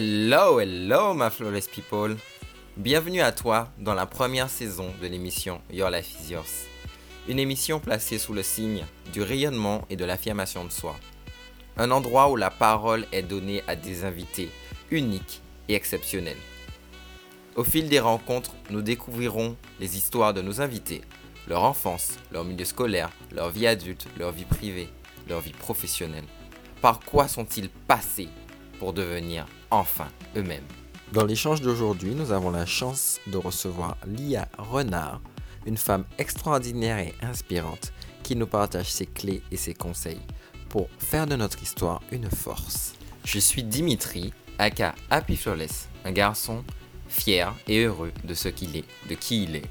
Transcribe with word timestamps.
Hello, 0.00 0.60
hello, 0.60 1.12
my 1.12 1.28
flawless 1.28 1.66
people. 1.66 2.14
Bienvenue 2.76 3.20
à 3.20 3.32
toi 3.32 3.72
dans 3.80 3.94
la 3.94 4.06
première 4.06 4.48
saison 4.48 4.94
de 5.02 5.08
l'émission 5.08 5.60
Your 5.72 5.90
Life 5.90 6.14
is 6.20 6.32
Yours. 6.34 6.68
Une 7.26 7.40
émission 7.40 7.80
placée 7.80 8.16
sous 8.16 8.32
le 8.32 8.44
signe 8.44 8.84
du 9.12 9.22
rayonnement 9.22 9.84
et 9.90 9.96
de 9.96 10.04
l'affirmation 10.04 10.64
de 10.64 10.70
soi. 10.70 10.94
Un 11.76 11.90
endroit 11.90 12.30
où 12.30 12.36
la 12.36 12.48
parole 12.48 13.06
est 13.10 13.24
donnée 13.24 13.64
à 13.66 13.74
des 13.74 14.04
invités 14.04 14.50
uniques 14.92 15.42
et 15.68 15.74
exceptionnels. 15.74 16.38
Au 17.56 17.64
fil 17.64 17.88
des 17.88 17.98
rencontres, 17.98 18.54
nous 18.70 18.82
découvrirons 18.82 19.56
les 19.80 19.96
histoires 19.96 20.32
de 20.32 20.42
nos 20.42 20.60
invités, 20.60 21.02
leur 21.48 21.64
enfance, 21.64 22.20
leur 22.30 22.44
milieu 22.44 22.64
scolaire, 22.64 23.10
leur 23.32 23.50
vie 23.50 23.66
adulte, 23.66 24.06
leur 24.16 24.30
vie 24.30 24.44
privée, 24.44 24.90
leur 25.28 25.40
vie 25.40 25.54
professionnelle. 25.54 26.26
Par 26.80 27.00
quoi 27.00 27.26
sont-ils 27.26 27.68
passés 27.68 28.28
pour 28.78 28.92
devenir 28.92 29.46
enfin 29.70 30.08
eux-mêmes 30.36 30.64
Dans 31.12 31.24
l'échange 31.24 31.60
d'aujourd'hui, 31.60 32.14
nous 32.14 32.32
avons 32.32 32.50
la 32.50 32.66
chance 32.66 33.18
de 33.26 33.36
recevoir 33.36 33.96
Lia 34.06 34.48
Renard, 34.58 35.20
une 35.66 35.76
femme 35.76 36.04
extraordinaire 36.18 36.98
et 36.98 37.14
inspirante 37.22 37.92
qui 38.22 38.36
nous 38.36 38.46
partage 38.46 38.90
ses 38.90 39.06
clés 39.06 39.42
et 39.50 39.56
ses 39.56 39.74
conseils 39.74 40.20
pour 40.68 40.88
faire 40.98 41.26
de 41.26 41.36
notre 41.36 41.62
histoire 41.62 42.02
une 42.12 42.30
force. 42.30 42.94
Je 43.24 43.38
suis 43.38 43.62
Dimitri, 43.62 44.32
aka 44.58 44.94
Happy 45.10 45.36
Flawless, 45.36 45.88
un 46.04 46.12
garçon 46.12 46.62
fier 47.08 47.54
et 47.66 47.84
heureux 47.84 48.12
de 48.24 48.34
ce 48.34 48.48
qu'il 48.48 48.76
est, 48.76 48.84
de 49.08 49.14
qui 49.14 49.44
il 49.44 49.56
est, 49.56 49.70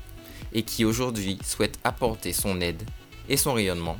et 0.53 0.63
qui 0.63 0.85
aujourd'hui 0.85 1.37
souhaite 1.43 1.77
apporter 1.83 2.33
son 2.33 2.61
aide 2.61 2.81
et 3.29 3.37
son 3.37 3.53
rayonnement 3.53 3.97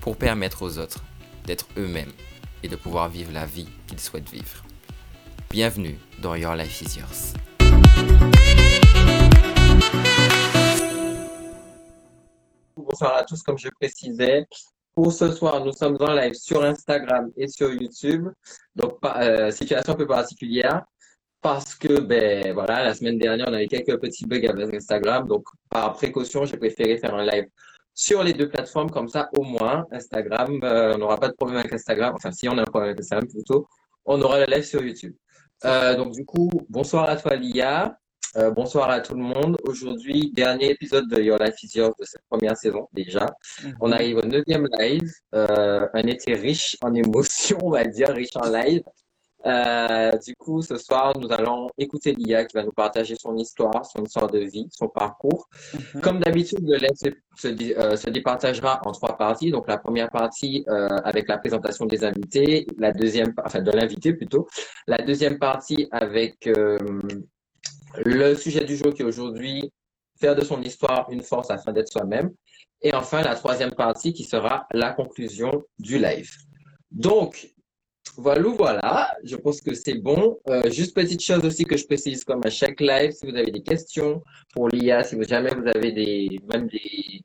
pour 0.00 0.16
permettre 0.16 0.62
aux 0.62 0.78
autres 0.78 1.04
d'être 1.46 1.66
eux-mêmes 1.76 2.12
et 2.62 2.68
de 2.68 2.76
pouvoir 2.76 3.08
vivre 3.08 3.32
la 3.32 3.46
vie 3.46 3.68
qu'ils 3.96 4.22
vivre. 4.30 4.64
Bienvenue 5.50 5.98
dans 6.22 6.36
Your 6.36 6.54
Life 6.54 6.82
is 6.82 6.98
Yours. 6.98 7.34
Bonsoir 12.76 13.16
à 13.16 13.24
tous, 13.24 13.42
comme 13.42 13.58
je 13.58 13.68
précisais. 13.80 14.46
Pour 14.94 15.12
ce 15.12 15.32
soir, 15.32 15.64
nous 15.64 15.72
sommes 15.72 15.96
en 16.00 16.14
live 16.14 16.34
sur 16.34 16.62
Instagram 16.62 17.30
et 17.36 17.48
sur 17.48 17.72
YouTube. 17.72 18.28
Donc, 18.76 18.98
euh, 19.04 19.50
situation 19.50 19.92
un 19.94 19.96
peu 19.96 20.06
particulière 20.06 20.82
parce 21.40 21.74
que, 21.74 22.00
ben 22.00 22.52
voilà, 22.52 22.84
la 22.84 22.94
semaine 22.94 23.18
dernière, 23.18 23.46
on 23.48 23.54
avait 23.54 23.66
quelques 23.66 23.98
petits 23.98 24.26
bugs 24.26 24.46
avec 24.46 24.74
Instagram. 24.74 25.26
Donc, 25.26 25.44
par 25.68 25.94
précaution, 25.94 26.44
j'ai 26.44 26.58
préféré 26.58 26.98
faire 26.98 27.14
un 27.14 27.24
live 27.24 27.46
sur 28.00 28.22
les 28.24 28.32
deux 28.32 28.48
plateformes. 28.48 28.90
Comme 28.90 29.08
ça, 29.08 29.28
au 29.36 29.42
moins, 29.42 29.86
Instagram, 29.92 30.58
euh, 30.64 30.94
on 30.94 30.98
n'aura 30.98 31.18
pas 31.18 31.28
de 31.28 31.34
problème 31.34 31.58
avec 31.58 31.72
Instagram. 31.72 32.14
Enfin, 32.16 32.32
si 32.32 32.48
on 32.48 32.56
a 32.56 32.62
un 32.62 32.64
problème 32.64 32.90
avec 32.90 33.00
Instagram 33.00 33.28
plutôt, 33.28 33.66
on 34.06 34.20
aura 34.22 34.38
le 34.40 34.46
live 34.46 34.64
sur 34.64 34.82
YouTube. 34.82 35.14
Euh, 35.66 35.94
donc, 35.96 36.12
du 36.12 36.24
coup, 36.24 36.50
bonsoir 36.70 37.08
à 37.10 37.16
toi, 37.16 37.36
Lia. 37.36 37.98
Euh, 38.36 38.50
bonsoir 38.52 38.88
à 38.88 39.00
tout 39.00 39.14
le 39.14 39.22
monde. 39.22 39.56
Aujourd'hui, 39.64 40.30
dernier 40.32 40.70
épisode 40.70 41.08
de 41.10 41.20
Your 41.20 41.36
Life 41.38 41.62
is 41.62 41.76
Yours 41.76 41.94
de 41.98 42.04
cette 42.04 42.22
première 42.30 42.56
saison 42.56 42.88
déjà. 42.92 43.26
Mhm. 43.62 43.76
On 43.80 43.92
arrive 43.92 44.16
au 44.18 44.22
neuvième 44.22 44.66
live, 44.78 45.10
euh, 45.34 45.86
un 45.92 46.06
été 46.06 46.34
riche 46.34 46.76
en 46.80 46.94
émotions, 47.04 47.58
on 47.62 47.70
va 47.70 47.84
dire, 47.84 48.10
riche 48.10 48.36
en 48.36 48.48
live. 48.48 48.82
Euh, 49.46 50.12
du 50.18 50.34
coup, 50.36 50.60
ce 50.60 50.76
soir, 50.76 51.18
nous 51.18 51.32
allons 51.32 51.70
écouter 51.78 52.12
Lia 52.12 52.44
qui 52.44 52.54
va 52.54 52.62
nous 52.62 52.72
partager 52.72 53.16
son 53.16 53.36
histoire, 53.36 53.86
son 53.86 54.02
histoire 54.04 54.30
de 54.30 54.40
vie, 54.40 54.68
son 54.70 54.88
parcours. 54.88 55.48
Mhm. 55.94 56.00
Comme 56.02 56.20
d'habitude, 56.20 56.60
le 56.62 56.76
live 56.76 57.14
se, 57.36 57.48
euh, 57.48 57.96
se, 57.96 58.10
départagera 58.10 58.80
en 58.84 58.92
trois 58.92 59.16
parties. 59.16 59.50
Donc, 59.50 59.66
la 59.66 59.78
première 59.78 60.10
partie 60.10 60.64
euh, 60.68 60.88
avec 61.04 61.26
la 61.28 61.38
présentation 61.38 61.86
des 61.86 62.04
invités, 62.04 62.66
la 62.76 62.92
deuxième, 62.92 63.32
enfin 63.42 63.62
de 63.62 63.70
l'invité 63.70 64.12
plutôt, 64.12 64.46
la 64.86 64.98
deuxième 64.98 65.38
partie 65.38 65.88
avec 65.90 66.46
euh, 66.46 66.78
le 68.04 68.34
sujet 68.34 68.64
du 68.64 68.76
jour 68.76 68.92
qui 68.92 69.02
est 69.02 69.06
aujourd'hui 69.06 69.72
faire 70.20 70.36
de 70.36 70.44
son 70.44 70.60
histoire 70.60 71.08
une 71.10 71.22
force 71.22 71.50
afin 71.50 71.72
d'être 71.72 71.90
soi-même. 71.90 72.30
Et 72.82 72.94
enfin, 72.94 73.22
la 73.22 73.34
troisième 73.34 73.72
partie 73.72 74.12
qui 74.12 74.24
sera 74.24 74.66
la 74.72 74.92
conclusion 74.92 75.64
du 75.78 75.98
live. 75.98 76.30
Donc, 76.90 77.54
voilà, 78.16 78.42
voilà, 78.42 79.10
je 79.24 79.36
pense 79.36 79.60
que 79.60 79.74
c'est 79.74 79.98
bon. 79.98 80.38
Euh, 80.48 80.70
juste 80.70 80.94
petite 80.94 81.22
chose 81.22 81.44
aussi 81.44 81.64
que 81.64 81.76
je 81.76 81.86
précise 81.86 82.24
comme 82.24 82.40
à 82.44 82.50
chaque 82.50 82.80
live, 82.80 83.12
si 83.12 83.26
vous 83.26 83.36
avez 83.36 83.50
des 83.50 83.62
questions 83.62 84.22
pour 84.52 84.68
l'IA, 84.68 85.04
si 85.04 85.14
vous 85.16 85.24
jamais 85.24 85.50
vous 85.54 85.66
avez 85.66 85.92
des 85.92 86.38
même 86.52 86.66
des 86.68 87.22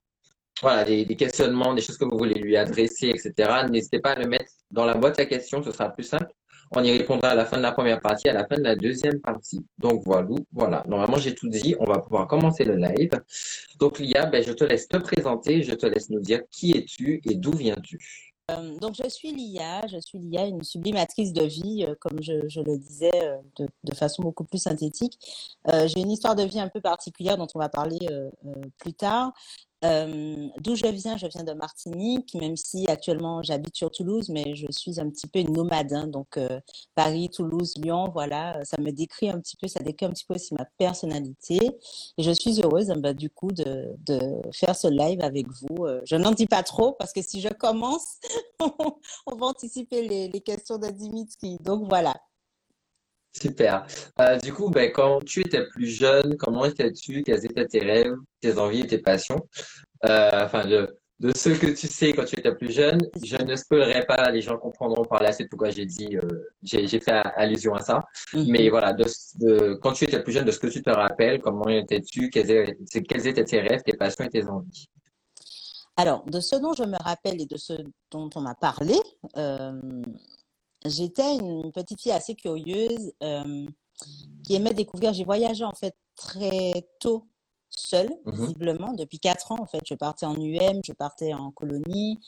voilà 0.62 0.86
des, 0.86 1.06
questionnements, 1.16 1.74
des 1.74 1.82
choses 1.82 1.98
que 1.98 2.06
vous 2.06 2.18
voulez 2.18 2.40
lui 2.40 2.56
adresser, 2.56 3.10
etc. 3.10 3.34
N'hésitez 3.70 4.00
pas 4.00 4.12
à 4.12 4.20
le 4.20 4.28
mettre 4.28 4.52
dans 4.72 4.86
la 4.86 4.94
boîte 4.96 5.20
à 5.20 5.26
questions, 5.26 5.62
ce 5.64 5.72
sera 5.72 5.90
plus 5.90 6.04
simple. 6.04 6.32
On 6.72 6.84
y 6.84 6.92
répondra 6.92 7.30
à 7.30 7.36
la 7.36 7.46
fin 7.46 7.58
de 7.58 7.62
la 7.62 7.72
première 7.72 8.00
partie, 8.00 8.30
à 8.30 8.34
la 8.34 8.46
fin 8.48 8.56
de 8.56 8.64
la 8.64 8.76
deuxième 8.76 9.20
partie. 9.22 9.66
Donc 9.78 10.02
voilà, 10.06 10.28
voilà. 10.54 10.84
Normalement 10.88 11.18
j'ai 11.18 11.36
tout 11.36 11.50
dit. 11.50 11.76
On 11.80 11.86
va 11.86 12.00
pouvoir 12.00 12.28
commencer 12.28 12.64
le 12.64 12.76
live. 12.76 13.12
Donc 13.80 14.00
Lia, 14.00 14.26
ben, 14.28 14.44
je 14.44 14.54
te 14.54 14.64
laisse 14.64 14.88
te 14.88 14.98
présenter, 14.98 15.62
je 15.62 15.74
te 15.76 15.86
laisse 15.86 16.10
nous 16.10 16.22
dire 16.22 16.42
qui 16.50 16.72
es-tu 16.72 17.22
et 17.26 17.36
d'où 17.36 17.52
viens-tu. 17.52 18.35
Euh, 18.52 18.78
donc, 18.78 18.96
je 18.96 19.10
suis 19.10 19.32
Lia, 19.32 19.82
je 19.88 19.98
suis 19.98 20.20
Lia, 20.20 20.46
une 20.46 20.64
sublimatrice 20.64 21.34
de 21.34 21.44
vie, 21.44 21.86
euh, 21.88 21.96
comme 22.00 22.22
je, 22.22 22.34
le 22.62 22.78
disais 22.78 23.12
euh, 23.24 23.38
de, 23.58 23.96
façon 23.96 24.22
beaucoup 24.22 24.44
plus 24.44 24.60
synthétique. 24.60 25.18
J'ai 25.68 26.00
une 26.00 26.12
histoire 26.12 26.36
de 26.36 26.44
vie 26.44 26.60
un 26.60 26.70
peu 26.70 26.82
particulière 26.82 27.38
dont 27.38 27.48
on 27.56 27.60
va 27.60 27.70
parler 27.70 28.08
plus 28.78 28.94
tard. 28.94 29.34
Euh, 29.86 30.48
D'où 30.62 30.76
je 30.76 30.88
viens, 30.88 31.18
je 31.18 31.28
viens 31.28 31.44
de 31.44 31.54
Martinique, 31.54 32.34
même 32.36 32.56
si 32.56 32.88
actuellement 32.88 33.44
j'habite 33.44 33.76
sur 33.76 33.92
Toulouse, 33.92 34.30
mais 34.30 34.56
je 34.56 34.66
suis 34.72 35.00
un 35.00 35.10
petit 35.10 35.28
peu 35.28 35.40
une 35.40 35.54
nomade. 35.54 35.94
Hein, 35.94 36.08
donc 36.08 36.38
euh, 36.38 36.60
Paris, 36.96 37.30
Toulouse, 37.30 37.74
Lyon, 37.78 38.10
voilà, 38.14 38.64
ça 38.64 38.82
me 38.82 38.92
décrit 38.92 39.30
un 39.30 39.40
petit 39.40 39.58
peu, 39.58 39.68
ça 39.68 39.82
décrit 39.82 40.08
un 40.08 40.12
petit 40.12 40.26
peu 40.26 40.36
aussi 40.36 40.54
ma 40.56 40.66
personnalité. 40.78 41.60
Et 42.18 42.24
je 42.24 42.32
suis 42.32 42.62
heureuse 42.62 42.88
bah, 42.98 43.14
du 43.14 43.30
coup 43.30 43.52
de, 43.52 43.96
faire 44.54 44.76
ce 44.76 44.88
live 44.88 45.22
avec 45.22 45.48
vous. 45.48 45.86
Euh, 45.86 46.02
je 46.06 46.16
n'en 46.16 46.32
dis 46.32 46.48
pas 46.48 46.64
trop 46.64 46.94
parce 46.94 47.14
que 47.14 47.22
si 47.22 47.42
je 47.42 47.50
commence, 47.50 48.18
on 48.60 49.36
va 49.36 49.48
anticiper 49.48 50.08
les, 50.08 50.28
les 50.30 50.42
questions 50.42 50.78
de 50.78 50.88
Dimitri. 50.88 51.58
Donc 51.62 51.88
voilà. 51.88 52.16
Super. 53.42 53.86
Euh, 54.22 54.38
du 54.38 54.54
coup, 54.54 54.70
ben, 54.70 54.92
quand 54.94 55.20
tu 55.26 55.42
étais 55.42 55.66
plus 55.68 55.88
jeune, 55.88 56.38
comment 56.38 56.64
étais-tu? 56.64 57.22
Quels 57.22 57.46
étaient 57.46 57.68
tes 57.68 57.80
rêves, 57.82 58.16
tes 58.40 58.58
envies 58.58 58.82
et 58.82 58.88
tes 58.88 59.00
passions? 59.00 59.46
Euh, 60.06 60.46
enfin, 60.46 60.66
de, 60.66 60.98
de 61.20 61.36
ce 61.36 61.50
que 61.50 61.68
tu 61.68 61.88
sais 61.88 62.14
quand 62.14 62.24
tu 62.24 62.40
étais 62.40 62.56
plus 62.56 62.72
jeune. 62.72 63.00
Je 63.22 63.36
ne 63.36 63.56
spoilerai 63.58 64.06
pas, 64.06 64.32
les 64.32 64.42
gens 64.42 64.58
comprendront 64.58 65.04
par 65.04 65.22
la 65.22 65.34
suite 65.34 65.50
pourquoi 65.50 65.70
j'ai 65.70 65.86
dit, 65.86 66.16
euh, 66.16 66.22
j'ai, 66.64 66.88
j'ai 66.88 67.02
fait 67.02 67.12
allusion 67.36 67.74
à 67.74 67.82
ça. 67.82 68.04
Mhm. 68.34 68.46
Mais 68.48 68.70
voilà, 68.70 68.94
de, 68.94 69.04
de, 69.40 69.74
quand 69.82 69.92
tu 69.92 70.06
étais 70.06 70.24
plus 70.24 70.32
jeune, 70.32 70.46
de 70.46 70.52
ce 70.52 70.60
que 70.60 70.68
tu 70.68 70.82
te 70.82 70.90
rappelles, 70.90 71.42
comment 71.42 71.68
étais-tu? 71.68 72.30
Quels 72.30 72.50
étaient, 72.50 73.04
quels 73.04 73.28
étaient 73.28 73.44
tes 73.44 73.60
rêves, 73.60 73.82
tes 73.84 73.98
passions 73.98 74.24
et 74.24 74.30
tes 74.30 74.48
envies? 74.48 74.88
Alors, 75.98 76.24
de 76.26 76.40
ce 76.42 76.56
dont 76.58 76.74
je 76.74 76.84
me 76.84 76.98
rappelle 77.04 77.42
et 77.42 77.46
de 77.46 77.58
ce 77.58 77.74
dont 78.12 78.30
on 78.36 78.42
m'a 78.42 78.56
parlé, 78.56 78.96
euh, 79.38 79.72
j'étais 80.86 81.36
une 81.36 81.72
petite 81.72 82.02
fille 82.02 82.12
assez 82.12 82.36
curieuse 82.36 83.14
euh, 83.24 83.66
qui 84.44 84.56
aimait 84.56 84.74
découvrir. 84.74 85.14
J'ai 85.14 85.24
voyagé 85.24 85.64
en 85.64 85.74
fait 85.74 85.96
très 86.16 86.88
tôt 87.00 87.28
seule, 87.70 88.10
mmh 88.26 88.32
visiblement. 88.32 88.94
Depuis 88.94 89.20
quatre 89.20 89.52
ans, 89.52 89.60
en 89.60 89.66
fait, 89.66 89.82
je 89.86 89.96
partais 89.96 90.26
en 90.26 90.36
UM, 90.36 90.82
je 90.84 90.94
partais 90.94 91.34
en 91.34 91.52
colonie, 91.52 92.20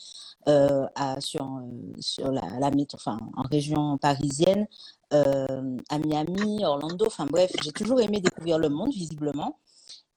euh, 0.48 0.86
à, 0.94 1.20
sur, 1.20 1.44
euh, 1.44 1.92
sur 2.00 2.30
la, 2.30 2.42
la 2.58 2.70
enfin, 2.94 3.18
en 3.36 3.42
région 3.42 3.98
parisienne, 3.98 4.66
euh, 5.12 5.76
à 5.88 5.98
Miami, 5.98 6.64
Orlando. 6.64 7.06
Enfin 7.06 7.26
bref, 7.26 7.50
j'ai 7.62 7.72
toujours 7.72 8.00
aimé 8.00 8.20
découvrir 8.20 8.58
le 8.58 8.68
monde, 8.68 8.92
visiblement. 8.92 9.58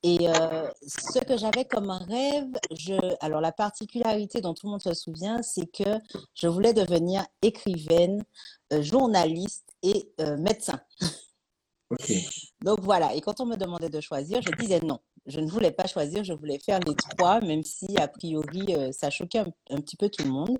Et 0.03 0.27
euh, 0.27 0.67
ce 0.81 1.19
que 1.19 1.37
j'avais 1.37 1.65
comme 1.65 1.91
rêve, 1.91 2.49
je, 2.71 2.93
alors 3.23 3.39
la 3.39 3.51
particularité 3.51 4.41
dont 4.41 4.53
tout 4.53 4.65
le 4.65 4.71
monde 4.71 4.81
se 4.81 4.95
souvient, 4.95 5.43
c'est 5.43 5.67
que 5.67 5.99
je 6.33 6.47
voulais 6.47 6.73
devenir 6.73 7.23
écrivaine, 7.43 8.23
euh, 8.73 8.81
journaliste 8.81 9.69
et 9.83 10.11
euh, 10.19 10.37
médecin. 10.37 10.79
Okay. 11.91 12.25
Donc 12.63 12.79
voilà, 12.81 13.13
et 13.13 13.21
quand 13.21 13.41
on 13.41 13.45
me 13.45 13.57
demandait 13.57 13.89
de 13.89 14.01
choisir, 14.01 14.41
je 14.41 14.49
disais 14.59 14.79
non. 14.79 14.99
Je 15.27 15.39
ne 15.39 15.47
voulais 15.47 15.71
pas 15.71 15.85
choisir, 15.85 16.23
je 16.23 16.33
voulais 16.33 16.57
faire 16.57 16.79
les 16.79 16.95
trois, 16.95 17.39
même 17.41 17.63
si 17.63 17.95
a 17.97 18.07
priori 18.07 18.73
ça 18.91 19.11
choquait 19.11 19.39
un, 19.39 19.53
un, 19.69 19.81
petit 19.81 19.95
peu 19.95 20.09
tout 20.09 20.23
le 20.23 20.31
monde. 20.31 20.57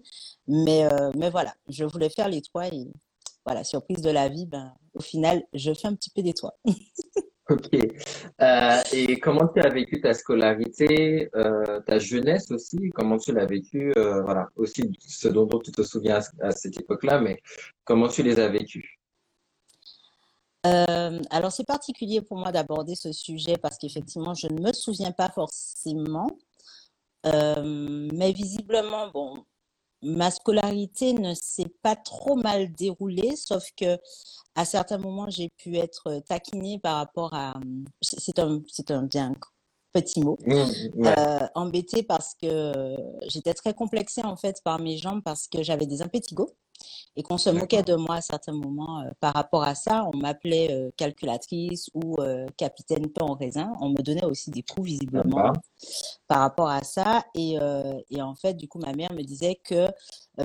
Mais, 0.48 0.88
mais 1.16 1.32
voilà, 1.32 1.56
je 1.68 1.84
voulais 1.84 2.10
faire 2.10 2.30
les 2.30 2.44
trois 2.44 2.68
et 2.68 2.86
voilà, 3.44 3.64
surprise 3.64 4.02
de 4.02 4.12
la 4.12 4.30
vie, 4.30 4.46
ben, 4.46 4.72
au 4.94 5.02
final, 5.02 5.44
je 5.54 5.74
fais 5.74 5.88
un 5.88 5.96
petit 5.96 6.12
peu 6.12 6.22
des 6.22 6.34
trois. 6.34 6.60
Ok. 7.52 7.70
Euh, 8.42 8.82
et 8.94 9.20
comment 9.20 9.48
tu 9.50 9.60
as 9.60 9.70
vécu 9.70 10.00
ta 10.00 10.14
scolarité, 10.14 11.30
euh, 11.36 11.82
ta 11.82 12.00
jeunesse 12.00 12.50
aussi? 12.50 12.90
Comment 12.96 13.18
tu 13.18 13.34
l'as 13.34 13.46
vécu? 13.46 13.92
Euh, 13.98 14.22
voilà, 14.22 14.48
aussi 14.56 14.90
ce 15.00 15.28
dont, 15.28 15.48
tu 15.60 15.72
te 15.72 15.82
souviens 15.82 16.20
à, 16.20 16.48
à 16.48 16.52
cette 16.52 16.80
époque-là, 16.80 17.20
mais 17.20 17.42
comment 17.84 18.08
tu 18.08 18.24
les 18.24 18.40
as 18.40 18.48
vécus? 18.48 18.88
Alors, 20.64 21.52
c'est 21.52 21.66
particulier 21.66 22.22
pour 22.22 22.38
moi 22.38 22.52
d'aborder 22.52 22.96
ce 22.96 23.12
sujet 23.12 23.58
parce 23.58 23.78
qu'effectivement, 23.78 24.34
je 24.34 24.48
ne 24.48 24.62
me 24.62 24.72
souviens 24.72 25.12
pas 25.12 25.30
forcément. 25.30 26.28
Mais 27.26 28.32
visiblement, 28.32 29.10
bon, 29.10 29.44
ma 30.02 30.32
scolarité 30.32 31.14
ne 31.14 31.34
s'est 31.34 31.72
pas 31.82 31.96
trop 31.96 32.36
mal 32.36 32.72
déroulée, 32.74 33.36
sauf 33.36 33.66
que 33.78 33.98
à 34.56 34.66
certains 34.66 34.98
moments, 34.98 35.30
j'ai 35.30 35.50
pu 35.58 35.78
être 35.78 36.22
taquinée 36.28 36.80
par 36.80 36.98
rapport 36.98 37.34
à. 37.34 37.54
C'est 38.02 38.40
un, 38.40 38.62
c'est 38.68 38.92
un 38.92 39.04
bien 39.04 39.34
petit 39.94 40.22
mot. 40.22 40.38
Mmh, 40.46 41.06
euh, 41.06 41.48
embêtée 41.56 42.04
parce 42.04 42.34
que 42.42 42.96
j'étais 43.28 43.54
très 43.54 43.74
complexée 43.74 44.24
en 44.24 44.36
fait 44.36 44.62
par 44.64 44.80
mes 44.80 44.98
jambes 44.98 45.22
parce 45.24 45.48
que 45.48 45.64
j'avais 45.64 45.86
des 45.86 46.02
impétigos 46.02 46.50
et 47.16 47.24
qu'on 47.24 47.38
se 47.38 47.50
moquait 47.50 47.84
de 47.84 47.96
moi 47.96 48.16
à 48.16 48.22
certains 48.22 48.54
moments 48.54 49.02
euh, 49.02 49.10
par 49.20 49.34
rapport 49.34 49.64
à 49.64 49.76
ça. 49.76 50.08
On 50.14 50.18
m'appelait 50.18 50.72
euh, 50.72 50.92
calculatrice 50.96 51.90
ou 51.94 52.16
euh, 52.20 52.48
capitaine 52.58 53.10
pain 53.10 53.26
en 53.26 53.34
raisin. 53.34 53.74
On 53.82 53.90
me 53.90 54.02
donnait 54.02 54.26
aussi 54.26 54.50
des 54.50 54.64
coups 54.64 54.88
visiblement 54.88 55.54
par 56.28 56.40
rapport 56.40 56.70
à 56.70 56.84
ça. 56.84 57.26
Et, 57.36 57.58
et, 58.10 58.22
en 58.22 58.36
fait, 58.36 58.54
du 58.54 58.68
coup, 58.68 58.80
ma 58.80 58.94
mère 58.94 59.12
me 59.14 59.24
disait 59.24 59.60
que, 59.64 59.88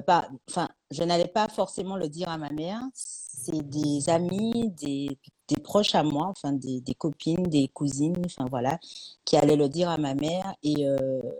pas, 0.06 0.28
enfin, 0.48 0.68
je 0.90 1.04
n'allais 1.04 1.28
pas 1.28 1.48
forcément 1.48 1.96
le 1.96 2.08
dire 2.08 2.28
à 2.28 2.38
ma 2.38 2.50
mère. 2.50 2.80
C'est 2.94 3.62
des 3.68 4.08
amis, 4.08 4.70
des, 4.70 5.18
des, 5.48 5.60
proches 5.62 5.94
à 5.94 6.02
moi, 6.02 6.26
enfin 6.28 6.52
des, 6.52 6.80
des, 6.80 6.94
copines, 6.94 7.44
des 7.44 7.68
cousines, 7.68 8.20
enfin 8.24 8.46
voilà, 8.50 8.78
qui 9.24 9.36
allaient 9.36 9.56
le 9.56 9.68
dire 9.68 9.88
à 9.88 9.98
ma 9.98 10.14
mère. 10.14 10.54
Et 10.62 10.86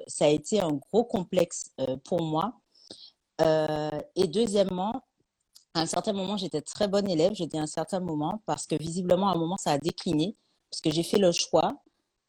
ça 0.06 0.26
a 0.26 0.28
été 0.28 0.60
un 0.60 0.72
gros 0.72 1.04
complexe 1.04 1.70
pour 2.04 2.22
moi. 2.22 2.52
Et 3.38 4.26
deuxièmement, 4.28 5.02
à 5.76 5.80
un 5.80 5.86
certain 5.86 6.14
moment, 6.14 6.38
j'étais 6.38 6.62
très 6.62 6.88
bonne 6.88 7.08
élève, 7.08 7.34
je 7.34 7.44
dis 7.44 7.58
à 7.58 7.62
un 7.62 7.66
certain 7.66 8.00
moment, 8.00 8.40
parce 8.46 8.66
que 8.66 8.76
visiblement, 8.76 9.28
à 9.28 9.32
un 9.32 9.38
moment, 9.38 9.58
ça 9.58 9.72
a 9.72 9.78
décliné, 9.78 10.34
parce 10.70 10.80
que 10.80 10.90
j'ai 10.90 11.02
fait 11.02 11.18
le 11.18 11.32
choix 11.32 11.82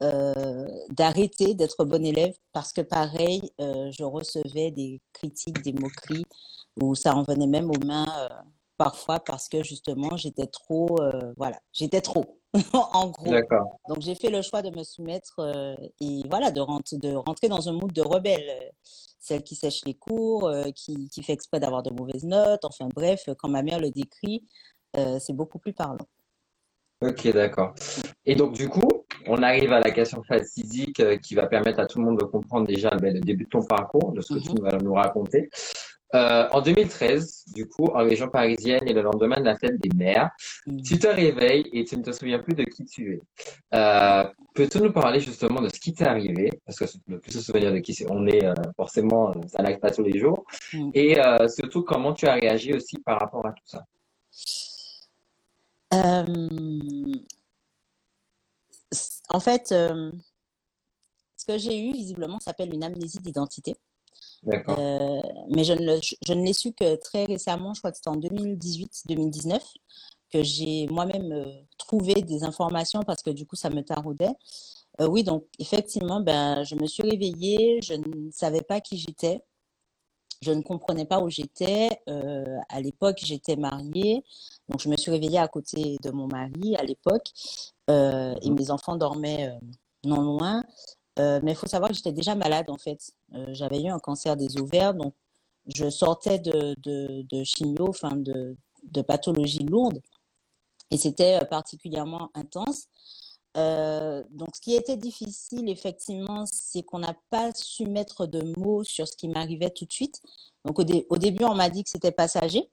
euh, 0.04 0.68
d'arrêter 0.90 1.54
d'être 1.54 1.86
bonne 1.86 2.06
élève, 2.06 2.36
parce 2.52 2.74
que 2.74 2.82
pareil, 2.82 3.50
euh, 3.62 3.90
je 3.98 4.04
recevais 4.04 4.72
des 4.72 5.02
critiques, 5.14 5.62
des 5.62 5.72
moqueries, 5.72 6.26
où 6.82 6.94
ça 6.94 7.16
en 7.16 7.24
venait 7.24 7.48
même 7.48 7.72
aux 7.72 7.86
mains 7.86 8.06
euh, 8.20 8.28
parfois, 8.78 9.22
parce 9.22 9.48
que 9.48 9.64
justement, 9.64 10.18
j'étais 10.18 10.48
trop, 10.48 11.00
voilà, 11.38 11.58
j'étais 11.72 12.02
trop, 12.02 12.26
en 12.74 13.08
gros. 13.08 13.32
Donc, 13.88 14.02
j'ai 14.02 14.16
fait 14.16 14.30
le 14.30 14.42
choix 14.42 14.62
de 14.62 14.70
me 14.78 14.84
soumettre 14.84 15.40
et 16.02 16.22
voilà, 16.30 16.52
de, 16.52 16.60
rentrer, 16.60 16.98
de 16.98 17.16
rentrer 17.16 17.48
dans 17.48 17.70
un 17.70 17.72
mood 17.72 17.94
de 17.94 18.02
rebelle 18.02 18.72
celle 19.28 19.44
qui 19.44 19.56
sèche 19.56 19.84
les 19.86 19.94
cours, 19.94 20.48
euh, 20.48 20.72
qui, 20.76 21.10
qui, 21.10 21.22
fait 21.22 21.34
exprès 21.34 21.60
d'avoir 21.60 21.84
de 21.84 21.92
mauvaises 21.92 22.24
notes. 22.24 22.64
Enfin 22.64 22.88
bref, 22.94 23.30
quand 23.38 23.50
ma 23.50 23.62
mère 23.62 23.80
le 23.80 23.92
décrit, 23.92 24.44
euh, 24.96 25.20
c'est 25.20 25.34
beaucoup 25.34 25.60
plus 25.60 25.74
parlant. 25.74 26.08
Ok, 27.02 27.28
d'accord. 27.32 27.76
Et 28.26 28.36
donc, 28.36 28.54
du 28.54 28.70
coup, 28.70 28.90
on 29.28 29.44
arrive 29.44 29.72
à 29.74 29.80
la 29.80 29.92
question 29.92 30.24
physique 30.24 31.00
euh, 31.00 31.18
qui 31.18 31.36
va 31.36 31.46
permettre 31.46 31.80
à 31.80 31.86
tout 31.86 32.00
le 32.00 32.06
monde 32.06 32.20
de 32.20 32.26
comprendre 32.26 32.66
déjà 32.66 32.90
ben, 32.90 33.14
le 33.14 33.20
début 33.20 33.44
de 33.44 33.50
ton 33.50 33.64
parcours, 33.64 34.14
de 34.14 34.22
ce 34.22 34.34
que 34.34 34.40
tu 34.40 34.52
mhm. 34.52 34.62
vas 34.62 34.78
nous 34.78 34.94
raconter. 34.94 35.50
Euh, 36.16 36.48
en 36.52 36.62
2013, 36.62 37.46
du 37.54 37.68
coup, 37.68 37.86
en 37.88 38.04
région 38.04 38.30
parisienne 38.30 38.88
et 38.88 38.94
le 38.94 39.02
lendemain 39.02 39.40
de 39.40 39.46
la 39.46 39.58
fête 39.58 39.80
des 39.80 39.90
mères, 39.96 40.32
mm. 40.66 40.82
tu 40.82 40.98
te 41.00 41.08
réveilles 41.08 41.70
et 41.74 41.84
tu 41.84 41.98
ne 41.98 42.04
te 42.04 42.12
souviens 42.12 42.40
plus 42.40 42.54
de 42.56 42.64
qui 42.64 42.86
tu 42.86 43.16
es. 43.16 43.22
Euh, 43.74 44.26
Peux-tu 44.54 44.80
nous 44.80 44.92
parler 44.92 45.20
justement 45.20 45.62
de 45.62 45.70
ce 45.70 45.80
qui 45.80 45.94
t'est 45.94 46.08
arrivé? 46.08 46.50
Parce 46.66 46.80
que 46.80 46.86
ne 47.08 47.18
plus 47.18 47.32
se 47.32 47.42
souvenir 47.42 47.72
de 47.74 47.80
qui 47.80 47.94
c'est, 47.94 48.10
on 48.10 48.26
est 48.26 48.44
euh, 48.46 48.54
forcément, 48.76 49.34
ça 49.48 49.62
n'arrive 49.62 49.80
pas 49.80 49.92
tous 49.92 50.04
les 50.04 50.18
jours. 50.18 50.46
Mm. 50.74 50.92
Et 50.94 51.18
surtout, 51.50 51.84
comment 51.84 52.14
tu 52.14 52.26
as 52.26 52.34
réagi 52.36 52.74
aussi 52.74 52.98
par 53.00 53.20
rapport 53.20 53.46
à 53.46 53.52
tout 53.52 53.66
ça? 53.66 53.84
En 59.30 59.40
fait, 59.42 59.68
ce 59.68 60.12
que 61.46 61.58
j'ai 61.58 61.90
eu, 61.90 61.92
visiblement, 61.92 62.40
s'appelle 62.40 62.74
une 62.74 62.84
amnésie 62.84 63.20
d'identité. 63.20 63.76
Euh, 64.48 65.22
mais 65.50 65.64
je 65.64 65.74
ne, 65.74 65.98
je 66.26 66.34
ne 66.34 66.46
l'ai 66.46 66.54
su 66.54 66.74
que 66.74 66.96
très 66.96 67.26
récemment, 67.26 67.74
je 67.74 67.82
crois 67.82 67.92
que 67.92 67.98
c'était 67.98 68.10
en 68.10 68.18
2018-2019, 68.18 69.60
que 70.32 70.44
j'ai 70.44 70.88
moi-même 70.88 71.32
euh, 71.32 71.46
trouvé 71.78 72.14
des 72.16 72.44
informations 72.44 73.02
parce 73.04 73.22
que 73.22 73.30
du 73.30 73.46
coup, 73.46 73.56
ça 73.56 73.70
me 73.70 73.82
taraudait. 73.82 74.34
Euh, 75.02 75.08
oui, 75.08 75.24
donc 75.24 75.46
effectivement, 75.60 76.22
ben, 76.22 76.64
je 76.64 76.76
me 76.76 76.88
suis 76.88 77.04
réveillée, 77.04 77.80
je 77.82 77.94
ne 77.94 78.32
savais 78.32 78.62
pas 78.62 78.82
qui 78.82 78.98
j'étais, 78.98 79.44
je 80.42 80.52
ne 80.52 80.62
comprenais 80.62 81.06
pas 81.06 81.20
où 81.20 81.30
j'étais. 81.30 81.90
à 82.70 82.82
l'époque, 82.82 83.18
j'étais 83.24 83.56
mariée, 83.56 84.24
donc 84.70 84.82
je 84.82 84.90
me 84.90 84.98
suis 84.98 85.12
réveillée 85.12 85.40
à 85.40 85.48
côté 85.48 85.98
de 86.04 86.12
mon 86.12 86.28
mari 86.28 86.76
à 86.78 86.84
l'époque, 86.84 87.32
et 87.90 87.92
mmh. 87.92 88.54
mes 88.54 88.72
enfants 88.72 88.96
dormaient 88.98 89.52
non 90.04 90.22
loin. 90.22 90.64
Euh, 91.20 91.40
mais 91.44 91.52
il 91.52 91.56
faut 91.56 91.68
savoir 91.68 91.90
que 91.90 91.96
j'étais 91.96 92.12
déjà 92.12 92.36
malade 92.36 92.70
en 92.70 92.78
fait. 92.78 93.12
Euh, 93.34 93.46
j'avais 93.52 93.82
eu 93.82 93.88
un 93.88 94.00
cancer 94.00 94.36
des 94.38 94.58
ovaires, 94.58 94.94
donc 94.94 95.14
je 95.68 95.90
sortais 95.90 96.40
de, 96.40 96.76
de, 96.84 97.24
de 97.30 97.44
chimio, 97.44 97.88
enfin 97.90 98.16
de, 98.16 98.56
de 98.84 99.02
pathologie 99.02 99.64
lourde, 99.64 100.02
et 100.92 100.98
c'était 100.98 101.42
euh, 101.42 101.46
particulièrement 101.46 102.30
intense. 102.34 102.88
donc, 103.56 104.56
ce 104.56 104.62
qui 104.62 104.76
était 104.76 104.98
difficile, 104.98 105.68
effectivement, 105.70 106.46
c'est 106.46 106.84
qu'on 106.84 107.00
n'a 107.00 107.16
pas 107.32 107.52
su 107.56 107.86
mettre 107.86 108.28
de 108.28 108.54
mots 108.60 108.84
sur 108.84 109.08
ce 109.08 109.16
qui 109.18 109.28
m'arrivait 109.28 109.72
tout 109.72 109.86
de 109.86 109.92
suite. 109.92 110.22
Donc, 110.64 110.78
au, 110.80 110.84
au 111.10 111.18
début, 111.18 111.44
on 111.44 111.56
m'a 111.56 111.70
dit 111.70 111.84
que 111.84 111.90
c'était 111.90 112.12
passager. 112.12 112.70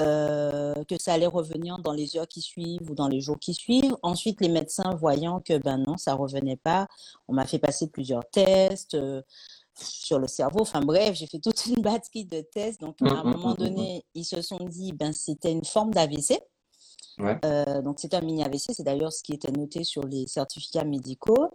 Euh, 0.00 0.84
que 0.84 0.94
ça 0.98 1.12
allait 1.12 1.26
revenir 1.26 1.78
dans 1.78 1.92
les 1.92 2.16
heures 2.16 2.28
qui 2.28 2.40
suivent 2.40 2.90
ou 2.90 2.94
dans 2.94 3.08
les 3.08 3.20
jours 3.20 3.38
qui 3.38 3.54
suivent. 3.54 3.96
Ensuite, 4.02 4.40
les 4.40 4.48
médecins 4.48 4.94
voyant 4.94 5.40
que 5.40 5.58
ben 5.58 5.78
non, 5.78 5.96
ça 5.96 6.14
revenait 6.14 6.56
pas, 6.56 6.88
on 7.28 7.34
m'a 7.34 7.46
fait 7.46 7.58
passer 7.58 7.88
plusieurs 7.88 8.28
tests 8.30 8.94
euh, 8.94 9.22
sur 9.80 10.18
le 10.18 10.26
cerveau. 10.26 10.60
Enfin 10.60 10.80
bref, 10.80 11.14
j'ai 11.14 11.26
fait 11.26 11.38
toute 11.38 11.64
une 11.66 11.82
batterie 11.82 12.24
de 12.24 12.40
tests. 12.40 12.80
Donc 12.80 12.96
à 13.02 13.06
un 13.06 13.24
mmh, 13.24 13.28
mmh, 13.28 13.30
moment 13.32 13.52
mmh, 13.52 13.56
donné, 13.56 14.04
ils 14.14 14.24
se 14.24 14.42
sont 14.42 14.64
dit 14.64 14.92
ben 14.92 15.12
c'était 15.12 15.52
une 15.52 15.64
forme 15.64 15.92
d'AVC. 15.92 16.40
Euh, 17.44 17.82
donc 17.82 18.00
c'était 18.00 18.16
un 18.16 18.22
mini 18.22 18.42
AVC, 18.42 18.72
c'est 18.72 18.82
d'ailleurs 18.82 19.12
ce 19.12 19.22
qui 19.22 19.34
était 19.34 19.52
noté 19.52 19.84
sur 19.84 20.06
les 20.06 20.26
certificats 20.26 20.84
médicaux. 20.84 21.50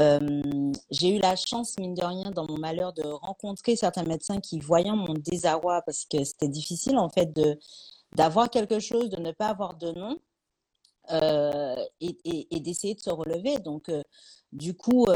Euh, 0.00 0.72
j'ai 0.90 1.16
eu 1.16 1.18
la 1.20 1.36
chance, 1.36 1.78
mine 1.78 1.94
de 1.94 2.04
rien, 2.04 2.30
dans 2.30 2.46
mon 2.46 2.58
malheur, 2.58 2.92
de 2.92 3.02
rencontrer 3.02 3.76
certains 3.76 4.04
médecins 4.04 4.40
qui, 4.40 4.58
voyant 4.58 4.96
mon 4.96 5.14
désarroi, 5.14 5.82
parce 5.82 6.04
que 6.04 6.24
c'était 6.24 6.48
difficile 6.48 6.98
en 6.98 7.08
fait 7.08 7.32
de 7.34 7.58
d'avoir 8.16 8.50
quelque 8.50 8.80
chose, 8.80 9.08
de 9.10 9.20
ne 9.20 9.30
pas 9.32 9.48
avoir 9.48 9.76
de 9.76 9.92
nom, 9.92 10.18
euh, 11.12 11.76
et, 12.00 12.60
d'essayer 12.60 12.94
de 12.94 13.00
se 13.00 13.10
relever. 13.10 13.58
Donc, 13.58 13.88
euh, 13.88 14.02
du 14.52 14.74
coup, 14.74 15.06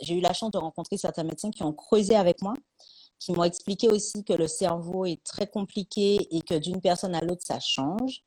j'ai 0.00 0.14
eu 0.14 0.20
la 0.20 0.32
chance 0.32 0.52
de 0.52 0.58
rencontrer 0.58 0.96
certains 0.96 1.24
médecins 1.24 1.50
qui 1.50 1.64
ont 1.64 1.72
creusé 1.72 2.14
avec 2.16 2.42
moi, 2.42 2.54
qui 3.18 3.32
m'ont 3.32 3.44
expliqué 3.44 3.88
aussi 3.88 4.24
que 4.24 4.34
le 4.34 4.46
cerveau 4.46 5.04
est 5.06 5.22
très 5.24 5.48
compliqué 5.48 6.28
et 6.30 6.42
que 6.42 6.54
d'une 6.54 6.80
personne 6.80 7.14
à 7.14 7.20
l'autre, 7.22 7.42
ça 7.44 7.58
change. 7.60 8.22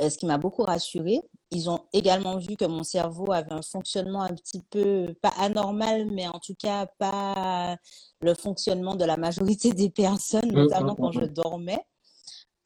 Euh, 0.00 0.08
ce 0.08 0.16
qui 0.16 0.26
m'a 0.26 0.38
beaucoup 0.38 0.62
rassurée. 0.62 1.20
Ils 1.50 1.68
ont 1.68 1.80
également 1.92 2.38
vu 2.38 2.56
que 2.56 2.64
mon 2.64 2.82
cerveau 2.82 3.30
avait 3.32 3.52
un 3.52 3.62
fonctionnement 3.62 4.22
un 4.22 4.34
petit 4.34 4.62
peu, 4.70 5.14
pas 5.20 5.32
anormal, 5.38 6.10
mais 6.10 6.26
en 6.28 6.38
tout 6.38 6.54
cas 6.54 6.86
pas 6.98 7.76
le 8.20 8.34
fonctionnement 8.34 8.94
de 8.96 9.04
la 9.04 9.18
majorité 9.18 9.72
des 9.72 9.90
personnes, 9.90 10.50
notamment 10.50 10.94
quand 10.96 11.12
je 11.12 11.24
dormais. 11.24 11.84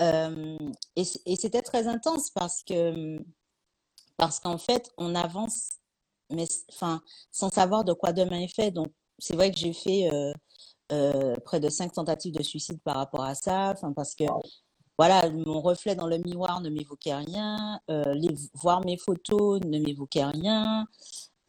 Euh, 0.03 0.57
et, 0.95 1.05
c'était 1.05 1.63
très 1.63 1.89
intense 1.89 2.31
parce 2.31 2.63
que 2.63 3.19
parce 4.17 4.41
qu'en 4.41 4.59
fait, 4.59 4.91
on 4.99 5.15
avance, 5.15 5.79
mais 6.31 6.47
enfin, 6.71 7.03
sans 7.33 7.51
savoir 7.51 7.85
de 7.85 7.93
quoi 7.93 8.13
demain 8.13 8.41
est 8.41 8.55
fait. 8.55 8.71
Donc, 8.71 8.89
c'est 9.19 9.35
vrai 9.35 9.51
que 9.51 9.59
j'ai 9.59 9.73
fait 9.73 10.09
euh, 10.93 11.35
près 11.45 11.61
de 11.61 11.69
cinq 11.69 11.93
tentatives 11.93 12.35
de 12.35 12.43
suicide 12.43 12.81
par 12.83 12.97
rapport 12.97 13.25
à 13.25 13.35
ça, 13.35 13.73
enfin, 13.73 13.93
parce 13.93 14.15
que 14.15 14.25
voilà, 14.99 15.29
mon 15.31 15.61
reflet 15.61 15.95
dans 15.95 16.07
le 16.07 16.19
miroir 16.19 16.61
ne 16.61 16.71
m'évoquait 16.71 17.15
rien, 17.15 17.81
euh, 17.91 18.15
les, 18.15 18.35
voir 18.55 18.85
mes 18.85 18.97
photos 18.97 19.61
ne 19.65 19.79
m'évoquait 19.79 20.25
rien. 20.25 20.87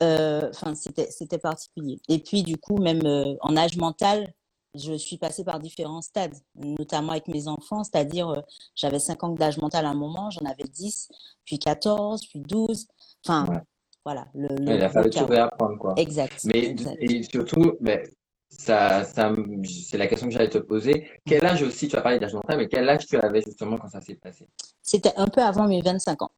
Euh, 0.03 0.49
enfin, 0.49 0.75
c'était, 0.75 1.09
c'était 1.09 1.37
particulier. 1.37 1.99
Et 2.09 2.19
puis, 2.19 2.43
du 2.43 2.57
coup, 2.57 2.77
même 2.77 3.05
euh, 3.05 3.35
en 3.41 3.55
âge 3.55 3.77
mental, 3.77 4.33
je 4.75 4.93
suis 4.93 5.17
passée 5.17 5.43
par 5.43 5.59
différents 5.59 6.01
stades, 6.01 6.35
notamment 6.55 7.13
avec 7.13 7.27
mes 7.27 7.47
enfants, 7.47 7.83
c'est-à-dire 7.83 8.43
j'avais 8.75 8.99
5 8.99 9.23
ans 9.23 9.29
d'âge 9.29 9.57
mental 9.57 9.85
à 9.85 9.89
un 9.89 9.95
moment, 9.95 10.29
j'en 10.29 10.45
avais 10.45 10.65
10, 10.65 11.09
puis 11.45 11.57
14, 11.57 12.27
puis 12.27 12.41
12. 12.41 12.85
Enfin, 13.25 13.63
voilà. 14.05 14.27
Le, 14.35 14.47
il 14.61 14.83
a 14.83 14.89
fallu 14.89 15.09
tout 15.09 15.25
réapprendre, 15.25 15.77
quoi. 15.79 15.93
Exact. 15.97 16.41
Mais 16.45 16.75
et 16.99 17.23
surtout, 17.23 17.73
mais 17.79 18.03
ça, 18.49 19.03
ça 19.03 19.33
c'est 19.65 19.97
la 19.97 20.07
question 20.07 20.27
que 20.27 20.33
j'allais 20.33 20.49
te 20.49 20.57
poser. 20.57 21.09
Quel 21.25 21.45
âge 21.45 21.61
aussi, 21.63 21.87
tu 21.87 21.95
as 21.95 22.01
parlé 22.01 22.19
d'âge 22.19 22.33
mental, 22.33 22.57
mais 22.57 22.67
quel 22.67 22.87
âge 22.87 23.05
tu 23.05 23.17
avais 23.17 23.41
justement 23.41 23.77
quand 23.77 23.89
ça 23.89 24.01
s'est 24.01 24.15
passé? 24.15 24.47
C'était 24.81 25.13
un 25.17 25.27
peu 25.27 25.41
avant 25.41 25.67
mes 25.67 25.81
25 25.81 26.21
ans. 26.21 26.31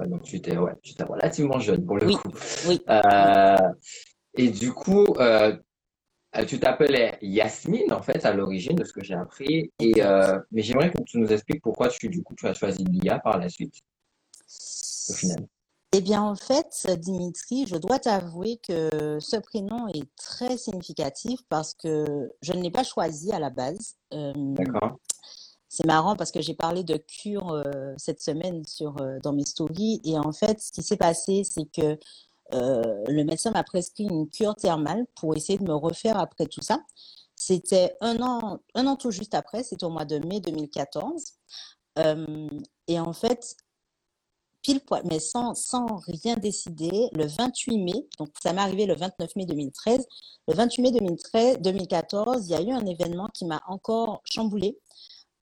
donc 0.00 0.22
tu 0.22 0.36
étais, 0.36 0.56
ouais, 0.56 0.72
tu 0.82 0.92
étais 0.92 1.04
relativement 1.04 1.58
jeune 1.58 1.84
pour 1.84 1.96
le 1.98 2.06
oui, 2.06 2.14
coup. 2.14 2.32
Oui. 2.68 2.80
Euh, 2.88 3.56
et 4.34 4.50
du 4.50 4.72
coup, 4.72 5.06
euh, 5.18 5.56
tu 6.46 6.58
t'appelais 6.58 7.18
Yasmine 7.22 7.92
en 7.92 8.02
fait 8.02 8.24
à 8.24 8.32
l'origine 8.32 8.74
de 8.74 8.84
ce 8.84 8.92
que 8.92 9.02
j'ai 9.02 9.14
appris. 9.14 9.72
Et 9.78 10.02
euh, 10.02 10.38
mais 10.52 10.62
j'aimerais 10.62 10.90
que 10.90 11.02
tu 11.02 11.18
nous 11.18 11.32
expliques 11.32 11.62
pourquoi 11.62 11.88
tu 11.88 12.08
du 12.08 12.22
coup 12.22 12.34
tu 12.34 12.46
as 12.46 12.54
choisi 12.54 12.84
l'IA 12.84 13.18
par 13.18 13.38
la 13.38 13.48
suite, 13.48 13.74
au 15.10 15.12
final. 15.12 15.46
Eh 15.98 16.02
bien, 16.02 16.20
en 16.20 16.34
fait, 16.34 16.86
Dimitri, 16.98 17.66
je 17.66 17.76
dois 17.76 17.98
t'avouer 17.98 18.58
que 18.58 19.16
ce 19.18 19.36
prénom 19.36 19.88
est 19.88 20.04
très 20.16 20.58
significatif 20.58 21.40
parce 21.48 21.72
que 21.72 22.30
je 22.42 22.52
ne 22.52 22.60
l'ai 22.60 22.70
pas 22.70 22.84
choisi 22.84 23.32
à 23.32 23.38
la 23.38 23.48
base. 23.48 23.96
Euh, 24.12 24.30
D'accord. 24.34 24.98
C'est 25.70 25.86
marrant 25.86 26.14
parce 26.14 26.32
que 26.32 26.42
j'ai 26.42 26.52
parlé 26.52 26.84
de 26.84 26.98
cure 26.98 27.50
euh, 27.50 27.94
cette 27.96 28.20
semaine 28.20 28.62
sur, 28.66 29.00
euh, 29.00 29.18
dans 29.22 29.32
mes 29.32 29.46
stories 29.46 30.02
et 30.04 30.18
en 30.18 30.32
fait, 30.32 30.60
ce 30.60 30.70
qui 30.70 30.82
s'est 30.82 30.98
passé, 30.98 31.44
c'est 31.44 31.64
que 31.64 31.98
le 32.52 33.24
médecin 33.24 33.52
m'a 33.52 33.64
prescrit 33.64 34.04
une 34.04 34.28
cure 34.28 34.54
thermale 34.54 35.06
pour 35.18 35.34
essayer 35.34 35.58
de 35.58 35.64
me 35.64 35.74
refaire 35.74 36.18
après 36.18 36.44
tout 36.44 36.60
ça. 36.60 36.78
C'était 37.36 37.96
un 38.02 38.20
an, 38.20 38.58
un 38.74 38.86
an 38.86 38.96
tout 38.96 39.12
juste 39.12 39.34
après, 39.34 39.62
c'était 39.62 39.84
au 39.84 39.90
mois 39.90 40.04
de 40.04 40.18
mai 40.18 40.40
2014. 40.40 41.24
et 42.86 43.00
en 43.00 43.12
fait, 43.14 43.56
pile 44.66 44.80
poil, 44.80 45.02
mais 45.04 45.20
sans, 45.20 45.54
sans 45.54 45.86
rien 46.08 46.34
décider, 46.34 47.08
le 47.12 47.24
28 47.26 47.78
mai, 47.78 48.08
donc 48.18 48.30
ça 48.42 48.52
m'est 48.52 48.60
arrivé 48.60 48.84
le 48.86 48.96
29 48.96 49.36
mai 49.36 49.46
2013, 49.46 50.04
le 50.48 50.54
28 50.54 50.82
mai 50.82 50.90
2013, 50.90 51.58
2014, 51.60 52.48
il 52.48 52.50
y 52.50 52.54
a 52.56 52.62
eu 52.62 52.72
un 52.72 52.84
événement 52.84 53.28
qui 53.32 53.44
m'a 53.44 53.62
encore 53.68 54.22
chamboulé, 54.24 54.76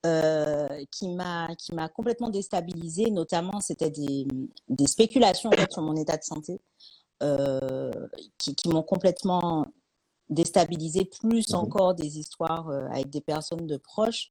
euh, 0.05 0.69
qui 0.91 1.09
m'a 1.09 1.49
complètement 1.95 2.29
déstabilisé, 2.29 3.11
notamment 3.11 3.63
c'était 3.63 3.89
des, 3.89 4.27
des 4.69 4.87
spéculations 4.87 5.49
en 5.49 5.57
fait, 5.57 5.73
sur 5.73 5.81
mon 5.81 5.97
état 5.97 6.19
de 6.19 6.23
santé 6.23 6.61
euh, 7.23 7.91
qui, 8.37 8.55
qui 8.55 8.69
m'ont 8.69 8.83
complètement 8.83 9.65
déstabilisé, 10.29 11.07
plus 11.07 11.51
mmh 11.51 11.57
encore 11.57 11.95
des 11.95 12.19
histoires 12.19 12.69
euh, 12.69 12.87
avec 12.91 13.09
des 13.09 13.23
personnes 13.23 13.67
de 13.67 13.79
proches, 13.79 14.29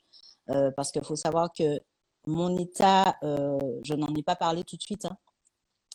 euh, 0.52 0.70
parce 0.78 0.92
qu'il 0.92 1.04
faut 1.04 1.16
savoir 1.16 1.52
que 1.52 1.80
mon 2.26 2.58
état, 2.58 3.18
euh, 3.24 3.60
je 3.84 3.94
n'en 3.94 4.14
ai 4.16 4.24
pas 4.24 4.36
parlé 4.36 4.64
tout 4.64 4.78
de 4.78 4.82
suite. 4.82 5.06
Hein. 5.06 5.18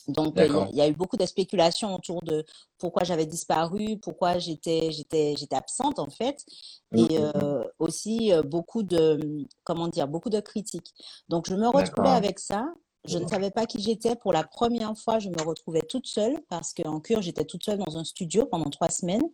Donc, 0.08 0.38
euh, 0.38 0.66
il 0.70 0.76
y, 0.76 0.80
a 0.80 0.88
eu 0.88 0.94
beaucoup 0.94 1.18
de 1.18 1.26
spéculations 1.26 1.94
autour 1.94 2.22
de 2.22 2.44
pourquoi 2.78 3.04
j'avais 3.04 3.26
disparu, 3.26 3.98
pourquoi 3.98 4.38
j'étais, 4.38 4.90
j'étais, 4.90 5.34
j'étais 5.36 5.56
absente, 5.56 5.98
en 5.98 6.08
fait. 6.08 6.46
Et 6.94 7.02
mmh, 7.02 7.04
mmh, 7.04 7.18
mmh. 7.18 7.32
euh, 7.42 7.64
aussi 7.78 8.32
beaucoup 8.46 8.82
de, 8.82 9.46
comment 9.64 9.88
dire, 9.88 10.08
beaucoup 10.08 10.30
de 10.30 10.40
critiques. 10.40 10.94
Donc, 11.28 11.46
je 11.46 11.54
me 11.54 11.68
retrouvais 11.68 12.08
avec 12.08 12.38
ça. 12.38 12.72
Je 13.04 13.18
ne 13.18 13.28
savais 13.28 13.50
pas 13.50 13.66
qui 13.66 13.80
j'étais. 13.80 14.16
Pour 14.16 14.32
la 14.32 14.44
première 14.44 14.96
fois, 14.96 15.18
je 15.18 15.28
me 15.28 15.42
retrouvais 15.42 15.82
toute 15.82 16.06
seule 16.06 16.40
parce 16.48 16.72
qu'en 16.72 17.00
cure, 17.00 17.20
j'étais 17.20 17.44
toute 17.44 17.64
seule 17.64 17.78
dans 17.78 17.98
un 17.98 18.04
studio 18.04 18.46
pendant 18.46 18.70
trois 18.70 18.90
semaines. 18.90 19.28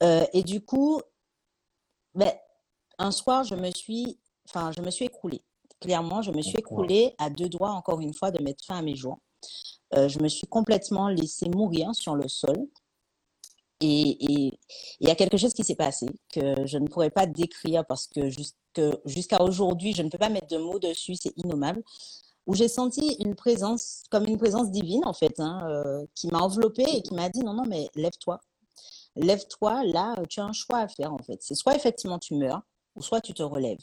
et 0.00 0.42
du 0.44 0.60
coup, 0.60 1.00
ben, 2.14 2.32
un 2.98 3.10
soir, 3.10 3.42
je 3.42 3.56
me 3.56 3.72
suis, 3.72 4.18
enfin, 4.48 4.70
je 4.70 4.80
me 4.82 4.90
suis 4.90 5.04
écroulée 5.04 5.42
clairement, 5.80 6.22
je 6.22 6.30
me 6.30 6.42
suis 6.42 6.58
écroulée 6.58 7.14
à 7.18 7.30
deux 7.30 7.48
doigts, 7.48 7.70
encore 7.70 8.00
une 8.00 8.14
fois, 8.14 8.30
de 8.30 8.42
mettre 8.42 8.64
fin 8.64 8.78
à 8.78 8.82
mes 8.82 8.96
jours. 8.96 9.18
Euh, 9.94 10.08
je 10.08 10.18
me 10.20 10.28
suis 10.28 10.46
complètement 10.46 11.08
laissée 11.08 11.48
mourir 11.48 11.94
sur 11.94 12.14
le 12.14 12.28
sol. 12.28 12.56
Et 13.80 14.16
il 15.00 15.06
y 15.06 15.10
a 15.10 15.14
quelque 15.14 15.36
chose 15.36 15.52
qui 15.52 15.62
s'est 15.62 15.74
passé 15.74 16.06
que 16.32 16.66
je 16.66 16.78
ne 16.78 16.88
pourrais 16.88 17.10
pas 17.10 17.26
décrire 17.26 17.84
parce 17.84 18.06
que 18.06 18.30
jusqu'à 19.04 19.42
aujourd'hui, 19.42 19.92
je 19.92 20.02
ne 20.02 20.08
peux 20.08 20.18
pas 20.18 20.30
mettre 20.30 20.46
de 20.48 20.56
mots 20.56 20.78
dessus, 20.78 21.14
c'est 21.14 21.36
innommable. 21.36 21.82
Où 22.46 22.54
j'ai 22.54 22.68
senti 22.68 23.16
une 23.18 23.34
présence, 23.34 24.04
comme 24.10 24.24
une 24.26 24.38
présence 24.38 24.70
divine 24.70 25.04
en 25.04 25.12
fait, 25.12 25.38
hein, 25.40 25.60
euh, 25.68 26.06
qui 26.14 26.28
m'a 26.28 26.38
enveloppée 26.38 26.86
et 26.88 27.02
qui 27.02 27.12
m'a 27.12 27.28
dit 27.28 27.40
non, 27.40 27.52
non, 27.52 27.64
mais 27.68 27.88
lève-toi. 27.96 28.40
Lève-toi, 29.16 29.84
là, 29.84 30.14
tu 30.28 30.40
as 30.40 30.44
un 30.44 30.52
choix 30.52 30.78
à 30.78 30.88
faire 30.88 31.12
en 31.12 31.18
fait. 31.18 31.38
C'est 31.42 31.54
soit 31.54 31.74
effectivement 31.74 32.18
tu 32.18 32.34
meurs, 32.34 32.62
ou 32.96 33.02
soit 33.02 33.20
tu 33.20 33.34
te 33.34 33.42
relèves. 33.42 33.80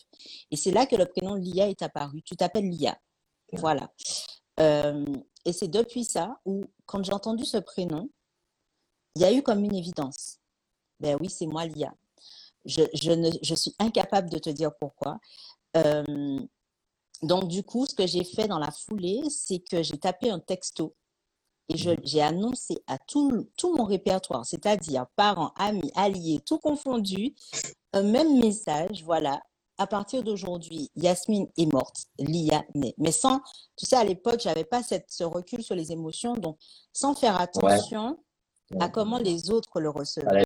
Et 0.51 0.55
c'est 0.55 0.72
là 0.72 0.86
que 0.86 0.96
le 0.96 1.05
prénom 1.05 1.36
Lia 1.36 1.70
est 1.70 1.82
apparu. 1.82 2.22
Tu 2.24 2.36
t'appelles 2.36 2.70
Lia. 2.70 2.98
Voilà. 3.53 3.91
Euh, 4.60 5.05
et 5.46 5.53
c'est 5.53 5.67
depuis 5.67 6.03
ça 6.03 6.39
où, 6.46 6.62
quand 6.86 7.03
j'ai 7.03 7.13
entendu 7.13 7.46
ce 7.46 7.58
prénom, 7.58 8.10
il 9.15 9.22
y 9.22 9.25
a 9.25 9.32
eu 9.32 9.43
comme 9.43 9.63
une 9.63 9.75
évidence. 9.75 10.39
Ben 11.00 11.17
oui, 11.20 11.29
c'est 11.29 11.46
moi 11.46 11.65
Lia. 11.65 11.93
Je, 12.65 13.12
ne, 13.12 13.29
je 13.41 13.55
suis 13.55 13.75
incapable 13.79 14.29
de 14.29 14.39
te 14.39 14.50
dire 14.50 14.72
pourquoi. 14.79 15.20
Euh, 15.77 16.39
donc, 17.22 17.48
du 17.48 17.63
coup, 17.63 17.86
ce 17.86 17.96
que 17.96 18.08
j'ai 18.08 18.24
fait 18.24 18.48
dans 18.48 18.60
la 18.60 18.72
foulée, 18.72 19.22
c'est 19.29 19.60
que 19.60 19.84
j'ai 19.84 19.98
tapé 19.98 20.29
un 20.29 20.39
texto 20.39 20.96
et 21.70 21.77
j'ai 21.77 22.22
annoncé 22.22 22.84
à 22.88 22.98
tout, 22.98 23.48
tout 23.58 23.75
mon 23.75 23.86
répertoire, 23.86 24.46
c'est-à-dire 24.46 25.05
parents, 25.15 25.53
amis, 25.58 25.91
alliés, 25.96 26.39
tout 26.46 26.60
confondu, 26.60 27.36
un 27.93 28.03
même 28.03 28.39
message, 28.39 29.03
voilà. 29.03 29.41
À 29.79 29.88
partir 29.88 30.24
d'aujourd'hui, 30.24 30.91
Yasmine 30.96 31.48
est 31.58 31.72
morte, 31.72 32.05
Lia 32.20 32.63
naît. 32.75 32.93
Mais 33.00 33.12
sans, 33.12 33.39
tu 33.75 33.88
sais, 33.88 33.96
à 33.96 34.03
l'époque, 34.03 34.39
j'avais 34.39 34.65
pas 34.65 34.84
cette, 34.84 35.10
ce 35.10 35.24
recul 35.24 35.63
sur 35.63 35.75
les 35.75 35.91
émotions, 35.91 36.34
donc 36.34 36.58
sans 36.91 37.15
faire 37.15 37.41
attention 37.41 38.17
à 38.79 38.89
comment 38.89 39.17
les 39.17 39.51
autres 39.51 39.79
le 39.79 39.89
recevaient. 39.89 40.43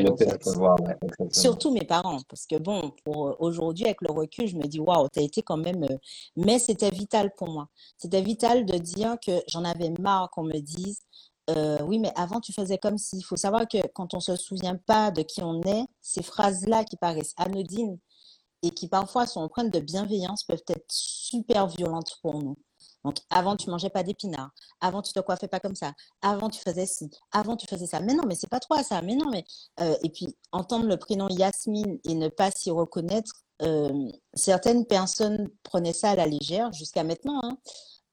Surtout 1.31 1.71
mes 1.71 1.85
parents, 1.85 2.19
parce 2.29 2.45
que 2.45 2.57
bon, 2.57 2.91
pour 3.03 3.35
aujourd'hui, 3.39 3.85
avec 3.85 4.01
le 4.01 4.11
recul, 4.11 4.47
je 4.47 4.55
me 4.55 4.63
dis, 4.63 4.79
waouh, 4.79 5.07
tu 5.09 5.19
as 5.19 5.23
été 5.23 5.41
quand 5.41 5.57
même. 5.57 5.83
Euh, 5.83 5.97
mais 6.35 6.59
c'était 6.59 6.89
vital 6.89 7.31
pour 7.35 7.49
moi. 7.49 7.67
C'était 7.97 8.21
vital 8.21 8.65
de 8.65 8.77
dire 8.77 9.15
que 9.25 9.31
j'en 9.47 9.63
avais 9.63 9.91
marre 9.99 10.29
qu'on 10.31 10.43
me 10.43 10.59
dise, 10.59 10.99
euh, 11.49 11.77
oui, 11.83 11.99
mais 11.99 12.11
avant, 12.15 12.41
tu 12.41 12.51
faisais 12.51 12.77
comme 12.77 12.97
si. 12.97 13.17
Il 13.17 13.23
faut 13.23 13.37
savoir 13.37 13.67
que 13.67 13.77
quand 13.93 14.13
on 14.13 14.17
ne 14.17 14.21
se 14.21 14.35
souvient 14.35 14.75
pas 14.75 15.11
de 15.11 15.21
qui 15.21 15.41
on 15.43 15.61
est, 15.61 15.85
ces 16.01 16.21
phrases-là 16.21 16.83
qui 16.83 16.97
paraissent 16.97 17.33
anodines 17.37 17.97
et 18.63 18.71
qui 18.71 18.87
parfois 18.87 19.27
sont 19.27 19.41
empreintes 19.41 19.71
de 19.71 19.79
bienveillance 19.79 20.43
peuvent 20.43 20.63
être 20.67 20.85
super 20.89 21.67
violentes 21.67 22.17
pour 22.21 22.41
nous. 22.41 22.57
Donc, 23.07 23.19
avant, 23.29 23.55
tu 23.55 23.69
mangeais 23.69 23.89
pas 23.89 24.03
d'épinards. 24.03 24.49
Avant, 24.81 25.01
tu 25.01 25.13
te 25.13 25.19
coiffais 25.21 25.47
pas 25.47 25.61
comme 25.61 25.75
ça. 25.75 25.93
Avant, 26.21 26.49
tu 26.49 26.59
faisais 26.59 26.85
ci. 26.85 27.09
Avant, 27.31 27.55
tu 27.55 27.65
faisais 27.65 27.87
ça. 27.87 28.01
Mais 28.01 28.13
non, 28.13 28.23
mais 28.27 28.35
c'est 28.35 28.49
pas 28.49 28.59
toi 28.59 28.83
ça. 28.83 29.01
Mais 29.01 29.15
non, 29.15 29.29
mais. 29.29 29.45
Euh, 29.79 29.95
et 30.03 30.09
puis, 30.09 30.35
entendre 30.51 30.87
le 30.87 30.97
prénom 30.97 31.29
Yasmine 31.29 31.99
et 32.03 32.15
ne 32.15 32.27
pas 32.27 32.51
s'y 32.51 32.69
reconnaître, 32.69 33.31
euh, 33.61 34.09
certaines 34.33 34.85
personnes 34.85 35.47
prenaient 35.63 35.93
ça 35.93 36.09
à 36.09 36.15
la 36.17 36.25
légère 36.25 36.73
jusqu'à 36.73 37.05
maintenant. 37.05 37.39
Hein. 37.43 37.57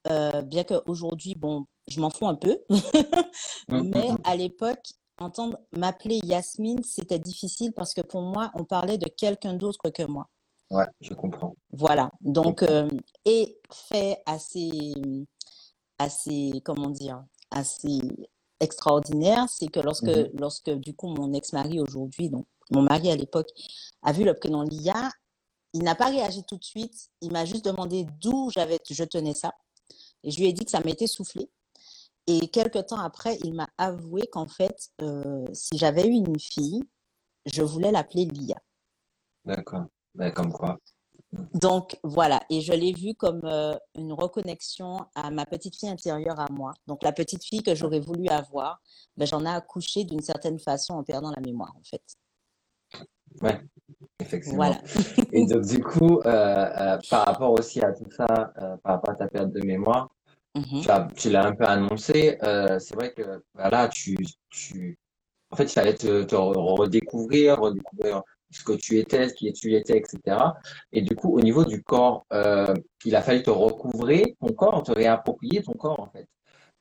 Euh, 0.07 0.41
bien 0.43 0.63
qu'aujourd'hui, 0.63 1.35
bon, 1.35 1.65
je 1.89 1.99
m'en 1.99 2.09
fous 2.09 2.27
un 2.27 2.35
peu. 2.35 2.57
Mmh, 3.67 3.77
mmh, 3.77 3.89
mais 3.89 4.11
mmh. 4.11 4.17
à 4.23 4.35
l'époque, 4.35 4.85
entendre 5.17 5.57
m'appeler 5.71 6.19
Yasmine, 6.23 6.83
c'était 6.83 7.19
difficile 7.19 7.73
parce 7.73 7.93
que 7.95 8.01
pour 8.01 8.21
moi, 8.21 8.51
on 8.53 8.63
parlait 8.63 8.99
de 8.99 9.09
quelqu'un 9.09 9.55
d'autre 9.55 9.89
que 9.89 10.03
moi. 10.03 10.29
Ouais, 10.71 10.85
je 11.01 11.13
comprends. 11.13 11.55
Voilà. 11.71 12.11
Donc, 12.21 12.63
euh, 12.63 12.89
et 13.23 13.57
fait 13.71 14.21
assez, 14.25 14.93
assez, 15.99 16.61
comment 16.63 16.89
dire, 16.89 17.23
assez 17.51 17.99
extraordinaire, 18.59 19.45
c'est 19.49 19.67
que 19.67 19.79
lorsque, 19.79 20.11
lorsque 20.33 20.71
du 20.71 20.95
coup 20.95 21.07
mon 21.07 21.33
ex-mari 21.33 21.79
aujourd'hui, 21.79 22.29
donc 22.29 22.47
mon 22.71 22.81
mari 22.81 23.11
à 23.11 23.15
l'époque, 23.15 23.49
a 24.01 24.11
vu 24.11 24.23
le 24.23 24.33
prénom 24.33 24.63
Lia, 24.63 25.11
il 25.73 25.83
n'a 25.83 25.93
pas 25.93 26.07
réagi 26.07 26.43
tout 26.45 26.57
de 26.57 26.63
suite. 26.63 27.09
Il 27.21 27.31
m'a 27.31 27.45
juste 27.45 27.65
demandé 27.65 28.05
d'où 28.21 28.49
j'avais, 28.49 28.79
je 28.89 29.03
tenais 29.03 29.33
ça. 29.33 29.53
Et 30.23 30.31
je 30.31 30.39
lui 30.39 30.47
ai 30.47 30.53
dit 30.53 30.65
que 30.65 30.71
ça 30.71 30.79
m'était 30.79 31.07
soufflé. 31.07 31.49
Et 32.27 32.47
quelques 32.47 32.87
temps 32.87 32.99
après, 32.99 33.37
il 33.43 33.53
m'a 33.53 33.69
avoué 33.77 34.25
qu'en 34.27 34.47
fait, 34.47 34.89
euh, 35.01 35.45
si 35.53 35.77
j'avais 35.77 36.07
eu 36.07 36.13
une 36.13 36.39
fille, 36.39 36.81
je 37.45 37.61
voulais 37.61 37.91
l'appeler 37.91 38.25
Lia. 38.25 38.55
D'accord. 39.43 39.85
Ben, 40.15 40.31
comme 40.31 40.51
quoi. 40.51 40.77
Donc 41.53 41.97
voilà, 42.03 42.39
et 42.49 42.61
je 42.61 42.71
l'ai 42.71 42.93
vu 42.93 43.13
comme 43.13 43.41
euh, 43.43 43.75
une 43.95 44.13
reconnexion 44.13 45.05
à 45.15 45.31
ma 45.31 45.45
petite 45.45 45.75
fille 45.77 45.89
intérieure 45.89 46.39
à 46.39 46.47
moi. 46.49 46.71
Donc 46.87 47.03
la 47.03 47.11
petite 47.11 47.43
fille 47.43 47.61
que 47.61 47.75
j'aurais 47.75 47.99
voulu 47.99 48.27
avoir, 48.29 48.81
ben, 49.17 49.25
j'en 49.25 49.43
ai 49.45 49.49
accouché 49.49 50.05
d'une 50.05 50.21
certaine 50.21 50.59
façon 50.59 50.93
en 50.93 51.03
perdant 51.03 51.31
la 51.31 51.41
mémoire 51.41 51.73
en 51.75 51.83
fait. 51.83 52.03
Ouais, 53.41 53.59
effectivement. 54.19 54.55
Voilà. 54.55 54.81
et 55.33 55.45
donc 55.45 55.65
du 55.65 55.83
coup, 55.83 56.21
euh, 56.25 56.97
par 57.09 57.25
rapport 57.25 57.51
aussi 57.51 57.81
à 57.81 57.91
tout 57.91 58.09
ça, 58.09 58.53
par 58.83 58.93
rapport 58.93 59.09
à 59.09 59.15
ta 59.15 59.27
perte 59.27 59.51
de 59.51 59.65
mémoire, 59.65 60.09
Mm-hmm. 60.55 61.13
Tu, 61.15 61.29
l'as 61.31 61.45
un 61.45 61.53
peu 61.53 61.65
annoncé. 61.65 62.37
Euh, 62.43 62.79
c'est 62.79 62.95
vrai 62.95 63.13
que 63.13 63.43
voilà, 63.53 63.89
tu, 63.89 64.15
tu, 64.49 64.97
en 65.51 65.55
fait, 65.57 65.65
il 65.65 65.69
fallait 65.69 65.95
te, 65.95 66.23
te 66.23 66.35
redécouvrir, 66.35 67.59
redécouvrir 67.59 68.23
ce 68.55 68.63
que 68.63 68.73
tu 68.73 68.97
étais, 68.99 69.33
qui 69.33 69.51
tu 69.53 69.73
étais, 69.75 69.97
etc. 69.97 70.37
Et 70.91 71.01
du 71.01 71.15
coup, 71.15 71.35
au 71.37 71.41
niveau 71.41 71.65
du 71.65 71.83
corps, 71.83 72.25
euh, 72.33 72.73
il 73.03 73.15
a 73.15 73.21
fallu 73.21 73.43
te 73.43 73.49
recouvrir 73.49 74.25
ton 74.39 74.53
corps, 74.53 74.83
te 74.83 74.91
réapproprier 74.91 75.61
ton 75.61 75.73
corps, 75.73 75.99
en 75.99 76.07
fait. 76.07 76.27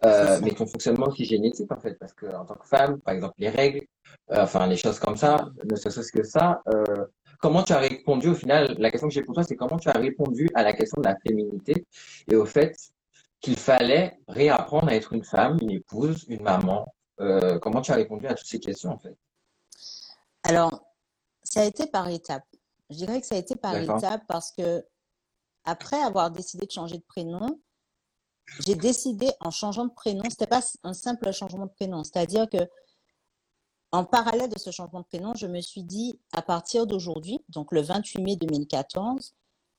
Euh, 0.04 0.38
mais 0.42 0.50
ton 0.50 0.66
fonctionnement 0.66 1.06
aussi 1.06 1.24
génétique, 1.24 1.70
en 1.72 1.80
fait, 1.80 1.94
parce 1.98 2.12
que 2.12 2.26
en 2.26 2.44
tant 2.44 2.54
que 2.54 2.66
femme, 2.66 3.00
par 3.00 3.14
exemple, 3.14 3.34
les 3.38 3.48
règles, 3.48 3.80
euh, 4.30 4.42
enfin, 4.42 4.66
les 4.66 4.76
choses 4.76 4.98
comme 4.98 5.16
ça, 5.16 5.48
ne 5.68 5.76
serait-ce 5.76 6.12
que 6.12 6.22
ça, 6.22 6.62
euh, 6.68 7.06
comment 7.40 7.62
tu 7.62 7.72
as 7.72 7.78
répondu 7.78 8.28
au 8.28 8.34
final 8.34 8.76
La 8.78 8.90
question 8.90 9.08
que 9.08 9.14
j'ai 9.14 9.22
pour 9.22 9.34
toi, 9.34 9.42
c'est 9.42 9.56
comment 9.56 9.78
tu 9.78 9.88
as 9.88 9.98
répondu 9.98 10.48
à 10.54 10.62
la 10.62 10.72
question 10.72 11.00
de 11.00 11.08
la 11.08 11.16
féminité 11.26 11.84
et 12.30 12.36
au 12.36 12.44
fait 12.44 12.76
qu'il 13.40 13.56
fallait 13.56 14.18
réapprendre 14.28 14.88
à 14.88 14.94
être 14.94 15.12
une 15.12 15.24
femme, 15.24 15.58
une 15.60 15.70
épouse, 15.70 16.24
une 16.28 16.42
maman. 16.42 16.86
Comment 17.60 17.80
tu 17.80 17.92
as 17.92 17.96
répondu 17.96 18.26
à 18.26 18.34
toutes 18.34 18.46
ces 18.46 18.58
questions 18.58 18.90
en 18.90 18.98
fait? 18.98 19.16
Alors, 20.42 20.84
ça 21.44 21.60
a 21.60 21.64
été 21.64 21.86
par 21.86 22.08
étapes. 22.08 22.46
Je 22.90 22.96
dirais 22.96 23.20
que 23.20 23.26
ça 23.26 23.36
a 23.36 23.38
été 23.38 23.54
par 23.54 23.76
étapes 23.76 24.24
parce 24.26 24.50
que 24.52 24.84
après 25.64 26.00
avoir 26.02 26.30
décidé 26.30 26.66
de 26.66 26.72
changer 26.72 26.98
de 26.98 27.04
prénom, 27.04 27.60
j'ai 28.66 28.74
décidé 28.74 29.30
en 29.40 29.50
changeant 29.50 29.86
de 29.86 29.92
prénom, 29.92 30.22
c'était 30.28 30.46
pas 30.46 30.60
un 30.82 30.92
simple 30.92 31.32
changement 31.32 31.66
de 31.66 31.72
prénom, 31.72 32.04
c'est-à-dire 32.04 32.48
que 32.48 32.58
en 33.92 34.04
parallèle 34.04 34.50
de 34.50 34.58
ce 34.58 34.72
changement 34.72 35.00
de 35.00 35.06
prénom, 35.06 35.34
je 35.36 35.46
me 35.46 35.60
suis 35.60 35.84
dit, 35.84 36.18
à 36.32 36.42
partir 36.42 36.84
d'aujourd'hui, 36.84 37.38
donc 37.48 37.70
le 37.70 37.80
28 37.80 38.22
mai 38.22 38.36
2014, 38.36 39.34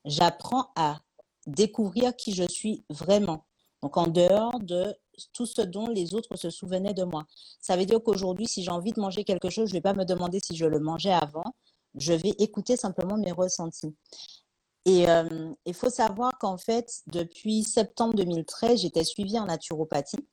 j'apprends 0.06 0.72
à 0.74 1.00
découvrir 1.46 2.16
qui 2.16 2.34
je 2.34 2.44
suis 2.48 2.84
vraiment. 2.88 3.46
Donc 3.82 3.98
en 3.98 4.06
dehors 4.06 4.58
de 4.60 4.96
tout 5.32 5.46
ce 5.46 5.62
dont 5.62 5.88
les 5.88 6.14
autres 6.14 6.36
se 6.36 6.50
souvenaient 6.50 6.94
de 6.94 7.04
moi. 7.04 7.24
Ça 7.60 7.76
veut 7.76 7.86
dire 7.86 8.02
qu'aujourd'hui, 8.02 8.46
si 8.46 8.62
j'ai 8.62 8.70
envie 8.70 8.92
de 8.92 9.00
manger 9.00 9.24
quelque 9.24 9.50
chose, 9.50 9.68
je 9.68 9.74
ne 9.74 9.78
vais 9.78 9.82
pas 9.82 9.94
me 9.94 10.04
demander 10.04 10.40
si 10.44 10.56
je 10.56 10.66
le 10.66 10.80
mangeais 10.80 11.12
avant. 11.12 11.54
Je 11.94 12.12
vais 12.12 12.34
écouter 12.38 12.76
simplement 12.76 13.16
mes 13.16 13.32
ressentis. 13.32 13.94
Et 14.86 15.08
euh, 15.08 15.52
il 15.64 15.74
faut 15.74 15.90
savoir 15.90 16.38
qu'en 16.38 16.56
fait, 16.56 17.02
depuis 17.08 17.64
septembre 17.64 18.14
2013, 18.14 18.80
j'étais 18.80 19.02
suivie 19.02 19.38
en 19.38 19.46
naturopathie. 19.46 20.24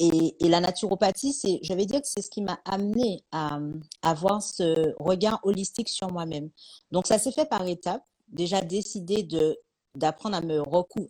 Et, 0.00 0.36
la 0.40 0.60
naturopathie, 0.60 1.32
c'est, 1.32 1.60
je 1.62 1.72
vais 1.74 1.86
dire 1.86 2.00
que 2.00 2.06
c'est 2.08 2.22
ce 2.22 2.30
qui 2.30 2.42
m'a 2.42 2.58
amené 2.64 3.24
à, 3.32 3.58
avoir 4.02 4.42
ce 4.42 4.94
regard 5.00 5.40
holistique 5.42 5.88
sur 5.88 6.10
moi-même. 6.10 6.50
Donc, 6.92 7.06
ça 7.06 7.18
s'est 7.18 7.32
fait 7.32 7.48
par 7.48 7.66
étapes. 7.66 8.04
Déjà 8.28 8.60
décider 8.60 9.22
de 9.22 9.56
d'apprendre 9.98 10.36
à 10.36 10.40
me 10.40 10.62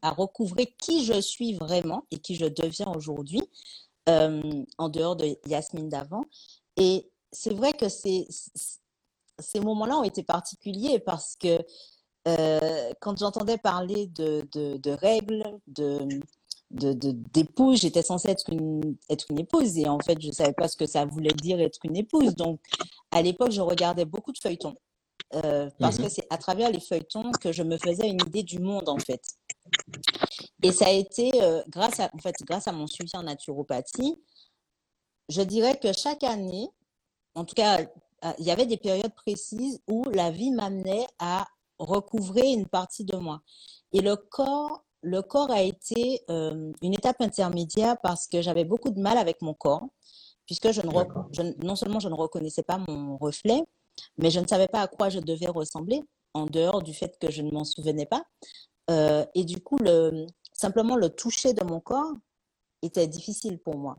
à 0.02 0.10
recouvrer 0.10 0.66
qui 0.78 1.04
je 1.04 1.20
suis 1.20 1.54
vraiment 1.54 2.04
et 2.10 2.18
qui 2.18 2.34
je 2.34 2.46
deviens 2.46 2.92
aujourd'hui 2.94 3.42
euh, 4.08 4.64
en 4.78 4.88
dehors 4.88 5.16
de 5.16 5.38
Yasmine 5.46 5.88
d'avant. 5.88 6.24
Et 6.76 7.10
c'est 7.32 7.54
vrai 7.54 7.72
que 7.72 7.88
ces, 7.88 8.26
moments-là 9.54 9.98
ont 9.98 10.04
été 10.04 10.22
particuliers 10.22 10.98
parce 10.98 11.36
que 11.36 11.58
euh, 12.26 12.92
quand 13.00 13.18
j'entendais 13.18 13.58
parler 13.58 14.06
de 14.06 14.90
règles, 14.90 15.44
de, 15.66 15.98
d'épouse. 16.70 17.80
J'étais 17.80 18.02
censée 18.02 18.30
être 18.30 18.50
une, 18.50 18.96
être 19.08 19.26
une 19.30 19.40
épouse 19.40 19.78
et 19.78 19.88
en 19.88 19.98
fait, 20.00 20.20
je 20.20 20.28
ne 20.28 20.32
savais 20.32 20.52
pas 20.52 20.68
ce 20.68 20.76
que 20.76 20.86
ça 20.86 21.04
voulait 21.04 21.32
dire 21.32 21.60
être 21.60 21.78
une 21.84 21.96
épouse. 21.96 22.34
Donc, 22.34 22.60
à 23.10 23.22
l'époque, 23.22 23.52
je 23.52 23.60
regardais 23.60 24.04
beaucoup 24.04 24.32
de 24.32 24.38
feuilletons 24.38 24.74
euh, 25.34 25.68
parce 25.78 25.98
mmh 25.98 26.02
que 26.02 26.08
c'est 26.08 26.26
à 26.30 26.38
travers 26.38 26.70
les 26.70 26.80
feuilletons 26.80 27.30
que 27.40 27.52
je 27.52 27.62
me 27.62 27.76
faisais 27.78 28.08
une 28.08 28.20
idée 28.26 28.42
du 28.42 28.58
monde 28.58 28.88
en 28.88 28.98
fait. 28.98 29.22
Et 30.62 30.72
ça 30.72 30.86
a 30.86 30.90
été 30.90 31.30
euh, 31.42 31.62
grâce, 31.68 32.00
à, 32.00 32.10
en 32.12 32.18
fait, 32.18 32.34
grâce 32.42 32.68
à 32.68 32.72
mon 32.72 32.86
suivi 32.86 33.10
en 33.14 33.22
naturopathie, 33.22 34.20
je 35.28 35.42
dirais 35.42 35.78
que 35.78 35.92
chaque 35.92 36.24
année, 36.24 36.68
en 37.34 37.44
tout 37.44 37.54
cas, 37.54 37.80
euh, 37.80 38.32
il 38.38 38.46
y 38.46 38.50
avait 38.50 38.66
des 38.66 38.78
périodes 38.78 39.14
précises 39.14 39.80
où 39.86 40.04
la 40.10 40.30
vie 40.30 40.50
m'amenait 40.50 41.06
à 41.18 41.46
recouvrer 41.78 42.48
une 42.48 42.66
partie 42.66 43.04
de 43.04 43.16
moi. 43.16 43.42
Et 43.92 44.00
le 44.00 44.16
corps 44.16 44.84
le 45.02 45.22
corps 45.22 45.50
a 45.50 45.62
été 45.62 46.22
euh, 46.30 46.72
une 46.82 46.94
étape 46.94 47.20
intermédiaire 47.20 47.96
parce 48.02 48.26
que 48.26 48.42
j'avais 48.42 48.64
beaucoup 48.64 48.90
de 48.90 49.00
mal 49.00 49.16
avec 49.18 49.42
mon 49.42 49.54
corps, 49.54 49.86
puisque 50.46 50.72
je 50.72 50.80
ne, 50.80 51.64
non 51.64 51.76
seulement 51.76 52.00
je 52.00 52.08
ne 52.08 52.14
reconnaissais 52.14 52.62
pas 52.62 52.78
mon 52.78 53.16
reflet, 53.16 53.62
mais 54.16 54.30
je 54.30 54.40
ne 54.40 54.46
savais 54.46 54.68
pas 54.68 54.82
à 54.82 54.88
quoi 54.88 55.08
je 55.08 55.20
devais 55.20 55.48
ressembler, 55.48 56.02
en 56.34 56.46
dehors 56.46 56.82
du 56.82 56.94
fait 56.94 57.16
que 57.20 57.30
je 57.30 57.42
ne 57.42 57.50
m'en 57.50 57.64
souvenais 57.64 58.06
pas. 58.06 58.22
Euh, 58.90 59.24
et 59.34 59.44
du 59.44 59.60
coup, 59.60 59.78
le, 59.78 60.26
simplement 60.52 60.96
le 60.96 61.10
toucher 61.10 61.52
de 61.52 61.64
mon 61.64 61.80
corps 61.80 62.12
était 62.82 63.06
difficile 63.06 63.58
pour 63.58 63.76
moi, 63.76 63.98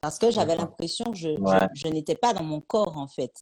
parce 0.00 0.18
que 0.18 0.30
j'avais 0.30 0.56
l'impression 0.56 1.04
que 1.06 1.16
je, 1.16 1.30
je 1.74 1.88
n'étais 1.88 2.14
pas 2.14 2.32
dans 2.32 2.44
mon 2.44 2.60
corps, 2.60 2.96
en 2.96 3.08
fait. 3.08 3.32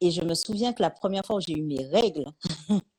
Et 0.00 0.10
je 0.10 0.22
me 0.22 0.34
souviens 0.34 0.72
que 0.72 0.82
la 0.82 0.90
première 0.90 1.24
fois 1.24 1.36
où 1.36 1.40
j'ai 1.40 1.52
eu 1.52 1.62
mes 1.62 1.84
règles, 1.86 2.24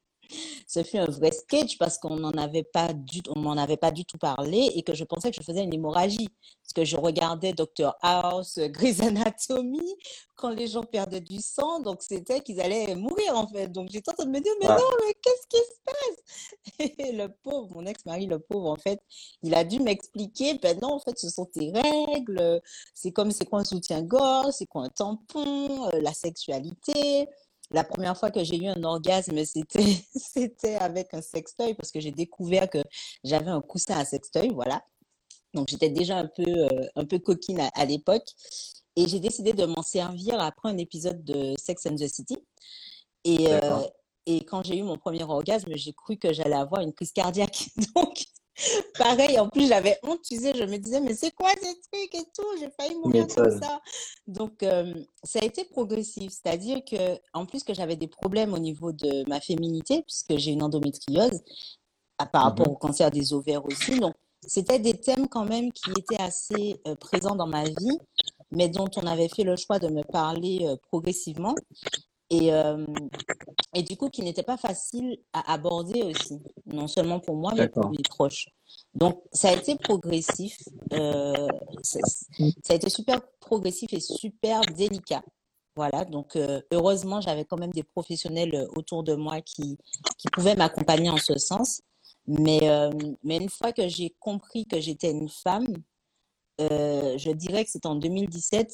ce 0.67 0.83
fut 0.83 0.97
un 0.97 1.05
vrai 1.05 1.31
sketch 1.31 1.77
parce 1.77 1.97
qu'on 1.97 2.17
n'en 2.17 2.31
avait 2.31 2.63
pas 2.63 2.93
du 2.93 3.21
on 3.29 3.39
m'en 3.39 3.57
avait 3.57 3.77
pas 3.77 3.91
du 3.91 4.05
tout 4.05 4.17
parlé 4.17 4.71
et 4.75 4.83
que 4.83 4.93
je 4.93 5.03
pensais 5.03 5.31
que 5.31 5.37
je 5.37 5.43
faisais 5.43 5.63
une 5.63 5.73
hémorragie. 5.73 6.29
Parce 6.63 6.73
que 6.73 6.85
je 6.85 6.97
regardais 6.97 7.53
Dr 7.53 7.95
House, 8.01 8.59
Grey's 8.59 9.01
Anatomy 9.01 9.95
quand 10.35 10.49
les 10.49 10.67
gens 10.67 10.83
perdaient 10.83 11.19
du 11.19 11.39
sang 11.41 11.79
donc 11.79 12.01
c'était 12.01 12.41
qu'ils 12.41 12.61
allaient 12.61 12.95
mourir 12.95 13.35
en 13.35 13.47
fait. 13.47 13.67
Donc 13.67 13.89
j'étais 13.89 14.11
en 14.11 14.13
train 14.13 14.25
de 14.25 14.31
me 14.31 14.39
dire 14.39 14.53
mais 14.61 14.67
non 14.67 14.89
mais 15.05 15.13
qu'est-ce 15.21 15.47
qui 15.47 15.57
se 15.57 15.79
passe? 15.85 16.91
Et 16.99 17.11
le 17.11 17.27
pauvre 17.43 17.69
mon 17.75 17.85
ex-mari 17.85 18.27
le 18.27 18.39
pauvre 18.39 18.69
en 18.69 18.77
fait 18.77 19.01
il 19.43 19.53
a 19.55 19.63
dû 19.63 19.79
m'expliquer 19.79 20.59
ben 20.59 20.79
non 20.81 20.93
en 20.93 20.99
fait 20.99 21.17
ce 21.17 21.29
sont 21.29 21.45
tes 21.45 21.71
règles 21.71 22.61
c'est 22.93 23.11
comme 23.11 23.31
c'est 23.31 23.45
quoi 23.45 23.59
un 23.59 23.65
soutien-gorge 23.65 24.53
c'est 24.53 24.65
quoi 24.65 24.83
un 24.83 24.89
tampon 24.89 25.87
euh, 25.87 26.01
la 26.01 26.13
sexualité 26.13 27.27
la 27.71 27.83
première 27.83 28.17
fois 28.17 28.31
que 28.31 28.43
j'ai 28.43 28.57
eu 28.57 28.67
un 28.67 28.83
orgasme, 28.83 29.43
c'était, 29.45 29.83
c'était 30.15 30.75
avec 30.75 31.13
un 31.13 31.21
sextoy 31.21 31.73
parce 31.75 31.91
que 31.91 31.99
j'ai 31.99 32.11
découvert 32.11 32.69
que 32.69 32.79
j'avais 33.23 33.51
un 33.51 33.61
coussin 33.61 33.97
à 33.97 34.05
sextoy, 34.05 34.49
voilà. 34.49 34.83
Donc 35.53 35.69
j'étais 35.69 35.89
déjà 35.89 36.17
un 36.17 36.27
peu, 36.27 36.43
euh, 36.47 36.87
un 36.95 37.05
peu 37.05 37.19
coquine 37.19 37.61
à, 37.73 37.85
l'époque. 37.85 38.27
Et 38.95 39.07
j'ai 39.07 39.19
décidé 39.19 39.53
de 39.53 39.65
m'en 39.65 39.81
servir 39.81 40.39
après 40.39 40.69
un 40.69 40.77
épisode 40.77 41.23
de 41.23 41.53
Sex 41.57 41.85
and 41.85 41.95
the 41.95 42.07
City. 42.07 42.37
Et, 43.23 43.47
euh, 43.49 43.81
et 44.25 44.43
quand 44.45 44.63
j'ai 44.63 44.77
eu 44.77 44.83
mon 44.83 44.97
premier 44.97 45.23
orgasme, 45.23 45.71
j'ai 45.75 45.93
cru 45.93 46.17
que 46.17 46.33
j'allais 46.33 46.55
avoir 46.55 46.81
une 46.81 46.93
crise 46.93 47.11
cardiaque. 47.11 47.69
Donc, 47.95 48.23
Pareil, 48.97 49.39
en 49.39 49.49
plus, 49.49 49.67
j'avais 49.67 49.97
honte, 50.03 50.21
tu 50.21 50.37
sais, 50.37 50.53
je 50.55 50.63
me 50.63 50.77
disais, 50.77 50.99
mais 50.99 51.13
c'est 51.13 51.31
quoi 51.31 51.51
ces 51.61 51.79
trucs 51.91 52.15
et 52.15 52.25
tout 52.35 52.45
J'ai 52.59 52.69
failli 52.69 52.95
mourir 52.95 53.27
comme 53.27 53.59
ça. 53.59 53.81
Donc, 54.27 54.63
euh, 54.63 54.93
ça 55.23 55.39
a 55.41 55.45
été 55.45 55.65
progressif, 55.65 56.31
c'est-à-dire 56.31 56.79
que, 56.89 57.19
en 57.33 57.45
plus 57.45 57.63
que 57.63 57.73
j'avais 57.73 57.95
des 57.95 58.07
problèmes 58.07 58.53
au 58.53 58.59
niveau 58.59 58.91
de 58.91 59.27
ma 59.29 59.39
féminité, 59.39 60.03
puisque 60.03 60.37
j'ai 60.37 60.51
une 60.51 60.63
endométriose, 60.63 61.41
à, 62.17 62.25
par 62.25 62.43
rapport 62.43 62.67
mhm. 62.67 62.73
au 62.73 62.77
cancer 62.77 63.11
des 63.11 63.33
ovaires 63.33 63.65
aussi. 63.65 63.99
Donc, 63.99 64.13
c'était 64.45 64.79
des 64.79 64.93
thèmes 64.93 65.27
quand 65.27 65.45
même 65.45 65.71
qui 65.71 65.91
étaient 65.91 66.21
assez 66.21 66.79
euh, 66.87 66.95
présents 66.95 67.35
dans 67.35 67.47
ma 67.47 67.63
vie, 67.63 67.99
mais 68.51 68.69
dont 68.69 68.89
on 68.95 69.05
avait 69.05 69.29
fait 69.29 69.43
le 69.43 69.55
choix 69.55 69.79
de 69.79 69.87
me 69.87 70.03
parler 70.03 70.59
euh, 70.63 70.75
progressivement 70.89 71.55
et, 72.29 72.53
euh, 72.53 72.85
et 73.73 73.83
du 73.83 73.97
coup 73.97 74.09
qui 74.09 74.21
n'était 74.21 74.43
pas 74.43 74.57
facile 74.57 75.17
à 75.33 75.53
aborder 75.53 76.03
aussi, 76.03 76.39
non 76.65 76.87
seulement 76.87 77.19
pour 77.19 77.35
moi, 77.35 77.53
mais 77.55 77.67
pour 77.67 77.89
mes 77.89 78.03
proches. 78.09 78.49
Donc 78.93 79.23
ça 79.31 79.49
a 79.49 79.53
été 79.53 79.75
progressif, 79.75 80.57
euh, 80.93 81.47
ça, 81.81 81.99
a 82.69 82.73
été 82.73 82.89
super 82.89 83.21
progressif 83.39 83.91
et 83.93 83.99
super 83.99 84.61
délicat. 84.61 85.23
Voilà, 85.75 86.03
donc 86.03 86.35
euh, 86.35 86.61
heureusement, 86.71 87.21
j'avais 87.21 87.45
quand 87.45 87.57
même 87.57 87.71
des 87.71 87.83
professionnels 87.83 88.67
autour 88.75 89.03
de 89.03 89.15
moi 89.15 89.39
qui, 89.41 89.77
qui 90.17 90.27
pouvaient 90.27 90.55
m'accompagner 90.55 91.09
en 91.09 91.17
ce 91.17 91.37
sens. 91.37 91.81
Mais, 92.27 92.69
euh, 92.69 92.91
mais 93.23 93.37
une 93.37 93.49
fois 93.49 93.71
que 93.73 93.87
j'ai 93.87 94.15
compris 94.19 94.65
que 94.65 94.79
j'étais 94.79 95.09
une 95.11 95.29
femme, 95.29 95.67
euh, 96.61 97.17
je 97.17 97.31
dirais 97.31 97.65
que 97.65 97.71
c'est 97.71 97.85
en 97.85 97.95
2017 97.95 98.71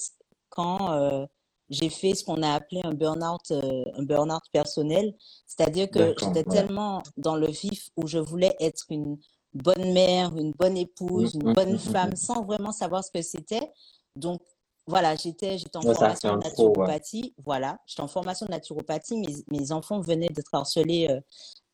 quand 0.50 1.28
j'ai 1.70 1.90
fait 1.90 2.14
ce 2.14 2.24
qu'on 2.24 2.42
a 2.44 2.54
appelé 2.54 2.82
un 2.84 2.94
burn-out, 2.94 3.52
euh, 3.52 3.84
un 3.98 4.04
burn-out 4.04 4.44
personnel. 4.52 5.14
C'est-à-dire 5.48 5.90
que 5.90 6.16
j'étais 6.20 6.44
tellement 6.44 7.02
dans 7.18 7.36
le 7.36 7.48
vif 7.48 7.90
où 7.98 8.08
je 8.08 8.20
voulais 8.20 8.56
être 8.60 8.86
une 8.90 9.18
bonne 9.54 9.94
mère, 9.94 10.36
une 10.36 10.52
bonne 10.52 10.78
épouse, 10.78 11.36
mmh, 11.36 11.42
une 11.42 11.50
mmh, 11.50 11.54
bonne 11.54 11.74
mmh, 11.74 11.80
femme, 11.80 12.16
sans 12.16 12.44
vraiment 12.44 12.72
savoir 12.72 13.04
ce 13.04 13.12
que 13.12 13.22
c'était. 13.22 13.72
Donc, 14.16 14.42
voilà, 14.88 15.16
j'étais, 15.16 15.58
j'étais 15.58 15.78
en 15.78 15.82
formation 15.82 16.36
de 16.36 16.44
naturopathie. 16.44 17.34
Voilà, 17.44 17.80
j'étais 17.88 18.02
en 18.02 18.08
formation 18.08 18.46
de 18.46 18.52
naturopathie. 18.52 19.18
Mes, 19.18 19.36
mes 19.50 19.72
enfants 19.72 20.02
venaient 20.02 20.30
d'être 20.30 20.54
harcelés 20.54 21.08
euh, 21.10 21.20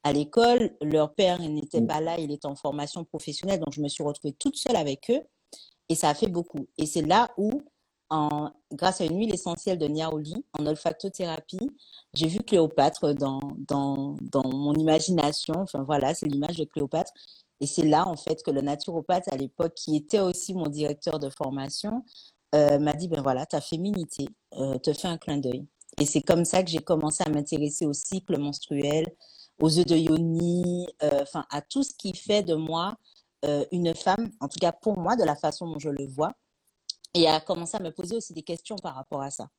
à 0.04 0.14
l'école. 0.14 0.72
Leur 0.82 1.14
père 1.14 1.40
n'était 1.40 1.82
pas 1.82 2.00
là, 2.00 2.18
il 2.18 2.32
était 2.32 2.48
en 2.48 2.56
formation 2.56 3.04
professionnelle. 3.04 3.60
Donc, 3.60 3.74
je 3.74 3.82
me 3.82 3.90
suis 3.90 4.04
retrouvée 4.04 4.34
toute 4.34 4.56
seule 4.56 4.78
avec 4.78 5.10
eux. 5.10 5.22
Et 5.90 5.96
ça 5.96 6.10
a 6.10 6.14
fait 6.14 6.28
beaucoup. 6.28 6.68
Et 6.78 6.86
c'est 6.86 7.02
là 7.02 7.32
où 7.36 7.62
grâce 8.74 9.02
à 9.02 9.06
une 9.06 9.17
huile 9.17 9.34
essentielle 9.34 9.78
de 9.78 9.88
Niaoli 9.88 10.45
en 10.58 10.65
olfactothérapie, 10.65 11.71
j'ai 12.13 12.28
vu 12.28 12.39
Cléopâtre 12.39 13.13
dans, 13.13 13.39
dans, 13.67 14.15
dans 14.21 14.47
mon 14.50 14.74
imagination. 14.74 15.56
Enfin 15.58 15.84
voilà, 15.84 16.13
c'est 16.13 16.28
l'image 16.28 16.58
de 16.58 16.65
Cléopâtre. 16.65 17.12
Et 17.62 17.67
c'est 17.67 17.86
là, 17.86 18.08
en 18.08 18.17
fait, 18.17 18.41
que 18.43 18.52
le 18.52 18.62
naturopathe 18.62 19.32
à 19.32 19.38
l'époque, 19.38 19.76
qui 19.76 19.95
était 19.95 20.19
aussi 20.19 20.54
mon 20.54 20.67
directeur 20.67 21.19
de 21.19 21.30
formation, 21.30 22.04
euh, 22.56 22.80
m'a 22.80 22.93
dit, 22.93 23.08
ben 23.08 23.21
voilà, 23.21 23.45
ta 23.45 23.62
féminité 23.62 24.28
euh, 24.58 24.78
te 24.80 24.91
fait 24.93 25.08
un 25.08 25.17
clin 25.17 25.38
d'œil. 25.38 25.65
Et 26.00 26.06
c'est 26.06 26.21
comme 26.21 26.43
ça 26.43 26.63
que 26.63 26.69
j'ai 26.69 26.80
commencé 26.80 27.24
à 27.26 27.30
m'intéresser 27.30 27.86
au 27.86 27.93
cycle 27.93 28.38
menstruel, 28.39 29.06
aux 29.62 29.78
œufs 29.78 29.86
de 29.86 29.95
yoni, 29.95 30.88
euh, 31.04 31.19
enfin 31.21 31.45
à 31.52 31.62
tout 31.62 31.84
ce 31.84 31.93
qui 31.93 32.13
fait 32.13 32.43
de 32.43 32.56
moi 32.56 32.95
une 33.71 33.95
femme, 33.95 34.30
en 34.39 34.47
tout 34.47 34.60
cas 34.60 34.71
pour 34.71 35.00
moi, 35.00 35.15
de 35.15 35.24
la 35.24 35.36
façon 35.36 35.65
dont 35.65 35.80
je 35.80 35.89
le 35.89 36.06
vois, 36.06 36.32
et 37.13 37.28
à 37.28 37.39
commencer 37.39 37.78
à 37.78 37.80
me 37.82 37.91
poser 37.91 38.15
aussi 38.15 38.34
des 38.34 38.43
questions 38.43 38.76
par 38.78 38.95
rapport 38.95 39.21
à 39.21 39.30
ça. 39.30 39.50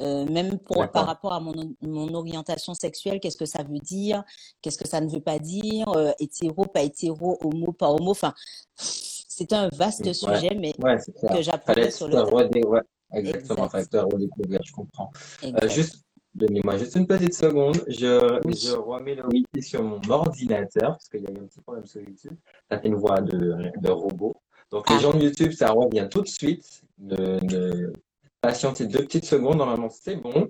Euh, 0.00 0.24
même 0.24 0.58
pour, 0.58 0.88
par 0.90 1.06
rapport 1.06 1.32
à 1.32 1.40
mon, 1.40 1.52
mon 1.82 2.14
orientation 2.14 2.72
sexuelle, 2.72 3.20
qu'est-ce 3.20 3.36
que 3.36 3.44
ça 3.44 3.62
veut 3.62 3.78
dire, 3.78 4.24
qu'est-ce 4.62 4.78
que 4.78 4.88
ça 4.88 5.00
ne 5.00 5.10
veut 5.10 5.20
pas 5.20 5.38
dire, 5.38 5.88
euh, 5.90 6.12
hétéro, 6.18 6.64
pas 6.64 6.82
hétéro, 6.82 7.38
homo, 7.42 7.72
pas 7.72 7.90
homo, 7.90 8.12
enfin, 8.12 8.32
c'est 8.76 9.52
un 9.52 9.68
vaste 9.68 10.12
sujet, 10.12 10.54
mais 10.56 10.72
que 10.72 11.42
j'apprends 11.42 11.90
sur 11.90 12.08
le 12.08 12.22
ouais, 12.64 12.80
exactement, 13.12 13.68
facteur 13.68 14.06
redécouvrir, 14.06 14.60
je 14.64 14.72
comprends. 14.72 15.10
Euh, 15.44 15.68
juste 15.68 16.04
Donnez-moi 16.32 16.78
juste 16.78 16.94
une 16.94 17.08
petite 17.08 17.34
seconde. 17.34 17.82
Je, 17.88 18.40
je 18.46 18.76
remets 18.76 19.16
le 19.16 19.26
wiki 19.26 19.62
sur 19.62 19.82
mon 19.82 20.00
ordinateur 20.08 20.92
parce 20.92 21.08
qu'il 21.08 21.22
y 21.22 21.26
a 21.26 21.30
eu 21.30 21.38
un 21.38 21.46
petit 21.46 21.60
problème 21.60 21.86
sur 21.86 22.00
YouTube. 22.00 22.36
Ça 22.70 22.78
fait 22.78 22.86
une 22.86 22.94
voix 22.94 23.20
de, 23.20 23.72
de 23.80 23.90
robot. 23.90 24.36
Donc, 24.70 24.88
les 24.88 24.96
ah. 24.96 25.00
gens 25.00 25.12
de 25.12 25.24
YouTube, 25.24 25.52
ça 25.52 25.72
revient 25.72 26.08
tout 26.10 26.22
de 26.22 26.28
suite. 26.28 26.82
Ne, 26.98 27.40
ne 27.42 27.92
patientez 28.40 28.86
deux 28.86 29.04
petites 29.04 29.24
secondes. 29.24 29.58
Normalement, 29.58 29.88
c'est 29.88 30.16
bon. 30.16 30.48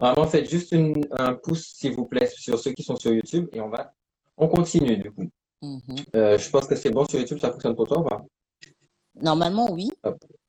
Vraiment, 0.00 0.26
faites 0.26 0.48
juste 0.48 0.72
une, 0.72 1.06
un 1.10 1.34
pouce, 1.34 1.74
s'il 1.76 1.92
vous 1.94 2.06
plaît, 2.06 2.26
sur 2.34 2.58
ceux 2.58 2.72
qui 2.72 2.82
sont 2.82 2.96
sur 2.96 3.12
YouTube 3.12 3.48
et 3.52 3.60
on 3.60 3.68
va, 3.68 3.92
on 4.38 4.48
continue 4.48 4.96
du 4.96 5.10
coup. 5.10 5.28
Mm-hmm. 5.62 6.04
Euh, 6.16 6.38
je 6.38 6.50
pense 6.50 6.66
que 6.66 6.74
c'est 6.74 6.90
bon 6.90 7.04
sur 7.04 7.18
YouTube, 7.18 7.38
ça 7.38 7.52
fonctionne 7.52 7.76
pour 7.76 7.86
toi 7.86 7.98
ou 7.98 8.04
pas? 8.04 8.22
Normalement, 9.20 9.70
oui. 9.70 9.90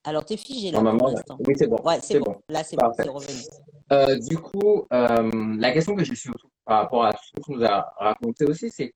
Alors, 0.06 0.24
t'es 0.24 0.38
figé 0.38 0.72
là 0.72 0.80
pour 0.80 1.10
l'instant. 1.10 1.38
Oui, 1.46 1.54
c'est 1.58 1.68
bon. 1.68 1.78
Ouais, 1.84 2.00
c'est 2.02 2.20
bon. 2.20 2.38
Là, 2.48 2.64
c'est 2.64 2.78
bon, 2.78 2.92
c'est 2.96 3.10
revenu. 3.10 3.42
Euh, 3.92 4.18
du 4.18 4.38
coup, 4.38 4.86
euh, 4.94 5.56
la 5.60 5.72
question 5.74 5.96
que 5.96 6.04
j'ai 6.06 6.16
surtout 6.16 6.48
par 6.64 6.84
rapport 6.84 7.04
à 7.04 7.12
tout 7.12 7.20
ce 7.26 7.32
que 7.32 7.46
tu 7.46 7.52
nous 7.52 7.64
as 7.66 7.94
raconté 7.98 8.46
aussi, 8.46 8.70
c'est 8.70 8.86
mhm. 8.86 8.92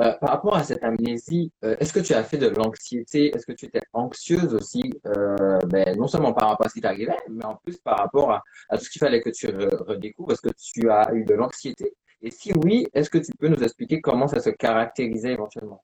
Euh, 0.00 0.12
par 0.20 0.30
rapport 0.30 0.56
à 0.56 0.64
cette 0.64 0.82
amnésie, 0.82 1.52
est-ce 1.62 1.92
que 1.92 2.00
tu 2.00 2.14
as 2.14 2.24
fait 2.24 2.38
de 2.38 2.48
l'anxiété? 2.48 3.34
Est-ce 3.34 3.46
que 3.46 3.52
tu 3.52 3.66
étais 3.66 3.82
anxieuse 3.92 4.54
aussi, 4.54 4.82
ben, 5.04 5.96
non 5.96 6.06
seulement 6.06 6.32
par 6.32 6.48
rapport 6.48 6.66
à 6.66 6.68
ce 6.68 6.74
qui 6.74 6.80
t'arrivait, 6.80 7.16
mais 7.28 7.44
en 7.44 7.56
plus 7.56 7.76
par 7.78 7.98
rapport 7.98 8.30
à, 8.30 8.42
tout 8.78 8.84
ce 8.84 8.90
qu'il 8.90 9.00
fallait 9.00 9.20
que 9.20 9.30
tu 9.30 9.46
redécouvres? 9.48 10.32
Est-ce 10.32 10.42
que 10.42 10.54
tu 10.56 10.90
as 10.90 11.12
eu 11.14 11.24
de 11.24 11.34
l'anxiété? 11.34 11.94
Et 12.22 12.30
si 12.30 12.52
oui, 12.64 12.86
est-ce 12.94 13.10
que 13.10 13.18
tu 13.18 13.32
peux 13.38 13.48
nous 13.48 13.62
expliquer 13.62 14.00
comment 14.00 14.28
ça 14.28 14.40
se 14.40 14.50
caractérisait 14.50 15.32
éventuellement? 15.32 15.82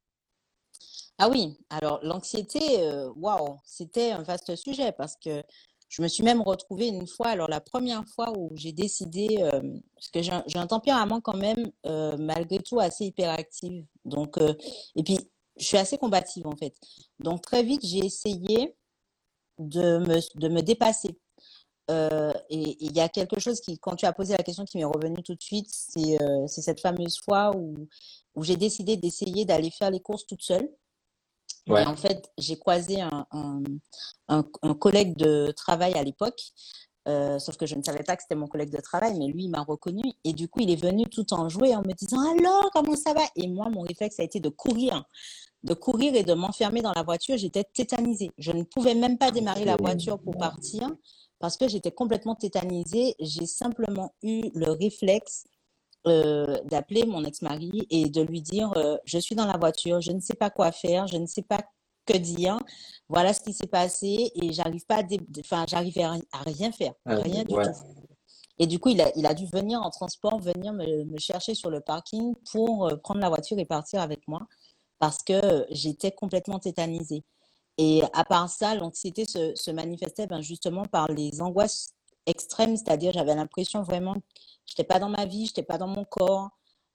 Ah 1.19 1.29
oui, 1.29 1.59
alors 1.69 2.01
l'anxiété, 2.03 2.61
waouh, 3.17 3.59
c'était 3.65 4.13
un 4.13 4.23
vaste 4.23 4.57
sujet 4.57 4.93
parce 4.93 5.17
que 5.17 5.43
je 5.93 6.01
me 6.01 6.09
suis 6.09 6.23
même 6.23 6.41
retrouvée 6.41 6.89
une 6.89 7.07
fois, 7.07 7.29
alors 7.29 7.51
la 7.51 7.61
première 7.61 8.07
fois 8.09 8.33
où 8.35 8.51
j'ai 8.55 8.73
décidé, 8.73 9.29
euh, 9.43 9.61
parce 9.95 10.09
que 10.09 10.23
j'ai 10.23 10.59
un, 10.59 10.67
tempérament 10.67 11.21
quand 11.21 11.37
même, 11.37 11.71
euh, 11.85 12.17
malgré 12.19 12.61
tout, 12.61 12.81
assez 12.81 13.05
hyperactif. 13.05 13.85
Donc, 14.07 14.39
euh, 14.39 14.55
et 14.97 15.03
puis, 15.03 15.19
je 15.59 15.67
suis 15.67 15.77
assez 15.77 15.99
combative 15.99 16.47
en 16.47 16.57
fait. 16.57 16.75
Donc, 17.19 17.43
très 17.43 17.63
vite, 17.63 17.85
j'ai 17.85 17.99
essayé 17.99 18.75
de 19.59 19.99
me, 19.99 20.39
de 20.41 20.49
me 20.49 20.63
dépasser. 20.63 21.11
et 21.91 22.77
il 22.81 22.97
y 22.97 23.01
a 23.01 23.11
quelque 23.11 23.39
chose 23.39 23.61
qui, 23.61 23.79
quand 23.79 23.97
tu 23.97 24.07
as 24.07 24.15
posé 24.15 24.35
la 24.35 24.43
question 24.43 24.65
qui 24.65 24.79
m'est 24.79 24.85
revenue 24.85 25.23
tout 25.23 25.35
de 25.35 25.43
suite, 25.43 25.69
c'est 25.69 26.17
cette 26.63 26.81
fameuse 26.81 27.19
fois 27.21 27.55
où, 27.55 27.87
où 28.35 28.43
j'ai 28.43 28.57
décidé 28.57 28.97
d'essayer 28.97 29.45
d'aller 29.45 29.71
faire 29.71 29.91
les 29.91 30.01
courses 30.01 30.27
toute 30.27 30.43
seule. 30.43 30.71
En 31.69 31.97
fait, 31.97 32.31
j'ai 32.39 32.59
croisé 32.59 33.01
un, 33.01 34.43
collègue 34.81 35.17
de 35.17 35.53
travail 35.53 35.95
à 35.95 36.03
l'époque, 36.03 36.41
euh, 37.09 37.39
sauf 37.39 37.57
que 37.57 37.67
je 37.67 37.75
ne 37.75 37.83
savais 37.83 38.03
pas 38.05 38.17
que 38.17 38.23
c'était 38.23 38.37
mon 38.37 38.47
collègue 38.47 38.71
de 38.71 38.81
travail, 38.81 39.19
mais 39.19 39.27
lui, 39.27 39.45
il 39.45 39.51
m'a 39.51 39.63
reconnu. 39.63 40.03
Et 40.25 40.33
du 40.33 40.49
coup, 40.49 40.61
il 40.61 40.71
est 40.71 40.81
venu 40.81 41.07
tout 41.07 41.33
en 41.35 41.49
jouer 41.49 41.75
en 41.75 41.83
me 41.83 41.93
disant 41.95 42.21
Alors, 42.39 42.71
comment 42.73 42.97
ça 42.97 43.13
va? 43.13 43.23
Et 43.37 43.49
moi, 43.49 43.69
mon 43.71 43.83
réflexe 43.83 44.21
a 44.21 44.23
été 44.23 44.41
de 44.41 44.49
courir, 44.49 45.05
de 45.65 45.75
courir 45.75 46.15
et 46.15 46.23
de 46.23 46.35
m'enfermer 46.35 46.81
dans 46.81 46.93
la 46.93 47.03
voiture. 47.03 47.37
J'étais 47.37 47.65
tétanisée. 47.65 48.31
Je 48.39 48.53
ne 48.53 48.63
pouvais 48.63 48.95
même 48.95 49.19
pas 49.19 49.31
démarrer 49.31 49.65
la 49.65 49.77
voiture 49.77 50.19
pour 50.21 50.37
partir 50.37 50.91
parce 51.41 51.57
que 51.57 51.67
j'étais 51.69 51.91
complètement 51.91 52.37
tétanisée. 52.37 53.17
J'ai 53.19 53.47
simplement 53.47 54.15
eu 54.23 54.51
le 54.55 54.71
réflexe 54.71 55.45
euh, 56.07 56.59
d'appeler 56.65 57.05
mon 57.07 57.25
ex-mari 57.25 57.87
et 57.91 58.09
de 58.09 58.23
lui 58.23 58.43
dire 58.43 58.73
euh, 58.77 58.97
je 59.05 59.19
suis 59.19 59.35
dans 59.35 59.47
la 59.47 59.57
voiture, 59.57 60.01
je 60.01 60.13
ne 60.13 60.21
sais 60.21 60.35
pas 60.35 60.51
quoi 60.51 60.73
faire, 60.73 61.07
je 61.07 61.17
ne 61.17 61.27
sais 61.27 61.43
pas 61.43 61.61
que 62.07 62.17
dire. 62.17 62.59
Voilà 63.09 63.33
ce 63.33 63.41
qui 63.41 63.53
s'est 63.53 63.69
passé 63.69 64.33
et 64.35 64.53
j'arrive 64.53 64.85
pas 64.87 64.97
à, 64.97 65.03
enfin 65.41 65.65
j'arrivais 65.69 66.03
à, 66.03 66.19
rien 66.45 66.73
faire, 66.73 66.95
ah, 67.07 67.17
rien 67.17 67.45
du 67.45 67.55
tout. 67.55 67.61
Et 68.59 68.67
du 68.67 68.79
coup, 68.79 68.91
il 68.91 69.01
a, 69.01 69.11
il 69.17 69.27
a 69.27 69.35
dû 69.35 69.47
venir 69.47 69.81
en 69.81 69.91
transport, 69.91 70.39
venir 70.41 70.73
me, 70.73 71.05
me 71.05 71.19
chercher 71.19 71.55
sur 71.55 71.71
le 71.71 71.81
parking 71.81 72.35
pour 72.51 72.89
euh, 72.89 72.97
prendre 72.97 73.21
la 73.21 73.29
voiture 73.29 73.59
et 73.59 73.65
partir 73.65 74.01
avec 74.01 74.27
moi 74.27 74.41
parce 74.99 75.23
que 75.23 75.67
j'étais 75.71 76.13
complètement 76.13 76.59
tétanisée. 76.59 77.25
Et 77.79 78.03
à 78.13 78.25
part 78.25 78.49
ça, 78.49 78.75
l'anxiété 78.75 79.25
se, 79.25 79.55
se 79.55 79.71
manifestait 79.71 80.27
ben, 80.27 80.41
justement 80.41 80.85
par 80.85 81.09
les 81.09 81.41
angoisses 81.41 81.93
extrêmes, 82.27 82.77
c'est-à-dire 82.77 83.13
j'avais 83.13 83.35
l'impression 83.35 83.83
vraiment 83.83 84.17
j'étais 84.67 84.85
pas 84.85 84.99
dans 84.99 85.09
ma 85.09 85.27
vie, 85.27 85.47
j'étais 85.47 85.63
pas 85.63 85.79
dans 85.79 85.87
mon 85.87 86.05
corps, 86.05 86.51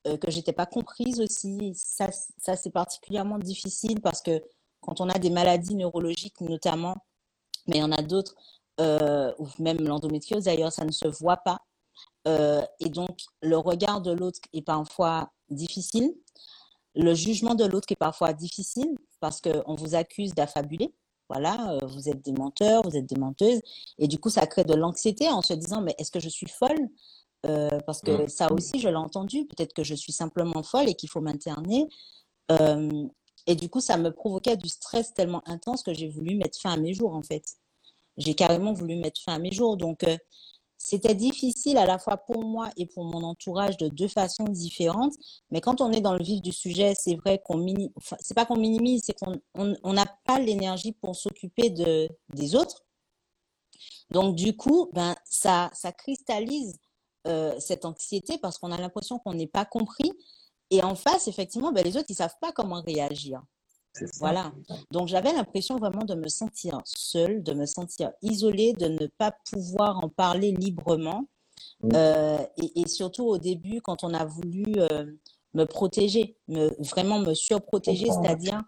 euh, 0.08 0.18
que 0.18 0.32
j'étais 0.32 0.54
pas 0.54 0.66
comprise 0.66 1.20
aussi. 1.20 1.74
Ça, 1.76 2.10
ça 2.38 2.56
c'est 2.56 2.72
particulièrement 2.72 3.40
difficile 3.40 4.02
parce 4.02 4.22
que 4.22 4.42
quand 4.82 5.02
on 5.02 5.10
a 5.10 5.20
des 5.20 5.30
maladies 5.30 5.76
neurologiques 5.76 6.42
notamment, 6.42 6.96
mais 7.68 7.78
il 7.78 7.80
y 7.80 7.84
en 7.84 7.92
a 7.92 8.02
d'autres, 8.02 8.36
euh, 8.80 9.34
ou 9.40 9.48
même 9.60 9.80
l'endométriose 9.80 10.46
d'ailleurs, 10.46 10.72
ça 10.72 10.86
ne 10.86 10.92
se 10.92 11.08
voit 11.08 11.38
pas. 11.38 11.60
Euh, 12.28 12.62
et 12.80 12.90
donc, 12.90 13.22
le 13.42 13.58
regard 13.58 14.02
de 14.02 14.12
l'autre 14.12 14.40
est 14.54 14.62
parfois 14.62 15.32
difficile. 15.50 16.14
Le 16.96 17.14
jugement 17.14 17.56
de 17.56 17.66
l'autre 17.66 17.88
est 17.92 17.96
parfois 17.96 18.34
difficile 18.34 18.98
parce 19.20 19.42
qu'on 19.42 19.76
vous 19.76 19.96
accuse 19.96 20.34
d'affabuler. 20.34 20.94
Voilà, 21.30 21.74
euh, 21.74 21.86
vous 21.88 22.10
êtes 22.10 22.24
des 22.24 22.32
menteurs, 22.32 22.84
vous 22.84 22.96
êtes 22.96 23.06
des 23.06 23.20
menteuses. 23.20 23.60
Et 23.98 24.08
du 24.08 24.20
coup, 24.20 24.30
ça 24.30 24.46
crée 24.48 24.64
de 24.64 24.74
l'anxiété 24.74 25.28
en 25.30 25.42
se 25.42 25.54
disant, 25.54 25.82
mais 25.82 25.96
est-ce 25.98 26.12
que 26.12 26.20
je 26.20 26.30
suis 26.30 26.48
folle? 26.48 26.90
Euh, 27.46 27.80
parce 27.86 28.02
que 28.02 28.24
mmh. 28.24 28.30
ça 28.30 28.52
aussi, 28.52 28.80
je 28.80 28.90
l'ai 28.90 28.96
entendu. 28.96 29.46
Peut-être 29.46 29.74
que 29.74 29.84
je 29.84 29.94
suis 29.94 30.14
simplement 30.14 30.64
folle 30.64 30.90
et 30.90 30.96
qu'il 30.96 31.10
faut 31.10 31.22
m'interner. 31.22 31.88
Euh, 32.52 33.08
et 33.46 33.56
du 33.56 33.70
coup, 33.70 33.82
ça 33.82 33.98
me 33.98 34.12
provoquait 34.12 34.58
du 34.58 34.70
stress 34.70 35.14
tellement 35.14 35.48
intense 35.48 35.84
que 35.84 35.94
j'ai 35.94 36.08
voulu 36.08 36.36
mettre 36.36 36.60
fin 36.60 36.72
à 36.72 36.78
mes 36.78 36.94
jours, 36.94 37.14
en 37.14 37.22
fait. 37.22 37.44
J'ai 38.18 38.34
carrément 38.34 38.74
voulu 38.74 38.96
mettre 38.96 39.22
fin 39.22 39.34
à 39.34 39.40
mes 39.40 39.52
jours. 39.52 39.78
Donc, 39.78 40.04
c'était 40.78 41.16
difficile 41.16 41.78
à 41.78 41.86
la 41.86 41.98
fois 41.98 42.18
pour 42.18 42.44
moi 42.44 42.70
et 42.78 42.86
pour 42.86 43.04
mon 43.04 43.24
entourage 43.24 43.78
de 43.78 43.88
deux 43.88 44.08
façons 44.08 44.46
différentes. 44.46 45.16
Mais 45.52 45.62
quand 45.62 45.82
on 45.82 45.92
est 45.92 46.02
dans 46.02 46.14
le 46.14 46.24
vif 46.24 46.42
du 46.42 46.52
sujet, 46.52 46.94
c'est 46.96 47.16
vrai 47.16 47.42
qu'on 47.44 47.58
minimise, 47.58 47.92
c'est 48.20 48.36
pas 48.36 48.46
qu'on 48.46 48.58
minimise, 48.58 49.04
c'est 49.06 49.18
qu'on 49.18 49.94
n'a 49.94 50.06
pas 50.26 50.40
l'énergie 50.40 50.94
pour 50.94 51.16
s'occuper 51.16 51.70
de, 51.70 52.10
des 52.34 52.56
autres. 52.56 52.86
Donc, 54.12 54.36
du 54.36 54.56
coup, 54.56 54.90
ben, 54.94 55.16
ça, 55.26 55.70
ça 55.74 55.92
cristallise 55.92 56.78
euh, 57.28 57.60
cette 57.60 57.84
anxiété 57.84 58.38
parce 58.38 58.58
qu'on 58.58 58.72
a 58.72 58.78
l'impression 58.78 59.20
qu'on 59.20 59.34
n'est 59.34 59.48
pas 59.48 59.66
compris. 59.66 60.12
Et 60.70 60.84
en 60.84 60.96
face, 60.96 61.28
effectivement, 61.28 61.72
ben, 61.72 61.84
les 61.84 61.98
autres, 61.98 62.08
ils 62.10 62.16
savent 62.16 62.38
pas 62.40 62.52
comment 62.52 62.82
réagir. 62.82 63.42
Voilà. 64.20 64.52
Donc, 64.92 65.08
j'avais 65.08 65.34
l'impression 65.34 65.78
vraiment 65.78 66.04
de 66.04 66.16
me 66.16 66.28
sentir 66.28 66.80
seule, 66.86 67.44
de 67.44 67.54
me 67.54 67.66
sentir 67.66 68.12
isolée, 68.22 68.74
de 68.74 68.88
ne 68.88 69.08
pas 69.08 69.34
pouvoir 69.50 70.04
en 70.04 70.10
parler 70.10 70.52
librement. 70.52 71.26
Euh, 71.94 72.38
et, 72.76 72.88
surtout 72.88 73.26
au 73.26 73.38
début, 73.38 73.82
quand 73.82 74.04
on 74.04 74.14
a 74.14 74.26
voulu 74.26 74.66
euh, 74.78 75.06
me 75.54 75.66
protéger, 75.66 76.38
me, 76.48 76.70
vraiment 76.84 77.20
me 77.20 77.34
surprotéger, 77.34 78.08
c'est-à-dire 78.08 78.62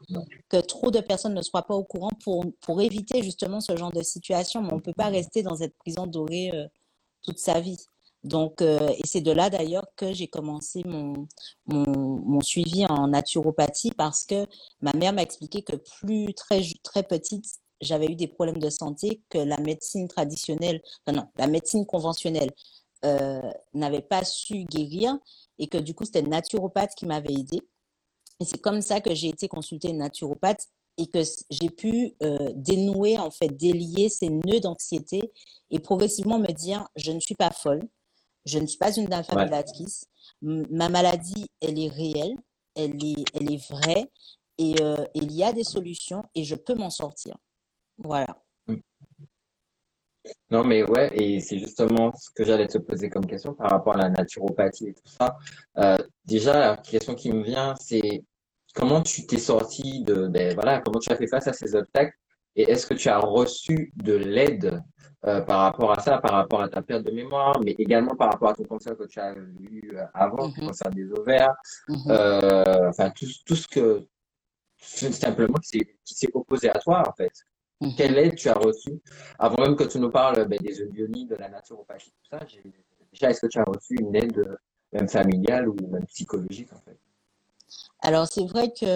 que 0.50 0.58
trop 0.58 0.92
de 0.92 1.00
personnes 1.00 1.34
ne 1.34 1.42
soient 1.42 1.64
pas 1.64 1.76
au 1.76 1.84
courant 1.84 2.12
pour, 2.24 2.46
pour 2.62 2.82
éviter 2.82 3.24
justement 3.24 3.62
ce 3.62 3.76
genre 3.76 3.92
de 3.92 4.02
situation. 4.02 4.62
Mais 4.62 4.74
on 4.74 4.78
ne 4.78 4.82
peut 4.82 4.94
pas 4.94 5.10
rester 5.10 5.44
dans 5.44 5.56
cette 5.56 5.76
prison 5.78 6.08
dorée 6.08 6.52
toute 7.24 7.40
sa 7.40 7.60
vie. 7.60 7.78
Donc, 8.24 8.62
euh, 8.62 8.90
et 8.90 9.08
c'est 9.08 9.22
de 9.22 9.32
là 9.32 9.50
d'ailleurs 9.50 9.86
que 9.96 10.14
j'ai 10.14 10.28
commencé 10.28 10.84
mon, 10.86 11.28
suivi 12.42 12.86
en 12.86 13.08
naturopathie 13.08 13.92
parce 13.92 14.26
que 14.26 14.46
ma 14.82 14.92
mère 14.94 15.14
m'a 15.14 15.22
expliqué 15.22 15.62
que 15.62 15.76
plus 15.76 16.34
très, 16.34 16.62
très 16.84 17.04
petite, 17.04 17.46
j'avais 17.82 18.08
eu 18.08 18.16
des 18.16 18.28
problèmes 18.28 18.60
de 18.60 18.70
santé 18.70 19.22
que 19.30 19.38
la 19.38 19.58
médecine 19.58 20.08
traditionnelle, 20.08 20.82
non, 21.08 21.28
la 21.38 21.48
médecine 21.48 21.86
conventionnelle 21.86 22.52
euh, 23.06 23.42
n'avait 23.74 24.02
pas 24.02 24.26
su 24.26 24.66
guérir 24.66 25.18
et 25.58 25.68
que 25.68 25.78
du 25.78 25.94
coup, 25.94 26.04
c'était 26.06 26.22
naturopathe 26.22 26.96
qui 26.96 27.06
m'avait 27.06 27.34
aidée. 27.34 27.62
Et 28.42 28.46
c'est 28.46 28.60
comme 28.60 28.82
ça 28.82 29.00
que 29.02 29.14
j'ai 29.14 29.30
été 29.30 29.48
consulter 29.48 29.90
une 29.90 30.00
naturopathe 30.00 30.68
et 30.98 31.08
que 31.08 31.22
j'ai 31.50 31.70
pu 31.70 32.16
euh, 32.22 32.52
dénouer, 32.56 33.18
en 33.18 33.32
fait, 33.32 33.50
délier 33.50 34.10
ces 34.10 34.30
nœuds 34.30 34.60
d'anxiété 34.60 35.32
et 35.72 35.80
progressivement 35.80 36.40
me 36.40 36.52
dire, 36.52 36.88
je 36.98 37.12
ne 37.12 37.20
suis 37.22 37.36
pas 37.36 37.52
folle, 37.52 37.88
je 38.50 38.60
ne 38.60 38.66
suis 38.66 38.78
pas 38.78 38.92
une 38.96 39.08
famille 39.24 39.52
ouais. 39.52 40.70
Ma 40.72 40.90
maladie, 40.90 41.48
elle 41.62 41.80
est 41.80 41.90
réelle, 41.90 42.38
elle 42.76 43.04
est, 43.04 43.24
elle 43.34 43.52
est 43.52 43.70
vraie 43.70 44.10
et 44.58 44.76
euh, 44.82 45.06
il 45.14 45.32
y 45.32 45.44
a 45.44 45.54
des 45.54 45.64
solutions 45.64 46.24
et 46.36 46.44
je 46.44 46.56
peux 46.56 46.76
m'en 46.76 46.90
sortir. 46.90 47.38
Voilà. 47.98 48.42
Mm. 48.68 48.76
Non, 50.52 50.64
mais 50.64 50.84
ouais, 50.84 51.10
et 51.14 51.40
c'est 51.40 51.58
justement 51.58 52.14
ce 52.16 52.30
que 52.32 52.44
j'allais 52.44 52.68
te 52.68 52.78
poser 52.78 53.10
comme 53.10 53.26
question 53.26 53.54
par 53.54 53.72
rapport 53.72 53.96
à 53.96 53.98
la 53.98 54.10
naturopathie 54.10 54.90
et 54.90 54.94
tout 54.94 55.08
ça. 55.08 55.38
Euh, 55.78 55.98
déjà, 56.26 56.60
la 56.60 56.78
question 56.78 57.16
qui 57.16 57.32
me 57.32 57.44
vient, 57.44 57.74
c'est 57.80 58.24
comment 58.76 59.02
tu 59.02 59.26
t'es 59.26 59.40
sorti 59.40 60.04
de, 60.04 60.28
ben, 60.28 60.54
voilà, 60.56 60.82
comment 60.82 61.00
tu 61.00 61.12
as 61.12 61.16
fait 61.16 61.28
face 61.28 61.48
à 61.48 61.54
ces 61.54 61.76
obstacles 61.76 62.16
et 62.60 62.70
est-ce 62.72 62.86
que 62.86 62.94
tu 62.94 63.08
as 63.08 63.20
reçu 63.20 63.94
de 63.96 64.16
l'aide 64.16 64.84
euh, 65.26 65.40
par 65.42 65.60
rapport 65.60 65.92
à 65.98 66.02
ça, 66.02 66.18
par 66.18 66.34
rapport 66.34 66.62
à 66.62 66.68
ta 66.68 66.82
perte 66.82 67.04
de 67.04 67.12
mémoire, 67.12 67.58
mais 67.64 67.72
également 67.72 68.16
par 68.16 68.32
rapport 68.32 68.50
à 68.50 68.54
ton 68.54 68.66
cancer 68.66 68.98
que 68.98 69.06
tu 69.06 69.20
as 69.20 69.34
vu 69.34 69.94
euh, 69.96 70.04
avant, 70.14 70.48
mm 70.48 70.52
-hmm. 70.52 70.62
le 70.62 70.68
cancer 70.68 70.90
des 71.00 71.08
ovaires, 71.20 71.56
mm 71.88 71.96
-hmm. 71.96 72.12
euh, 72.18 72.90
enfin 72.92 73.08
tout, 73.18 73.30
tout 73.48 73.56
ce 73.56 73.68
que 73.76 73.86
simplement 75.26 75.60
qui 75.68 75.80
s'est 76.20 76.34
opposé 76.40 76.68
à 76.76 76.80
toi 76.86 76.98
en 77.10 77.14
fait. 77.20 77.36
Mm 77.82 77.88
-hmm. 77.88 77.96
Quelle 77.98 78.16
aide 78.24 78.36
tu 78.42 78.48
as 78.56 78.60
reçue? 78.68 78.98
Avant 79.46 79.60
même 79.66 79.76
que 79.80 79.88
tu 79.92 79.98
nous 80.04 80.14
parles 80.20 80.40
ben, 80.52 80.60
des 80.68 80.76
eugonies, 80.86 81.26
de 81.34 81.38
la 81.44 81.48
naturopathie, 81.56 82.14
tout 82.18 82.28
ça. 82.32 82.40
déjà, 83.14 83.26
est-ce 83.32 83.42
que 83.46 83.52
tu 83.54 83.60
as 83.64 83.68
reçu 83.74 83.94
une 84.04 84.14
aide, 84.22 84.40
même 84.96 85.10
familiale 85.18 85.66
ou 85.72 85.76
même 85.96 86.08
psychologique, 86.14 86.72
en 86.78 86.82
fait? 86.86 87.00
Alors, 88.08 88.26
c'est 88.34 88.48
vrai 88.54 88.68
que 88.80 88.92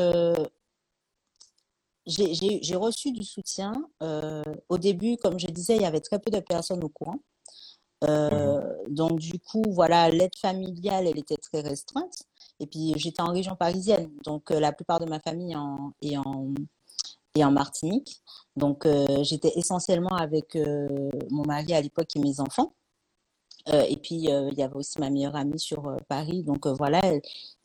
j'ai 2.05 2.75
reçu 2.75 3.11
du 3.11 3.23
soutien. 3.23 3.73
au 4.69 4.77
début, 4.77 5.17
comme 5.17 5.39
je 5.39 5.47
disais, 5.47 5.75
il 5.75 5.81
y 5.81 5.85
avait 5.85 6.01
très 6.01 6.19
peu 6.19 6.31
de 6.31 6.39
personnes 6.39 6.83
au 6.83 6.89
courant. 6.89 7.19
Euh, 8.09 8.61
donc, 8.89 9.19
du 9.19 9.39
coup, 9.39 9.63
voilà, 9.69 10.09
l'aide 10.09 10.35
familiale, 10.37 11.07
elle 11.07 11.17
était 11.17 11.37
très 11.37 11.61
restreinte. 11.61 12.23
Et 12.59 12.67
puis, 12.67 12.93
j'étais 12.97 13.21
en 13.21 13.31
région 13.31 13.55
parisienne. 13.55 14.09
Donc, 14.23 14.51
euh, 14.51 14.59
la 14.59 14.71
plupart 14.73 14.99
de 14.99 15.05
ma 15.05 15.19
famille 15.19 15.55
en, 15.55 15.93
est, 16.01 16.17
en, 16.17 16.53
est 17.35 17.43
en 17.43 17.51
Martinique. 17.51 18.21
Donc, 18.55 18.85
euh, 18.85 19.23
j'étais 19.23 19.51
essentiellement 19.55 20.15
avec 20.15 20.57
mon 21.31 21.43
mari 21.45 21.73
à 21.73 21.81
l'époque 21.81 22.15
et 22.15 22.19
mes 22.19 22.39
enfants. 22.39 22.73
et 23.67 23.97
puis, 23.97 24.15
il 24.15 24.53
y 24.57 24.63
avait 24.63 24.75
aussi 24.75 24.99
ma 24.99 25.09
meilleure 25.09 25.35
amie 25.35 25.59
sur 25.59 25.95
Paris. 26.09 26.43
Donc, 26.43 26.67
voilà, 26.67 27.01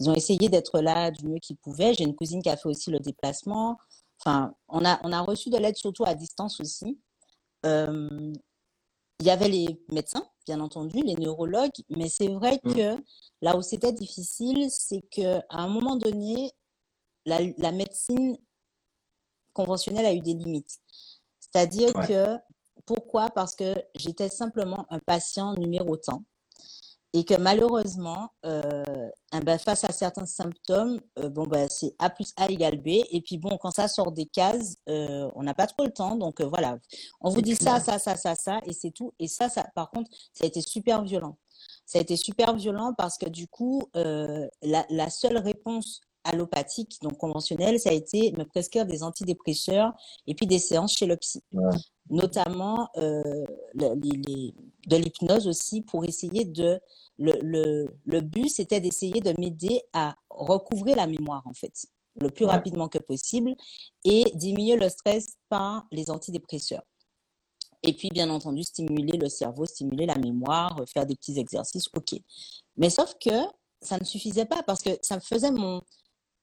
ils 0.01 0.09
ont 0.11 0.15
essayé 0.15 0.49
d'être 0.49 0.81
là 0.81 1.11
du 1.11 1.27
mieux 1.27 1.39
qu'ils 1.41 1.57
pouvaient. 1.57 1.95
J'ai 1.95 2.05
une 2.05 2.15
cousine 2.15 2.43
qui 2.43 2.51
a 2.51 2.57
fait 2.57 2.69
aussi 2.69 2.91
le 2.91 3.01
déplacement. 3.01 3.79
Enfin, 4.21 4.55
on 4.69 4.85
a, 4.85 5.01
on 5.05 5.13
a 5.13 5.21
reçu 5.21 5.51
de 5.51 5.59
l'aide 5.59 5.77
surtout 5.77 6.05
à 6.05 6.15
distance 6.15 6.61
aussi. 6.61 6.99
Il 7.65 9.27
y 9.27 9.31
avait 9.31 9.49
les 9.49 9.81
médecins, 9.91 10.25
bien 10.47 10.61
entendu, 10.61 11.01
les 11.03 11.17
neurologues, 11.17 11.73
mais 11.91 12.09
c'est 12.09 12.29
vrai 12.29 12.61
mmh. 12.63 12.75
que 12.75 13.05
là 13.43 13.57
où 13.57 13.63
c'était 13.63 13.93
difficile, 13.93 14.71
c'est 14.71 15.03
qu'à 15.11 15.45
un 15.51 15.69
moment 15.69 15.97
donné, 15.97 16.53
la, 17.27 17.73
médecine 17.73 18.39
conventionnelle 19.53 20.07
a 20.07 20.15
eu 20.15 20.21
des 20.21 20.35
limites. 20.35 20.79
C'est-à-dire 21.41 21.93
que, 22.07 22.37
pourquoi? 22.87 23.31
Parce 23.31 23.55
que 23.55 23.75
j'étais 23.97 24.29
simplement 24.29 24.87
un 24.91 25.01
patient 25.01 25.55
numéro 25.55 25.97
temps 25.97 26.23
et 27.15 27.25
que 27.25 27.35
malheureusement, 27.35 28.31
euh, 28.45 29.09
eh 29.35 29.41
ben, 29.41 29.59
face 29.59 29.85
à 29.85 29.93
certains 29.93 30.27
symptômes, 30.27 31.01
euh, 31.19 31.31
bon, 31.31 31.47
ben, 31.47 31.67
c'est 31.71 31.95
A 31.99 32.11
plus 32.11 32.33
A 32.37 32.51
égale 32.51 32.77
B. 32.79 32.89
Et 33.11 33.23
puis 33.25 33.39
bon, 33.39 33.57
quand 33.59 33.71
ça 33.71 33.89
sort 33.89 34.13
des 34.13 34.27
cases, 34.27 34.77
euh, 34.89 35.31
on 35.35 35.43
n'a 35.43 35.55
pas 35.55 35.67
trop 35.67 35.85
le 35.85 35.91
temps. 35.91 36.17
Donc 36.17 36.43
voilà, 36.43 36.79
on 37.21 37.31
vous 37.31 37.41
dit 37.41 37.57
ça, 37.57 37.81
ça, 37.81 37.99
ça, 37.99 38.17
ça, 38.17 38.35
ça, 38.35 38.61
et 38.67 38.73
c'est 38.73 38.91
tout. 38.91 39.13
Et 39.19 39.29
ça, 39.29 39.49
ça, 39.49 39.67
par 39.75 39.91
contre, 39.91 40.11
ça 40.35 40.45
a 40.45 40.47
été 40.47 40.61
super 40.61 41.03
violent. 41.03 41.39
Ça 41.87 41.99
a 41.99 42.03
été 42.03 42.17
super 42.17 42.55
violent 42.55 42.93
parce 42.97 43.17
que 43.17 43.29
du 43.29 43.49
coup, 43.49 43.83
la, 43.95 44.87
la 44.91 45.11
seule 45.11 45.39
réponse 45.39 46.03
allopathique, 46.29 46.99
donc 47.03 47.17
conventionnelle, 47.19 47.79
ça 47.79 47.91
a 47.91 47.93
été 47.93 48.33
me 48.33 48.45
prescrire 48.45 48.87
des 48.87 49.03
antidépresseurs 49.03 49.93
et 50.27 50.35
puis 50.35 50.47
des 50.47 50.59
séances 50.59 50.97
chez 50.97 51.07
le 51.07 51.17
psy. 51.17 51.43
Notamment 52.11 52.89
euh, 52.97 53.45
les, 53.75 54.55
de 54.87 54.97
l'hypnose 54.97 55.47
aussi 55.47 55.83
pour 55.83 56.05
essayer 56.05 56.45
de... 56.45 56.81
Le, 57.21 57.33
le, 57.43 57.89
le 58.05 58.21
but, 58.21 58.49
c'était 58.49 58.81
d'essayer 58.81 59.21
de 59.21 59.35
m'aider 59.41 59.83
à 59.93 60.15
recouvrer 60.31 60.95
la 60.95 61.09
mémoire, 61.09 61.43
en 61.47 61.53
fait, 61.53 61.87
le 62.21 62.31
plus 62.31 62.45
rapidement 62.45 62.87
que 62.87 62.99
possible 62.99 63.57
et 64.05 64.23
diminuer 64.37 64.77
le 64.77 64.89
stress 64.89 65.37
par 65.49 65.85
les 65.91 66.11
antidépresseurs. 66.11 66.85
Et 67.83 67.93
puis, 67.93 68.09
bien 68.11 68.31
entendu, 68.31 68.63
stimuler 68.63 69.19
le 69.19 69.29
cerveau, 69.29 69.67
stimuler 69.67 70.07
la 70.07 70.15
mémoire, 70.15 70.81
faire 70.95 71.07
des 71.07 71.17
petits 71.17 71.41
exercices, 71.41 71.89
ok. 71.97 72.21
Mais 72.77 72.89
sauf 72.89 73.15
que 73.21 73.37
ça 73.83 73.99
ne 73.99 74.05
suffisait 74.05 74.47
pas 74.47 74.63
parce 74.63 74.83
que 74.83 74.91
ça 75.03 75.17
me 75.17 75.21
faisait 75.21 75.51
mon, 75.51 75.83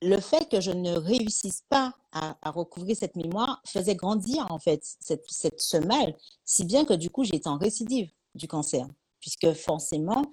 le 0.06 0.20
fait 0.20 0.48
que 0.50 0.62
je 0.62 0.72
ne 0.72 0.94
réussisse 0.94 1.64
pas 1.68 1.94
à, 2.12 2.36
recouvrir 2.52 2.96
cette 2.96 3.16
mémoire 3.16 3.62
faisait 3.66 3.96
grandir 3.96 4.46
en 4.50 4.60
fait 4.60 4.82
cette, 5.00 5.26
ce 5.30 5.78
mal, 5.78 6.16
si 6.46 6.64
bien 6.64 6.86
que 6.86 6.94
du 6.94 7.10
coup 7.10 7.24
j'étais 7.24 7.48
en 7.48 7.58
récidive 7.58 8.10
du 8.36 8.48
cancer, 8.48 8.88
puisque 9.20 9.52
forcément 9.54 10.24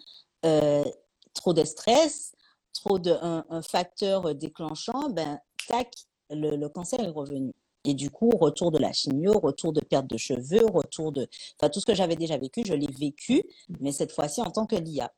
euh, 0.44 0.84
trop 1.32 1.54
de 1.54 1.64
stress, 1.64 2.32
trop 2.72 2.98
de 2.98 3.10
un, 3.10 3.62
facteur 3.62 4.34
déclenchant, 4.34 5.08
ben 5.10 5.40
tac, 5.68 5.92
le, 6.30 6.68
cancer 6.68 7.00
est 7.00 7.08
revenu. 7.08 7.52
Et 7.84 7.94
du 7.94 8.10
coup, 8.10 8.30
retour 8.30 8.70
de 8.70 8.78
la 8.78 8.92
chimio, 8.92 9.32
retour 9.40 9.72
de 9.72 9.80
perte 9.80 10.06
de 10.06 10.16
cheveux, 10.16 10.64
retour 10.66 11.10
de... 11.10 11.26
Enfin, 11.58 11.68
tout 11.68 11.80
ce 11.80 11.86
que 11.86 11.94
j'avais 11.94 12.14
déjà 12.14 12.36
vécu, 12.36 12.62
je 12.64 12.74
l'ai 12.74 12.86
vécu, 12.86 13.42
mais 13.80 13.90
cette 13.90 14.12
fois-ci 14.12 14.40
en 14.40 14.50
tant 14.50 14.66
que 14.66 14.76
l'IA. 14.76 15.12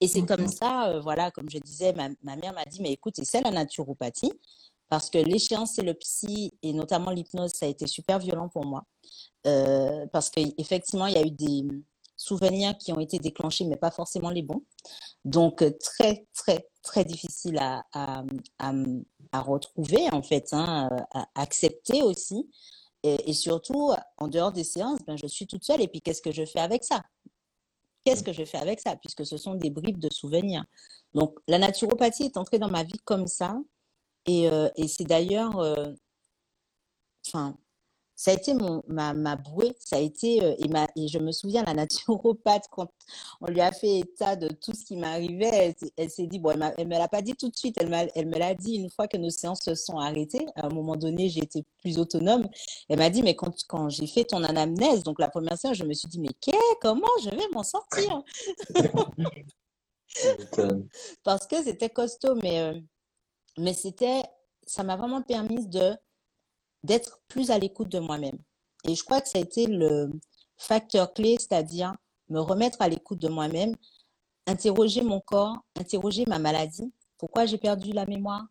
Et 0.00 0.08
c'est 0.08 0.24
comme 0.24 0.48
ça, 0.48 0.88
euh, 0.88 1.00
voilà, 1.00 1.30
comme 1.30 1.50
je 1.50 1.58
disais, 1.58 1.92
ma, 1.92 2.36
mère 2.36 2.54
m'a 2.54 2.64
dit, 2.64 2.80
mais 2.80 2.92
écoute, 2.92 3.20
c'est 3.22 3.42
la 3.42 3.50
naturopathie, 3.50 4.32
parce 4.88 5.10
que 5.10 5.18
l'échéance 5.18 5.78
et 5.78 5.82
le 5.82 5.94
psy, 5.94 6.52
et 6.62 6.72
notamment 6.72 7.10
l'hypnose, 7.10 7.52
ça 7.52 7.66
a 7.66 7.68
été 7.68 7.86
super 7.86 8.18
violent 8.18 8.48
pour 8.48 8.64
moi, 8.64 8.84
euh, 9.46 10.06
parce 10.06 10.30
qu'effectivement, 10.30 11.06
il 11.06 11.14
y 11.14 11.18
a 11.18 11.22
eu 11.22 11.30
des 11.30 11.66
souvenirs 12.16 12.76
qui 12.78 12.92
ont 12.92 13.00
été 13.00 13.18
déclenchés, 13.18 13.64
mais 13.64 13.76
pas 13.76 13.90
forcément 13.90 14.30
les 14.30 14.42
bons. 14.42 14.62
Donc, 15.24 15.62
euh, 15.62 15.70
très, 15.78 16.26
très, 16.34 16.66
très 16.82 17.04
difficile 17.04 17.58
à, 17.58 17.84
à, 17.92 18.22
à, 19.32 19.40
retrouver, 19.42 20.08
en 20.12 20.22
fait, 20.22 20.48
hein, 20.52 20.88
à 21.12 21.26
accepter 21.34 22.02
aussi. 22.02 22.50
Et, 23.02 23.30
et, 23.30 23.32
surtout, 23.34 23.92
en 24.18 24.28
dehors 24.28 24.52
des 24.52 24.64
séances, 24.64 25.00
ben, 25.06 25.16
je 25.16 25.26
suis 25.26 25.46
toute 25.46 25.64
seule, 25.64 25.82
et 25.82 25.88
puis 25.88 26.00
qu'est-ce 26.00 26.22
que 26.22 26.32
je 26.32 26.44
fais 26.44 26.60
avec 26.60 26.84
ça? 26.84 27.02
Qu'est-ce 28.04 28.22
que 28.22 28.32
je 28.32 28.44
fais 28.44 28.58
avec 28.58 28.80
ça 28.80 28.96
Puisque 28.96 29.26
ce 29.26 29.36
sont 29.36 29.54
des 29.54 29.70
bribes 29.70 29.98
de 29.98 30.10
souvenirs. 30.12 30.64
Donc, 31.14 31.38
la 31.48 31.58
naturopathie 31.58 32.24
est 32.24 32.36
entrée 32.36 32.58
dans 32.58 32.70
ma 32.70 32.84
vie 32.84 33.00
comme 33.04 33.26
ça. 33.26 33.58
Et, 34.26 34.48
euh, 34.48 34.68
c'est 34.86 35.04
d'ailleurs, 35.04 35.58
euh, 35.58 35.92
enfin, 37.26 37.56
ça 38.20 38.32
a 38.32 38.34
été 38.34 38.52
mon, 38.52 38.82
ma, 38.86 39.14
ma 39.14 39.34
bouée, 39.34 39.74
ça 39.78 39.96
a 39.96 39.98
été, 39.98 40.44
euh, 40.44 40.54
et, 40.58 40.68
ma, 40.68 40.86
et 40.94 41.08
je 41.08 41.18
me 41.18 41.32
souviens, 41.32 41.64
la 41.64 41.72
naturopathe, 41.72 42.66
quand 42.70 42.92
on 43.40 43.46
lui 43.46 43.62
a 43.62 43.72
fait 43.72 44.00
état 44.00 44.36
de 44.36 44.48
tout 44.48 44.74
ce 44.74 44.84
qui 44.84 44.98
m'arrivait, 44.98 45.74
elle, 45.96 46.10
s'est 46.10 46.26
dit, 46.26 46.38
bon, 46.38 46.50
elle 46.50 46.74
ne 46.80 46.84
me 46.84 46.98
l'a 46.98 47.08
pas 47.08 47.22
dit 47.22 47.34
tout 47.34 47.48
de 47.48 47.56
suite, 47.56 47.76
elle, 47.80 48.10
elle 48.14 48.26
me 48.26 48.38
l'a 48.38 48.54
dit 48.54 48.74
une 48.74 48.90
fois 48.90 49.08
que 49.08 49.16
nos 49.16 49.30
séances 49.30 49.62
se 49.62 49.74
sont 49.74 49.96
arrêtées. 49.96 50.44
À 50.54 50.66
un 50.66 50.68
moment 50.68 50.96
donné, 50.96 51.30
j'ai 51.30 51.42
été 51.42 51.64
plus 51.78 51.98
autonome. 51.98 52.46
Elle 52.90 52.98
m'a 52.98 53.08
dit, 53.08 53.22
mais 53.22 53.34
quand, 53.34 53.54
quand 53.66 53.88
j'ai 53.88 54.06
fait 54.06 54.24
ton 54.24 54.44
anamnèse, 54.44 55.02
donc 55.02 55.18
la 55.18 55.30
première 55.30 55.56
séance, 55.56 55.78
je 55.78 55.84
me 55.84 55.94
suis 55.94 56.08
dit, 56.08 56.20
mais 56.20 56.34
qu'est, 56.42 56.52
comment 56.82 57.08
je 57.24 57.30
vais 57.30 57.48
m'en 57.54 57.62
sortir? 57.62 58.22
Parce 61.24 61.46
que 61.46 61.62
c'était 61.62 61.88
costaud, 61.88 62.34
mais, 62.34 62.60
euh, 62.60 62.78
mais 63.56 63.72
c'était, 63.72 64.24
ça 64.66 64.82
m'a 64.82 64.96
vraiment 64.96 65.22
permis 65.22 65.66
de 65.66 65.96
d'être 66.82 67.20
plus 67.28 67.50
à 67.50 67.58
l'écoute 67.58 67.88
de 67.88 67.98
moi-même. 67.98 68.38
Et 68.84 68.94
je 68.94 69.04
crois 69.04 69.20
que 69.20 69.28
ça 69.28 69.38
a 69.38 69.42
été 69.42 69.66
le 69.66 70.10
facteur 70.56 71.12
clé, 71.12 71.36
c'est-à-dire 71.38 71.94
me 72.28 72.40
remettre 72.40 72.80
à 72.80 72.88
l'écoute 72.88 73.18
de 73.18 73.28
moi-même, 73.28 73.74
interroger 74.46 75.02
mon 75.02 75.20
corps, 75.20 75.56
interroger 75.78 76.24
ma 76.26 76.38
maladie. 76.38 76.92
Pourquoi 77.18 77.44
j'ai 77.46 77.58
perdu 77.58 77.92
la 77.92 78.06
mémoire? 78.06 78.46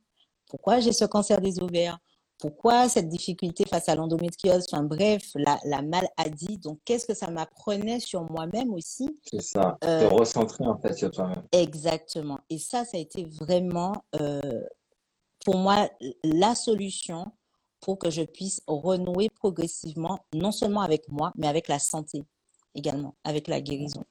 Pourquoi 0.47 0.79
j'ai 0.79 0.93
ce 0.93 1.05
cancer 1.05 1.41
des 1.41 1.59
ovaires? 1.59 1.97
Pourquoi 2.37 2.87
cette 2.87 3.09
difficulté 3.09 3.65
face 3.65 3.89
à 3.89 3.95
l'endométriose? 3.95 4.65
Enfin 4.71 4.83
bref, 4.83 5.31
la, 5.35 5.59
la 5.65 5.81
maladie. 5.81 6.57
Donc, 6.57 6.79
qu'est-ce 6.85 7.05
que 7.05 7.13
ça 7.13 7.29
m'apprenait 7.29 7.99
sur 7.99 8.23
moi-même 8.31 8.73
aussi? 8.73 9.19
C'est 9.29 9.41
ça, 9.41 9.77
euh, 9.83 10.07
te 10.07 10.13
recentrer 10.13 10.65
en 10.65 10.77
fait 10.77 10.93
sur 10.93 11.11
toi-même. 11.11 11.43
Exactement. 11.51 12.39
Et 12.49 12.57
ça, 12.57 12.85
ça 12.85 12.95
a 12.95 12.99
été 12.99 13.25
vraiment, 13.25 13.93
euh, 14.21 14.61
pour 15.43 15.57
moi, 15.57 15.89
la 16.23 16.55
solution 16.55 17.31
pour 17.81 17.97
que 17.97 18.09
je 18.09 18.21
puisse 18.23 18.61
renouer 18.67 19.29
progressivement, 19.29 20.19
non 20.33 20.51
seulement 20.51 20.81
avec 20.81 21.07
moi, 21.09 21.31
mais 21.35 21.47
avec 21.47 21.67
la 21.67 21.79
santé 21.79 22.25
également, 22.75 23.15
avec 23.23 23.47
la 23.47 23.61
guérison. 23.61 24.03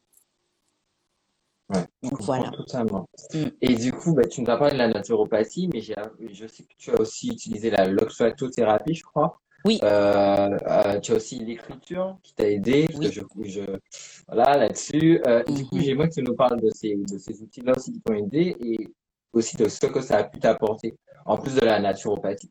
Ouais, 1.70 1.84
Donc 2.02 2.22
voilà. 2.22 2.50
Totalement. 2.50 3.06
Mm. 3.34 3.44
Et 3.60 3.74
du 3.74 3.92
coup, 3.92 4.14
bah, 4.14 4.26
tu 4.26 4.40
nous 4.40 4.50
as 4.50 4.56
parlé 4.56 4.72
de 4.72 4.78
la 4.78 4.88
naturopathie, 4.88 5.68
mais 5.72 5.80
je 5.80 6.46
sais 6.46 6.62
que 6.62 6.74
tu 6.78 6.90
as 6.90 7.00
aussi 7.00 7.28
utilisé 7.28 7.70
la 7.70 7.86
loxatothérapie, 7.86 8.94
je 8.94 9.04
crois. 9.04 9.38
Oui. 9.64 9.78
Euh, 9.82 10.56
euh, 10.66 11.00
tu 11.00 11.12
as 11.12 11.16
aussi 11.16 11.38
l'écriture 11.40 12.16
qui 12.22 12.34
t'a 12.34 12.48
aidé, 12.48 12.86
parce 12.86 13.00
que 13.00 13.12
je, 13.12 13.20
je, 13.42 13.60
voilà, 14.28 14.56
là-dessus. 14.56 15.20
Euh, 15.26 15.42
Du 15.44 15.66
coup, 15.66 15.76
mm-hmm. 15.76 15.82
j'aimerais 15.82 16.08
que 16.08 16.14
tu 16.14 16.22
nous 16.22 16.34
parles 16.34 16.60
de 16.60 16.70
ces, 16.70 16.94
de 16.94 17.18
ces 17.18 17.42
outils-là 17.42 17.74
aussi 17.76 17.92
qui 17.92 18.00
t'ont 18.00 18.14
aidé 18.14 18.56
et 18.60 18.88
aussi 19.32 19.56
de 19.56 19.68
ce 19.68 19.86
que 19.86 20.00
ça 20.00 20.18
a 20.18 20.24
pu 20.24 20.38
t'apporter, 20.38 20.96
en 21.26 21.36
plus 21.36 21.54
de 21.54 21.60
la 21.60 21.80
naturopathie. 21.80 22.50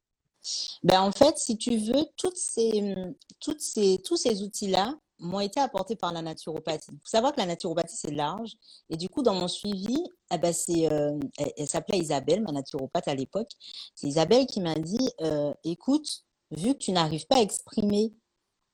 Ben, 0.83 1.01
en 1.01 1.11
fait, 1.11 1.37
si 1.37 1.57
tu 1.57 1.77
veux, 1.77 2.05
toutes 2.17 2.37
ces, 2.37 2.95
toutes 3.39 3.61
ces, 3.61 3.99
tous 4.03 4.17
ces 4.17 4.43
outils-là 4.43 4.95
m'ont 5.19 5.39
été 5.39 5.59
apportés 5.59 5.95
par 5.95 6.13
la 6.13 6.21
naturopathie. 6.21 6.91
Il 6.91 6.99
faut 6.99 7.05
savoir 7.05 7.33
que 7.33 7.39
la 7.39 7.47
naturopathie, 7.47 7.95
c'est 7.95 8.11
large. 8.11 8.51
Et 8.89 8.97
du 8.97 9.09
coup, 9.09 9.23
dans 9.23 9.33
mon 9.33 9.47
suivi, 9.47 9.97
eh 10.31 10.37
ben, 10.37 10.53
c'est, 10.53 10.91
euh, 10.91 11.17
elle, 11.57 11.67
s'appelait 11.67 11.97
Isabelle, 11.97 12.41
ma 12.41 12.51
naturopathe 12.51 13.07
à 13.07 13.15
l'époque. 13.15 13.49
C'est 13.95 14.07
Isabelle 14.07 14.45
qui 14.45 14.61
m'a 14.61 14.75
dit, 14.75 15.09
euh, 15.21 15.53
écoute, 15.63 16.23
vu 16.51 16.73
que 16.73 16.79
tu 16.79 16.91
n'arrives 16.91 17.25
pas 17.27 17.37
à 17.37 17.41
exprimer 17.41 18.13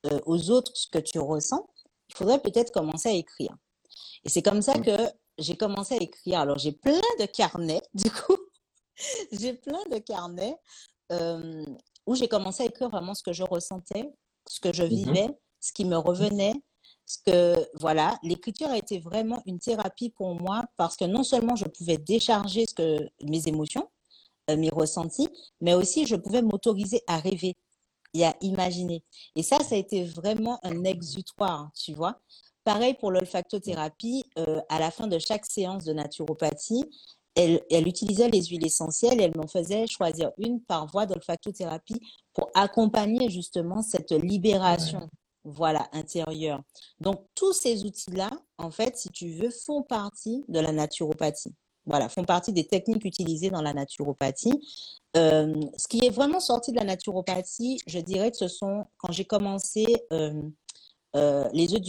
euh, 0.06 0.20
aux 0.26 0.52
autres 0.52 0.72
ce 0.76 0.88
que 0.88 1.00
tu 1.00 1.20
ressens, 1.20 1.66
il 2.10 2.16
faudrait 2.16 2.42
peut-être 2.42 2.72
commencer 2.72 3.10
à 3.10 3.14
écrire. 3.14 3.56
Et 4.26 4.30
c'est 4.30 4.42
comme 4.42 4.62
ça 4.62 4.78
mmh. 4.78 4.86
que 4.86 4.98
j'ai 5.38 5.56
commencé 5.56 5.96
à 5.96 5.98
écrire. 5.98 6.40
Alors, 6.40 6.58
j'ai 6.58 6.74
plein 6.74 7.02
de 7.20 7.26
carnets, 7.26 7.82
du 7.94 8.12
coup. 8.12 8.38
j'ai 9.32 9.54
plein 9.54 9.84
de 9.92 9.98
carnets 9.98 10.56
euh, 11.14 11.66
où 12.06 12.16
j'ai 12.16 12.28
commencé 12.28 12.64
à 12.64 12.66
écrire 12.66 12.90
vraiment 12.90 13.14
ce 13.14 13.24
que 13.24 13.34
je 13.34 13.44
ressentais, 13.44 14.10
ce 14.48 14.60
que 14.60 14.74
je 14.74 14.84
mmh 14.84 14.88
vivais, 14.88 15.28
ce 15.60 15.72
qui 15.72 15.86
me 15.86 15.98
revenait, 15.98 16.54
ce 17.06 17.18
que, 17.26 17.68
voilà, 17.80 18.18
l'écriture 18.24 18.70
a 18.70 18.78
été 18.78 19.00
vraiment 19.00 19.42
une 19.46 19.60
thérapie 19.60 20.10
pour 20.10 20.36
moi 20.36 20.64
parce 20.78 20.96
que 20.96 21.06
non 21.06 21.24
seulement 21.24 21.56
je 21.56 21.66
pouvais 21.66 21.98
décharger 21.98 22.66
ce 22.68 22.74
que, 22.74 23.10
mes 23.24 23.48
émotions, 23.48 23.90
euh, 24.50 24.58
mes 24.58 24.70
ressentis, 24.70 25.30
mais 25.62 25.74
aussi 25.74 26.06
je 26.06 26.16
pouvais 26.16 26.42
m'autoriser 26.42 27.02
à 27.08 27.18
rêver 27.18 27.56
et 28.14 28.26
à 28.26 28.36
imaginer. 28.42 29.04
Et 29.36 29.44
ça, 29.44 29.60
ça 29.60 29.76
a 29.76 29.78
été 29.78 30.04
vraiment 30.04 30.60
un 30.64 30.84
exutoire, 30.84 31.72
tu 31.76 31.94
vois. 31.94 32.20
Pareil 32.64 32.94
pour 32.94 33.12
l'olfactothérapie, 33.12 34.24
euh, 34.38 34.62
à 34.70 34.80
la 34.80 34.92
fin 34.92 35.08
de 35.08 35.20
chaque 35.20 35.46
séance 35.46 35.84
de 35.84 35.94
naturopathie, 35.94 36.86
elle, 37.36 37.62
elle 37.70 37.88
utilisait 37.88 38.30
les 38.30 38.44
huiles 38.44 38.66
essentielles 38.66 39.20
et 39.20 39.24
elle 39.24 39.36
m'en 39.36 39.48
faisait 39.48 39.88
choisir 39.88 40.32
une 40.38 40.62
par 40.62 40.88
voie 40.88 41.06
d'olfactothérapie 41.06 42.00
pour 42.34 42.50
accompagner 42.54 43.30
justement 43.30 43.82
cette 43.82 44.12
libération 44.12 45.10
voilà, 45.46 45.90
intérieure. 45.92 46.62
Donc, 47.00 47.26
tous 47.36 47.54
ces 47.54 47.84
outils-là, 47.84 48.32
en 48.58 48.72
fait, 48.72 48.98
si 48.98 49.10
tu 49.10 49.30
veux, 49.30 49.50
font 49.50 49.84
partie 49.84 50.44
de 50.48 50.60
la 50.60 50.72
naturopathie. 50.72 51.54
Voilà, 51.86 52.08
font 52.08 52.24
partie 52.24 52.54
des 52.54 52.66
techniques 52.66 53.04
utilisées 53.04 53.50
dans 53.50 53.62
la 53.62 53.74
naturopathie. 53.74 54.66
Euh, 55.18 55.54
ce 55.78 55.88
qui 55.90 56.06
est 56.06 56.10
vraiment 56.10 56.40
sorti 56.40 56.72
de 56.72 56.78
la 56.78 56.86
naturopathie, 56.86 57.80
je 57.88 58.00
dirais 58.00 58.32
que 58.32 58.38
ce 58.38 58.48
sont, 58.48 58.86
quand 58.98 59.12
j'ai 59.12 59.26
commencé 59.26 59.86
euh, 60.14 60.42
euh, 61.18 61.50
les 61.52 61.74
œufs 61.74 61.82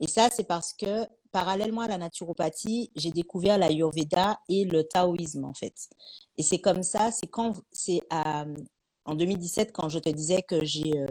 et 0.00 0.08
ça, 0.08 0.30
c'est 0.30 0.44
parce 0.44 0.72
que 0.72 1.06
parallèlement 1.32 1.82
à 1.82 1.88
la 1.88 1.98
naturopathie, 1.98 2.90
j'ai 2.96 3.10
découvert 3.10 3.58
l'ayurveda 3.58 4.38
et 4.48 4.64
le 4.64 4.84
taoïsme, 4.84 5.44
en 5.44 5.54
fait. 5.54 5.74
Et 6.36 6.42
c'est 6.42 6.58
comme 6.58 6.82
ça, 6.82 7.10
c'est 7.10 7.26
quand, 7.26 7.54
c'est 7.72 8.00
en 8.10 9.14
2017, 9.14 9.72
quand 9.72 9.88
je 9.88 9.98
te 9.98 10.08
disais 10.08 10.42
que 10.42 10.64
j'ai 10.64 11.06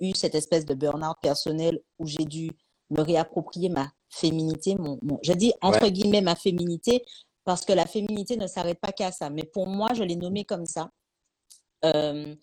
eu 0.00 0.14
cette 0.14 0.34
espèce 0.34 0.64
de 0.64 0.74
burn-out 0.74 1.16
personnel 1.20 1.80
où 1.98 2.06
j'ai 2.06 2.24
dû 2.24 2.50
me 2.90 3.02
réapproprier 3.02 3.68
ma 3.68 3.90
féminité, 4.08 4.76
mon, 4.76 4.98
je 5.22 5.32
dis 5.32 5.52
entre 5.60 5.88
guillemets 5.88 6.20
ma 6.20 6.36
féminité, 6.36 7.04
parce 7.44 7.64
que 7.64 7.72
la 7.72 7.86
féminité 7.86 8.36
ne 8.36 8.46
s'arrête 8.46 8.80
pas 8.80 8.92
qu'à 8.92 9.12
ça. 9.12 9.30
Mais 9.30 9.44
pour 9.44 9.66
moi, 9.66 9.90
je 9.94 10.02
l'ai 10.02 10.16
nommé 10.16 10.44
comme 10.44 10.66
ça. 10.66 10.90
Euh, 11.84 12.34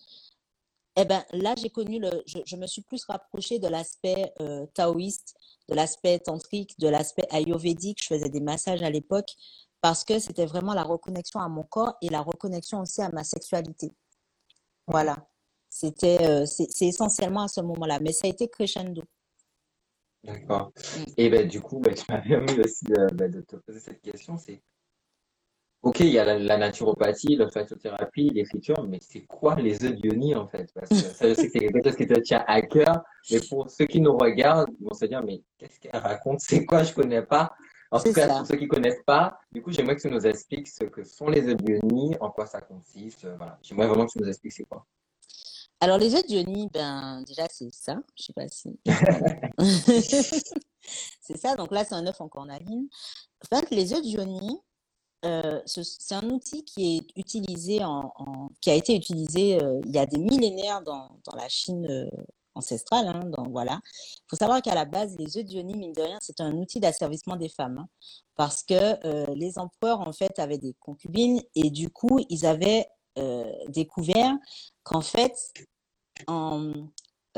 eh 0.96 1.04
ben, 1.04 1.24
là, 1.32 1.54
j'ai 1.56 1.70
connu 1.70 1.98
le, 1.98 2.10
je, 2.26 2.56
me 2.56 2.66
suis 2.66 2.82
plus 2.82 3.04
rapprochée 3.04 3.58
de 3.58 3.68
l'aspect 3.68 4.32
euh, 4.40 4.66
taoïste, 4.74 5.34
de 5.68 5.74
l'aspect 5.74 6.18
tantrique, 6.18 6.78
de 6.78 6.88
l'aspect 6.88 7.26
ayurvédique. 7.30 8.02
Je 8.02 8.08
faisais 8.08 8.28
des 8.28 8.40
massages 8.40 8.82
à 8.82 8.90
l'époque 8.90 9.30
parce 9.80 10.04
que 10.04 10.18
c'était 10.18 10.46
vraiment 10.46 10.74
la 10.74 10.82
reconnexion 10.82 11.40
à 11.40 11.48
mon 11.48 11.62
corps 11.62 11.96
et 12.02 12.08
la 12.08 12.20
reconnexion 12.20 12.80
aussi 12.80 13.00
à 13.00 13.10
ma 13.10 13.24
sexualité. 13.24 13.92
Voilà. 14.86 15.16
C'était, 15.70 16.22
euh, 16.26 16.44
c'est 16.44 16.86
essentiellement 16.86 17.44
à 17.44 17.48
ce 17.48 17.62
moment-là. 17.62 17.98
Mais 18.00 18.12
ça 18.12 18.26
a 18.26 18.30
été 18.30 18.48
crescendo. 18.48 19.02
D'accord. 20.22 20.72
Mm. 20.76 21.04
Et 21.16 21.30
ben, 21.30 21.48
du 21.48 21.60
coup, 21.60 21.80
ben, 21.80 21.94
tu 21.94 22.04
m'as 22.08 22.20
permis 22.28 22.60
aussi 22.60 22.84
de, 22.84 23.14
ben, 23.14 23.30
de 23.30 23.40
te 23.40 23.56
poser 23.56 23.80
cette 23.80 24.02
question. 24.02 24.36
C'est, 24.36 24.62
ok, 25.82 26.00
il 26.00 26.10
y 26.10 26.18
a 26.18 26.24
la, 26.24 26.38
la 26.38 26.56
naturopathie, 26.56 27.36
l'olfactothérapie, 27.36 28.30
l'écriture, 28.30 28.82
mais 28.88 28.98
c'est 29.00 29.22
quoi 29.26 29.56
les 29.56 29.84
œufs 29.84 29.94
d'Ioni 29.94 30.34
en 30.34 30.46
fait? 30.46 30.72
Parce 30.74 30.88
que 30.88 30.94
ça, 30.94 31.28
je 31.28 31.34
sais 31.34 31.46
que 31.46 31.52
c'est 31.52 31.58
quelque 31.58 31.82
chose 31.84 31.96
qui 31.96 32.06
te 32.06 32.18
tient 32.20 32.44
à 32.46 32.62
cœur, 32.62 33.02
mais 33.30 33.40
pour 33.48 33.68
ceux 33.68 33.86
qui 33.86 34.00
nous 34.00 34.16
regardent, 34.16 34.70
ils 34.80 34.84
vont 34.84 34.94
se 34.94 35.06
dire, 35.06 35.22
mais 35.24 35.42
qu'est-ce 35.58 35.80
qu'elle 35.80 36.00
raconte? 36.00 36.40
C'est 36.40 36.64
quoi? 36.64 36.82
Je 36.84 36.94
connais 36.94 37.22
pas. 37.22 37.52
En 37.90 38.00
tout 38.00 38.12
cas, 38.12 38.26
pour 38.28 38.46
ceux 38.46 38.56
qui 38.56 38.68
connaissent 38.68 39.02
pas, 39.04 39.38
du 39.52 39.60
coup, 39.60 39.70
j'aimerais 39.70 39.96
que 39.96 40.00
tu 40.00 40.08
nous 40.08 40.26
expliques 40.26 40.68
ce 40.68 40.84
que 40.84 41.04
sont 41.04 41.28
les 41.28 41.46
œufs 41.46 41.56
d'Ioni, 41.56 42.16
en 42.20 42.30
quoi 42.30 42.46
ça 42.46 42.62
consiste. 42.62 43.26
Voilà. 43.36 43.58
J'aimerais 43.62 43.86
vraiment 43.86 44.06
que 44.06 44.12
tu 44.12 44.18
nous 44.18 44.28
expliques 44.28 44.52
c'est 44.52 44.64
quoi. 44.64 44.86
Alors, 45.78 45.98
les 45.98 46.14
œufs 46.14 46.24
d'Ioni, 46.24 46.70
ben, 46.72 47.22
déjà, 47.26 47.48
c'est 47.50 47.68
ça. 47.70 47.98
Je 48.16 48.22
sais 48.22 48.32
pas 48.32 48.48
si. 48.48 48.78
c'est 51.20 51.36
ça. 51.36 51.54
Donc 51.56 51.70
là, 51.70 51.84
c'est 51.84 51.94
un 51.94 52.06
œuf 52.06 52.20
en 52.20 52.28
cornaline. 52.28 52.88
En 53.44 53.56
fait, 53.56 53.68
les 53.70 53.92
œufs 53.92 54.00
d'Ioni, 54.00 54.58
euh, 55.24 55.60
c'est 55.66 56.14
un 56.14 56.28
outil 56.30 56.64
qui 56.64 56.96
est 56.96 57.20
utilisé 57.20 57.84
en, 57.84 58.12
qui 58.60 58.70
a 58.70 58.74
été 58.74 58.96
utilisé 58.96 59.62
euh, 59.62 59.80
il 59.84 59.92
y 59.92 59.98
a 59.98 60.06
des 60.06 60.18
millénaires 60.18 60.82
dans, 60.82 61.08
la 61.34 61.48
Chine 61.48 61.86
euh, 61.88 62.24
ancestrale. 62.54 63.06
Hein, 63.08 63.24
donc 63.26 63.48
voilà. 63.50 63.80
Il 63.84 64.24
faut 64.28 64.36
savoir 64.36 64.60
qu'à 64.62 64.74
la 64.74 64.84
base, 64.84 65.16
les 65.18 65.38
œufs 65.38 65.44
d'Ioni, 65.44 65.74
mine 65.74 65.92
de 65.92 66.02
rien, 66.02 66.18
c'est 66.20 66.40
un 66.40 66.52
outil 66.56 66.80
d'asservissement 66.80 67.36
des 67.36 67.48
femmes. 67.48 67.78
Hein, 67.78 67.88
parce 68.34 68.62
que 68.62 69.32
les 69.34 69.58
empereurs, 69.58 70.00
en 70.00 70.12
fait, 70.12 70.38
avaient 70.38 70.58
des 70.58 70.74
concubines 70.80 71.40
et 71.54 71.70
du 71.70 71.90
coup, 71.90 72.18
ils 72.28 72.46
avaient 72.46 72.86
découvert 73.68 74.34
qu'en 74.82 75.02
fait, 75.02 75.36
en, 76.26 76.72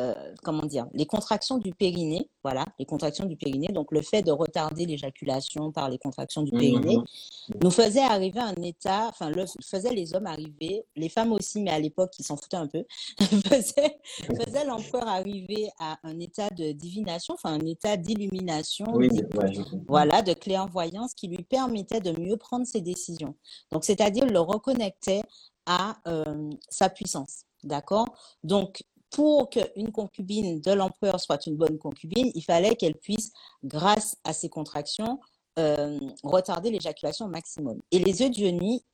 euh, 0.00 0.14
comment 0.42 0.66
dire, 0.66 0.86
les 0.92 1.06
contractions 1.06 1.58
du 1.58 1.72
périnée, 1.72 2.28
voilà, 2.42 2.66
les 2.78 2.84
contractions 2.84 3.26
du 3.26 3.36
périnée, 3.36 3.68
donc 3.68 3.92
le 3.92 4.02
fait 4.02 4.22
de 4.22 4.32
retarder 4.32 4.86
l'éjaculation 4.86 5.70
par 5.70 5.88
les 5.88 5.98
contractions 5.98 6.42
du 6.42 6.50
périnée, 6.50 6.98
mmh 6.98 7.04
nous 7.62 7.70
faisait 7.70 8.00
arriver 8.00 8.40
à 8.40 8.46
un 8.46 8.62
état, 8.62 9.08
enfin, 9.08 9.28
le, 9.28 9.44
faisait 9.62 9.92
les 9.92 10.14
hommes 10.14 10.26
arriver, 10.26 10.86
les 10.96 11.10
femmes 11.10 11.30
aussi, 11.32 11.60
mais 11.60 11.70
à 11.70 11.78
l'époque, 11.78 12.12
ils 12.18 12.24
s'en 12.24 12.38
foutaient 12.38 12.56
un 12.56 12.66
peu, 12.66 12.84
faisait, 13.20 13.98
faisait 14.04 14.64
l'empereur 14.64 15.06
arriver 15.06 15.68
à 15.78 15.98
un 16.04 16.18
état 16.20 16.48
de 16.48 16.72
divination, 16.72 17.34
enfin, 17.34 17.52
un 17.52 17.66
état 17.66 17.98
d'illumination, 17.98 18.86
voilà, 19.86 20.22
de 20.22 20.32
clairvoyance 20.32 21.12
qui 21.12 21.28
lui 21.28 21.44
permettait 21.44 22.00
de 22.00 22.18
mieux 22.18 22.38
prendre 22.38 22.66
ses 22.66 22.80
décisions. 22.80 23.34
Donc, 23.70 23.84
c'est-à-dire 23.84 24.26
le 24.26 24.40
reconnectait 24.40 25.22
à 25.66 25.96
euh, 26.06 26.50
sa 26.68 26.88
puissance. 26.88 27.44
D'accord? 27.62 28.06
Donc, 28.42 28.82
pour 29.14 29.48
qu'une 29.48 29.92
concubine 29.92 30.60
de 30.60 30.72
l'empereur 30.72 31.20
soit 31.20 31.46
une 31.46 31.54
bonne 31.54 31.78
concubine, 31.78 32.32
il 32.34 32.42
fallait 32.42 32.74
qu'elle 32.74 32.96
puisse, 32.96 33.30
grâce 33.62 34.16
à 34.24 34.32
ses 34.32 34.48
contractions, 34.48 35.20
euh, 35.56 36.00
retarder 36.24 36.72
l'éjaculation 36.72 37.26
au 37.26 37.28
maximum. 37.28 37.80
Et 37.92 38.00
les 38.00 38.22
œufs 38.22 38.30
d'Ioni, 38.30 38.84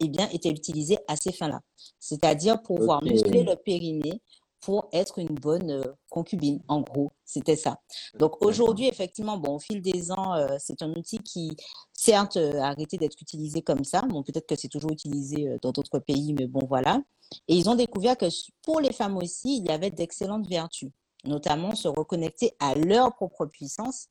eh 0.00 0.08
bien, 0.08 0.28
étaient 0.30 0.50
utilisés 0.50 0.98
à 1.06 1.14
ces 1.14 1.30
fins-là. 1.30 1.60
C'est-à-dire 2.00 2.60
pour 2.60 2.78
pouvoir 2.78 3.04
muscler 3.04 3.44
le 3.44 3.54
périnée 3.54 4.20
pour 4.60 4.88
être 4.92 5.20
une 5.20 5.36
bonne 5.36 5.70
euh, 5.70 5.92
concubine. 6.10 6.60
En 6.66 6.80
gros, 6.80 7.12
c'était 7.24 7.54
ça. 7.54 7.78
Donc 8.18 8.44
aujourd'hui, 8.44 8.88
effectivement, 8.88 9.38
bon, 9.38 9.54
au 9.54 9.58
fil 9.60 9.80
des 9.80 10.10
ans, 10.10 10.34
euh, 10.34 10.56
c'est 10.58 10.82
un 10.82 10.90
outil 10.90 11.20
qui, 11.20 11.52
certes, 11.92 12.36
a 12.36 12.66
arrêté 12.66 12.96
d'être 12.96 13.22
utilisé 13.22 13.62
comme 13.62 13.84
ça. 13.84 14.02
Bon, 14.02 14.24
peut-être 14.24 14.48
que 14.48 14.56
c'est 14.56 14.66
toujours 14.66 14.90
utilisé 14.90 15.56
dans 15.62 15.70
d'autres 15.70 16.00
pays, 16.00 16.34
mais 16.34 16.48
bon, 16.48 16.66
voilà. 16.66 17.00
Et 17.48 17.56
ils 17.56 17.68
ont 17.68 17.74
découvert 17.74 18.16
que 18.16 18.26
pour 18.62 18.80
les 18.80 18.92
femmes 18.92 19.16
aussi, 19.16 19.58
il 19.58 19.66
y 19.66 19.70
avait 19.70 19.90
d'excellentes 19.90 20.48
vertus, 20.48 20.90
notamment 21.24 21.74
se 21.74 21.88
reconnecter 21.88 22.52
à 22.58 22.74
leur 22.74 23.14
propre 23.14 23.46
puissance 23.46 24.08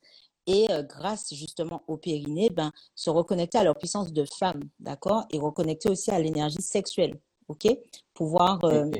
et 0.47 0.71
euh, 0.71 0.84
grâce 0.84 1.34
justement 1.34 1.84
au 1.88 1.97
périnée, 1.97 2.49
ben, 2.49 2.71
se 2.93 3.10
reconnecter 3.10 3.58
à 3.58 3.63
leur 3.63 3.75
puissance 3.75 4.13
de 4.13 4.25
femme, 4.38 4.62
d'accord 4.80 5.25
Et 5.32 5.39
reconnecter 5.39 5.89
aussi 5.89 6.12
à 6.12 6.19
l'énergie 6.19 6.62
sexuelle, 6.62 7.19
ok? 7.47 7.67
Pouvoir, 8.13 8.63
euh, 8.65 8.91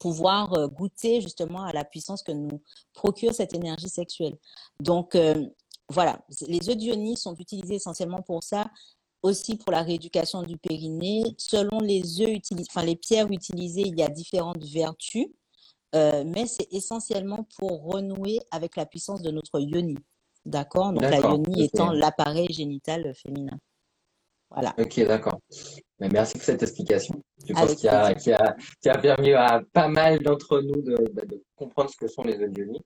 pouvoir 0.00 0.54
euh, 0.54 0.68
goûter 0.68 1.20
justement 1.20 1.62
à 1.64 1.72
la 1.72 1.84
puissance 1.84 2.22
que 2.22 2.32
nous 2.32 2.62
procure 2.94 3.34
cette 3.34 3.54
énergie 3.54 3.88
sexuelle. 3.88 4.36
Donc, 4.80 5.16
voilà, 5.88 6.24
les 6.46 6.70
œufs 6.70 6.76
d'Ionie 6.76 7.18
sont 7.18 7.34
utilisés 7.34 7.74
essentiellement 7.74 8.22
pour 8.22 8.42
ça 8.42 8.70
aussi 9.22 9.56
pour 9.56 9.72
la 9.72 9.82
rééducation 9.82 10.42
du 10.42 10.56
périnée. 10.56 11.22
Selon 11.38 11.78
les 11.80 12.20
œufs 12.20 12.30
utilisés, 12.30 12.68
enfin 12.70 12.84
les 12.84 12.96
pierres 12.96 13.30
utilisées, 13.30 13.82
il 13.82 13.98
y 13.98 14.02
a 14.02 14.08
différentes 14.08 14.64
vertus, 14.64 15.26
euh, 15.94 16.24
mais 16.26 16.46
c'est 16.46 16.66
essentiellement 16.72 17.46
pour 17.58 17.84
renouer 17.84 18.40
avec 18.50 18.76
la 18.76 18.86
puissance 18.86 19.22
de 19.22 19.30
notre 19.30 19.60
yoni. 19.60 19.96
D'accord? 20.44 20.92
Donc 20.92 21.02
la 21.02 21.20
yoni 21.20 21.64
étant 21.64 21.92
l'appareil 21.92 22.52
génital 22.52 23.14
féminin. 23.14 23.58
Voilà. 24.50 24.74
Ok, 24.78 25.00
d'accord. 25.06 25.38
Merci 25.98 26.34
pour 26.34 26.42
cette 26.42 26.62
explication. 26.62 27.22
Je 27.46 27.54
pense 27.54 27.74
qu'il 27.74 27.88
a, 27.88 28.12
qui 28.14 28.32
a, 28.32 28.98
permis 28.98 29.32
à 29.32 29.62
pas 29.72 29.88
mal 29.88 30.18
d'entre 30.18 30.60
nous 30.60 30.82
de, 30.82 30.96
de, 31.24 31.42
comprendre 31.56 31.90
ce 31.90 31.96
que 31.96 32.06
sont 32.06 32.22
les 32.22 32.38
œufs 32.38 32.50
de 32.50 32.60
yoni. 32.60 32.80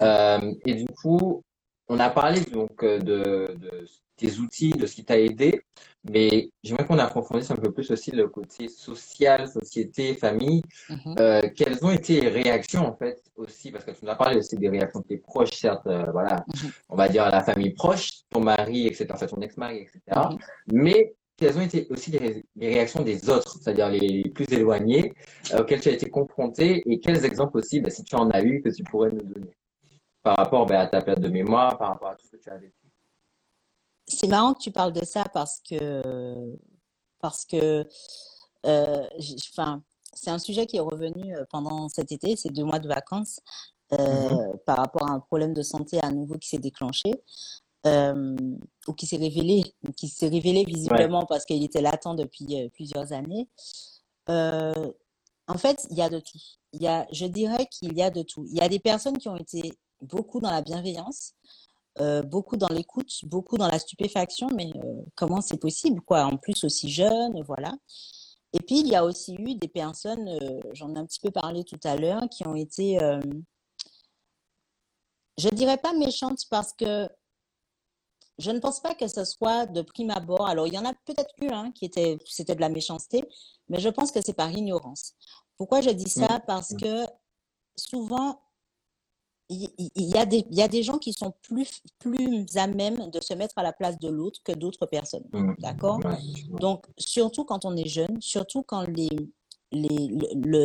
Euh, 0.00 0.54
et 0.64 0.74
du 0.74 0.86
coup, 0.86 1.42
on 1.88 1.98
a 1.98 2.08
parlé 2.08 2.40
donc 2.40 2.82
euh, 2.82 2.98
de, 2.98 3.54
de 3.58 3.86
tes 4.16 4.38
outils, 4.38 4.70
de 4.70 4.86
ce 4.86 4.94
qui 4.94 5.04
t'a 5.04 5.18
aidé, 5.18 5.62
mais 6.04 6.50
j'aimerais 6.62 6.86
qu'on 6.86 6.98
approfondisse 6.98 7.50
un 7.50 7.56
peu 7.56 7.72
plus 7.72 7.90
aussi 7.90 8.10
le 8.10 8.28
côté 8.28 8.68
social, 8.68 9.48
société, 9.48 10.14
famille. 10.14 10.62
Mm-hmm. 10.88 11.20
euh, 11.20 11.42
quelles 11.54 11.84
ont 11.84 11.90
été 11.90 12.20
les 12.20 12.28
réactions 12.28 12.86
en 12.86 12.96
fait 12.96 13.22
aussi, 13.36 13.70
parce 13.70 13.84
que 13.84 13.92
tu 13.92 14.04
nous 14.04 14.10
as 14.10 14.16
parlé 14.16 14.38
aussi 14.38 14.56
des 14.56 14.68
réactions 14.68 15.00
de 15.00 15.06
tes 15.06 15.18
proches, 15.18 15.52
certes, 15.52 15.86
euh, 15.86 16.10
voilà, 16.12 16.44
mm-hmm. 16.48 16.70
on 16.88 16.96
va 16.96 17.08
dire 17.08 17.28
la 17.30 17.42
famille 17.42 17.72
proche, 17.72 18.22
ton 18.30 18.40
mari, 18.40 18.86
etc., 18.86 19.06
en 19.12 19.16
fait, 19.16 19.26
ton 19.26 19.40
ex-mari, 19.40 19.78
etc. 19.78 20.00
Mm-hmm. 20.08 20.38
Mais 20.72 21.14
quelles 21.36 21.58
ont 21.58 21.62
été 21.62 21.86
aussi 21.90 22.10
les, 22.10 22.44
réactions 22.68 23.02
des 23.02 23.28
autres, 23.28 23.58
c'est-à-dire 23.60 23.88
les, 23.88 24.30
plus 24.30 24.46
éloignés, 24.52 25.12
euh, 25.52 25.60
auxquels 25.60 25.80
tu 25.80 25.88
as 25.88 25.92
été 25.92 26.08
confronté, 26.08 26.82
et 26.86 27.00
quels 27.00 27.24
exemples 27.24 27.58
aussi, 27.58 27.80
bah, 27.80 27.90
si 27.90 28.04
tu 28.04 28.14
en 28.14 28.30
as 28.30 28.42
eu, 28.42 28.62
que 28.62 28.68
tu 28.68 28.82
pourrais 28.84 29.10
nous 29.10 29.22
donner 29.22 29.56
par 30.22 30.36
rapport 30.36 30.66
bah, 30.66 30.80
à 30.80 30.86
ta 30.86 31.02
perte 31.02 31.20
de 31.20 31.28
mémoire, 31.28 31.78
par 31.78 31.88
rapport 31.88 32.10
à 32.10 32.14
tout 32.14 32.26
ce 32.26 32.36
que 32.36 32.42
tu 32.42 32.50
as 32.50 32.58
vécu? 32.58 32.81
C'est 34.16 34.28
marrant 34.28 34.54
que 34.54 34.62
tu 34.62 34.70
parles 34.70 34.92
de 34.92 35.04
ça 35.04 35.24
parce 35.32 35.60
que, 35.68 36.56
parce 37.20 37.44
que 37.44 37.86
euh, 38.66 39.06
enfin, 39.50 39.82
c'est 40.12 40.30
un 40.30 40.38
sujet 40.38 40.66
qui 40.66 40.76
est 40.76 40.80
revenu 40.80 41.34
euh, 41.36 41.44
pendant 41.50 41.88
cet 41.88 42.12
été, 42.12 42.36
ces 42.36 42.50
deux 42.50 42.64
mois 42.64 42.78
de 42.78 42.88
vacances. 42.88 43.40
euh, 43.92 44.56
par 44.64 44.78
rapport 44.78 45.06
à 45.06 45.12
un 45.12 45.20
problème 45.20 45.52
de 45.52 45.62
santé 45.62 46.00
à 46.02 46.10
nouveau 46.10 46.38
qui 46.38 46.48
s'est 46.48 46.56
déclenché 46.56 47.12
euh, 47.86 48.34
ou 48.88 48.94
qui 48.94 49.06
s'est 49.06 49.18
révélé, 49.18 49.62
qui 49.98 50.08
s'est 50.08 50.28
révélé 50.28 50.64
visiblement 50.64 51.26
parce 51.26 51.44
qu'il 51.44 51.62
était 51.62 51.82
latent 51.82 52.16
depuis 52.16 52.70
plusieurs 52.72 53.12
années. 53.12 53.48
en 54.28 55.58
fait, 55.58 55.86
il 55.90 55.98
y 55.98 56.02
a 56.02 56.08
de 56.08 56.20
tout. 56.20 56.38
Il 56.72 56.82
y 56.82 56.86
a, 56.88 57.06
je 57.12 57.26
dirais 57.26 57.66
qu'il 57.66 57.92
y 57.92 58.02
a 58.02 58.10
de 58.10 58.22
tout. 58.22 58.46
Il 58.48 58.56
y 58.56 58.62
a 58.62 58.68
des 58.70 58.78
personnes 58.78 59.18
qui 59.18 59.28
ont 59.28 59.36
été 59.36 59.72
beaucoup 60.00 60.40
dans 60.40 60.50
la 60.50 60.62
bienveillance, 60.62 61.34
beaucoup 62.24 62.56
dans 62.56 62.68
l'écoute, 62.68 63.10
beaucoup 63.24 63.58
dans 63.58 63.68
la 63.68 63.78
stupéfaction, 63.78 64.48
mais 64.54 64.70
comment 65.14 65.40
c'est 65.40 65.58
possible, 65.58 66.00
quoi 66.00 66.24
En 66.24 66.36
plus 66.36 66.64
aussi 66.64 66.90
jeune, 66.90 67.42
voilà. 67.42 67.74
Et 68.52 68.60
puis, 68.60 68.80
il 68.80 68.88
y 68.88 68.96
a 68.96 69.04
aussi 69.04 69.34
eu 69.34 69.54
des 69.54 69.68
personnes, 69.68 70.28
euh, 70.28 70.60
j'en 70.72 70.94
ai 70.94 70.98
un 70.98 71.06
petit 71.06 71.20
peu 71.20 71.30
parlé 71.30 71.64
tout 71.64 71.80
à 71.84 71.96
l'heure, 71.96 72.22
qui 72.30 72.46
ont 72.46 72.54
été, 72.54 73.02
euh, 73.02 73.20
je 75.38 75.48
ne 75.48 75.54
dirais 75.54 75.78
pas 75.78 75.94
méchantes 75.94 76.44
parce 76.50 76.72
que 76.74 77.08
je 78.38 78.50
ne 78.50 78.58
pense 78.58 78.80
pas 78.80 78.94
que 78.94 79.08
ce 79.08 79.24
soit 79.24 79.66
de 79.66 79.82
prime 79.82 80.10
abord. 80.10 80.46
Alors, 80.46 80.66
il 80.66 80.74
y 80.74 80.78
en 80.78 80.84
a 80.84 80.92
peut-être 81.06 81.34
eu 81.40 81.48
un 81.48 81.70
qui 81.72 81.86
était, 81.86 82.18
c'était 82.26 82.54
de 82.54 82.60
la 82.60 82.68
méchanceté, 82.68 83.24
mais 83.68 83.80
je 83.80 83.88
pense 83.88 84.12
que 84.12 84.20
c'est 84.20 84.34
par 84.34 84.50
ignorance. 84.50 85.14
Pourquoi 85.56 85.80
je 85.80 85.90
dis 85.90 86.10
ça? 86.10 86.38
Mmh. 86.38 86.42
Parce 86.46 86.74
que 86.74 87.06
souvent, 87.76 88.42
il 89.52 90.08
y, 90.08 90.16
a 90.16 90.26
des, 90.26 90.44
il 90.50 90.56
y 90.56 90.62
a 90.62 90.68
des 90.68 90.82
gens 90.82 90.98
qui 90.98 91.12
sont 91.12 91.32
plus, 91.42 91.82
plus 91.98 92.46
à 92.56 92.66
même 92.66 93.10
de 93.10 93.20
se 93.20 93.34
mettre 93.34 93.58
à 93.58 93.62
la 93.62 93.72
place 93.72 93.98
de 93.98 94.08
l'autre 94.08 94.40
que 94.44 94.52
d'autres 94.52 94.86
personnes. 94.86 95.28
Mmh. 95.32 95.54
D'accord? 95.58 96.00
Donc, 96.48 96.86
surtout 96.98 97.44
quand 97.44 97.64
on 97.64 97.76
est 97.76 97.88
jeune, 97.88 98.20
surtout 98.20 98.62
quand 98.62 98.82
les, 98.82 99.10
les, 99.70 99.88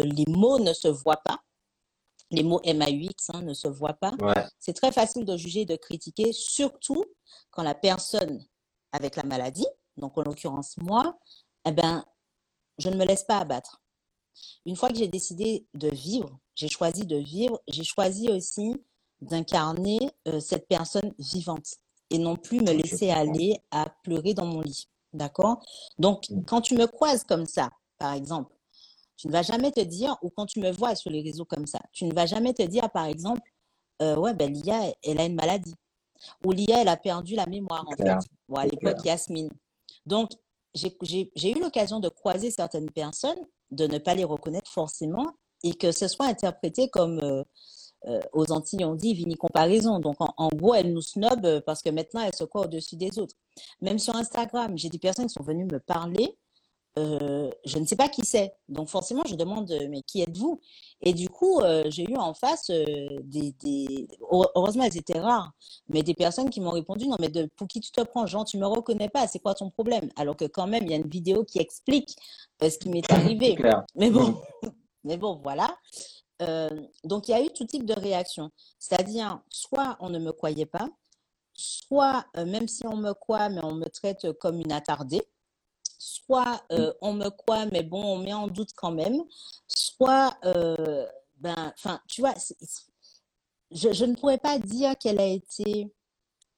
les 0.04 0.26
mots 0.28 0.60
ne 0.60 0.74
se 0.74 0.88
voient 0.88 1.22
pas, 1.24 1.40
les 2.32 2.44
mots 2.44 2.62
MAUX 2.66 3.30
hein, 3.34 3.42
ne 3.42 3.54
se 3.54 3.68
voient 3.68 3.94
pas, 3.94 4.12
c'est 4.60 4.74
très 4.74 4.92
facile 4.92 5.26
de 5.26 5.38
juger 5.38 5.62
et 5.62 5.66
de 5.66 5.76
critiquer, 5.76 6.34
surtout 6.34 7.06
quand 7.52 7.64
la 7.64 7.76
personne 7.76 8.44
avec 8.92 9.16
la 9.16 9.24
maladie, 9.24 9.68
donc 9.96 10.18
en 10.18 10.24
l'occurrence 10.24 10.76
moi, 10.78 11.18
eh 11.66 11.72
ben, 11.72 12.06
je 12.78 12.90
ne 12.90 12.96
me 12.96 13.06
laisse 13.06 13.24
pas 13.24 13.38
abattre. 13.38 13.82
Une 14.66 14.76
fois 14.76 14.90
que 14.90 14.96
j'ai 14.96 15.08
décidé 15.08 15.66
de 15.74 15.90
vivre, 15.90 16.38
j'ai 16.58 16.68
choisi 16.68 17.06
de 17.06 17.18
vivre, 17.18 17.62
j'ai 17.68 17.84
choisi 17.84 18.30
aussi 18.30 18.74
d'incarner 19.22 20.00
euh, 20.28 20.40
cette 20.40 20.68
personne 20.68 21.14
vivante 21.20 21.76
et 22.10 22.18
non 22.18 22.36
plus 22.36 22.60
me 22.62 22.72
laisser 22.72 23.12
aller 23.12 23.60
à 23.72 23.86
pleurer 24.04 24.34
dans 24.34 24.46
mon 24.46 24.62
lit. 24.62 24.90
D'accord? 25.14 25.64
Donc, 26.00 26.26
quand 26.48 26.62
tu 26.62 26.76
me 26.76 26.88
croises 26.88 27.24
comme 27.24 27.46
ça, 27.46 27.70
par 27.98 28.14
exemple, 28.14 28.54
tu 29.16 29.28
ne 29.28 29.32
vas 29.32 29.44
jamais 29.44 29.72
te 29.72 29.80
dire, 29.80 30.18
ou 30.22 30.30
quand 30.30 30.46
tu 30.46 30.60
me 30.60 30.72
vois 30.72 30.96
sur 30.96 31.12
les 31.12 31.22
réseaux 31.22 31.46
comme 31.46 31.68
ça, 31.68 31.80
tu 31.92 32.06
ne 32.06 32.14
vas 32.14 32.26
jamais 32.26 32.54
te 32.54 32.64
dire, 32.64 32.90
par 32.92 33.06
exemple, 33.06 33.42
euh, 34.02 34.16
ouais, 34.16 34.34
ben 34.34 34.52
Lia, 34.52 34.94
elle 35.04 35.20
a 35.20 35.26
une 35.26 35.36
maladie. 35.36 35.76
Ou 36.44 36.52
Lia, 36.52 36.82
elle 36.82 36.88
a 36.88 36.98
perdu 36.98 37.36
la 37.36 37.46
mémoire, 37.46 37.86
en 37.88 37.96
fait. 37.96 38.18
Ou 38.50 38.58
à 38.58 38.66
l'époque, 38.66 39.04
Yasmine. 39.06 39.50
Donc, 40.06 40.32
j'ai 40.74 41.52
eu 41.52 41.60
l'occasion 41.60 42.00
de 42.00 42.10
croiser 42.10 42.52
certaines 42.52 42.90
personnes, 42.90 43.40
de 43.72 43.88
ne 43.88 43.98
pas 43.98 44.16
les 44.16 44.24
reconnaître 44.24 44.72
forcément, 44.72 45.26
et 45.64 45.74
que 45.74 45.92
ce 45.92 46.08
soit 46.08 46.28
interprété 46.28 46.90
comme 46.90 47.20
euh, 47.20 47.44
euh, 48.08 48.22
aux 48.34 48.52
Antilles, 48.52 48.86
on 48.86 48.96
dit 48.96 49.14
vini 49.14 49.36
comparaison. 49.36 50.00
Donc, 50.00 50.16
en, 50.20 50.50
gros, 50.50 50.76
elle 50.76 50.94
nous 50.94 51.02
snob 51.02 51.46
euh, 51.46 51.62
parce 51.66 51.82
que 51.82 51.90
maintenant, 51.90 52.22
elle 52.22 52.36
se 52.36 52.44
croit 52.44 52.66
au-dessus 52.66 52.96
des 52.96 53.18
autres. 53.20 53.36
Même 53.82 54.00
sur 54.00 54.16
Instagram, 54.16 54.78
j'ai 54.78 54.90
des 54.90 55.00
personnes 55.00 55.28
qui 55.28 55.34
sont 55.34 55.44
venues 55.44 55.66
me 55.66 55.80
parler. 55.80 56.38
je 56.96 57.78
ne 57.80 57.86
sais 57.86 57.96
pas 57.96 58.10
qui 58.10 58.24
c'est. 58.26 58.54
Donc, 58.70 58.90
forcément, 58.90 59.24
je 59.28 59.36
demande, 59.36 59.72
mais 59.90 60.02
qui 60.04 60.22
êtes-vous? 60.22 60.60
Et 61.02 61.14
du 61.14 61.30
coup, 61.30 61.62
j'ai 61.90 62.10
eu 62.10 62.16
en 62.18 62.34
face 62.34 62.70
des, 62.70 63.54
des, 63.64 64.08
Heureusement, 64.56 64.84
elles 64.84 64.98
étaient 64.98 65.20
rares, 65.20 65.52
mais 65.90 66.02
des 66.02 66.16
personnes 66.16 66.50
qui 66.50 66.60
m'ont 66.62 66.72
répondu 66.72 67.08
Non, 67.08 67.18
mais 67.20 67.30
de, 67.30 67.50
pour 67.56 67.68
qui 67.68 67.82
tu 67.82 67.92
te 67.92 68.02
prends? 68.02 68.26
Jean, 68.26 68.46
tu 68.46 68.58
me 68.58 68.66
reconnais 68.66 69.10
pas, 69.10 69.28
c'est 69.28 69.40
quoi 69.40 69.54
ton 69.54 69.70
problème? 69.70 70.10
Alors 70.16 70.36
que, 70.36 70.46
quand 70.46 70.68
même, 70.68 70.84
il 70.84 70.92
y 70.92 70.94
a 70.94 70.98
une 70.98 71.10
vidéo 71.10 71.44
qui 71.44 71.60
explique 71.60 72.16
ce 72.62 72.78
qui 72.78 72.90
m'est 72.90 73.12
arrivé. 73.12 73.56
Mais 73.96 74.10
bon. 74.10 74.36
Mais 75.08 75.18
bon, 75.18 75.40
voilà. 75.42 75.78
Euh, 76.42 76.70
donc, 77.04 77.28
il 77.28 77.32
y 77.32 77.34
a 77.34 77.42
eu 77.42 77.50
tout 77.50 77.66
type 77.66 77.86
de 77.86 77.94
réaction. 77.94 78.52
C'est-à-dire, 78.78 79.42
soit 79.50 79.98
on 80.00 80.10
ne 80.10 80.20
me 80.20 80.32
croyait 80.32 80.66
pas, 80.66 80.88
soit, 81.54 82.26
euh, 82.38 82.46
même 82.46 82.68
si 82.68 82.86
on 82.86 82.98
me 82.98 83.14
croit, 83.14 83.50
mais 83.50 83.64
on 83.64 83.74
me 83.74 83.88
traite 83.88 84.32
comme 84.34 84.60
une 84.60 84.72
attardée, 84.72 85.24
soit 85.98 86.62
euh, 86.72 86.94
on 87.02 87.14
me 87.14 87.30
croit, 87.30 87.66
mais 87.68 87.84
bon, 87.84 88.04
on 88.04 88.18
met 88.18 88.34
en 88.34 88.48
doute 88.48 88.74
quand 88.76 88.92
même, 88.92 89.24
soit, 89.68 90.38
ben, 90.44 91.74
enfin, 91.74 92.00
tu 92.08 92.22
vois, 92.22 92.36
je, 93.72 93.92
je, 93.94 94.06
ne 94.06 94.16
pourrais 94.16 94.38
pas 94.38 94.60
dire 94.60 94.96
quelle 95.00 95.20
a 95.20 95.26
été 95.26 95.92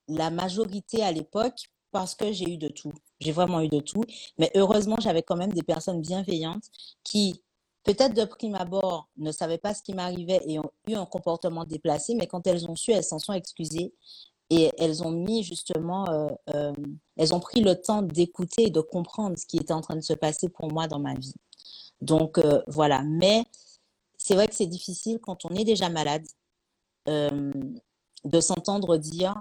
la 0.07 0.29
majorité 0.29 1.03
à 1.03 1.11
l'époque 1.11 1.69
parce 1.91 2.15
que 2.15 2.31
j'ai 2.31 2.51
eu 2.51 2.57
de 2.57 2.67
tout. 2.67 2.93
J'ai 3.19 3.31
vraiment 3.31 3.61
eu 3.61 3.67
de 3.67 3.79
tout. 3.79 4.03
Mais 4.37 4.51
heureusement, 4.55 4.97
j'avais 4.99 5.23
quand 5.23 5.35
même 5.35 5.53
des 5.53 5.63
personnes 5.63 6.01
bienveillantes 6.01 6.65
qui, 7.03 7.41
peut-être 7.83 8.13
de 8.13 8.25
prime 8.25 8.55
abord, 8.55 9.09
ne 9.17 9.31
savaient 9.31 9.57
pas 9.57 9.73
ce 9.73 9.81
qui 9.83 9.93
m'arrivait 9.93 10.41
et 10.47 10.59
ont 10.59 10.71
eu 10.87 10.93
un 10.93 11.05
comportement 11.05 11.65
déplacé, 11.65 12.15
mais 12.15 12.27
quand 12.27 12.45
elles 12.47 12.69
ont 12.69 12.75
su, 12.75 12.91
elles 12.91 13.03
s'en 13.03 13.19
sont 13.19 13.33
excusées 13.33 13.93
et 14.49 14.71
elles 14.77 15.03
ont 15.03 15.11
mis 15.11 15.43
justement, 15.43 16.09
euh, 16.09 16.27
euh, 16.53 16.73
elles 17.17 17.33
ont 17.33 17.39
pris 17.39 17.61
le 17.61 17.79
temps 17.79 18.01
d'écouter 18.01 18.63
et 18.67 18.69
de 18.71 18.81
comprendre 18.81 19.37
ce 19.37 19.45
qui 19.45 19.57
était 19.57 19.73
en 19.73 19.81
train 19.81 19.95
de 19.95 20.01
se 20.01 20.13
passer 20.13 20.49
pour 20.49 20.71
moi 20.71 20.87
dans 20.87 20.99
ma 20.99 21.13
vie. 21.13 21.35
Donc 22.01 22.37
euh, 22.37 22.61
voilà, 22.67 23.03
mais 23.03 23.43
c'est 24.17 24.33
vrai 24.33 24.47
que 24.47 24.55
c'est 24.55 24.67
difficile 24.67 25.19
quand 25.19 25.45
on 25.45 25.49
est 25.55 25.63
déjà 25.63 25.89
malade 25.89 26.25
de 27.05 28.39
s'entendre 28.39 28.97
dire 28.97 29.33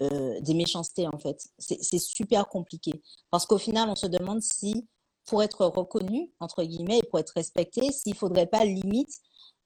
des 0.00 0.54
méchancetés 0.54 1.06
en 1.06 1.18
fait. 1.18 1.46
C'est 1.58 2.00
super 2.00 2.48
compliqué 2.48 3.00
parce 3.30 3.46
qu'au 3.46 3.58
final, 3.58 3.88
on 3.88 3.94
se 3.94 4.06
demande 4.06 4.42
si 4.42 4.88
pour 5.26 5.42
être 5.42 5.66
reconnu, 5.66 6.30
entre 6.40 6.64
guillemets, 6.64 6.98
et 6.98 7.02
pour 7.02 7.18
être 7.18 7.32
respecté, 7.34 7.92
s'il 7.92 8.12
ne 8.12 8.18
faudrait 8.18 8.46
pas 8.46 8.64
limite 8.64 9.20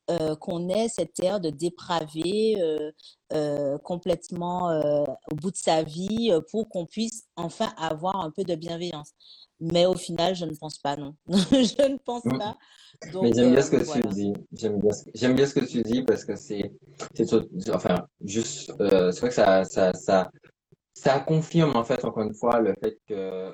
euh, 0.09 0.37
qu'on 0.37 0.69
ait 0.69 0.89
cette 0.89 1.19
air 1.19 1.41
de 1.41 1.51
dépravé 1.51 2.55
euh, 2.61 2.93
euh, 3.33 3.77
complètement 3.79 4.71
au 5.33 5.35
bout 5.35 5.51
de 5.51 5.57
sa 5.57 5.83
vie 5.83 6.31
pour 6.53 6.69
qu'on 6.69 6.87
puisse 6.87 7.25
enfin 7.35 7.73
avoir 7.77 8.21
un 8.21 8.31
peu 8.31 8.45
de 8.45 8.55
bienveillance. 8.55 9.11
Mais 9.59 9.85
au 9.85 9.95
final, 9.95 10.37
je 10.37 10.45
ne 10.45 10.55
pense 10.55 10.79
pas, 10.79 10.97
non. 10.97 11.17
je 11.29 11.89
ne 11.91 11.97
pense 11.97 12.25
mm. 12.25 12.39
pas. 12.39 12.57
Mais 13.21 13.33
j'aime 13.33 13.53
bien 13.53 13.63
ce 13.63 13.71
que 13.71 13.93
tu 13.93 14.09
dis. 14.09 14.33
J'aime 14.53 15.35
bien, 15.35 15.47
ce 15.47 15.55
que 15.55 15.65
tu 15.65 15.83
dis 15.83 16.03
parce 16.05 16.25
que 16.25 16.37
c'est, 16.37 16.73
enfin, 17.75 18.07
juste, 18.25 18.73
c'est 18.79 19.21
vrai 19.21 19.29
que 19.29 19.35
ça, 19.35 19.65
ça, 19.65 19.93
ça, 19.93 20.31
ça 20.95 21.19
confirme 21.19 21.75
en 21.75 21.85
fait 21.85 22.05
encore 22.05 22.23
une 22.23 22.35
fois 22.35 22.61
le 22.61 22.75
fait 22.81 22.99
que 23.09 23.53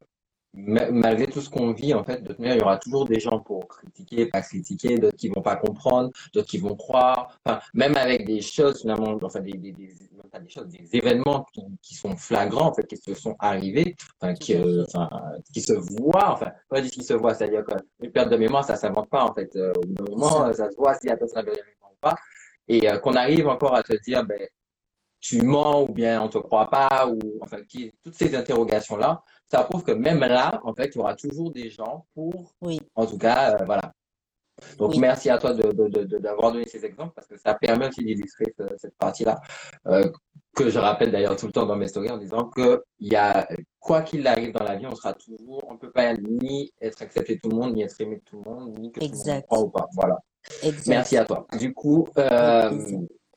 malgré 0.54 1.26
tout 1.26 1.40
ce 1.40 1.48
qu'on 1.48 1.72
vit, 1.72 1.94
en 1.94 2.04
fait, 2.04 2.22
de 2.22 2.28
toute 2.28 2.38
manière, 2.38 2.56
il 2.56 2.60
y 2.60 2.62
aura 2.62 2.76
toujours 2.76 3.06
des 3.06 3.20
gens 3.20 3.38
pour 3.38 3.66
critiquer, 3.68 4.26
pas 4.26 4.42
critiquer, 4.42 4.98
d'autres 4.98 5.16
qui 5.16 5.28
vont 5.28 5.40
pas 5.40 5.56
comprendre, 5.56 6.10
d'autres 6.34 6.48
qui 6.48 6.58
vont 6.58 6.76
croire. 6.76 7.38
Enfin, 7.44 7.60
même 7.72 7.96
avec 7.96 8.26
des 8.26 8.40
choses, 8.42 8.80
finalement, 8.80 9.18
enfin, 9.22 9.40
des, 9.40 9.52
des, 9.52 9.72
des, 9.72 9.94
pas 10.30 10.40
des 10.40 10.48
choses, 10.50 10.66
des 10.66 10.88
événements 10.92 11.46
qui, 11.52 11.62
qui, 11.80 11.94
sont 11.94 12.16
flagrants, 12.16 12.68
en 12.68 12.74
fait, 12.74 12.86
qui 12.86 12.96
se 12.96 13.14
sont 13.14 13.34
arrivés, 13.38 13.96
enfin, 14.20 14.34
qui, 14.34 14.54
euh, 14.54 14.84
enfin, 14.86 15.08
qui 15.54 15.62
se 15.62 15.72
voient, 15.72 16.32
enfin, 16.32 16.52
pas 16.68 16.80
dire 16.80 16.90
qui 16.90 17.02
se 17.02 17.14
voient, 17.14 17.34
c'est-à-dire 17.34 17.64
qu'une 17.64 18.12
perte 18.12 18.30
de 18.30 18.36
mémoire, 18.36 18.64
ça 18.64 18.76
s'invente 18.76 19.08
pas, 19.08 19.24
en 19.24 19.34
fait. 19.34 19.54
Euh, 19.56 19.72
au 19.76 19.80
bout 19.86 19.94
d'un 19.94 20.10
moment, 20.10 20.52
ça 20.52 20.70
se 20.70 20.76
voit 20.76 20.94
si 20.94 21.06
la 21.06 21.16
personne 21.16 21.38
avait 21.38 21.52
la 21.52 21.64
mémoire 21.64 21.92
ou 21.92 21.98
pas. 22.00 22.16
Et 22.68 22.90
euh, 22.90 22.98
qu'on 22.98 23.14
arrive 23.14 23.48
encore 23.48 23.74
à 23.74 23.82
te 23.82 23.94
dire, 24.02 24.24
ben, 24.24 24.46
tu 25.22 25.40
mens 25.40 25.84
ou 25.84 25.92
bien 25.92 26.20
on 26.20 26.28
te 26.28 26.38
croit 26.38 26.68
pas 26.68 27.06
ou 27.08 27.18
enfin 27.40 27.58
qui, 27.62 27.92
toutes 28.02 28.14
ces 28.14 28.34
interrogations 28.34 28.96
là 28.96 29.22
ça 29.52 29.64
prouve 29.64 29.84
que 29.84 29.92
même 29.92 30.20
là 30.20 30.60
en 30.64 30.74
fait 30.74 30.90
il 30.94 30.96
y 30.96 30.98
aura 30.98 31.14
toujours 31.14 31.50
des 31.52 31.68
gens 31.68 32.06
pour 32.14 32.54
oui. 32.62 32.80
en 32.94 33.04
tout 33.04 33.18
cas 33.18 33.54
euh, 33.54 33.64
voilà. 33.66 33.92
Donc 34.78 34.96
merci 34.96 35.28
à 35.28 35.38
toi 35.38 35.52
d'avoir 35.54 35.88
de, 35.90 36.04
de, 36.04 36.52
donné 36.52 36.66
ces 36.66 36.84
exemples 36.84 37.12
parce 37.14 37.26
que 37.26 37.36
ça 37.36 37.54
permet 37.54 37.88
aussi 37.88 38.02
d'illustrer 38.02 38.54
cette 38.76 38.96
partie 38.96 39.24
là 39.24 39.40
euh, 39.88 40.10
que 40.54 40.70
je 40.70 40.78
rappelle 40.78 41.10
d'ailleurs 41.10 41.36
tout 41.36 41.46
le 41.46 41.52
temps 41.52 41.66
dans 41.66 41.76
mes 41.76 41.88
stories 41.88 42.10
en 42.10 42.16
disant 42.16 42.44
que 42.48 42.82
il 42.98 43.12
y 43.12 43.16
a 43.16 43.46
quoi 43.78 44.02
qu'il 44.02 44.26
arrive 44.26 44.52
dans 44.52 44.64
la 44.64 44.76
vie 44.76 44.86
on 44.86 44.94
sera 44.94 45.12
toujours 45.12 45.62
on 45.68 45.76
peut 45.76 45.90
pas 45.90 46.14
ni 46.14 46.72
être 46.80 47.02
accepté 47.02 47.36
de 47.36 47.40
tout 47.40 47.50
le 47.50 47.56
monde 47.56 47.74
ni 47.74 47.82
être 47.82 48.00
aimé 48.00 48.16
de 48.16 48.22
tout 48.22 48.42
le 48.42 48.50
monde 48.50 48.78
ni 48.78 48.90
que 48.90 49.00
tout 49.00 49.06
le 49.06 49.32
monde 49.32 49.42
croit 49.42 49.60
ou 49.60 49.68
pas. 49.68 49.86
Voilà. 49.94 50.18
Merci 50.86 51.16
à 51.16 51.24
toi. 51.24 51.46
Du 51.58 51.74
coup 51.74 52.08
euh, 52.16 52.70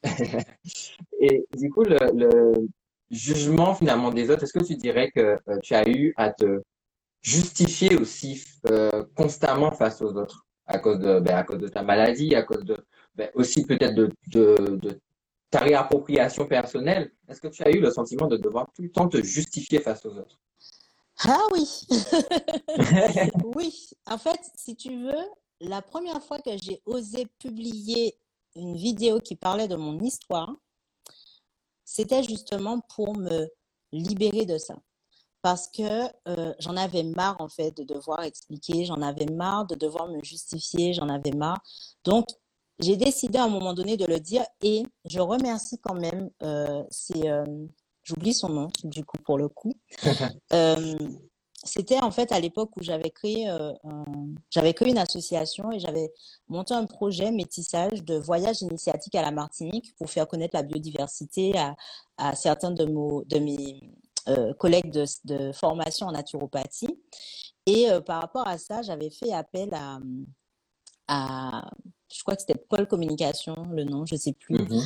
et 1.20 1.46
du 1.58 1.70
coup, 1.70 1.84
le, 1.84 2.68
jugement 3.12 3.76
finalement 3.76 4.12
des 4.12 4.30
autres, 4.30 4.44
est-ce 4.44 4.54
que 4.54 4.64
tu 4.64 4.76
dirais 4.76 5.12
que 5.12 5.38
euh, 5.48 5.60
tu 5.62 5.74
as 5.76 5.88
eu 5.88 6.14
à 6.18 6.32
te 6.32 6.62
justifier 7.22 7.96
aussi 7.98 8.44
euh, 8.70 9.04
constamment 9.16 9.72
face 9.72 10.02
aux 10.02 10.14
autres 10.16 10.46
à 10.68 10.80
cause 10.80 11.00
de, 11.00 11.20
ben, 11.20 11.36
à 11.36 11.44
cause 11.44 11.60
de 11.60 11.68
ta 11.68 11.84
maladie, 11.84 12.36
à 12.36 12.44
cause 12.44 12.64
de, 12.64 12.78
ben, 13.16 13.30
aussi 13.36 13.66
peut-être 13.66 13.96
de, 13.96 14.12
de, 14.28 15.00
ta 15.52 15.60
réappropriation 15.60 16.48
personnelle? 16.48 17.12
Est-ce 17.28 17.42
que 17.42 17.48
tu 17.48 17.64
as 17.64 17.70
eu 17.70 17.80
le 17.80 17.92
sentiment 17.92 18.28
de 18.28 18.38
devoir 18.38 18.68
tout 18.74 18.82
le 18.82 18.92
temps 18.92 19.08
te 19.08 19.22
justifier 19.22 19.80
face 19.80 20.06
aux 20.06 20.18
autres? 20.18 20.40
Ah 21.24 21.46
oui, 21.52 21.88
oui. 23.56 23.90
En 24.08 24.18
fait, 24.18 24.40
si 24.56 24.76
tu 24.76 24.90
veux, 24.90 25.24
la 25.62 25.82
première 25.82 26.22
fois 26.22 26.40
que 26.40 26.52
j'ai 26.62 26.82
osé 26.86 27.26
publier 27.40 28.18
une 28.56 28.76
vidéo 28.76 29.20
qui 29.20 29.36
parlait 29.36 29.68
de 29.68 29.76
mon 29.76 30.00
histoire, 30.00 30.56
c'était 31.86 32.24
justement 32.24 32.82
pour 32.96 33.16
me 33.16 33.48
libérer 33.92 34.46
de 34.46 34.58
ça. 34.58 34.76
Parce 35.42 35.68
que 35.68 36.10
euh, 36.28 36.54
j'en 36.60 36.76
avais 36.76 37.04
marre, 37.04 37.38
en 37.40 37.48
fait, 37.48 37.72
de 37.78 37.84
devoir 37.84 38.24
expliquer, 38.24 38.84
j'en 38.86 39.02
avais 39.02 39.28
marre 39.28 39.68
de 39.68 39.76
devoir 39.76 40.08
me 40.08 40.24
justifier, 40.24 40.94
j'en 40.94 41.08
avais 41.08 41.32
marre. 41.32 41.62
Donc, 42.04 42.26
j'ai 42.80 42.98
décidé 42.98 43.38
à 43.38 43.44
un 43.44 43.50
moment 43.50 43.74
donné 43.74 43.96
de 43.96 44.06
le 44.06 44.20
dire 44.20 44.44
et 44.62 44.84
je 45.06 45.20
remercie 45.20 45.80
quand 45.80 45.94
même, 45.94 46.30
euh, 46.42 46.84
c'est, 46.90 47.30
euh, 47.30 47.46
j'oublie 48.04 48.34
son 48.34 48.50
nom, 48.50 48.68
du 48.84 49.06
coup, 49.06 49.18
pour 49.24 49.38
le 49.38 49.48
coup. 49.48 49.74
c'était 51.66 52.00
en 52.00 52.12
fait 52.12 52.32
à 52.32 52.40
l'époque 52.40 52.72
où 52.78 52.84
j'avais 52.84 53.10
créé, 53.10 53.50
j'avais 54.50 54.74
créé 54.74 54.92
une 54.92 54.98
association 54.98 55.72
et 55.72 55.80
j'avais 55.80 56.14
monté 56.48 56.74
un 56.74 56.86
projet 56.86 57.32
métissage 57.32 58.04
de 58.04 58.16
voyage 58.16 58.62
initiatique 58.62 59.16
à 59.16 59.22
la 59.22 59.32
Martinique 59.32 59.96
pour 59.98 60.10
faire 60.10 60.28
connaître 60.28 60.56
la 60.56 60.64
biodiversité 60.64 61.58
à, 61.58 61.76
à 62.18 62.36
certains 62.36 62.72
de, 62.72 62.86
de 62.86 63.40
mes 63.40 63.92
collègues 64.58 64.92
de, 64.92 65.06
de, 65.26 65.52
formation 65.52 66.08
en 66.08 66.12
naturopathie. 66.12 67.00
Et 67.66 67.88
par 68.06 68.22
rapport 68.22 68.48
à 68.48 68.58
ça, 68.58 68.82
j'avais 68.84 69.10
fait 69.10 69.34
appel 69.34 69.74
à, 69.74 70.00
à 71.08 71.70
je 72.14 72.22
crois 72.22 72.36
que 72.36 72.42
c'était 72.42 72.60
Paul 72.70 72.88
Communication, 72.88 73.56
le 73.72 73.84
nom, 73.84 74.06
je 74.06 74.16
ne 74.16 74.20
sais 74.20 74.34
plus, 74.34 74.58
mmh 74.58 74.82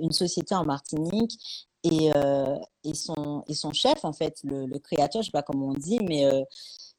une 0.00 0.12
société 0.12 0.54
en 0.54 0.64
Martinique 0.64 1.68
et, 1.84 2.10
euh, 2.16 2.56
et, 2.82 2.94
son, 2.94 3.44
et 3.46 3.54
son 3.54 3.72
chef, 3.72 4.04
en 4.04 4.12
fait, 4.12 4.38
le, 4.42 4.78
créateur, 4.78 5.22
je 5.22 5.28
ne 5.28 5.30
sais 5.30 5.30
pas 5.30 5.42
comment 5.42 5.68
on 5.68 5.74
dit, 5.74 6.00
mais 6.00 6.24
euh, 6.24 6.42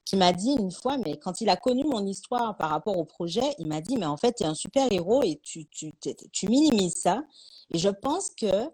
qui 0.06 0.16
m'a 0.16 0.32
dit 0.32 0.52
une 0.52 0.72
fois, 0.72 0.98
mais 0.98 1.18
quand 1.18 1.42
il 1.42 1.50
a 1.50 1.58
connu 1.58 1.84
mon 1.84 2.06
histoire 2.06 2.56
par 2.56 2.70
rapport 2.70 2.98
au 2.98 3.06
projet, 3.06 3.56
il 3.58 3.68
m'a 3.68 3.82
dit, 3.82 3.98
mais 3.98 4.06
en 4.06 4.18
fait, 4.18 4.36
tu 4.38 4.44
es 4.44 4.46
un 4.46 4.54
super 4.54 4.88
héros 4.92 5.24
et 5.24 5.40
tu, 5.42 5.66
tu, 5.68 5.92
tu 6.32 6.48
minimises 6.48 7.02
ça. 7.02 7.24
Et 7.74 7.80
je 7.80 7.90
pense 7.90 8.30
que 8.30 8.70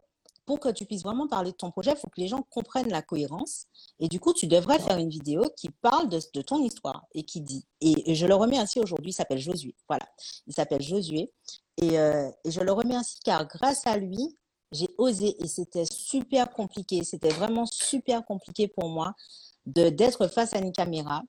pour 0.46 0.60
que 0.60 0.70
tu 0.70 0.86
puisses 0.86 1.04
vraiment 1.04 1.28
parler 1.28 1.52
de 1.52 1.56
ton 1.56 1.72
projet, 1.72 1.92
il 1.92 1.98
faut 1.98 2.10
que 2.10 2.20
les 2.20 2.28
gens 2.28 2.46
comprennent 2.50 2.90
la 2.90 3.02
cohérence. 3.02 3.68
Et 4.00 4.10
du 4.10 4.20
coup, 4.20 4.34
tu 4.34 4.48
devrais 4.48 4.80
faire 4.80 4.98
une 4.98 5.10
vidéo 5.10 5.46
qui 5.56 5.70
parle 5.70 6.10
de, 6.10 6.20
ton 6.42 6.62
histoire 6.62 7.06
et 7.14 7.24
qui 7.24 7.40
dit. 7.40 7.66
Et, 7.80 8.16
je 8.16 8.26
le 8.26 8.34
ainsi 8.34 8.80
aujourd'hui, 8.80 9.12
il 9.12 9.14
s'appelle 9.14 9.38
Josué. 9.38 9.76
Voilà, 9.88 10.06
il 10.48 10.54
s'appelle 10.54 10.82
Josué. 10.82 11.32
Et, 11.78 11.98
euh, 11.98 12.30
et 12.44 12.52
je 12.52 12.60
le 12.60 12.74
ainsi 12.94 13.20
car 13.24 13.48
grâce 13.48 13.88
à 13.88 13.96
lui, 13.96 14.36
j'ai 14.72 14.88
osé 14.98 15.36
et 15.44 15.48
c'était 15.48 15.86
super 15.86 16.52
compliqué. 16.52 17.04
C'était 17.04 17.30
vraiment 17.30 17.66
super 17.66 18.26
compliqué 18.26 18.68
pour 18.68 18.90
moi 18.90 19.14
de 19.66 19.90
d'être 19.90 20.28
face 20.28 20.54
à 20.54 20.60
une 20.60 20.72
caméra 20.72 21.22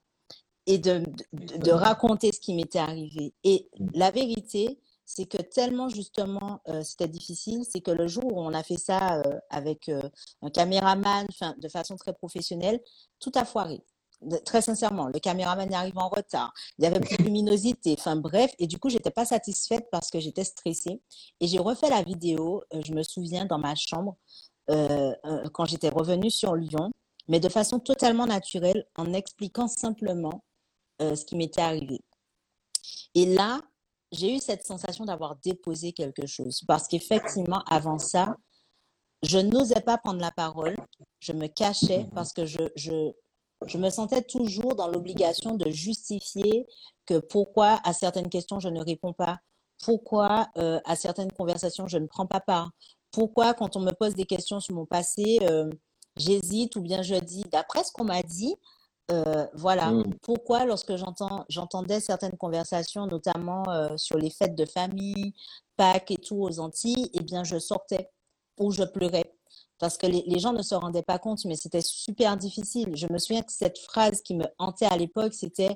et 0.66 0.78
de, 0.78 1.03
de, 1.32 1.70
raconter 1.72 2.30
ce 2.32 2.40
qui 2.40 2.55
m'était 2.55 2.78
arrivé. 2.78 3.34
Et 3.43 3.68
la 3.95 4.11
vérité, 4.12 4.78
c'est 5.05 5.26
que 5.26 5.43
tellement 5.43 5.88
justement 5.88 6.61
euh, 6.68 6.82
c'était 6.82 7.09
difficile, 7.09 7.64
c'est 7.68 7.80
que 7.80 7.90
le 7.90 8.07
jour 8.07 8.24
où 8.26 8.40
on 8.40 8.55
a 8.55 8.62
fait 8.62 8.78
ça 8.78 9.20
euh, 9.20 9.38
avec 9.51 9.88
euh, 9.88 10.03
un 10.40 10.51
caméraman, 10.51 11.26
de 11.59 11.68
façon 11.68 11.97
très 11.97 12.12
professionnelle, 12.12 12.80
tout 13.18 13.32
a 13.34 13.45
foiré 13.45 13.82
très 14.44 14.62
sincèrement, 14.62 15.06
le 15.06 15.18
caméraman 15.18 15.72
arrive 15.74 15.98
en 15.98 16.08
retard, 16.08 16.52
il 16.78 16.84
y 16.84 16.86
avait 16.86 17.00
plus 17.00 17.16
de 17.16 17.22
luminosité, 17.22 17.94
enfin 17.98 18.16
bref, 18.16 18.52
et 18.58 18.66
du 18.66 18.78
coup, 18.78 18.88
j'étais 18.88 19.10
pas 19.10 19.24
satisfaite 19.24 19.88
parce 19.90 20.10
que 20.10 20.20
j'étais 20.20 20.44
stressée. 20.44 21.00
Et 21.40 21.46
j'ai 21.46 21.58
refait 21.58 21.90
la 21.90 22.02
vidéo, 22.02 22.62
euh, 22.74 22.80
je 22.84 22.92
me 22.92 23.02
souviens, 23.02 23.44
dans 23.44 23.58
ma 23.58 23.74
chambre, 23.74 24.16
euh, 24.70 25.14
euh, 25.24 25.48
quand 25.52 25.64
j'étais 25.64 25.88
revenue 25.88 26.30
sur 26.30 26.54
Lyon, 26.54 26.90
mais 27.28 27.40
de 27.40 27.48
façon 27.48 27.78
totalement 27.78 28.26
naturelle, 28.26 28.84
en 28.96 29.12
expliquant 29.12 29.68
simplement 29.68 30.44
ce 31.00 31.24
qui 31.24 31.34
m'était 31.34 31.60
arrivé. 31.60 32.00
Et 33.16 33.26
là, 33.26 33.60
j'ai 34.12 34.36
eu 34.36 34.38
cette 34.38 34.64
sensation 34.64 35.04
d'avoir 35.04 35.36
déposé 35.36 35.92
quelque 35.92 36.26
chose, 36.26 36.62
parce 36.68 36.86
qu'effectivement, 36.86 37.62
avant 37.66 37.98
ça, 37.98 38.36
je 39.22 39.38
n'osais 39.38 39.80
pas 39.80 39.98
prendre 39.98 40.20
la 40.20 40.30
parole, 40.30 40.76
je 41.20 41.32
me 41.32 41.46
cachais 41.46 42.06
parce 42.14 42.32
que 42.32 42.44
je, 42.44 42.60
je, 42.76 43.12
je 43.66 43.78
me 43.78 43.90
sentais 43.90 44.22
toujours 44.22 44.74
dans 44.74 44.88
l'obligation 44.88 45.56
de 45.56 45.70
justifier 45.70 46.66
que 47.06 47.18
pourquoi 47.18 47.80
à 47.84 47.92
certaines 47.92 48.28
questions 48.28 48.60
je 48.60 48.68
ne 48.68 48.80
réponds 48.80 49.12
pas, 49.12 49.38
pourquoi 49.82 50.48
euh, 50.58 50.80
à 50.84 50.96
certaines 50.96 51.32
conversations 51.32 51.86
je 51.86 51.98
ne 51.98 52.06
prends 52.06 52.26
pas 52.26 52.40
part, 52.40 52.70
pourquoi 53.10 53.54
quand 53.54 53.76
on 53.76 53.80
me 53.80 53.92
pose 53.92 54.14
des 54.14 54.24
questions 54.24 54.60
sur 54.60 54.74
mon 54.74 54.86
passé, 54.86 55.38
euh, 55.42 55.70
j'hésite 56.16 56.76
ou 56.76 56.82
bien 56.82 57.02
je 57.02 57.14
dis 57.16 57.44
d'après 57.50 57.84
ce 57.84 57.92
qu'on 57.92 58.04
m'a 58.04 58.22
dit. 58.22 58.54
Euh, 59.10 59.46
voilà 59.54 59.90
mm. 59.90 60.14
pourquoi 60.22 60.64
lorsque 60.64 60.94
j'entendais 61.48 61.98
certaines 62.00 62.36
conversations 62.36 63.06
notamment 63.06 63.64
sur 63.96 64.16
les 64.16 64.30
fêtes 64.30 64.54
de 64.54 64.64
famille 64.64 65.34
Pâques 65.76 66.12
et 66.12 66.18
tout 66.18 66.40
aux 66.40 66.60
Antilles 66.60 67.10
eh 67.12 67.20
bien 67.20 67.42
je 67.42 67.58
sortais 67.58 68.10
ou 68.58 68.70
je 68.70 68.84
pleurais 68.84 69.34
parce 69.82 69.98
que 69.98 70.06
les, 70.06 70.38
gens 70.38 70.52
ne 70.52 70.62
se 70.62 70.76
rendaient 70.76 71.02
pas 71.02 71.18
compte, 71.18 71.44
mais 71.44 71.56
c'était 71.56 71.80
super 71.80 72.36
difficile. 72.36 72.94
Je 72.94 73.08
me 73.10 73.18
souviens 73.18 73.42
que 73.42 73.50
cette 73.50 73.78
phrase 73.80 74.22
qui 74.22 74.36
me 74.36 74.44
hantait 74.56 74.86
à 74.86 74.96
l'époque, 74.96 75.34
c'était 75.34 75.74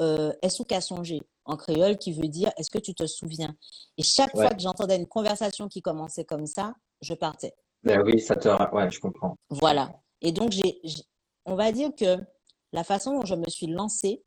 euh, 0.00 0.32
Est-ce 0.40 0.62
qu'à 0.62 0.80
songer 0.80 1.20
en 1.44 1.58
créole, 1.58 1.98
qui 1.98 2.14
veut 2.14 2.28
dire 2.28 2.50
Est-ce 2.56 2.70
que 2.70 2.78
tu 2.78 2.94
te 2.94 3.06
souviens? 3.06 3.54
Et 3.98 4.02
chaque 4.02 4.30
fois 4.30 4.48
que 4.48 4.58
j'entendais 4.62 4.96
une 4.96 5.06
conversation 5.06 5.68
qui 5.68 5.82
commençait 5.82 6.24
comme 6.24 6.46
ça, 6.46 6.72
je 7.02 7.12
partais. 7.12 7.52
Ben 7.82 8.00
oui, 8.00 8.20
ça 8.20 8.36
te. 8.36 8.48
Ouais, 8.74 8.90
je 8.90 8.98
comprends. 8.98 9.36
Voilà. 9.50 10.00
Et 10.22 10.32
donc, 10.32 10.52
j'ai, 10.52 10.80
on 11.44 11.54
va 11.54 11.72
dire 11.72 11.90
que 11.94 12.16
la 12.72 12.84
façon 12.84 13.18
dont 13.18 13.26
je 13.26 13.34
me 13.34 13.50
suis 13.50 13.66
lancée, 13.66 14.24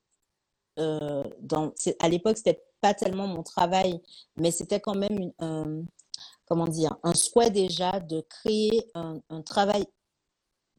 euh, 0.77 1.23
dans, 1.39 1.73
à 1.99 2.09
l'époque, 2.09 2.37
c'était 2.37 2.61
pas 2.79 2.93
tellement 2.93 3.25
mon 3.25 3.41
travail, 3.41 3.99
mais 4.37 4.51
c'était 4.51 4.79
quand 4.79 4.93
même 4.93 5.17
une, 5.39 5.87
comment 6.45 6.67
dire, 6.67 6.95
un 7.03 7.13
souhait 7.13 7.49
déjà 7.49 7.99
de 7.99 8.21
créer 8.21 8.89
un, 8.93 9.19
travail 9.43 9.85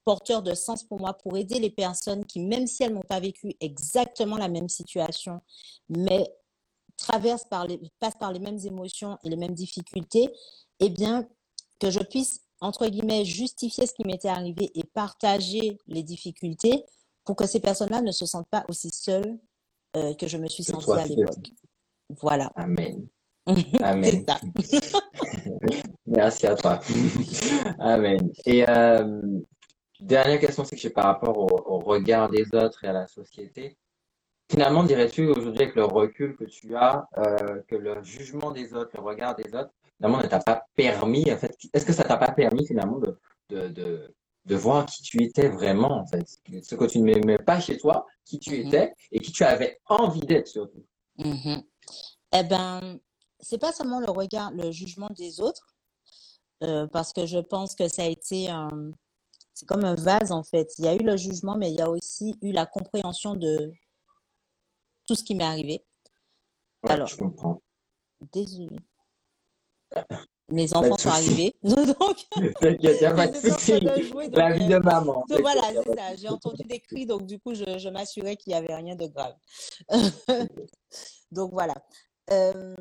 porteur 0.05 0.43
de 0.43 0.55
sens 0.55 0.85
pour 0.85 1.01
moi, 1.01 1.15
pour 1.15 1.37
aider 1.37 1.59
les 1.59 1.71
personnes 1.71 2.25
qui, 2.25 2.41
même 2.41 2.67
si 2.67 2.85
elles 2.85 2.93
n'ont 2.93 3.01
pas 3.01 3.21
vécu 3.21 3.55
exactement 3.61 4.37
la 4.37 4.49
même 4.49 4.69
situation, 4.69 5.41
mais 5.89 6.25
traversent 6.97 7.49
par 7.49 7.67
les, 7.67 7.81
passent 7.99 8.19
par 8.19 8.33
les 8.33 8.39
mêmes 8.39 8.59
émotions 8.65 9.19
et 9.25 9.29
les 9.29 9.37
mêmes 9.37 9.55
difficultés, 9.55 10.31
eh 10.79 10.91
bien, 10.91 11.29
que 11.81 11.91
je 11.91 12.01
puisse, 12.01 12.41
entre 12.61 12.87
guillemets, 12.87 13.25
justifier 13.25 13.87
ce 13.87 13.95
qui 13.95 14.05
m'était 14.05 14.29
arrivé 14.29 14.71
et 14.75 14.85
partager 14.85 15.79
les 15.89 16.03
difficultés 16.03 16.85
pour 17.25 17.35
que 17.35 17.47
ces 17.47 17.61
personnes-là 17.61 18.01
ne 18.01 18.13
se 18.13 18.25
sentent 18.25 18.49
pas 18.49 18.65
aussi 18.69 18.91
seules 18.91 19.39
euh, 19.97 20.15
que 20.15 20.29
je 20.29 20.39
me 20.39 20.47
suis 20.47 20.63
sentie 20.63 20.91
à 20.93 21.05
l'époque. 21.05 21.51
Voilà. 22.09 22.53
Amen. 22.55 23.09
Amen. 23.47 24.25
Merci 26.07 26.47
à 26.47 26.55
toi. 26.57 26.81
Amen. 27.79 28.33
Et 28.45 28.69
euh, 28.69 29.21
dernière 30.01 30.41
question, 30.41 30.65
c'est 30.65 30.77
que 30.77 30.89
par 30.89 31.05
rapport 31.05 31.39
au, 31.39 31.79
regard 31.79 32.29
des 32.29 32.45
autres 32.55 32.85
et 32.85 32.89
à 32.89 32.93
la 32.93 33.07
société. 33.07 33.77
Finalement, 34.51 34.85
dirais-tu 34.85 35.27
aujourd'hui 35.27 35.63
avec 35.63 35.75
le 35.75 35.85
recul 35.85 36.37
que 36.37 36.45
tu 36.45 36.77
as, 36.77 37.09
euh, 37.19 37.63
que 37.67 37.75
le 37.75 38.03
jugement 38.05 38.53
des 38.53 38.75
autres, 38.75 38.91
le 38.95 39.03
regard 39.03 39.35
des 39.35 39.53
autres, 39.55 39.73
finalement 39.97 40.19
ne 40.19 40.27
t'a 40.27 40.39
pas 40.39 40.65
permis, 40.77 41.31
en 41.33 41.37
fait, 41.37 41.57
est-ce 41.73 41.85
que 41.85 41.93
ça 41.93 42.05
t'a 42.05 42.17
pas 42.17 42.31
permis 42.31 42.65
finalement 42.65 42.99
de, 42.99 43.19
de, 43.49 43.69
de, 43.69 44.15
de, 44.45 44.55
voir 44.55 44.87
qui 44.87 45.03
tu 45.03 45.23
étais 45.25 45.49
vraiment, 45.49 46.01
en 46.01 46.07
fait, 46.07 46.25
ce 46.63 46.75
que 46.77 46.85
tu 46.85 47.01
ne 47.01 47.07
m'aimais 47.07 47.39
pas 47.39 47.59
chez 47.59 47.77
toi, 47.77 48.07
qui 48.25 48.39
tu 48.39 48.51
mm-hmm. 48.51 48.67
étais 48.69 48.95
et 49.11 49.19
qui 49.19 49.33
tu 49.33 49.43
avais 49.43 49.81
envie 49.87 50.21
d'être 50.21 50.47
surtout. 50.47 50.85
Mm-hmm. 51.19 51.63
Eh 52.35 52.43
ben, 52.45 53.01
c'est 53.49 53.59
pas 53.59 53.73
seulement 53.73 54.01
le 54.01 54.11
regard, 54.11 54.51
le 54.51 54.73
jugement 54.73 55.09
des 55.11 55.41
autres, 55.41 55.77
euh, 56.65 56.89
parce 56.89 57.13
que 57.13 57.27
je 57.27 57.39
pense 57.39 57.77
que 57.77 57.87
ça 57.87 58.03
a 58.03 58.07
été 58.07 58.51
un, 58.51 58.91
c'est 59.55 59.67
comme 59.67 59.85
un 59.85 59.95
vase 59.95 60.33
en 60.33 60.43
fait. 60.43 60.73
Il 60.79 60.85
y 60.85 60.89
a 60.89 60.95
eu 60.95 61.05
le 61.05 61.17
jugement, 61.17 61.57
mais 61.57 61.71
il 61.71 61.79
y 61.79 61.81
a 61.81 61.89
aussi 61.89 62.37
eu 62.43 62.51
la 62.51 62.67
compréhension 62.67 63.37
de 63.37 63.73
tout 65.07 65.15
ce 65.15 65.23
qui 65.23 65.37
m'est 65.37 65.45
arrivé. 65.45 65.85
Alors, 66.89 67.07
je 67.07 67.17
comprends. 67.17 67.63
Désolée. 68.33 68.81
Mes 70.49 70.75
enfants 70.75 70.99
sont 70.99 71.09
arrivés. 71.09 71.55
donc, 71.63 72.27
La 74.33 74.53
vie 74.53 74.67
de 74.67 74.79
maman. 74.79 75.25
voilà, 75.29 75.63
c'est 75.73 75.95
ça. 75.95 76.17
J'ai 76.17 76.29
entendu 76.29 76.65
des 76.65 76.81
cris, 76.81 77.07
donc 77.07 77.27
du 77.27 77.39
coup, 77.39 77.55
je, 77.55 77.79
je 77.79 77.89
m'assurais 77.89 78.37
qu'il 78.37 78.53
n'y 78.53 78.59
avait 78.59 78.75
rien 78.75 78.97
de 78.97 79.07
grave. 79.07 79.37
donc 81.31 81.53
voilà. 81.53 81.75
Euh, 82.33 82.75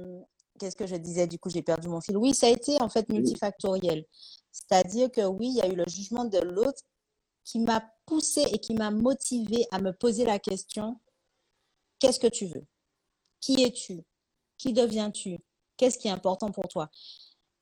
qu'est-ce 0.60 0.76
que 0.76 0.88
je 0.88 0.96
disais 0.96 1.28
Du 1.28 1.40
coup, 1.40 1.50
j'ai 1.50 1.62
perdu 1.62 1.88
mon 1.88 2.02
fil. 2.02 2.18
Oui, 2.18 2.34
ça 2.34 2.48
a 2.48 2.50
été 2.50 2.82
en 2.82 2.90
fait 2.90 3.08
multifactoriel. 3.10 4.06
C'est-à-dire 4.52 5.12
que 5.12 5.22
oui, 5.22 5.48
il 5.50 5.56
y 5.56 5.62
a 5.62 5.68
eu 5.68 5.76
le 5.76 5.86
jugement 5.88 6.26
de 6.26 6.40
l'autre 6.40 6.82
qui 7.44 7.60
m'a 7.60 7.84
poussé 8.06 8.44
et 8.52 8.60
qui 8.60 8.74
m'a 8.74 8.92
motivé 8.92 9.66
à 9.72 9.80
me 9.80 9.92
poser 9.92 10.26
la 10.26 10.40
question 10.40 11.00
qu'est-ce 12.00 12.20
que 12.20 12.28
tu 12.28 12.48
veux? 12.48 12.66
Qui 13.42 13.64
es-tu? 13.64 14.04
Qui 14.58 14.74
deviens-tu? 14.74 15.38
Qu'est-ce 15.78 15.98
qui 15.98 16.08
est 16.08 16.12
important 16.12 16.52
pour 16.52 16.68
toi? 16.68 16.90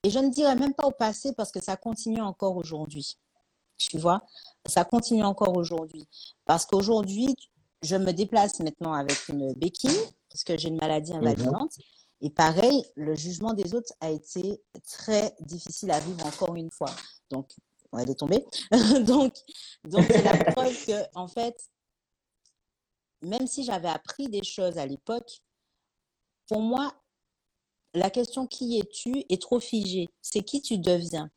Et 0.03 0.09
je 0.09 0.19
ne 0.19 0.29
dirais 0.29 0.55
même 0.55 0.73
pas 0.73 0.87
au 0.87 0.91
passé 0.91 1.33
parce 1.33 1.51
que 1.51 1.61
ça 1.61 1.77
continue 1.77 2.21
encore 2.21 2.57
aujourd'hui. 2.57 3.17
Tu 3.77 3.97
vois? 3.97 4.21
Ça 4.65 4.85
continue 4.85 5.23
encore 5.23 5.55
aujourd'hui. 5.57 6.07
Parce 6.45 6.65
qu'aujourd'hui, 6.65 7.35
je 7.81 7.95
me 7.95 8.11
déplace 8.11 8.59
maintenant 8.59 8.93
avec 8.93 9.27
une 9.29 9.53
béquille 9.53 9.99
parce 10.29 10.43
que 10.43 10.57
j'ai 10.57 10.69
une 10.69 10.77
maladie 10.77 11.13
mhm. 11.13 11.19
invalidante. 11.19 11.73
Et 12.23 12.29
pareil, 12.29 12.85
le 12.95 13.15
jugement 13.15 13.53
des 13.53 13.75
autres 13.75 13.93
a 13.99 14.09
été 14.09 14.63
très 14.87 15.35
difficile 15.41 15.91
à 15.91 15.99
vivre 15.99 16.25
encore 16.25 16.55
une 16.55 16.71
fois. 16.71 16.89
Donc, 17.29 17.51
elle 17.99 18.09
est 18.09 18.15
tombée. 18.15 18.45
donc, 19.01 19.35
donc 19.83 20.05
c'est 20.09 20.23
la 20.23 20.37
preuve 20.45 20.85
que, 20.85 21.03
en 21.15 21.27
fait, 21.27 21.69
même 23.21 23.45
si 23.45 23.65
j'avais 23.65 23.89
appris 23.89 24.29
des 24.29 24.41
choses 24.41 24.77
à 24.77 24.85
l'époque, 24.85 25.41
pour 26.47 26.61
moi, 26.61 26.95
la 27.93 28.09
question 28.09 28.47
qui 28.47 28.79
es-tu 28.79 29.25
est 29.27 29.41
trop 29.41 29.59
figée. 29.59 30.07
C'est 30.21 30.43
qui 30.43 30.61
tu 30.61 30.77
deviens 30.77 31.29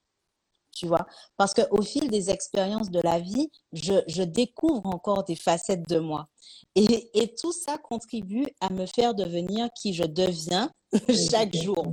tu 0.77 0.87
vois. 0.87 1.07
Parce 1.37 1.55
qu'au 1.55 1.83
fil 1.83 2.09
des 2.09 2.31
expériences 2.31 2.91
de 2.91 3.01
la 3.01 3.19
vie, 3.19 3.51
je, 3.73 4.23
découvre 4.23 4.87
encore 4.87 5.25
des 5.25 5.37
facettes 5.37 5.89
de 5.89 5.99
moi. 5.99 6.29
Et, 6.75 7.11
et, 7.15 7.35
tout 7.35 7.53
ça 7.53 7.79
contribue 7.79 8.47
à 8.61 8.71
me 8.71 8.87
faire 8.87 9.15
devenir 9.15 9.69
qui 9.81 9.95
je 9.95 10.05
deviens 10.05 10.71
chaque 11.31 11.55
jour. 11.57 11.87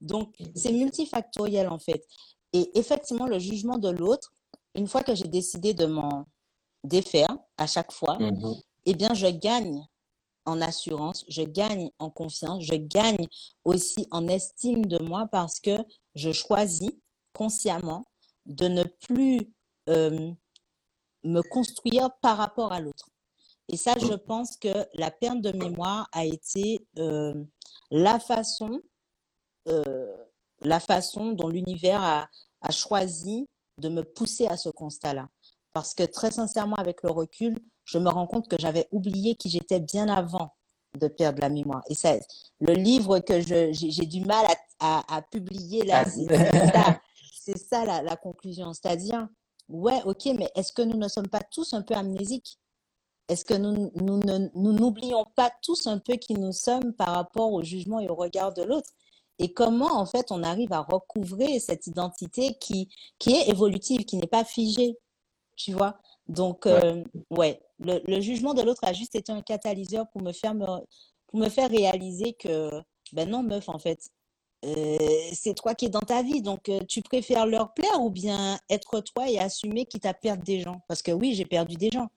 Donc, 0.00 0.34
c'est 0.54 0.72
multifactoriel 0.72 1.68
en 1.68 1.78
fait. 1.78 2.04
Et 2.52 2.78
effectivement, 2.78 3.26
le 3.26 3.38
jugement 3.38 3.78
de 3.78 3.90
l'autre, 3.90 4.32
une 4.74 4.88
fois 4.88 5.02
que 5.02 5.14
j'ai 5.14 5.28
décidé 5.28 5.74
de 5.74 5.86
m'en 5.86 6.26
défaire 6.82 7.36
à 7.56 7.66
chaque 7.66 7.92
fois, 7.92 8.18
mm-hmm. 8.18 8.62
eh 8.86 8.94
bien, 8.94 9.14
je 9.14 9.26
gagne 9.26 9.84
en 10.46 10.60
assurance, 10.60 11.24
je 11.28 11.42
gagne 11.42 11.90
en 11.98 12.10
confiance, 12.10 12.64
je 12.64 12.74
gagne 12.74 13.26
aussi 13.64 14.06
en 14.10 14.28
estime 14.28 14.86
de 14.86 14.98
moi 14.98 15.26
parce 15.30 15.60
que 15.60 15.76
je 16.14 16.32
choisis 16.32 16.92
consciemment 17.32 18.04
de 18.46 18.68
ne 18.68 18.82
plus 18.82 19.40
euh, 19.88 20.32
me 21.24 21.40
construire 21.42 22.10
par 22.20 22.36
rapport 22.36 22.72
à 22.72 22.80
l'autre. 22.80 23.08
Et 23.68 23.76
ça, 23.76 23.94
je 23.98 24.14
pense 24.14 24.56
que 24.56 24.72
la 24.94 25.10
perte 25.10 25.40
de 25.40 25.52
mémoire 25.52 26.08
a 26.12 26.24
été 26.24 26.86
euh, 26.98 27.34
la 27.90 28.20
façon, 28.20 28.80
euh, 29.68 30.16
la 30.60 30.80
façon 30.80 31.32
dont 31.32 31.48
l'univers 31.48 32.02
a, 32.02 32.28
a, 32.60 32.70
choisi 32.70 33.46
de 33.78 33.88
me 33.88 34.02
pousser 34.02 34.46
à 34.46 34.58
ce 34.58 34.68
constat-là. 34.68 35.28
Parce 35.72 35.94
que 35.94 36.02
très 36.02 36.30
sincèrement, 36.30 36.76
avec 36.76 37.02
le 37.02 37.10
recul, 37.10 37.58
je 37.84 37.98
me 37.98 38.10
rends 38.10 38.26
compte 38.26 38.48
que 38.48 38.56
j'avais 38.58 38.86
oublié 38.92 39.34
qui 39.34 39.48
j'étais 39.48 39.80
bien 39.80 40.08
avant 40.08 40.54
de 40.98 41.08
perdre 41.08 41.40
la 41.40 41.48
mémoire. 41.48 41.82
Et 41.88 41.94
ça, 41.94 42.14
le 42.60 42.74
livre 42.74 43.18
que 43.20 43.40
j'ai 43.40 44.06
du 44.06 44.20
mal 44.24 44.46
à, 44.78 45.16
à, 45.16 45.22
publier 45.22 45.84
là, 45.84 46.04
c'est 46.04 46.26
ça 46.72 47.00
c'est 47.44 47.58
ça 47.58 47.84
la, 47.84 48.16
conclusion. 48.16 48.72
C'est-à-dire, 48.72 49.28
ouais, 49.68 50.00
ok, 50.04 50.26
mais 50.38 50.50
est-ce 50.54 50.72
que 50.72 50.82
nous 50.82 50.96
ne 50.96 51.08
sommes 51.08 51.28
pas 51.28 51.42
tous 51.50 51.74
un 51.74 51.82
peu 51.82 51.94
amnésiques? 51.94 52.58
Est-ce 53.28 53.44
que 53.44 53.54
nous, 53.54 53.90
nous 53.94 54.72
n'oublions 54.72 55.24
pas 55.34 55.50
tous 55.62 55.86
un 55.86 55.98
peu 55.98 56.14
qui 56.14 56.34
nous 56.34 56.52
sommes 56.52 56.92
par 56.94 57.08
rapport 57.08 57.52
au 57.52 57.62
jugement 57.62 58.00
et 58.00 58.08
au 58.08 58.14
regard 58.14 58.52
de 58.52 58.62
l'autre? 58.62 58.90
Et 59.38 59.52
comment, 59.52 59.98
en 59.98 60.06
fait, 60.06 60.30
on 60.30 60.42
arrive 60.42 60.72
à 60.72 60.80
recouvrer 60.80 61.58
cette 61.58 61.86
identité 61.86 62.54
qui, 62.60 62.88
qui 63.18 63.32
est 63.32 63.48
évolutive, 63.48 64.04
qui 64.04 64.16
n'est 64.16 64.26
pas 64.26 64.44
figée? 64.44 64.96
Tu 65.56 65.72
vois? 65.72 65.98
Donc, 66.28 66.66
ouais, 67.30 67.60
euh, 67.86 68.00
le, 68.06 68.20
jugement 68.20 68.54
de 68.54 68.62
l'autre 68.62 68.84
a 68.84 68.92
juste 68.92 69.14
été 69.14 69.32
un 69.32 69.42
catalyseur 69.42 70.08
pour 70.10 70.22
me 70.22 70.32
faire, 70.32 70.54
pour 71.26 71.38
me 71.38 71.48
faire 71.48 71.70
réaliser 71.70 72.34
que, 72.34 72.70
ben 73.12 73.28
non, 73.28 73.42
meuf, 73.42 73.68
en 73.68 73.78
fait, 73.78 74.10
euh, 74.64 74.96
c'est 75.32 75.54
toi 75.54 75.74
qui 75.74 75.86
es 75.86 75.88
dans 75.88 76.00
ta 76.00 76.22
vie. 76.22 76.42
Donc, 76.42 76.68
euh, 76.68 76.80
tu 76.88 77.02
préfères 77.02 77.46
leur 77.46 77.72
plaire 77.74 78.00
ou 78.00 78.10
bien 78.10 78.58
être 78.70 79.00
toi 79.00 79.28
et 79.28 79.38
assumer 79.38 79.86
quitte 79.86 80.06
à 80.06 80.14
perdre 80.14 80.42
des 80.42 80.60
gens? 80.60 80.80
Parce 80.88 81.02
que 81.02 81.12
oui, 81.12 81.34
j'ai 81.34 81.44
perdu 81.44 81.76
des 81.76 81.90
gens, 81.90 82.08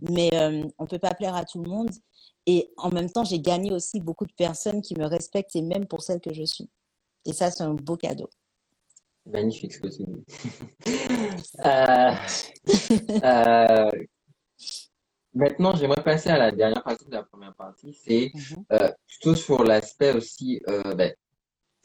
mais 0.00 0.28
euh, 0.34 0.64
on 0.78 0.84
ne 0.84 0.88
peut 0.88 0.98
pas 0.98 1.14
plaire 1.14 1.34
à 1.34 1.44
tout 1.44 1.62
le 1.62 1.70
monde. 1.70 1.90
Et 2.46 2.72
en 2.76 2.90
même 2.90 3.10
temps, 3.10 3.24
j'ai 3.24 3.40
gagné 3.40 3.72
aussi 3.72 4.00
beaucoup 4.00 4.26
de 4.26 4.32
personnes 4.32 4.82
qui 4.82 4.98
me 4.98 5.06
respectent 5.06 5.54
et 5.54 5.62
même 5.62 5.86
pour 5.86 6.02
celle 6.02 6.20
que 6.20 6.34
je 6.34 6.42
suis. 6.42 6.68
Et 7.24 7.32
ça, 7.32 7.52
c'est 7.52 7.62
un 7.62 7.74
beau 7.74 7.96
cadeau. 7.96 8.28
Magnifique 9.24 9.72
ce 9.72 9.78
que 9.78 9.86
tu 9.86 10.02
dis. 10.02 10.24
maintenant, 15.32 15.76
j'aimerais 15.76 16.02
passer 16.02 16.30
à 16.30 16.38
la 16.38 16.50
dernière 16.50 16.82
partie 16.82 17.04
de 17.04 17.12
la 17.12 17.22
première 17.22 17.54
partie. 17.54 17.94
C'est 17.94 18.32
mm-hmm. 18.34 18.94
plutôt 19.06 19.36
sur 19.36 19.62
l'aspect 19.62 20.12
aussi 20.12 20.60
ben, 20.96 21.14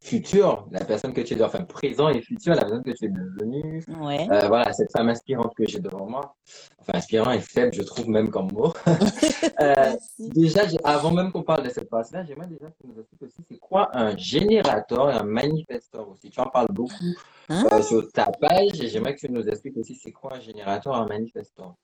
futur, 0.07 0.67
la 0.71 0.85
personne 0.85 1.13
que 1.13 1.21
tu 1.21 1.33
es, 1.33 1.43
enfin 1.43 1.63
présent 1.63 2.09
et 2.09 2.21
futur, 2.21 2.55
la 2.55 2.61
personne 2.61 2.83
que 2.83 2.91
tu 2.91 3.05
es 3.05 3.09
devenue. 3.09 3.83
Ouais. 3.99 4.27
Euh, 4.31 4.47
voilà, 4.47 4.71
cette 4.71 4.91
femme 4.91 5.09
inspirante 5.09 5.53
que 5.55 5.67
j'ai 5.67 5.79
devant 5.79 6.05
moi. 6.05 6.35
Enfin, 6.79 6.97
inspirant 6.97 7.31
et 7.31 7.39
faible, 7.39 7.73
je 7.73 7.81
trouve 7.81 8.07
même 8.07 8.29
comme 8.29 8.51
mot. 8.51 8.73
euh, 9.61 9.95
déjà, 10.19 10.61
avant 10.83 11.11
même 11.11 11.31
qu'on 11.31 11.43
parle 11.43 11.63
de 11.63 11.69
cette 11.69 11.89
partie-là, 11.89 12.23
j'aimerais 12.23 12.47
déjà 12.47 12.67
que 12.67 12.75
tu 12.81 12.87
nous 12.87 12.99
expliques 12.99 13.21
aussi 13.23 13.43
c'est 13.47 13.57
quoi 13.57 13.89
un 13.93 14.15
générateur 14.15 15.11
et 15.11 15.13
un 15.13 15.23
manifesteur 15.23 16.07
aussi? 16.09 16.29
Tu 16.29 16.39
en 16.39 16.49
parles 16.49 16.71
beaucoup 16.71 17.15
hein? 17.49 17.65
euh, 17.71 17.81
sur 17.81 18.09
ta 18.11 18.25
page 18.25 18.79
et 18.81 18.87
j'aimerais 18.87 19.15
que 19.15 19.19
tu 19.19 19.31
nous 19.31 19.47
expliques 19.47 19.77
aussi 19.77 19.95
c'est 19.95 20.13
quoi 20.13 20.35
un 20.35 20.39
générateur 20.39 20.95
et 20.95 20.99
un 20.99 21.07
manifesteur? 21.07 21.75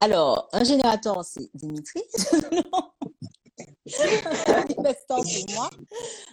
Alors, 0.00 0.48
un 0.52 0.64
générateur, 0.64 1.22
c'est 1.24 1.50
Dimitri. 1.54 2.00
manifestor 4.48 5.22
pour 5.22 5.54
moi. 5.54 5.70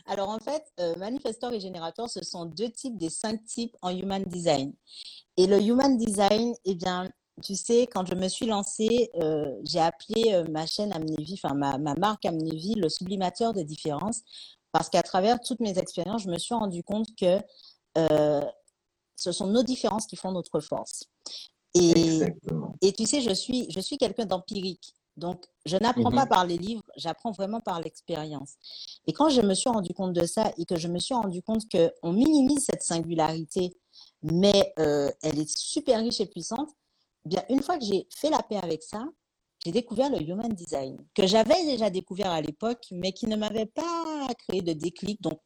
Alors 0.06 0.30
en 0.30 0.40
fait, 0.40 0.64
euh, 0.80 0.96
manifestor 0.96 1.54
et 1.54 1.60
générateur, 1.60 2.10
ce 2.10 2.24
sont 2.24 2.46
deux 2.46 2.70
types 2.70 2.98
des 2.98 3.10
cinq 3.10 3.44
types 3.46 3.76
en 3.82 3.90
human 3.90 4.24
design. 4.24 4.74
Et 5.38 5.48
le 5.48 5.62
human 5.62 5.98
design, 5.98 6.54
eh 6.66 6.76
bien, 6.76 7.10
tu 7.44 7.56
sais, 7.56 7.88
quand 7.88 8.06
je 8.06 8.16
me 8.16 8.28
suis 8.28 8.48
lancée, 8.48 9.10
euh, 9.22 9.46
j'ai 9.64 9.80
appelé 9.80 10.34
euh, 10.34 10.46
ma 10.50 10.66
chaîne 10.66 10.92
Amnévie, 10.94 11.40
enfin 11.42 11.54
ma, 11.54 11.78
ma 11.78 11.94
marque 11.96 12.26
Amnévie, 12.26 12.76
le 12.76 12.90
sublimateur 12.90 13.54
de 13.54 13.62
différence, 13.62 14.22
parce 14.72 14.90
qu'à 14.90 15.04
travers 15.04 15.40
toutes 15.40 15.60
mes 15.60 15.78
expériences, 15.78 16.24
je 16.24 16.30
me 16.30 16.38
suis 16.38 16.56
rendu 16.56 16.84
compte 16.84 17.08
que 17.16 17.40
ce 19.16 19.32
sont 19.32 19.48
nos 19.48 19.64
différences 19.64 20.06
qui 20.06 20.16
font 20.16 20.32
notre 20.32 20.60
force. 20.60 21.06
Et, 21.74 22.22
et 22.82 22.94
tu 22.94 23.06
sais, 23.08 23.22
je 23.22 23.34
suis, 23.34 23.66
je 23.72 23.80
suis 23.80 23.98
quelqu'un 23.98 24.26
d'empirique. 24.26 24.94
Donc, 25.18 25.46
je 25.66 25.78
n'apprends 25.78 26.12
pas 26.12 26.24
mhm. 26.24 26.30
par 26.30 26.46
les 26.46 26.58
livres, 26.58 26.84
j'apprends 26.96 27.32
vraiment 27.32 27.60
par 27.60 27.82
l'expérience. 27.82 28.54
Et 29.08 29.14
quand 29.14 29.30
je 29.30 29.42
me 29.42 29.56
suis 29.56 29.70
rendu 29.70 29.94
compte 29.94 30.14
de 30.14 30.26
ça 30.26 30.52
et 30.58 30.66
que 30.66 30.78
je 30.78 30.88
me 30.88 31.00
suis 31.00 31.16
rendu 31.16 31.42
compte 31.42 31.64
qu'on 31.72 32.14
minimise 32.14 32.66
cette 32.66 32.84
singularité, 32.84 33.76
mais 34.22 34.74
euh, 34.80 35.12
elle 35.24 35.40
est 35.40 35.50
super 35.50 36.00
riche 36.00 36.22
et 36.22 36.28
puissante, 36.28 36.70
eh 37.26 37.30
bien, 37.30 37.44
une 37.50 37.64
fois 37.64 37.78
que 37.78 37.86
j'ai 37.86 38.08
fait 38.16 38.30
la 38.30 38.44
paix 38.44 38.58
avec 38.58 38.84
ça, 38.84 39.06
j'ai 39.66 39.72
découvert 39.72 40.10
le 40.12 40.22
human 40.22 40.54
design, 40.54 40.98
que 41.16 41.26
j'avais 41.26 41.66
déjà 41.66 41.90
découvert 41.90 42.32
à 42.32 42.42
l'époque, 42.42 42.86
mais 42.92 43.12
qui 43.12 43.26
ne 43.26 43.36
m'avait 43.36 43.66
pas 43.66 44.28
créé 44.48 44.62
de 44.62 44.74
déclic. 44.74 45.20
Donc, 45.22 45.42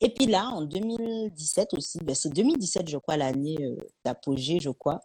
et 0.00 0.08
puis 0.10 0.26
là, 0.26 0.48
en 0.48 0.62
2017 0.62 1.74
aussi, 1.74 1.98
ben 1.98 2.14
c'est 2.14 2.30
2017, 2.30 2.88
je 2.88 2.96
crois, 2.96 3.16
l'année 3.16 3.58
euh, 3.60 3.76
d'apogée, 4.04 4.58
je 4.60 4.70
crois, 4.70 5.00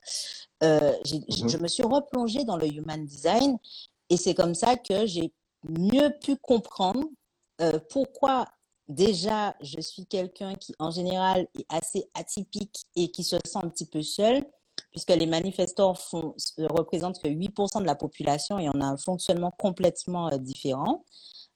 euh, 0.64 0.94
mhm. 1.12 1.50
je 1.50 1.58
me 1.58 1.68
suis 1.68 1.84
replongée 1.84 2.46
dans 2.46 2.58
le 2.58 2.68
human 2.68 3.06
design 3.06 3.58
et 4.10 4.18
c'est 4.18 4.34
comme 4.34 4.56
ça 4.56 4.78
que 4.78 5.06
j'ai 5.06 5.34
mieux 5.68 6.12
pu 6.22 6.38
comprendre 6.38 7.04
euh, 7.62 7.80
pourquoi 7.90 8.48
déjà 8.88 9.56
je 9.62 9.82
suis 9.82 10.06
quelqu'un 10.06 10.56
qui 10.56 10.74
en 10.80 10.92
général 10.92 11.48
est 11.58 11.66
assez 11.70 12.08
atypique 12.14 12.86
et 12.96 13.10
qui 13.10 13.24
se 13.24 13.36
sent 13.44 13.60
un 13.64 13.70
petit 13.70 13.88
peu 13.88 14.04
seul 14.04 14.46
puisque 14.92 15.10
les 15.10 15.26
manifestants 15.26 15.94
font, 15.94 16.36
représentent 16.58 17.22
que 17.22 17.28
8% 17.28 17.82
de 17.82 17.86
la 17.86 17.96
population 17.96 18.60
et 18.60 18.70
on 18.70 18.80
a 18.82 18.86
un 18.86 18.98
fonctionnement 18.98 19.52
complètement 19.58 20.30
différent. 20.38 21.04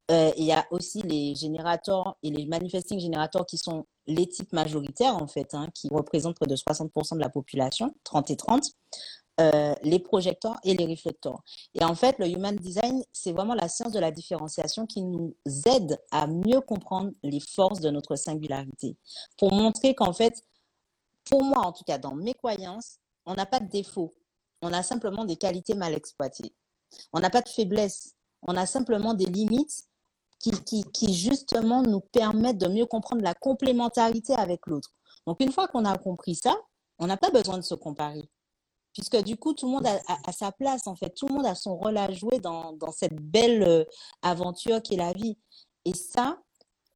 Euh, 0.09 0.31
il 0.37 0.45
y 0.45 0.51
a 0.51 0.65
aussi 0.71 1.01
les 1.03 1.35
générateurs 1.35 2.17
et 2.23 2.31
les 2.31 2.45
manifesting 2.47 2.99
générateurs 2.99 3.45
qui 3.45 3.57
sont 3.57 3.85
les 4.07 4.27
types 4.27 4.53
majoritaires, 4.53 5.15
en 5.15 5.27
fait, 5.27 5.53
hein, 5.53 5.67
qui 5.73 5.87
représentent 5.91 6.35
près 6.35 6.47
de 6.47 6.55
60% 6.55 7.15
de 7.15 7.19
la 7.21 7.29
population, 7.29 7.93
30 8.05 8.31
et 8.31 8.35
30, 8.35 8.63
euh, 9.39 9.73
les 9.83 9.99
projecteurs 9.99 10.57
et 10.63 10.73
les 10.73 10.85
réflecteurs. 10.85 11.43
Et 11.75 11.83
en 11.83 11.93
fait, 11.93 12.17
le 12.17 12.27
human 12.27 12.55
design, 12.55 13.03
c'est 13.13 13.31
vraiment 13.31 13.53
la 13.53 13.69
science 13.69 13.93
de 13.93 13.99
la 13.99 14.11
différenciation 14.11 14.87
qui 14.87 15.03
nous 15.03 15.35
aide 15.65 15.97
à 16.11 16.25
mieux 16.27 16.59
comprendre 16.59 17.11
les 17.23 17.39
forces 17.39 17.79
de 17.79 17.91
notre 17.91 18.15
singularité. 18.15 18.97
Pour 19.37 19.53
montrer 19.53 19.93
qu'en 19.93 20.11
fait, 20.11 20.33
pour 21.29 21.43
moi, 21.43 21.59
en 21.59 21.71
tout 21.71 21.83
cas, 21.83 21.99
dans 21.99 22.15
mes 22.15 22.33
croyances, 22.33 22.97
on 23.25 23.35
n'a 23.35 23.45
pas 23.45 23.59
de 23.59 23.69
défaut. 23.69 24.15
On 24.61 24.73
a 24.73 24.81
simplement 24.81 25.23
des 25.23 25.35
qualités 25.35 25.75
mal 25.75 25.93
exploitées. 25.93 26.53
On 27.13 27.19
n'a 27.19 27.29
pas 27.29 27.41
de 27.41 27.49
faiblesse. 27.49 28.15
On 28.41 28.55
a 28.55 28.65
simplement 28.65 29.13
des 29.13 29.25
limites 29.25 29.88
qui, 30.39 31.13
justement 31.13 31.81
nous 31.81 31.99
permettent 31.99 32.57
de 32.57 32.67
mieux 32.67 32.85
comprendre 32.85 33.21
la 33.21 33.33
complémentarité 33.33 34.33
avec 34.33 34.65
l'autre. 34.67 34.91
Donc, 35.27 35.41
une 35.41 35.51
fois 35.51 35.67
qu'on 35.67 35.85
a 35.85 35.97
compris 35.97 36.35
ça, 36.35 36.55
on 36.97 37.07
n'a 37.07 37.17
pas 37.17 37.29
besoin 37.29 37.57
de 37.57 37.63
se 37.63 37.75
comparer. 37.75 38.29
Puisque 38.93 39.17
du 39.23 39.37
coup, 39.37 39.53
tout 39.53 39.67
le 39.67 39.73
monde 39.73 39.87
a, 39.87 40.31
sa 40.31 40.51
place, 40.51 40.87
en 40.87 40.95
fait. 40.95 41.11
Tout 41.11 41.27
le 41.27 41.35
monde 41.35 41.45
a 41.45 41.55
son 41.55 41.77
rôle 41.77 41.97
à 41.97 42.11
jouer 42.11 42.39
dans, 42.39 42.75
cette 42.91 43.15
belle 43.15 43.63
euh, 43.63 43.83
aventure 44.21 44.81
qui 44.81 44.95
est 44.95 44.97
la 44.97 45.13
vie. 45.13 45.37
Et 45.85 45.93
ça, 45.93 46.39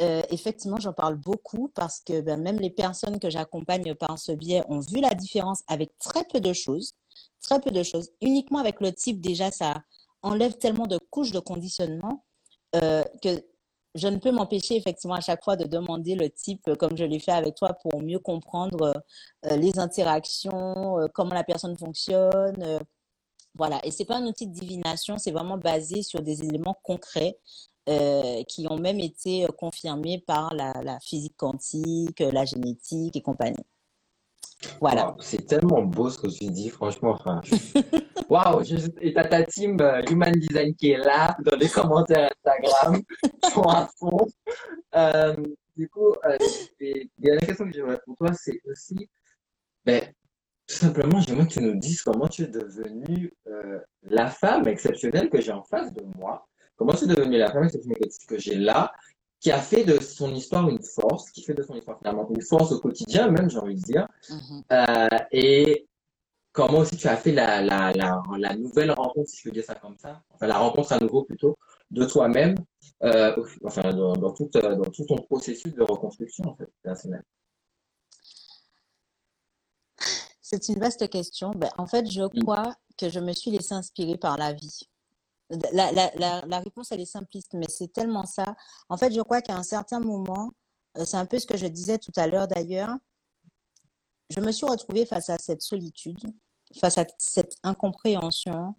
euh, 0.02 0.24
effectivement, 0.30 0.80
j'en 0.80 0.94
parle 0.94 1.16
beaucoup 1.16 1.70
parce 1.76 2.00
que 2.00 2.22
ben, 2.22 2.41
même 2.41 2.60
les 2.60 2.72
personnes 2.72 3.20
que 3.20 3.30
j'accompagne 3.30 3.94
par 3.96 4.18
ce 4.18 4.32
biais 4.32 4.64
ont 4.68 4.80
vu 4.80 5.00
la 5.00 5.14
différence 5.14 5.64
avec 5.68 5.98
très 6.00 6.24
peu 6.26 6.39
de 6.39 6.52
choses. 6.52 6.94
Très 7.41 7.60
peu 7.62 7.72
de 7.72 7.84
choses. 7.84 8.10
Uniquement 8.22 8.60
avec 8.60 8.82
le 8.82 8.91
type, 8.91 9.22
déjà, 9.22 9.52
ça 9.52 9.76
enlève 10.24 10.58
tellement 10.58 10.88
de 10.88 10.98
couches 11.12 11.32
de 11.32 11.39
conditionnement 11.39 12.24
euh, 12.76 13.03
que 13.21 13.30
je 13.95 14.07
ne 14.07 14.17
peux 14.17 14.32
m'empêcher 14.32 14.76
effectivement 14.76 15.15
à 15.15 15.21
chaque 15.21 15.43
fois 15.43 15.55
de 15.55 15.65
demander 15.65 16.15
le 16.15 16.30
type, 16.30 16.67
euh, 16.67 16.76
comme 16.76 16.97
je 16.97 17.03
l'ai 17.03 17.19
fait 17.19 17.32
avec 17.32 17.55
toi, 17.55 17.74
pour 17.74 18.01
mieux 18.01 18.19
comprendre 18.19 19.03
euh, 19.45 19.55
les 19.57 19.78
interactions, 19.80 20.97
comment 21.13 21.36
la 21.36 21.43
personne 21.43 21.78
fonctionne. 21.78 22.80
voilà. 23.55 23.80
Et 23.86 23.91
c'est 23.91 24.05
pas 24.05 24.17
un 24.17 24.26
outil 24.26 24.47
de 24.47 24.53
divination, 24.53 25.17
c'est 25.17 25.32
vraiment 25.32 25.57
basé 25.57 26.03
sur 26.03 26.21
des 26.21 26.43
éléments 26.43 26.78
concrets 26.84 27.38
qui 28.47 28.65
ont 28.69 28.78
même 28.78 28.99
été 29.01 29.45
confirmés 29.57 30.19
par 30.26 30.53
la, 30.53 30.71
la 30.84 30.99
physique 31.01 31.36
quantique, 31.36 32.19
la 32.19 32.45
génétique 32.45 33.15
et 33.17 33.21
compagnie. 33.21 33.65
Voilà. 34.80 35.16
c'est 35.20 35.45
tellement 35.45 35.82
beau 35.82 36.09
ce 36.09 36.18
que 36.20 36.28
tu 36.28 36.45
dis, 36.45 36.70
franchement. 36.70 37.11
Enfin, 37.11 37.41
Waouh! 38.30 38.64
Et 39.01 39.14
t'as 39.14 39.26
ta 39.26 39.43
team 39.43 39.80
euh, 39.82 40.01
Human 40.09 40.32
Design 40.32 40.74
qui 40.76 40.91
est 40.91 40.97
là, 40.97 41.36
dans 41.43 41.57
les 41.57 41.70
commentaires 41.70 42.30
Instagram, 42.45 43.01
sont 43.53 43.64
à 43.64 43.89
fond. 43.97 44.26
Euh, 44.95 45.36
du 45.76 45.89
coup, 45.89 46.14
euh, 46.26 46.38
la 47.20 47.38
question 47.38 47.66
que 47.66 47.74
j'aimerais 47.74 47.99
pour 48.05 48.16
toi, 48.16 48.32
c'est 48.34 48.59
aussi, 48.66 49.09
ben, 49.86 50.03
tout 50.68 50.76
simplement, 50.76 51.20
j'aimerais 51.20 51.47
que 51.47 51.53
tu 51.53 51.61
nous 51.61 51.76
dises 51.76 52.01
comment 52.01 52.28
tu 52.28 52.43
es 52.43 52.47
devenue 52.47 53.34
euh, 53.47 53.80
la 54.03 54.28
femme 54.28 54.68
exceptionnelle 54.68 55.30
que 55.30 55.41
j'ai 55.41 55.51
en 55.51 55.64
face 55.64 55.91
de 55.93 56.03
moi. 56.18 56.47
Comment 56.76 56.93
tu 56.93 57.05
es 57.05 57.07
devenue 57.07 57.38
la 57.38 57.51
femme 57.51 57.66
exceptionnelle 57.66 58.09
que 58.28 58.39
j'ai 58.39 58.55
là 58.55 58.91
qui 59.44 59.52
a 59.52 59.62
fait 59.62 59.84
de 59.84 60.02
son 60.02 60.34
histoire 60.34 60.70
une 60.70 60.82
force, 60.82 61.30
qui 61.30 61.44
fait 61.44 61.54
de 61.54 61.64
son 61.64 61.76
histoire 61.76 61.98
finalement 61.98 62.26
une 62.30 62.41
force 62.41 62.72
au 62.72 62.80
quotidien 62.80 63.30
même, 63.30 63.50
j'ai 63.50 63.58
envie 63.58 63.76
de 63.76 63.82
dire. 63.82 64.08
Mm-hmm. 64.30 64.64
euh, 64.72 65.20
et 65.34 65.86
comment 66.54 66.80
aussi 66.80 66.96
tu 66.96 67.10
as 67.10 67.18
fait 67.18 67.34
la, 67.34 67.62
la, 67.62 67.91
la, 67.91 68.24
la, 68.38 68.56
nouvelle 68.56 68.91
rencontre, 68.91 69.30
si 69.30 69.38
je 69.38 69.44
peux 69.44 69.52
dire 69.52 69.66
ça 69.66 69.76
comme 69.76 69.98
ça, 69.98 70.24
enfin 70.30 70.48
la 70.48 70.58
rencontre 70.58 70.94
à 70.94 71.00
nouveau 71.00 71.24
plutôt, 71.24 71.58
de 71.91 72.06
toi-même, 72.06 72.56
euh, 73.04 73.36
enfin 73.66 73.91
dans, 73.91 74.14
dans, 74.14 74.32
tout, 74.32 74.50
euh, 74.56 74.76
dans 74.76 74.89
tout 74.89 75.04
ton 75.04 75.18
processus 75.18 75.74
de 75.74 75.84
reconstruction 75.84 76.46
en 76.48 76.56
fait, 76.56 76.70
personnel. 76.82 77.22
C'est 80.41 80.70
une 80.70 80.80
vaste 80.80 81.10
question. 81.10 81.52
Ben, 81.52 81.70
en 81.78 81.86
fait, 81.86 82.10
je 82.10 82.22
mm. 82.22 82.44
crois 82.44 82.76
que 82.98 83.10
je 83.10 83.20
me 83.20 83.34
suis 83.34 83.52
laissée 83.52 83.74
inspirer 83.74 84.18
par 84.18 84.38
la 84.38 84.54
vie. 84.54 84.88
La, 85.50 86.60
réponse, 86.60 86.91
elle 86.91 87.02
est 87.02 87.06
simpliste, 87.06 87.54
mais 87.54 87.68
c'est 87.70 87.91
tellement 87.91 88.26
ça. 88.26 88.56
En 88.89 88.98
fait, 88.98 89.14
je 89.14 89.22
crois 89.22 89.41
qu'à 89.41 89.56
un 89.56 89.64
certain 89.64 90.00
moment, 90.00 90.52
euh, 90.98 91.06
c'est 91.06 91.18
un 91.18 91.26
peu 91.26 91.39
ce 91.39 91.46
que 91.46 91.58
je 91.58 91.68
disais 91.68 91.98
tout 91.98 92.12
à 92.16 92.28
l'heure 92.28 92.48
d'ailleurs, 92.48 92.96
je 94.30 94.39
me 94.39 94.52
suis 94.52 94.66
retrouvée 94.66 95.06
face 95.06 95.30
à 95.30 95.38
cette 95.38 95.62
solitude, 95.62 96.20
face 96.80 96.98
à 96.98 97.06
cette 97.18 97.56
incompréhension. 97.64 98.76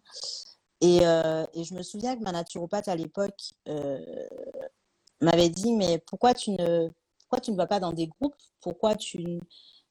Et, 0.80 1.06
euh, 1.06 1.44
je 1.54 1.74
me 1.74 1.82
souviens 1.82 2.16
que 2.16 2.22
ma 2.22 2.32
naturopathe 2.32 2.88
à 2.88 2.96
l'époque 2.96 3.52
euh, 3.68 4.26
m'avait 5.20 5.48
dit, 5.48 5.72
mais 5.72 5.98
pourquoi 5.98 6.34
tu, 6.34 6.50
ne, 6.50 6.88
pourquoi 7.20 7.40
tu 7.40 7.52
ne 7.52 7.56
vas 7.56 7.66
pas 7.66 7.80
dans 7.80 7.92
des 7.92 8.08
groupes? 8.08 8.34
Pourquoi 8.60 8.96
tu, 8.96 9.40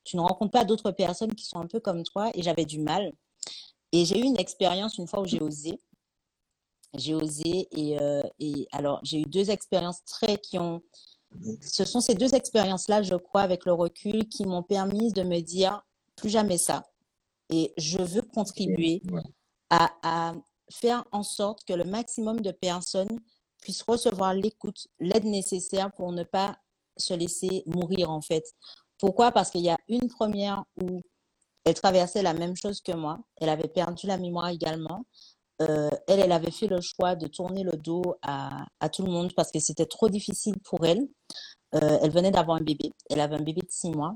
tu 0.04 0.18
ne 0.18 0.22
rencontres 0.22 0.52
pas 0.52 0.66
d'autres 0.66 0.92
personnes 0.92 1.34
qui 1.34 1.46
sont 1.46 1.60
un 1.60 1.68
peu 1.68 1.80
comme 1.80 2.04
toi? 2.04 2.30
Et 2.34 2.44
j'avais 2.44 2.66
du 2.66 2.80
mal. 2.80 3.14
Et 3.92 4.06
j'ai 4.06 4.20
eu 4.20 4.24
une 4.24 4.40
expérience 4.40 4.98
une 4.98 5.08
fois 5.08 5.22
où 5.22 5.26
j'ai 5.26 5.42
osé 5.42 5.80
j'ai 6.96 7.14
osé 7.14 7.68
et, 7.72 8.00
euh, 8.00 8.22
et 8.40 8.68
alors 8.72 9.00
j'ai 9.04 9.22
eu 9.22 9.26
deux 9.26 9.50
expériences 9.50 10.04
très 10.06 10.38
qui 10.38 10.58
ont 10.58 10.82
ce 11.62 11.86
sont 11.86 12.02
ces 12.02 12.16
deux 12.16 12.36
expériences-là, 12.36 13.02
je 13.02 13.16
crois, 13.16 13.42
avec 13.42 13.66
le 13.66 13.74
recul, 13.74 14.28
qui 14.30 14.46
m'ont 14.46 14.64
permis 14.64 15.12
de 15.12 15.24
me 15.24 15.40
dire 15.40 15.84
plus 16.16 16.30
jamais 16.30 16.58
ça. 16.58 16.84
Et 17.50 17.74
je 17.78 18.00
veux 18.00 18.22
contribuer 18.22 19.02
à, 19.70 19.92
à, 20.04 20.34
faire 20.72 21.04
en 21.12 21.24
sorte 21.24 21.66
que 21.66 21.74
le 21.74 21.84
maximum 21.84 22.42
de 22.42 22.52
personnes 22.52 23.20
puissent 23.62 23.84
recevoir 23.84 24.34
l'écoute, 24.34 24.88
l'aide 25.00 25.26
nécessaire 25.26 25.92
pour 25.92 26.12
ne 26.12 26.24
pas 26.24 26.58
se 26.98 27.14
laisser 27.14 27.64
mourir, 27.66 28.10
en 28.10 28.22
fait. 28.22 28.44
Pourquoi? 28.98 29.32
Parce 29.32 29.50
qu'il 29.50 29.62
y 29.62 29.70
a 29.70 29.78
une 29.88 30.08
première 30.08 30.64
où 30.82 31.02
elle 31.66 31.74
traversait 31.74 32.22
la 32.22 32.34
même 32.34 32.56
chose 32.56 32.82
que 32.82 32.92
moi. 32.92 33.20
Elle 33.38 33.50
avait 33.50 33.68
perdu 33.68 34.08
la 34.08 34.18
mémoire 34.18 34.50
également. 34.50 35.06
Euh, 35.62 35.90
elle, 36.08 36.20
elle 36.20 36.32
avait 36.32 36.52
fait 36.52 36.68
le 36.68 36.82
choix 36.82 37.16
de 37.16 37.28
tourner 37.28 37.64
le 37.64 37.78
dos 37.78 38.02
à, 38.22 38.66
tout 38.92 39.04
le 39.04 39.12
monde 39.12 39.34
parce 39.36 39.52
que 39.52 39.60
c'était 39.60 39.86
trop 39.86 40.10
difficile 40.10 40.56
pour 40.64 40.86
elle. 40.86 41.08
Euh, 41.76 42.00
elle 42.02 42.12
venait 42.12 42.32
d'avoir 42.32 42.58
un 42.58 42.64
bébé. 42.64 42.92
Elle 43.10 43.20
avait 43.20 43.36
un 43.36 43.44
bébé 43.44 43.62
de 43.62 43.72
six 43.72 43.92
mois. 43.92 44.16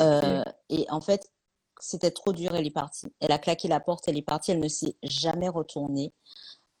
Euh, 0.00 0.42
et 0.70 0.86
en 0.90 1.00
fait, 1.00 1.30
c'était 1.80 2.10
trop 2.10 2.32
dur. 2.32 2.54
Elle 2.54 2.66
est 2.66 2.70
partie. 2.70 3.06
Elle 3.20 3.32
a 3.32 3.38
claqué 3.38 3.68
la 3.68 3.80
porte. 3.80 4.08
Elle 4.08 4.18
est 4.18 4.22
partie. 4.22 4.52
Elle 4.52 4.60
ne 4.60 4.68
s'est 4.68 4.96
jamais 5.02 5.48
retournée. 5.48 6.12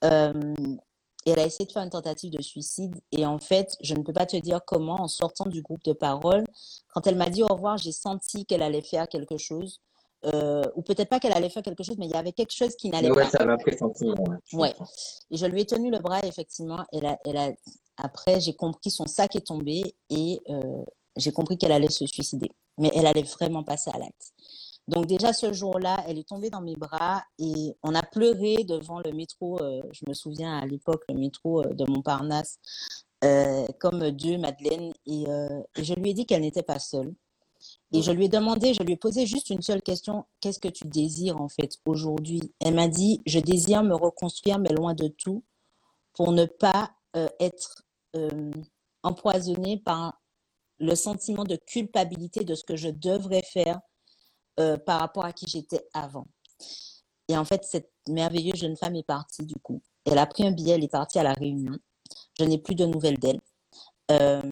et 0.02 1.30
elle 1.30 1.38
a 1.38 1.46
essayé 1.46 1.66
de 1.66 1.72
faire 1.72 1.82
une 1.84 1.90
tentative 1.90 2.32
de 2.32 2.42
suicide. 2.42 2.96
Et 3.12 3.26
en 3.26 3.38
fait, 3.38 3.76
je 3.80 3.94
ne 3.94 4.02
peux 4.02 4.12
pas 4.12 4.26
te 4.26 4.36
dire 4.36 4.60
comment, 4.66 5.00
en 5.00 5.08
sortant 5.08 5.46
du 5.46 5.62
groupe 5.62 5.84
de 5.84 5.92
parole, 5.92 6.44
quand 6.88 7.06
elle 7.06 7.16
m'a 7.16 7.30
dit 7.30 7.42
au 7.42 7.48
revoir, 7.48 7.76
j'ai 7.76 7.92
senti 7.92 8.46
qu'elle 8.46 8.62
allait 8.62 8.82
faire 8.82 9.08
quelque 9.08 9.36
chose. 9.36 9.80
Euh, 10.24 10.62
ou 10.76 10.82
peut-être 10.82 11.08
pas 11.08 11.18
qu'elle 11.18 11.32
allait 11.32 11.50
faire 11.50 11.62
quelque 11.62 11.82
chose, 11.82 11.96
mais 11.98 12.06
il 12.06 12.12
y 12.12 12.16
avait 12.16 12.32
quelque 12.32 12.54
chose 12.54 12.76
qui 12.76 12.90
n'allait 12.90 13.10
ouais, 13.10 13.24
pas. 13.24 13.30
ça 13.30 13.44
m'a 13.44 13.56
pressenti. 13.56 14.06
Ouais. 14.52 14.72
Et 15.30 15.36
je 15.36 15.46
lui 15.46 15.62
ai 15.62 15.66
tenu 15.66 15.90
le 15.90 15.98
bras, 15.98 16.20
effectivement. 16.24 16.84
Elle 16.92 17.06
a, 17.06 17.18
elle 17.24 17.36
a... 17.36 17.50
Après, 17.96 18.40
j'ai 18.40 18.54
compris, 18.54 18.90
son 18.90 19.06
sac 19.06 19.34
est 19.36 19.46
tombé 19.46 19.82
et 20.10 20.40
euh, 20.48 20.84
j'ai 21.16 21.32
compris 21.32 21.58
qu'elle 21.58 21.72
allait 21.72 21.90
se 21.90 22.06
suicider. 22.06 22.50
Mais 22.78 22.90
elle 22.94 23.06
allait 23.06 23.22
vraiment 23.22 23.64
passer 23.64 23.90
à 23.92 23.98
l'acte. 23.98 24.32
Donc 24.88 25.06
déjà 25.06 25.32
ce 25.32 25.52
jour-là, 25.52 26.02
elle 26.08 26.18
est 26.18 26.28
tombée 26.28 26.50
dans 26.50 26.60
mes 26.60 26.74
bras 26.74 27.22
et 27.38 27.76
on 27.82 27.94
a 27.94 28.02
pleuré 28.02 28.64
devant 28.64 29.00
le 29.00 29.12
métro. 29.12 29.60
Euh, 29.60 29.80
je 29.92 30.04
me 30.08 30.14
souviens 30.14 30.58
à 30.58 30.66
l'époque, 30.66 31.04
le 31.08 31.14
métro 31.14 31.62
de 31.62 31.84
Montparnasse, 31.90 32.58
comme 33.78 34.10
Dieu, 34.12 34.38
Madeleine. 34.38 34.92
Et, 35.06 35.24
et 35.76 35.84
je 35.84 35.94
lui 35.94 36.10
ai 36.10 36.14
dit 36.14 36.26
qu'elle 36.26 36.42
n'était 36.42 36.62
pas 36.62 36.78
seule 36.78 37.12
et 37.92 38.02
je 38.02 38.10
lui 38.10 38.24
ai 38.24 38.28
demandé, 38.28 38.72
je 38.72 38.82
lui 38.82 38.94
ai 38.94 38.96
posé 38.96 39.26
juste 39.26 39.50
une 39.50 39.60
seule 39.62 39.82
question, 39.82 40.24
qu'est-ce 40.40 40.58
que 40.58 40.68
tu 40.68 40.84
désires 40.86 41.40
en 41.40 41.48
fait 41.48 41.78
aujourd'hui? 41.84 42.40
Elle 42.60 42.74
m'a 42.74 42.88
dit, 42.88 43.20
je 43.26 43.38
désire 43.38 43.82
me 43.82 43.94
reconstruire, 43.94 44.58
mais 44.58 44.70
loin 44.70 44.94
de 44.94 45.08
tout, 45.08 45.44
pour 46.14 46.32
ne 46.32 46.46
pas 46.46 46.90
euh, 47.16 47.28
être 47.38 47.84
euh, 48.16 48.50
empoisonnée 49.02 49.78
par 49.78 50.20
le 50.78 50.94
sentiment 50.94 51.44
de 51.44 51.56
culpabilité 51.56 52.44
de 52.44 52.54
ce 52.54 52.64
que 52.64 52.76
je 52.76 52.88
devrais 52.88 53.42
faire 53.42 53.80
euh, 54.58 54.76
par 54.78 55.00
rapport 55.00 55.24
à 55.24 55.32
qui 55.32 55.46
j'étais 55.46 55.86
avant. 55.92 56.26
Et 57.28 57.36
en 57.36 57.44
fait, 57.44 57.64
cette 57.64 57.90
merveilleuse 58.08 58.60
jeune 58.60 58.76
femme 58.76 58.96
est 58.96 59.06
partie 59.06 59.46
du 59.46 59.54
coup. 59.56 59.82
Elle 60.04 60.18
a 60.18 60.26
pris 60.26 60.46
un 60.46 60.50
billet, 60.50 60.74
elle 60.74 60.84
est 60.84 60.88
partie 60.88 61.18
à 61.18 61.22
la 61.22 61.34
réunion. 61.34 61.76
Je 62.38 62.44
n'ai 62.44 62.58
plus 62.58 62.74
de 62.74 62.84
nouvelles 62.84 63.18
d'elle. 63.18 63.40
Euh, 64.10 64.42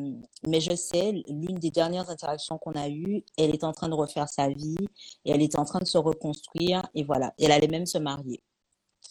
mais 0.46 0.60
je 0.60 0.74
sais, 0.74 1.12
l'une 1.28 1.58
des 1.58 1.70
dernières 1.70 2.08
interactions 2.08 2.56
qu'on 2.58 2.72
a 2.72 2.88
eues, 2.88 3.24
elle 3.36 3.54
est 3.54 3.64
en 3.64 3.72
train 3.72 3.88
de 3.88 3.94
refaire 3.94 4.28
sa 4.28 4.48
vie 4.48 4.76
et 5.24 5.32
elle 5.32 5.42
est 5.42 5.58
en 5.58 5.64
train 5.64 5.80
de 5.80 5.86
se 5.86 5.98
reconstruire 5.98 6.82
et 6.94 7.04
voilà. 7.04 7.34
Elle 7.38 7.52
allait 7.52 7.68
même 7.68 7.86
se 7.86 7.98
marier. 7.98 8.42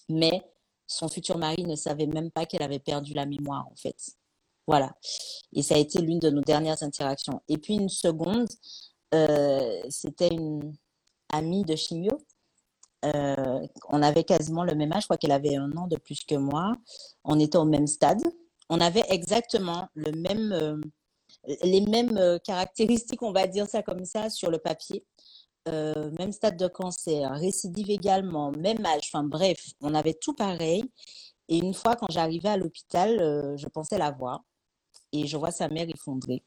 Mais 0.08 0.42
son 0.88 1.08
futur 1.08 1.38
mari 1.38 1.64
ne 1.64 1.76
savait 1.76 2.08
même 2.08 2.32
pas 2.32 2.46
qu'elle 2.46 2.64
avait 2.64 2.80
perdu 2.80 3.14
la 3.14 3.26
mémoire 3.26 3.68
en 3.72 3.76
fait. 3.76 3.98
Voilà. 4.66 4.96
Et 5.54 5.62
ça 5.62 5.76
a 5.76 5.78
été 5.78 6.00
l'une 6.00 6.20
de 6.20 6.30
nos 6.30 6.42
dernières 6.42 6.84
interactions. 6.84 7.42
Et 7.48 7.58
puis 7.58 7.76
une 7.76 7.90
seconde, 7.90 8.48
euh, 9.14 9.82
c'était 9.90 10.30
une 10.30 10.74
amie 11.32 11.64
de 11.64 11.76
chimio. 11.76 12.18
Euh, 13.06 13.68
on 13.90 14.02
avait 14.02 14.24
quasiment 14.24 14.64
le 14.64 14.76
même 14.76 14.92
âge, 14.92 15.04
je 15.04 15.08
crois 15.08 15.18
qu'elle 15.18 15.32
avait 15.32 15.56
un 15.56 15.72
an 15.78 15.88
de 15.88 15.98
plus 15.98 16.24
que 16.26 16.36
moi. 16.36 16.74
On 17.24 17.40
était 17.40 17.58
au 17.58 17.66
même 17.66 17.88
stade 17.88 18.22
on 18.70 18.80
avait 18.80 19.04
exactement 19.10 19.90
euh, 19.98 20.82
les 21.64 21.82
mêmes 21.82 22.18
euh, 22.18 22.38
caractéristiques, 22.40 23.22
on 23.24 23.32
va 23.32 23.48
dire 23.48 23.68
ça 23.68 23.84
comme 23.84 24.06
ça, 24.06 24.30
sur 24.30 24.52
le 24.52 24.60
papier. 24.60 25.04
Euh, 25.68 26.12
même 26.18 26.32
stade 26.32 26.58
de 26.58 26.68
cancer, 26.68 27.32
récidive 27.34 27.90
également, 27.90 28.52
même 28.52 28.86
âge, 28.86 29.10
enfin 29.12 29.24
bref, 29.24 29.60
on 29.82 29.94
avait 29.94 30.14
tout 30.14 30.34
pareil. 30.34 30.84
Et 31.48 31.58
une 31.58 31.74
fois, 31.74 31.96
quand 31.96 32.10
j'arrivais 32.10 32.50
à 32.50 32.58
l'hôpital, 32.58 33.18
je 33.58 33.68
pensais 33.68 33.98
la 33.98 34.12
voir 34.12 34.44
et 35.12 35.26
je 35.26 35.36
vois 35.36 35.52
sa 35.52 35.68
mère 35.68 35.90
effondrée. 35.90 36.44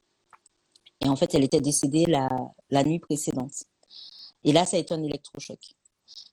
Et 1.04 1.08
en 1.08 1.16
fait, 1.16 1.34
elle 1.34 1.42
était 1.42 1.60
décédée 1.60 2.06
la, 2.06 2.28
la 2.70 2.84
nuit 2.84 3.00
précédente. 3.00 3.64
Et 4.44 4.52
là, 4.52 4.64
ça 4.64 4.76
a 4.76 4.80
été 4.80 4.94
un 4.94 5.02
électrochoc. 5.02 5.58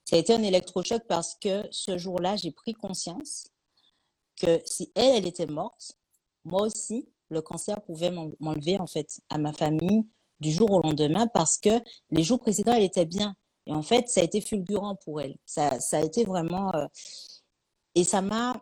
Ça 0.06 0.16
a 0.16 0.20
été 0.20 0.34
un 0.34 0.44
électrochoc 0.44 1.02
parce 1.08 1.36
que 1.36 1.68
ce 1.72 1.98
jour-là, 1.98 2.36
j'ai 2.36 2.52
pris 2.52 2.74
conscience 2.74 3.48
que 4.40 4.62
si 4.66 4.92
elle, 4.96 5.18
elle 5.18 5.28
était 5.28 5.46
morte, 5.46 5.94
moi 6.46 6.64
aussi, 6.64 7.08
le 7.30 7.42
cancer 7.42 7.82
pouvait 7.84 8.12
m'enlever 8.40 8.80
en 8.80 8.88
fait 8.88 9.20
à 9.30 9.38
ma 9.38 9.54
famille 9.54 10.08
du 10.40 10.52
jour 10.52 10.72
au 10.72 10.82
lendemain 10.82 11.28
parce 11.28 11.58
que 11.58 11.82
les 12.10 12.24
jours 12.24 12.40
précédents, 12.40 12.74
elle 12.74 12.84
était 12.84 13.06
bien. 13.06 13.36
Et 13.66 13.74
en 13.74 13.84
fait, 13.84 14.10
ça 14.10 14.22
a 14.22 14.24
été 14.24 14.42
fulgurant 14.42 14.96
pour 14.96 15.22
elle. 15.22 15.36
Ça, 15.46 15.80
ça 15.80 15.98
a 15.98 16.02
été 16.02 16.24
vraiment... 16.24 16.74
Euh, 16.74 16.88
et 17.96 18.04
ça 18.04 18.22
m'a, 18.22 18.54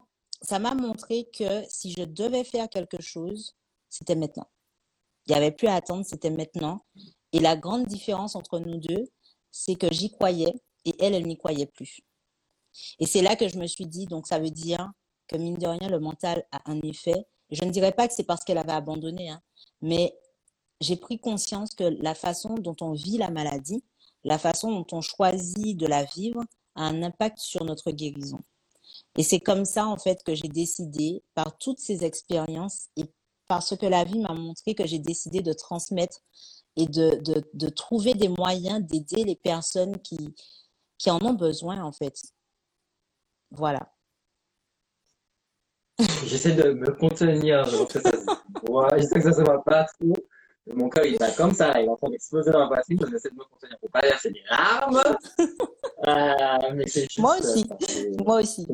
ça 0.41 0.59
m'a 0.59 0.73
montré 0.73 1.30
que 1.32 1.63
si 1.69 1.91
je 1.91 2.03
devais 2.03 2.43
faire 2.43 2.69
quelque 2.69 3.01
chose, 3.01 3.55
c'était 3.89 4.15
maintenant. 4.15 4.47
Il 5.25 5.32
n'y 5.32 5.38
avait 5.38 5.51
plus 5.51 5.67
à 5.67 5.75
attendre, 5.75 6.05
c'était 6.05 6.30
maintenant. 6.30 6.86
Et 7.32 7.39
la 7.39 7.55
grande 7.55 7.86
différence 7.86 8.36
entre 8.36 8.59
nous 8.59 8.80
deux, 8.80 9.07
c'est 9.51 9.75
que 9.75 9.91
j'y 9.91 10.09
croyais 10.09 10.53
et 10.86 10.95
elle, 10.99 11.13
elle 11.13 11.28
n'y 11.28 11.38
croyait 11.38 11.65
plus. 11.67 12.01
Et 12.99 13.05
c'est 13.05 13.21
là 13.21 13.36
que 13.36 13.47
je 13.47 13.57
me 13.57 13.67
suis 13.67 13.86
dit, 13.86 14.05
donc 14.05 14.28
ça 14.28 14.39
veut 14.39 14.51
dire 14.51 14.91
que 15.28 15.38
mine 15.38 15.57
de 15.57 15.67
rien, 15.67 15.89
le 15.89 15.99
mental 15.99 16.45
a 16.51 16.69
un 16.69 16.80
effet 16.82 17.28
Je 17.49 17.63
ne 17.63 17.71
dirais 17.71 17.91
pas 17.91 18.07
que 18.07 18.13
c'est 18.13 18.23
parce 18.23 18.43
qu'elle 18.43 18.57
avait 18.57 18.71
abandonné, 18.71 19.30
hein, 19.30 19.41
mais 19.82 20.17
j'ai 20.82 20.95
pris 20.95 21.19
conscience 21.19 21.73
que 21.73 21.84
la 21.84 22.15
façon 22.15 22.55
dont 22.55 22.75
on 22.82 22.93
vit 22.93 23.17
la 23.17 23.30
maladie, 23.30 23.84
la 24.23 24.38
façon 24.38 24.71
dont 24.71 24.88
on 24.91 25.01
choisit 25.01 25.78
de 25.78 25.88
la 25.88 26.03
vivre, 26.03 26.43
a 26.75 26.84
un 26.84 27.01
impact 27.03 27.39
sur 27.39 27.63
notre 27.65 27.91
guérison. 27.91 28.39
Et 29.17 29.23
c'est 29.23 29.39
comme 29.39 29.65
ça, 29.65 29.88
en 29.88 29.97
fait, 29.97 30.23
que 30.23 30.36
j'ai 30.36 30.47
décidé, 30.47 31.23
par 31.34 31.57
toutes 31.57 31.80
ces 31.80 32.03
expériences 32.03 32.88
et 32.95 33.05
parce 33.47 33.75
que 33.75 33.86
la 33.86 34.03
vie 34.03 34.19
m'a 34.19 34.34
montré 34.34 34.75
que 34.75 34.86
j'ai 34.86 34.99
décidé 34.99 35.41
de 35.41 35.53
transmettre 35.53 36.19
et 36.75 36.86
de, 36.86 37.15
de, 37.23 37.49
de 37.53 37.69
trouver 37.69 38.13
des 38.13 38.28
moyens 38.28 38.86
d'aider 38.86 39.23
les 39.23 39.36
personnes 39.36 39.99
qui, 40.01 40.36
qui 40.97 41.09
en 41.09 41.19
ont 41.23 41.34
besoin, 41.34 41.84
en 41.84 41.91
fait. 41.91 42.21
Voilà. 43.51 43.96
J'essaie 46.26 46.53
de 46.53 46.72
me 46.72 46.91
contenir. 46.93 47.65
Je 47.65 47.76
sais 47.76 49.15
que 49.15 49.22
ça 49.22 49.34
se 49.34 49.41
voit 49.41 49.63
pas 49.63 49.86
trop. 49.86 50.15
Mon 50.74 50.89
cœur, 50.89 51.05
il 51.05 51.18
va 51.18 51.32
comme 51.32 51.53
ça. 51.53 51.80
Il 51.80 51.86
est 51.86 51.89
en 51.89 51.95
train 51.95 52.09
d'exploser 52.09 52.51
dans 52.51 52.59
la 52.59 52.68
poitrine. 52.68 52.99
J'essaie 53.09 53.30
de 53.30 53.36
me 53.36 53.43
contenir 53.43 53.78
pour 53.80 53.89
pas 53.89 54.01
verser 54.01 54.32
des 54.32 54.41
larmes. 54.49 55.01
Euh, 56.07 56.74
mais 56.76 56.86
juste, 56.86 57.18
Moi 57.18 57.38
aussi. 57.39 57.65
Moi 58.24 58.41
aussi. 58.41 58.68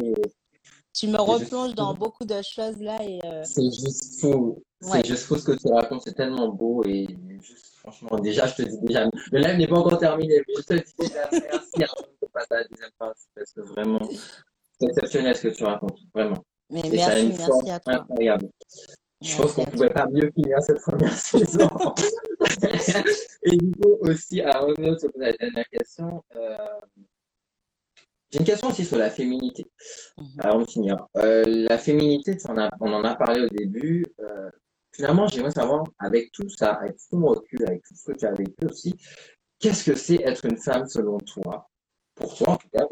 Tu 0.93 1.07
me 1.07 1.17
replonges 1.17 1.73
dans 1.73 1.93
beaucoup 1.93 2.25
de 2.25 2.41
choses 2.41 2.79
là 2.79 2.97
et. 3.01 3.19
Euh... 3.23 3.41
C'est 3.43 3.63
juste 3.63 4.19
fou. 4.19 4.61
C'est 4.81 5.05
juste 5.05 5.23
fou 5.23 5.37
ce 5.37 5.45
que 5.45 5.51
tu 5.53 5.71
racontes. 5.71 6.01
C'est 6.03 6.13
tellement 6.13 6.49
beau 6.49 6.83
et 6.85 7.07
juste 7.41 7.73
Franchement, 7.83 8.17
déjà, 8.17 8.47
je 8.47 8.55
te 8.55 8.61
dis 8.61 8.77
déjà, 8.81 9.09
le 9.31 9.39
live 9.39 9.57
n'est 9.57 9.67
pas 9.67 9.77
encore 9.77 9.97
terminé, 9.97 10.41
mais 10.47 10.53
je 10.57 10.61
te 10.61 10.73
dis 10.73 10.93
déjà 10.99 11.27
merci 11.31 11.83
avant 11.83 12.07
de 12.21 12.27
passer 12.31 12.47
à 12.51 12.55
la 12.55 12.63
deuxième 12.63 12.91
partie 12.97 13.27
parce 13.35 13.51
que 13.51 13.59
vraiment, 13.59 13.99
c'est 14.79 14.87
exceptionnel 14.87 15.35
ce 15.35 15.47
que 15.49 15.53
tu 15.53 15.65
racontes, 15.65 15.99
vraiment. 16.13 16.41
Mais 16.69 16.81
Et 16.81 16.89
merci, 16.89 16.99
ça 16.99 17.11
a 17.11 17.19
une 17.19 17.37
merci 17.37 17.69
à 17.69 17.79
toi. 17.79 17.93
Incroyable. 17.93 18.49
Je 19.21 19.37
pense 19.37 19.53
qu'on 19.53 19.61
ne 19.61 19.71
pouvait 19.71 19.89
pas 19.89 20.07
mieux 20.07 20.31
finir 20.31 20.61
cette 20.61 20.81
première 20.81 21.13
saison. 21.17 21.69
Et 23.43 23.57
du 23.57 23.71
coup, 23.71 23.97
aussi, 24.01 24.41
à 24.41 24.59
revenir 24.59 24.99
sur 24.99 25.09
la 25.15 25.31
dernière 25.33 25.67
question, 25.69 26.23
euh, 26.35 26.57
j'ai 28.31 28.39
une 28.39 28.45
question 28.45 28.69
aussi 28.69 28.83
sur 28.83 28.97
la 28.97 29.09
féminité. 29.09 29.65
Mhm. 30.17 30.39
Alors, 30.39 30.57
on 30.57 30.65
finira. 30.65 31.09
Euh, 31.17 31.43
la 31.45 31.77
féminité, 31.77 32.37
on, 32.49 32.57
a, 32.57 32.69
on, 32.81 32.91
en 32.91 33.03
a 33.03 33.15
parlé 33.15 33.41
au 33.41 33.49
début. 33.49 34.05
Euh, 34.19 34.49
Finalement, 34.93 35.27
j'aimerais 35.27 35.51
savoir, 35.51 35.85
avec 35.97 36.31
tout 36.31 36.47
ça, 36.49 36.73
avec 36.73 36.97
tout 37.09 37.17
mon 37.17 37.29
recul, 37.29 37.65
avec 37.65 37.81
tout 37.83 37.95
ce 37.95 38.11
que 38.11 38.17
tu 38.17 38.25
as 38.27 38.33
vécu 38.33 38.65
aussi, 38.69 38.95
qu'est-ce 39.59 39.89
que 39.89 39.95
c'est 39.97 40.21
être 40.23 40.45
une 40.45 40.57
femme 40.57 40.87
selon 40.87 41.17
toi? 41.17 41.67
Pour 42.23 42.37
toi, 42.37 42.49
en 42.51 42.55
tout 42.55 42.69
cas, 42.69 42.85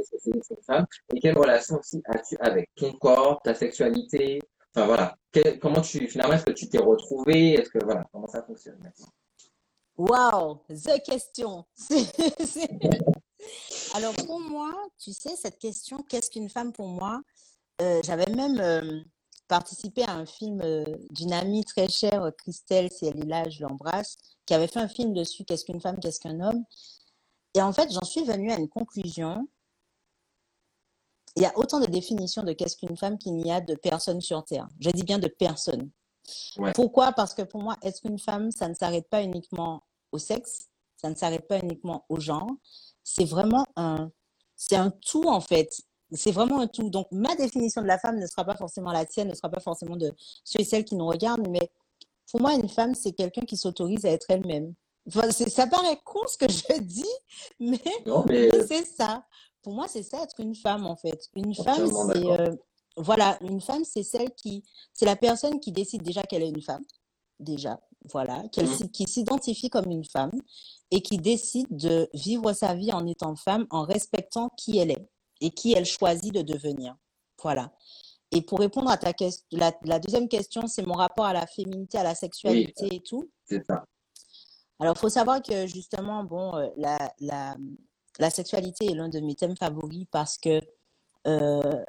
femme. 0.67 0.85
Et 1.15 1.21
quelle 1.21 1.37
relation 1.37 1.77
aussi 1.77 2.01
as-tu 2.05 2.35
avec 2.41 2.69
ton 2.75 2.91
corps, 2.91 3.41
ta 3.41 3.55
sexualité? 3.55 4.41
Enfin 4.75 4.85
voilà, 4.85 5.15
comment 5.61 5.79
tu, 5.79 6.05
finalement, 6.09 6.33
est-ce 6.33 6.43
que 6.43 6.51
tu 6.51 6.67
t'es 6.67 6.79
retrouvée? 6.79 7.53
Est-ce 7.53 7.69
que, 7.69 7.81
voilà, 7.81 8.03
comment 8.11 8.27
ça 8.27 8.43
fonctionne 8.43 8.77
maintenant? 8.83 9.07
Wow, 9.95 10.63
the 10.67 11.01
question. 11.01 11.65
Alors 13.93 14.13
pour 14.25 14.41
moi, 14.41 14.73
tu 14.99 15.13
sais, 15.13 15.37
cette 15.37 15.59
question, 15.59 15.99
qu'est-ce 16.09 16.29
qu'une 16.29 16.49
femme 16.49 16.73
pour 16.73 16.87
moi? 16.87 17.21
Euh, 17.81 18.01
J'avais 18.03 18.29
même 18.35 18.59
euh, 18.59 18.99
participé 19.47 20.03
à 20.03 20.11
un 20.11 20.25
film 20.25 20.59
euh, 20.61 20.83
d'une 21.11 21.31
amie 21.31 21.63
très 21.63 21.87
chère, 21.87 22.31
Christelle, 22.37 22.91
si 22.91 23.05
elle 23.05 23.19
est 23.19 23.27
là, 23.27 23.49
je 23.49 23.61
l'embrasse, 23.63 24.17
qui 24.45 24.53
avait 24.53 24.67
fait 24.67 24.79
un 24.79 24.89
film 24.89 25.13
dessus, 25.13 25.45
Qu'est-ce 25.45 25.63
qu'une 25.63 25.79
femme, 25.79 25.99
qu'est-ce 26.01 26.19
qu'un 26.19 26.41
homme? 26.41 26.65
Et 27.53 27.61
en 27.61 27.73
fait, 27.73 27.91
j'en 27.91 28.05
suis 28.05 28.23
venue 28.23 28.51
à 28.51 28.57
une 28.57 28.69
conclusion. 28.69 29.47
Il 31.35 31.43
y 31.43 31.45
a 31.45 31.57
autant 31.57 31.79
de 31.79 31.85
définitions 31.85 32.43
de 32.43 32.53
qu'est-ce 32.53 32.75
qu'une 32.75 32.97
femme 32.97 33.17
qu'il 33.17 33.35
n'y 33.35 33.51
a 33.51 33.61
de 33.61 33.75
personnes 33.75 34.21
sur 34.21 34.43
Terre. 34.43 34.67
Je 34.79 34.89
dis 34.89 35.03
bien 35.03 35.19
de 35.19 35.27
personnes. 35.27 35.89
Pourquoi? 36.75 37.13
Parce 37.13 37.33
que 37.33 37.41
pour 37.41 37.61
moi, 37.61 37.77
est-ce 37.81 38.01
qu'une 38.01 38.19
femme, 38.19 38.51
ça 38.51 38.67
ne 38.67 38.73
s'arrête 38.73 39.09
pas 39.09 39.23
uniquement 39.23 39.83
au 40.11 40.17
sexe, 40.17 40.69
ça 40.97 41.09
ne 41.09 41.15
s'arrête 41.15 41.47
pas 41.47 41.59
uniquement 41.59 42.05
au 42.09 42.19
genre? 42.19 42.49
C'est 43.03 43.25
vraiment 43.25 43.65
un, 43.75 44.11
c'est 44.55 44.75
un 44.75 44.91
tout 44.91 45.23
en 45.23 45.41
fait 45.41 45.83
c'est 46.11 46.31
vraiment 46.31 46.59
un 46.59 46.67
tout. 46.67 46.89
Donc, 46.89 47.07
ma 47.11 47.35
définition 47.35 47.81
de 47.81 47.87
la 47.87 47.97
femme 47.97 48.19
ne 48.19 48.27
sera 48.27 48.43
pas 48.43 48.55
forcément 48.55 48.91
la 48.91 49.05
tienne, 49.05 49.29
ne 49.29 49.33
sera 49.33 49.49
pas 49.49 49.59
forcément 49.59 49.95
de 49.95 50.13
ceux 50.43 50.61
et 50.61 50.63
celles 50.63 50.85
qui 50.85 50.95
nous 50.95 51.07
regardent, 51.07 51.47
mais 51.47 51.71
pour 52.29 52.41
moi, 52.41 52.53
une 52.53 52.69
femme, 52.69 52.95
c'est 52.95 53.11
quelqu'un 53.13 53.41
qui 53.41 53.57
s'autorise 53.57 54.05
à 54.05 54.09
être 54.09 54.29
elle-même. 54.29 54.73
Ça 55.09 55.67
paraît 55.67 55.99
con 56.03 56.21
ce 56.27 56.37
que 56.37 56.51
je 56.51 56.79
dis, 56.79 57.03
mais, 57.59 57.81
c'est 58.67 58.85
ça. 58.85 59.25
Pour 59.61 59.73
moi, 59.73 59.87
c'est 59.87 60.03
ça 60.03 60.23
être 60.23 60.39
une 60.39 60.55
femme, 60.55 60.85
en 60.85 60.95
fait. 60.95 61.27
Une 61.35 61.53
femme, 61.55 61.87
c'est. 61.87 62.25
Euh, 62.25 62.55
voilà, 62.97 63.37
une 63.41 63.61
femme, 63.61 63.83
c'est 63.85 64.03
celle 64.03 64.31
qui. 64.31 64.63
C'est 64.93 65.05
la 65.05 65.15
personne 65.15 65.59
qui 65.59 65.71
décide 65.71 66.03
déjà 66.03 66.23
qu'elle 66.23 66.43
est 66.43 66.49
une 66.49 66.61
femme. 66.61 66.83
Déjà, 67.39 67.79
voilà. 68.11 68.43
Mmh. 68.43 68.89
Qui 68.91 69.07
s'identifie 69.07 69.69
comme 69.69 69.89
une 69.89 70.05
femme 70.05 70.31
et 70.91 71.01
qui 71.01 71.17
décide 71.17 71.67
de 71.71 72.09
vivre 72.13 72.53
sa 72.53 72.75
vie 72.75 72.91
en 72.91 73.05
étant 73.07 73.35
femme, 73.35 73.65
en 73.69 73.83
respectant 73.83 74.49
qui 74.57 74.77
elle 74.77 74.91
est 74.91 75.09
et 75.39 75.51
qui 75.51 75.73
elle 75.73 75.85
choisit 75.85 76.33
de 76.33 76.41
devenir. 76.41 76.95
Voilà. 77.41 77.71
Et 78.31 78.41
pour 78.41 78.59
répondre 78.59 78.89
à 78.89 78.97
ta 78.97 79.13
question, 79.13 79.45
la, 79.51 79.99
deuxième 79.99 80.29
question, 80.29 80.67
c'est 80.67 80.85
mon 80.85 80.93
rapport 80.93 81.25
à 81.25 81.33
la 81.33 81.47
féminité, 81.47 81.97
à 81.97 82.03
la 82.03 82.15
sexualité 82.15 82.87
et 82.95 83.01
tout. 83.01 83.29
C'est 83.45 83.63
ça. 83.65 83.83
Alors, 84.81 84.95
il 84.97 84.99
faut 84.99 85.09
savoir 85.09 85.41
que 85.43 85.67
justement, 85.67 86.23
bon, 86.23 86.57
euh, 86.57 86.67
la, 86.75 87.13
la, 88.19 88.29
sexualité 88.31 88.87
est 88.87 88.95
l'un 88.95 89.09
de 89.09 89.19
mes 89.19 89.35
thèmes 89.35 89.55
favoris 89.55 90.07
parce 90.11 90.39
que 90.39 90.59
euh, 91.27 91.85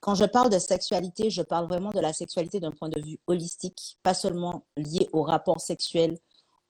quand 0.00 0.14
je 0.14 0.24
parle 0.24 0.48
de 0.48 0.60
sexualité, 0.60 1.28
je 1.28 1.42
parle 1.42 1.66
vraiment 1.66 1.90
de 1.90 2.00
la 2.00 2.12
sexualité 2.12 2.60
d'un 2.60 2.70
point 2.70 2.88
de 2.88 3.00
vue 3.00 3.18
holistique, 3.26 3.98
pas 4.04 4.14
seulement 4.14 4.64
lié 4.76 5.08
au 5.12 5.22
rapport 5.22 5.60
sexuel 5.60 6.18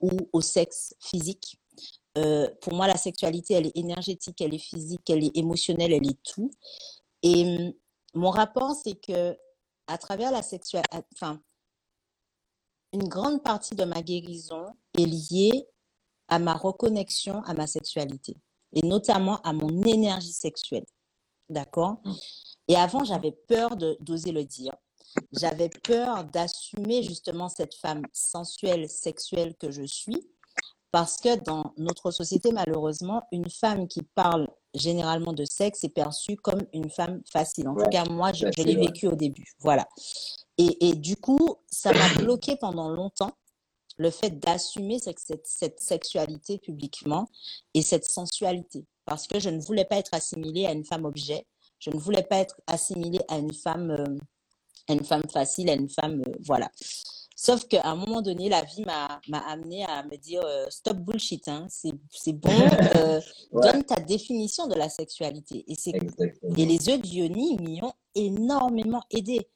ou 0.01 0.11
au 0.33 0.41
sexe 0.41 0.95
physique, 0.99 1.61
euh, 2.19 2.49
pour 2.61 2.75
moi, 2.75 2.87
la 2.87 2.97
sexualité, 2.97 3.55
elle 3.55 3.67
est 3.67 3.77
énergétique, 3.77 4.41
elle 4.41 4.55
est 4.55 4.59
physique, 4.59 5.09
elle 5.09 5.25
est 5.25 5.37
émotionnelle, 5.37 5.93
elle 5.93 6.07
est 6.07 6.23
tout. 6.23 6.51
Et 7.23 7.45
hum, 7.45 7.73
mon 8.15 8.31
rapport, 8.31 8.75
c'est 8.75 8.95
que 8.95 9.37
à 9.87 9.99
travers 9.99 10.31
la 10.31 10.43
sexualité, 10.43 10.89
enfin, 11.15 11.41
une 12.93 13.09
grande 13.09 13.43
partie 13.43 13.75
de 13.75 13.85
ma 13.85 14.03
guérison 14.03 14.67
est 14.99 15.07
liée 15.07 15.67
à 16.29 16.39
ma 16.39 16.55
reconnexion 16.55 17.43
à 17.45 17.55
ma 17.55 17.67
sexualité 17.67 18.37
et 18.73 18.87
notamment 18.87 19.41
à 19.43 19.53
mon 19.53 19.83
énergie 19.83 20.33
sexuelle. 20.33 20.87
D'accord? 21.49 22.01
Mmh. 22.05 22.13
Et 22.69 22.77
avant, 22.77 23.05
j'avais 23.05 23.33
peur 23.33 23.77
d'oser 23.77 24.33
le 24.33 24.45
dire. 24.45 24.73
J'avais 25.33 25.69
peur 25.69 26.25
d'assumer 26.25 27.03
justement 27.03 27.49
cette 27.49 27.75
femme 27.75 28.03
sensuelle, 28.13 28.89
sexuelle 28.89 29.55
que 29.57 29.71
je 29.71 29.83
suis 29.83 30.27
parce 30.91 31.17
que 31.17 31.43
dans 31.43 31.73
notre 31.79 32.11
société, 32.11 32.53
malheureusement, 32.53 33.23
une 33.33 33.49
femme 33.49 33.89
qui 33.89 34.03
parle 34.03 34.49
généralement 34.75 35.33
de 35.33 35.45
sexe 35.45 35.85
est 35.85 35.89
perçue 35.89 36.37
comme 36.37 36.61
une 36.73 36.91
femme 36.91 37.23
facile. 37.31 37.69
En 37.69 37.75
tout 37.75 37.89
cas, 37.91 38.05
moi, 38.11 38.33
je, 38.33 38.47
l'ai 38.63 38.77
vécu 38.77 39.07
au 39.07 39.15
début. 39.15 39.53
Voilà. 39.59 39.89
Et, 40.59 40.89
et 40.89 40.95
du 40.95 41.17
coup, 41.17 41.57
ça 41.67 41.93
m'a 41.93 42.15
bloqué 42.15 42.57
pendant 42.57 42.91
longtemps 42.91 43.33
le 43.97 44.11
fait 44.11 44.39
d'assumer 44.39 44.99
cette, 44.99 45.19
cette, 45.45 45.81
sexualité 45.81 46.59
publiquement 46.59 47.29
et 47.75 47.83
cette 47.83 48.05
sensualité. 48.05 48.87
Parce 49.05 49.27
que 49.27 49.39
je 49.39 49.51
ne 49.51 49.61
voulais 49.61 49.85
pas 49.85 49.97
être 49.97 50.15
assimilée 50.15 50.67
à 50.67 50.73
une 50.73 50.85
femme 50.85 51.05
objet. 51.05 51.47
Je 51.79 51.91
ne 51.91 51.97
voulais 51.97 52.23
pas 52.23 52.37
être 52.37 52.61
assimilée 52.67 53.21
à 53.29 53.39
une 53.39 53.53
femme, 53.53 53.91
euh, 53.91 54.19
à 54.89 54.93
une 54.93 55.05
femme 55.05 55.29
facile, 55.29 55.69
à 55.71 55.75
une 55.75 55.91
femme, 55.91 56.23
euh, 56.27 56.33
voilà. 56.41 56.71
Sauf 57.35 57.67
qu'à 57.67 57.83
un 57.85 57.97
moment 57.97 58.23
donné, 58.23 58.49
la 58.49 58.63
vie 58.63 58.85
m'a 58.85 59.21
amené 59.49 59.85
à 59.85 60.05
me 60.05 60.17
dire 60.17 60.43
euh, 60.45 60.67
stop 60.71 60.99
bullshit, 60.99 61.49
hein, 61.49 61.67
c'est 61.69 62.33
bon, 62.35 62.51
euh, 62.97 63.21
donne 63.53 63.83
ta 63.83 63.97
définition 63.97 64.69
de 64.69 64.77
la 64.77 64.89
sexualité. 64.89 65.65
Et, 65.67 65.75
et 66.57 66.67
les 66.67 66.89
œufs 66.89 67.01
d'Ioni 67.01 67.59
m'y 67.59 67.83
ont 67.83 67.95
énormément 68.15 69.03
aidé 69.11 69.49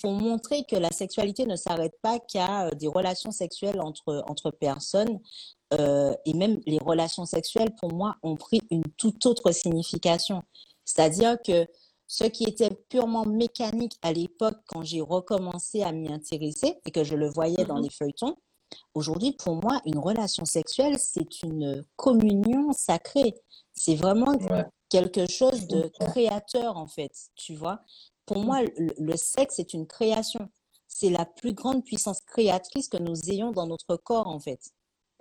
pour 0.00 0.12
montrer 0.12 0.64
que 0.64 0.76
la 0.76 0.90
sexualité 0.90 1.46
ne 1.46 1.56
s'arrête 1.56 1.98
pas 2.02 2.18
qu'à 2.18 2.66
euh, 2.66 2.70
des 2.70 2.88
relations 2.88 3.30
sexuelles 3.30 3.80
entre, 3.80 4.24
entre 4.28 4.50
personnes. 4.50 5.20
et 5.72 6.34
même 6.34 6.60
les 6.66 6.78
relations 6.78 7.24
sexuelles, 7.24 7.74
pour 7.80 7.92
moi, 7.92 8.14
ont 8.22 8.36
pris 8.36 8.60
une 8.70 8.84
toute 8.96 9.26
autre 9.26 9.50
signification. 9.50 10.44
C'est-à-dire 10.84 11.36
que 11.44 11.66
ce 12.06 12.24
qui 12.24 12.44
était 12.44 12.70
purement 12.88 13.24
mécanique 13.24 13.98
à 14.02 14.12
l'époque 14.12 14.58
quand 14.66 14.82
j'ai 14.82 15.00
recommencé 15.00 15.82
à 15.82 15.92
m'y 15.92 16.12
intéresser 16.12 16.78
et 16.84 16.90
que 16.90 17.02
je 17.02 17.16
le 17.16 17.28
voyais 17.28 17.64
dans 17.64 17.76
mhm. 17.76 17.84
les 17.84 17.90
feuilletons, 17.90 18.36
aujourd'hui, 18.94 19.32
pour 19.32 19.56
moi, 19.56 19.80
une 19.84 19.98
relation 19.98 20.44
sexuelle, 20.44 20.98
c'est 20.98 21.42
une 21.42 21.84
communion 21.96 22.72
sacrée. 22.72 23.34
C'est 23.72 23.96
vraiment 23.96 24.36
quelque 24.88 25.28
chose 25.30 25.66
de 25.66 25.90
créateur, 26.00 26.76
en 26.76 26.86
fait, 26.86 27.12
tu 27.34 27.54
vois. 27.54 27.80
Pour 28.26 28.38
moi, 28.38 28.62
le, 28.62 29.16
sexe 29.16 29.58
est 29.58 29.74
une 29.74 29.86
création. 29.86 30.48
C'est 30.88 31.10
la 31.10 31.24
plus 31.26 31.52
grande 31.52 31.84
puissance 31.84 32.20
créatrice 32.20 32.88
que 32.88 32.96
nous 32.96 33.30
ayons 33.30 33.50
dans 33.52 33.66
notre 33.66 33.96
corps, 33.96 34.28
en 34.28 34.38
fait, 34.38 34.60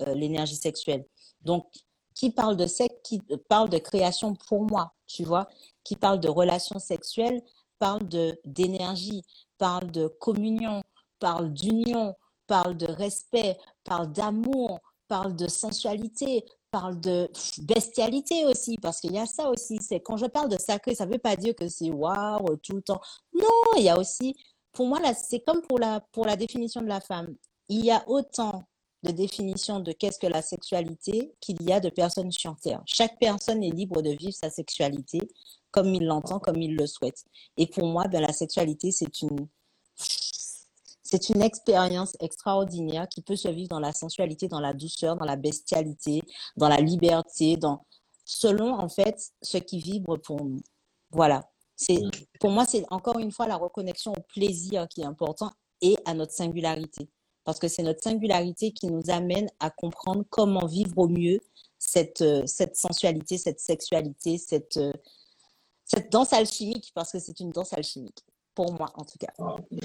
euh, 0.02 0.14
l'énergie 0.14 0.56
sexuelle. 0.56 1.06
Donc, 1.42 1.68
qui 2.16 2.30
parle 2.30 2.56
de 2.56 2.68
sexe, 2.68 2.96
qui 3.04 3.22
parle 3.50 3.70
de 3.70 3.80
création 3.80 4.36
pour 4.48 4.64
moi, 4.64 4.94
tu 5.08 5.24
vois 5.24 5.48
qui 5.84 5.96
parle 5.96 6.20
de 6.20 6.30
relations 6.30 6.80
sexuelles 6.80 7.42
parle 7.80 8.08
de 8.08 8.40
d'énergie, 8.46 9.24
parle 9.58 9.92
de 9.92 10.08
communion, 10.08 10.82
parle 11.20 11.52
d'union, 11.52 12.16
parle 12.48 12.78
de 12.78 12.86
respect, 12.86 13.58
parle 13.84 14.12
d'amour, 14.14 14.80
parle 15.10 15.36
de 15.36 15.48
sensualité, 15.50 16.46
parle 16.74 17.00
de 17.00 17.30
bestialité 17.62 18.46
aussi, 18.46 18.78
parce 18.82 19.00
qu'il 19.00 19.14
y 19.14 19.20
a 19.20 19.28
ça 19.28 19.48
aussi. 19.52 19.78
C'est 19.80 20.00
quand 20.00 20.18
je 20.18 20.26
parle 20.26 20.50
de 20.50 20.58
sacré, 20.58 20.96
ça 20.96 21.06
ne 21.06 21.12
veut 21.12 21.20
pas 21.20 21.36
dire 21.36 21.56
que 21.56 21.70
c'est 21.70 21.92
waouh 21.92 22.58
tout 22.58 22.74
le 22.74 22.82
temps. 22.82 23.00
Non, 23.32 23.78
il 23.78 23.84
y 23.84 23.90
a 23.90 24.00
aussi, 24.00 24.36
pour 24.72 24.88
moi, 24.88 25.00
là, 25.00 25.14
c'est 25.14 25.42
comme 25.42 25.62
pour 25.62 25.78
la, 25.78 26.00
pour 26.12 26.26
la 26.26 26.36
définition 26.36 26.82
de 26.82 26.88
la 26.88 27.00
femme. 27.00 27.36
Il 27.70 27.86
y 27.86 27.92
a 27.92 28.04
autant 28.08 28.64
de 29.04 29.12
définition 29.12 29.82
de 29.82 29.92
qu'est-ce 29.92 30.18
que 30.18 30.26
la 30.26 30.42
sexualité 30.42 31.36
qu'il 31.40 31.62
y 31.62 31.72
a 31.72 31.80
de 31.80 31.90
personnes 31.90 32.32
sur 32.32 32.56
Terre. 32.56 32.82
Chaque 32.88 33.20
personne 33.20 33.62
est 33.64 33.70
libre 33.70 34.02
de 34.02 34.10
vivre 34.10 34.34
sa 34.34 34.50
sexualité 34.50 35.20
comme 35.70 35.94
il 35.94 36.06
l'entend, 36.06 36.40
comme 36.40 36.62
il 36.62 36.76
le 36.76 36.88
souhaite. 36.88 37.24
Et 37.58 37.68
pour 37.68 37.86
moi, 37.86 38.08
ben, 38.08 38.22
la 38.22 38.34
sexualité, 38.34 38.92
c'est 38.92 39.22
une, 39.22 39.48
c'est 41.14 41.30
une 41.30 41.44
expérience 41.44 42.18
extraordinaire 42.20 43.08
qui 43.08 43.22
peut 43.22 43.36
se 43.36 43.48
vivre 43.48 43.70
dans 43.70 43.80
la 43.80 43.94
sensualité, 43.94 44.48
dans 44.48 44.60
la 44.60 44.74
douceur, 44.74 45.16
dans 45.16 45.26
la 45.26 45.36
bestialité, 45.36 46.24
dans 46.58 46.68
la 46.68 46.78
liberté, 46.78 47.56
dans 47.56 47.86
selon 48.26 48.74
en 48.74 48.90
fait 48.90 49.20
ce 49.44 49.60
qui 49.60 49.80
vibre 49.80 50.18
pour 50.18 50.44
nous. 50.44 50.62
Voilà. 51.12 51.48
C'est 51.76 52.02
pour 52.40 52.50
moi 52.50 52.66
c'est 52.66 52.84
encore 52.90 53.20
une 53.20 53.32
fois 53.32 53.48
la 53.48 53.58
reconnexion 53.58 54.12
au 54.12 54.22
plaisir 54.34 54.88
qui 54.90 55.02
est 55.02 55.06
important 55.06 55.52
et 55.82 55.98
à 56.06 56.16
notre 56.16 56.32
singularité 56.32 57.08
parce 57.44 57.60
que 57.60 57.68
c'est 57.68 57.84
notre 57.84 58.02
singularité 58.02 58.72
qui 58.72 58.88
nous 58.88 59.10
amène 59.10 59.50
à 59.60 59.70
comprendre 59.70 60.24
comment 60.32 60.66
vivre 60.66 60.98
au 60.98 61.08
mieux 61.08 61.40
cette, 61.78 62.22
euh, 62.22 62.44
cette 62.48 62.76
sensualité, 62.76 63.38
cette 63.38 63.60
sexualité, 63.60 64.40
cette, 64.40 64.78
euh, 64.78 64.94
cette 65.84 66.12
danse 66.12 66.34
alchimique, 66.34 66.92
parce 66.96 67.12
que 67.12 67.20
c'est 67.20 67.40
une 67.42 67.52
danse 67.52 67.74
alchimique, 67.74 68.24
pour 68.56 68.74
moi 68.74 68.90
en 68.96 69.04
tout 69.04 69.18
cas. 69.20 69.34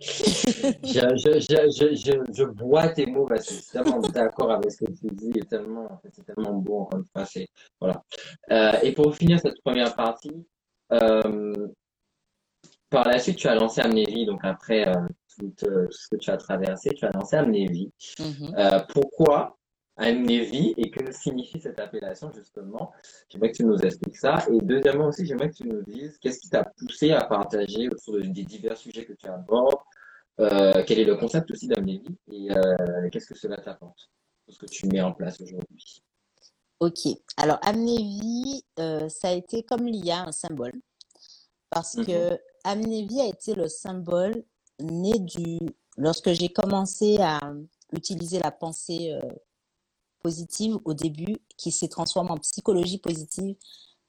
je, 0.00 1.16
je, 1.16 1.40
je, 1.40 1.94
je, 1.94 2.32
je, 2.32 2.44
bois 2.44 2.88
tes 2.88 3.06
mots 3.06 3.26
parce 3.26 3.46
que 3.46 3.54
je 3.54 3.60
suis 3.60 3.72
tellement 3.72 4.00
d'accord 4.00 4.52
avec 4.52 4.70
ce 4.70 4.84
que 4.84 4.92
tu 4.92 5.06
dis 5.12 5.32
et 5.36 5.44
tellement, 5.44 6.00
c'est 6.12 6.24
tellement 6.24 6.54
beau 6.54 6.80
encore 6.80 7.00
une 7.00 7.06
fois. 7.06 7.24
Voilà. 7.80 8.02
Euh, 8.50 8.80
et 8.82 8.92
pour 8.92 9.14
finir 9.14 9.40
cette 9.40 9.60
première 9.62 9.94
partie, 9.94 10.46
euh, 10.92 11.68
par 12.90 13.08
la 13.08 13.18
suite, 13.18 13.36
tu 13.36 13.48
as 13.48 13.54
lancé 13.54 13.80
Amnévie, 13.80 14.26
donc 14.26 14.40
après 14.42 14.88
euh, 14.88 14.94
tout, 15.38 15.52
ce 15.90 16.08
que 16.08 16.16
tu 16.16 16.30
as 16.30 16.36
traversé, 16.36 16.90
tu 16.94 17.04
as 17.04 17.10
lancé 17.10 17.36
Amnévie. 17.36 17.92
Mm 18.18 18.54
euh, 18.56 18.80
pourquoi 18.88 19.56
Amnévie 19.96 20.74
et 20.76 20.90
que 20.90 21.10
signifie 21.10 21.60
cette 21.60 21.80
appellation 21.80 22.30
justement 22.32 22.92
J'aimerais 23.28 23.50
que 23.50 23.56
tu 23.56 23.64
nous 23.64 23.78
expliques 23.78 24.16
ça. 24.16 24.44
Et 24.52 24.58
deuxièmement 24.60 25.08
aussi, 25.08 25.24
j'aimerais 25.24 25.50
que 25.50 25.56
tu 25.56 25.68
nous 25.68 25.82
dises 25.82 26.18
qu'est-ce 26.18 26.40
qui 26.40 26.50
t'a 26.50 26.64
poussé 26.64 27.12
à 27.12 27.24
partager 27.24 27.88
autour 27.88 28.20
des 28.20 28.44
divers 28.44 28.76
sujets 28.76 29.04
que 29.04 29.14
tu 29.14 29.26
abordes, 29.26 29.78
euh, 30.38 30.84
quel 30.86 30.98
est 30.98 31.04
le 31.04 31.16
concept 31.16 31.50
aussi 31.50 31.66
d'Amnévie 31.66 32.14
et 32.30 32.50
euh, 32.50 33.08
qu'est-ce 33.10 33.28
que 33.28 33.38
cela 33.38 33.56
t'apporte, 33.56 34.10
ce 34.48 34.58
que 34.58 34.66
tu 34.66 34.86
mets 34.86 35.00
en 35.00 35.12
place 35.12 35.40
aujourd'hui? 35.40 36.02
Ok, 36.78 37.08
alors 37.38 37.58
Amnévie, 37.62 38.62
euh, 38.78 39.08
ça 39.08 39.28
a 39.28 39.32
été 39.32 39.62
comme 39.62 39.86
l'IA 39.86 40.24
un 40.24 40.32
symbole 40.32 40.74
parce 41.70 41.96
mm-hmm. 41.96 42.06
que 42.06 42.40
Amnévie 42.64 43.22
a 43.22 43.28
été 43.28 43.54
le 43.54 43.66
symbole 43.66 44.44
né 44.78 45.18
du 45.18 45.58
lorsque 45.96 46.32
j'ai 46.32 46.50
commencé 46.50 47.16
à 47.18 47.40
utiliser 47.94 48.38
la 48.38 48.50
pensée 48.50 49.18
positive 50.26 50.76
au 50.84 50.92
début, 50.92 51.36
qui 51.56 51.70
s'est 51.70 51.86
transformée 51.86 52.32
en 52.32 52.38
psychologie 52.38 52.98
positive, 52.98 53.54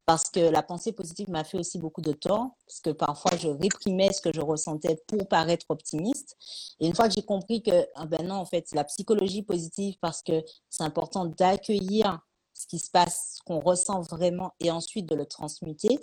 parce 0.07 0.32
que 0.32 0.39
la 0.39 0.63
pensée 0.63 0.91
positive 0.91 1.30
m'a 1.30 1.43
fait 1.43 1.59
aussi 1.59 1.78
beaucoup 1.78 2.01
de 2.01 2.11
tort, 2.11 2.49
parce 2.65 2.80
que 2.80 2.89
parfois 2.89 3.38
je 3.38 3.49
réprimais 3.49 4.11
ce 4.11 4.20
que 4.20 4.34
je 4.34 4.41
ressentais 4.41 4.95
pour 5.05 5.28
paraître 5.28 5.68
optimiste. 5.70 6.36
Et 6.80 6.88
une 6.88 6.95
fois 6.95 7.07
que 7.07 7.13
j'ai 7.13 7.22
compris 7.22 7.61
que, 7.61 7.86
ah 7.93 8.07
ben 8.07 8.26
non, 8.26 8.36
en 8.36 8.45
fait, 8.45 8.65
la 8.74 8.84
psychologie 8.84 9.43
positive, 9.43 9.95
parce 10.01 10.24
que 10.24 10.43
c'est 10.72 10.82
important 10.82 11.26
d'accueillir 11.26 12.20
ce 12.55 12.65
qui 12.65 12.80
se 12.80 12.89
passe, 12.89 13.36
ce 13.38 13.43
qu'on 13.43 13.59
ressent 13.59 14.01
vraiment, 14.01 14.53
et 14.59 14.72
ensuite 14.72 15.05
de 15.05 15.13
le 15.13 15.28
transmuter, 15.28 15.99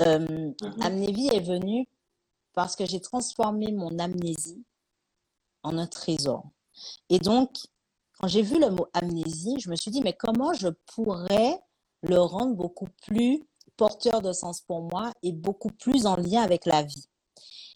euh, 0.00 0.18
mhm. 0.18 0.54
Amnévie 0.80 1.28
est 1.28 1.46
venue 1.54 1.86
parce 2.54 2.74
que 2.74 2.86
j'ai 2.86 3.00
transformé 3.00 3.70
mon 3.70 4.00
amnésie 4.00 4.64
en 5.62 5.78
un 5.78 5.86
trésor. 5.86 6.42
Et 7.08 7.20
donc, 7.20 7.50
quand 8.24 8.28
j'ai 8.28 8.40
vu 8.40 8.58
le 8.58 8.70
mot 8.70 8.86
amnésie, 8.94 9.60
je 9.60 9.68
me 9.68 9.76
suis 9.76 9.90
dit, 9.90 10.00
mais 10.00 10.14
comment 10.14 10.54
je 10.54 10.68
pourrais 10.94 11.60
le 12.00 12.18
rendre 12.18 12.54
beaucoup 12.54 12.88
plus 13.02 13.46
porteur 13.76 14.22
de 14.22 14.32
sens 14.32 14.62
pour 14.62 14.80
moi 14.80 15.12
et 15.22 15.30
beaucoup 15.30 15.68
plus 15.68 16.06
en 16.06 16.16
lien 16.16 16.40
avec 16.40 16.64
la 16.64 16.82
vie? 16.82 17.04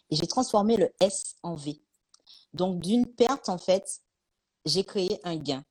Et 0.09 0.17
j'ai 0.17 0.27
transformé 0.27 0.79
le 0.79 0.91
S 1.01 1.37
en 1.43 1.55
V. 1.55 1.83
Donc, 2.55 2.81
d'une 2.81 3.05
perte, 3.05 3.51
en 3.51 3.59
fait, 3.59 4.01
j'ai 4.65 4.85
créé 4.85 5.21
un 5.23 5.37
gain. 5.37 5.63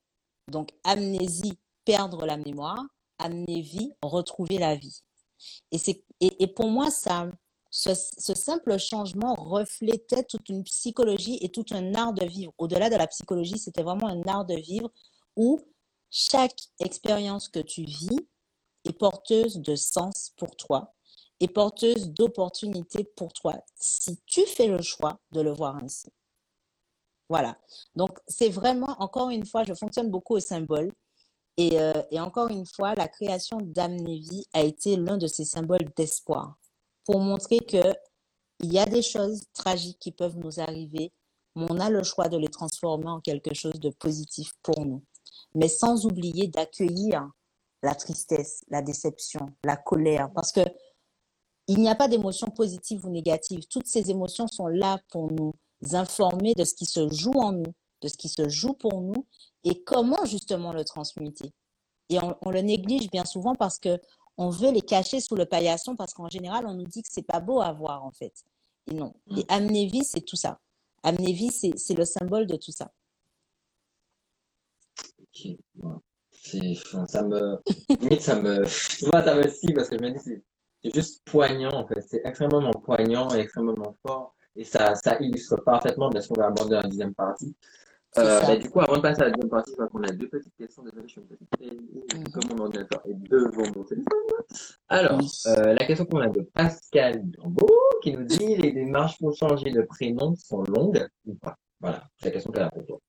Donc, 0.47 0.69
amnésie, 0.83 1.57
perdre 1.83 2.27
la 2.27 2.37
mémoire, 2.37 2.85
amnésie, 3.17 3.93
retrouver 4.03 4.59
la 4.59 4.75
vie. 4.75 5.01
Et, 5.71 5.79
et, 6.19 6.45
pour 6.45 6.69
moi, 6.69 6.91
ça, 6.91 7.31
ce, 7.69 7.93
simple 7.93 8.77
changement 8.77 9.35
reflétait 9.35 10.23
toute 10.23 10.49
une 10.49 10.63
psychologie 10.63 11.37
et 11.41 11.49
tout 11.49 11.65
un 11.71 11.93
art 11.95 12.13
de 12.13 12.25
vivre. 12.25 12.53
Au-delà 12.57 12.89
de 12.89 12.95
la 12.95 13.07
psychologie, 13.07 13.57
c'était 13.57 13.83
vraiment 13.83 14.07
un 14.07 14.21
art 14.23 14.45
de 14.45 14.55
vivre 14.55 14.91
où 15.35 15.59
chaque 16.09 16.57
expérience 16.79 17.49
que 17.49 17.59
tu 17.59 17.83
vis 17.83 18.27
est 18.85 18.93
porteuse 18.93 19.57
de 19.57 19.75
sens 19.75 20.31
pour 20.37 20.55
toi 20.55 20.93
et 21.39 21.47
porteuse 21.47 22.09
d'opportunités 22.09 23.03
pour 23.03 23.33
toi 23.33 23.55
si 23.75 24.17
tu 24.25 24.45
fais 24.45 24.67
le 24.67 24.81
choix 24.81 25.19
de 25.31 25.41
le 25.41 25.51
voir 25.51 25.75
ainsi. 25.75 26.09
Voilà. 27.29 27.57
Donc, 27.95 28.17
c'est 28.27 28.49
vraiment, 28.49 28.95
encore 28.99 29.29
une 29.29 29.45
fois, 29.45 29.63
je 29.63 29.73
fonctionne 29.73 30.09
beaucoup 30.09 30.35
au 30.35 30.39
symbole. 30.39 30.91
Euh, 31.59 32.03
et, 32.11 32.19
encore 32.19 32.49
une 32.49 32.65
fois, 32.65 32.95
la 32.95 33.07
création 33.07 33.57
d'Amnévie 33.61 34.45
a 34.53 34.61
été 34.61 34.95
l'un 34.95 35.17
de 35.17 35.27
ces 35.27 35.43
symboles 35.43 35.89
d'espoir 35.95 36.57
pour 37.07 37.19
montrer 37.21 37.59
que 37.59 37.95
il 38.59 38.73
y 38.73 38.79
a 38.79 38.85
des 38.85 39.01
choses 39.01 39.43
tragiques 39.53 39.99
qui 39.99 40.11
peuvent 40.11 40.37
nous 40.37 40.59
arriver, 40.59 41.13
mais 41.55 41.65
on 41.69 41.79
a 41.79 41.89
le 41.89 42.03
choix 42.03 42.27
de 42.27 42.37
les 42.37 42.49
transformer 42.49 43.07
en 43.07 43.21
quelque 43.21 43.53
chose 43.53 43.79
de 43.79 43.89
positif 43.89 44.51
pour 44.61 44.85
nous. 44.85 45.03
Mais 45.55 45.69
sans 45.69 46.05
oublier 46.05 46.47
d'accueillir 46.47 47.29
la 47.81 47.95
tristesse, 47.95 48.63
la 48.69 48.81
déception, 48.81 49.47
la 49.63 49.77
colère, 49.77 50.29
parce 50.33 50.51
que 50.51 50.61
il 51.67 51.79
n'y 51.79 51.89
a 51.89 51.95
pas 51.95 52.07
d'émotions 52.07 52.49
positives 52.49 53.05
ou 53.05 53.09
négatives. 53.09 53.67
Toutes 53.69 53.87
ces 53.87 54.09
émotions 54.09 54.47
sont 54.47 54.67
là 54.67 54.99
pour 55.09 55.31
nous 55.31 55.53
informer 55.93 56.53
de 56.55 56.63
ce 56.63 56.73
qui 56.73 56.85
se 56.85 57.09
joue 57.09 57.37
en 57.39 57.51
nous, 57.51 57.73
de 58.01 58.07
ce 58.07 58.17
qui 58.17 58.29
se 58.29 58.47
joue 58.49 58.73
pour 58.73 59.01
nous 59.01 59.27
et 59.63 59.83
comment 59.83 60.25
justement 60.25 60.73
le 60.73 60.83
transmuter. 60.85 61.53
Et 62.09 62.19
on, 62.19 62.49
le 62.49 62.61
néglige 62.61 63.09
bien 63.11 63.25
souvent 63.25 63.53
parce 63.53 63.79
que 63.79 63.99
on 64.37 64.49
veut 64.49 64.71
les 64.71 64.81
cacher 64.81 65.19
sous 65.19 65.35
le 65.35 65.45
paillasson 65.45 65.95
parce 65.95 66.13
qu'en 66.13 66.29
général, 66.29 66.65
on 66.67 66.73
nous 66.73 66.85
dit 66.85 67.01
que 67.01 67.09
c'est 67.11 67.25
pas 67.25 67.39
beau 67.39 67.59
à 67.61 67.71
voir 67.73 68.05
en 68.05 68.11
fait. 68.11 68.33
Et 68.89 68.93
non. 68.93 69.13
Et 69.35 69.41
mm. 69.41 69.45
Amnévie, 69.49 70.03
c'est 70.03 70.21
tout 70.21 70.35
ça. 70.35 70.59
Amnévie, 71.03 71.51
c'est 71.51 71.93
le 71.93 72.05
symbole 72.05 72.47
de 72.47 72.55
tout 72.55 72.71
ça. 72.71 72.91
Ça 77.07 77.23
me, 77.23 77.59
ça 78.19 78.41
me, 78.41 78.63
vois, 79.09 79.23
ça 79.23 79.35
me 79.35 79.47
scie 79.47 79.73
parce 79.73 79.89
que 79.89 79.97
je 79.97 80.03
me 80.03 80.11
dis, 80.11 80.19
c'est 80.83 80.93
juste 80.93 81.23
poignant 81.25 81.73
en 81.73 81.87
fait. 81.87 82.01
C'est 82.01 82.21
extrêmement 82.23 82.71
poignant 82.71 83.33
et 83.35 83.39
extrêmement 83.39 83.95
fort. 84.05 84.35
Et 84.55 84.63
ça, 84.63 84.95
ça 84.95 85.17
illustre 85.19 85.57
parfaitement 85.57 86.09
de 86.09 86.19
ce 86.19 86.29
qu'on 86.29 86.41
va 86.41 86.47
aborder 86.47 86.71
dans 86.71 86.81
la 86.81 86.87
deuxième 86.87 87.13
partie. 87.13 87.55
Euh, 88.17 88.41
bah, 88.41 88.55
du 88.55 88.69
coup, 88.69 88.79
avant 88.79 88.97
de 88.97 89.01
passer 89.01 89.21
à 89.21 89.25
la 89.25 89.31
deuxième 89.31 89.49
partie, 89.49 89.73
on 89.93 90.03
a 90.03 90.11
deux 90.11 90.27
petites 90.27 90.55
questions. 90.55 90.83
Désolé, 90.83 91.03
je 91.07 91.11
suis 91.11 91.21
un 91.21 91.23
petit 91.23 91.45
peu 91.45 92.31
comme 92.31 92.57
mon 92.57 92.63
ordinateur 92.63 93.01
est 93.05 93.13
devant 93.13 93.71
mon 93.75 93.83
téléphone. 93.83 94.17
Alors, 94.89 95.21
euh, 95.47 95.73
la 95.73 95.85
question 95.85 96.05
qu'on 96.05 96.21
a 96.21 96.29
de 96.29 96.41
Pascal 96.41 97.21
Gambo 97.31 97.67
qui 98.01 98.13
nous 98.13 98.23
dit 98.23 98.55
les 98.55 98.71
démarches 98.71 99.17
pour 99.19 99.35
changer 99.35 99.71
de 99.71 99.81
prénom 99.81 100.35
sont 100.35 100.63
longues 100.63 101.07
ou 101.25 101.35
pas? 101.35 101.57
Voilà, 101.79 102.03
c'est 102.17 102.25
la 102.25 102.31
question 102.31 102.51
qu'elle 102.51 102.63
a 102.63 102.71
pour 102.71 102.85
toi. 102.85 102.99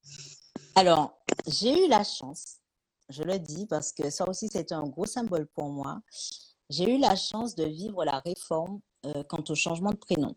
Alors, 0.74 1.18
j'ai 1.46 1.86
eu 1.86 1.88
la 1.88 2.04
chance, 2.04 2.58
je 3.08 3.22
le 3.22 3.38
dis 3.38 3.66
parce 3.66 3.92
que 3.92 4.10
ça 4.10 4.28
aussi, 4.28 4.48
c'est 4.50 4.72
un 4.72 4.84
gros 4.84 5.06
symbole 5.06 5.46
pour 5.54 5.70
moi. 5.70 6.00
J'ai 6.68 6.96
eu 6.96 6.98
la 6.98 7.16
chance 7.16 7.54
de 7.54 7.64
vivre 7.64 8.04
la 8.04 8.18
réforme 8.18 8.80
euh, 9.16 9.22
quant 9.22 9.42
au 9.48 9.54
changement 9.54 9.90
de 9.90 9.96
prénom. 9.96 10.34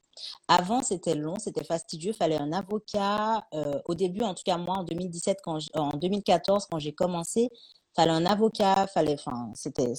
Avant, 0.47 0.81
c'était 0.81 1.15
long, 1.15 1.37
c'était 1.39 1.63
fastidieux, 1.63 2.13
fallait 2.13 2.37
un 2.37 2.53
avocat. 2.53 3.47
Euh, 3.53 3.79
au 3.85 3.95
début, 3.95 4.21
en 4.21 4.33
tout 4.33 4.43
cas 4.45 4.57
moi, 4.57 4.77
en 4.77 4.83
2017, 4.83 5.39
quand 5.43 5.59
en 5.73 5.89
2014, 5.97 6.67
quand 6.69 6.79
j'ai 6.79 6.93
commencé, 6.93 7.49
fallait 7.95 8.11
un 8.11 8.25
avocat, 8.25 8.87
fallait, 8.87 9.15
enfin, 9.15 9.51
c'était 9.55 9.93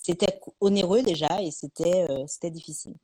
c'était 0.00 0.40
onéreux 0.60 1.02
déjà 1.02 1.42
et 1.42 1.50
c'était 1.50 2.06
euh, 2.10 2.24
c'était 2.26 2.50
difficile. 2.50 2.94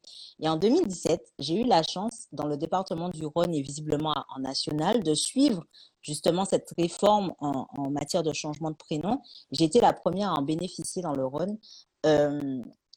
Et 0.41 0.49
en 0.49 0.57
2017, 0.57 1.35
j'ai 1.39 1.61
eu 1.61 1.65
la 1.65 1.83
chance 1.83 2.27
dans 2.33 2.47
le 2.47 2.57
département 2.57 3.11
du 3.11 3.27
Rhône 3.27 3.55
et 3.55 3.63
visiblement 3.63 4.15
en 4.35 4.41
national 4.41 5.03
de 5.03 5.15
suivre 5.15 5.65
justement 6.03 6.45
cette 6.45 6.73
réforme 6.79 7.33
en 7.41 7.91
matière 7.91 8.23
de 8.23 8.33
changement 8.33 8.71
de 8.71 8.77
prénom. 8.77 9.21
J'ai 9.53 9.65
été 9.65 9.81
la 9.81 9.93
première 9.93 10.31
à 10.31 10.35
en 10.35 10.43
bénéficier 10.43 11.03
dans 11.03 11.15
le 11.15 11.25
Rhône 11.25 11.59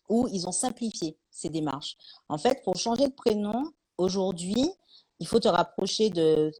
où 0.10 0.28
ils 0.32 0.48
ont 0.48 0.52
simplifié 0.52 1.18
ces 1.38 1.50
démarches. 1.50 1.96
En 2.30 2.38
fait, 2.38 2.62
pour 2.64 2.76
changer 2.76 3.08
de 3.08 3.14
prénom, 3.14 3.72
aujourd'hui, 3.98 4.72
il 5.20 5.28
faut 5.28 5.40
te 5.40 5.48
rapprocher 5.48 6.10
de 6.10 6.52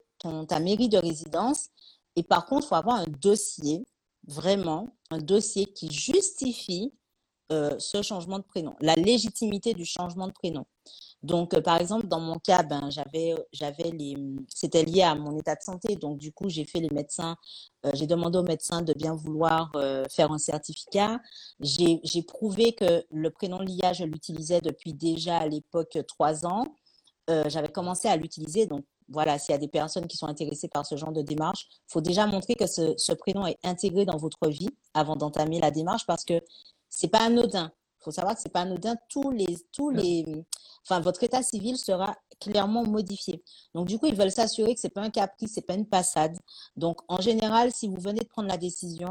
ta 0.48 0.60
mairie 0.60 0.90
de 0.90 0.98
résidence. 0.98 1.70
Et 2.16 2.24
par 2.24 2.46
contre, 2.46 2.66
il 2.66 2.70
faut 2.70 2.76
avoir 2.76 2.98
un 2.98 3.06
dossier, 3.08 3.84
vraiment, 4.28 4.90
un 5.12 5.20
dossier 5.20 5.66
qui 5.66 5.92
justifie 5.92 6.94
euh, 7.52 7.78
ce 7.80 8.02
changement 8.02 8.40
de 8.40 8.44
prénom, 8.44 8.76
la 8.82 8.96
légitimité 8.96 9.74
du 9.74 9.86
changement 9.86 10.28
de 10.28 10.34
prénom. 10.34 10.66
Donc, 11.24 11.54
euh, 11.54 11.62
par 11.62 11.82
exemple, 11.82 12.08
dans 12.08 12.20
mon 12.20 12.38
cas, 12.40 12.64
ben, 12.64 12.90
j'avais, 12.90 13.36
j'avais 13.52 13.92
les, 13.92 14.16
c'était 14.50 14.84
lié 14.84 15.02
à 15.02 15.16
mon 15.16 15.38
état 15.38 15.56
de 15.56 15.62
santé. 15.62 15.96
Donc, 15.96 16.18
du 16.18 16.32
coup, 16.32 16.50
j'ai 16.50 16.66
fait 16.66 16.80
les 16.80 16.90
médecins, 16.90 17.36
euh, 17.86 17.92
j'ai 17.94 18.08
demandé 18.08 18.38
aux 18.38 18.44
médecins 18.44 18.82
de 18.82 18.94
bien 18.94 19.16
vouloir 19.16 19.72
faire 20.12 20.32
un 20.32 20.38
certificat. 20.38 21.20
J'ai, 21.60 22.00
j'ai 22.04 22.22
prouvé 22.24 22.74
que 22.74 23.06
le 23.12 23.30
prénom 23.32 23.60
LIA, 23.60 23.94
je 23.94 24.04
l'utilisais 24.04 24.62
depuis 24.62 24.94
déjà 24.94 25.38
à 25.38 25.48
l'époque 25.48 25.98
trois 26.08 26.46
ans. 26.46 26.66
j'avais 27.28 27.70
commencé 27.70 28.08
à 28.08 28.16
l'utiliser. 28.16 28.66
Donc, 28.68 28.86
voilà, 29.10 29.40
s'il 29.40 29.54
y 29.54 29.56
a 29.56 29.60
des 29.60 29.68
personnes 29.68 30.08
qui 30.08 30.18
sont 30.18 30.28
intéressées 30.28 30.68
par 30.68 30.86
ce 30.86 30.96
genre 30.96 31.12
de 31.12 31.22
démarche, 31.22 31.68
il 31.72 31.92
faut 31.92 32.02
déjà 32.02 32.28
montrer 32.28 32.56
que 32.56 32.68
ce, 32.68 32.94
ce 32.98 33.14
prénom 33.14 33.46
est 33.46 33.58
intégré 33.64 34.06
dans 34.06 34.18
votre 34.18 34.48
vie 34.50 34.70
avant 34.94 35.16
d'entamer 35.16 35.60
la 35.60 35.72
démarche 35.72 36.06
parce 36.06 36.26
que 36.26 36.42
c'est 36.90 37.08
pas 37.08 37.22
anodin. 37.22 37.72
Il 38.00 38.04
faut 38.04 38.12
savoir 38.12 38.36
que 38.36 38.42
c'est 38.42 38.52
pas 38.52 38.62
anodin. 38.62 38.96
Tous 39.10 39.32
les, 39.32 39.58
tous 39.72 39.90
les, 39.90 40.26
enfin, 40.90 41.02
votre 41.02 41.24
état 41.24 41.44
civil 41.44 41.78
sera 41.78 42.16
clairement 42.40 42.84
modifié. 42.84 43.44
Donc, 43.74 43.88
du 43.88 43.98
coup, 44.00 44.08
ils 44.08 44.16
veulent 44.16 44.32
s'assurer 44.32 44.74
que 44.74 44.80
c'est 44.80 44.90
pas 44.90 45.02
un 45.02 45.10
caprice, 45.10 45.52
c'est 45.56 45.66
pas 45.66 45.74
une 45.74 45.88
passade. 45.88 46.38
Donc, 46.76 47.02
en 47.08 47.20
général, 47.20 47.72
si 47.74 47.88
vous 47.88 48.00
venez 48.00 48.20
de 48.20 48.28
prendre 48.28 48.48
la 48.48 48.58
décision, 48.58 49.10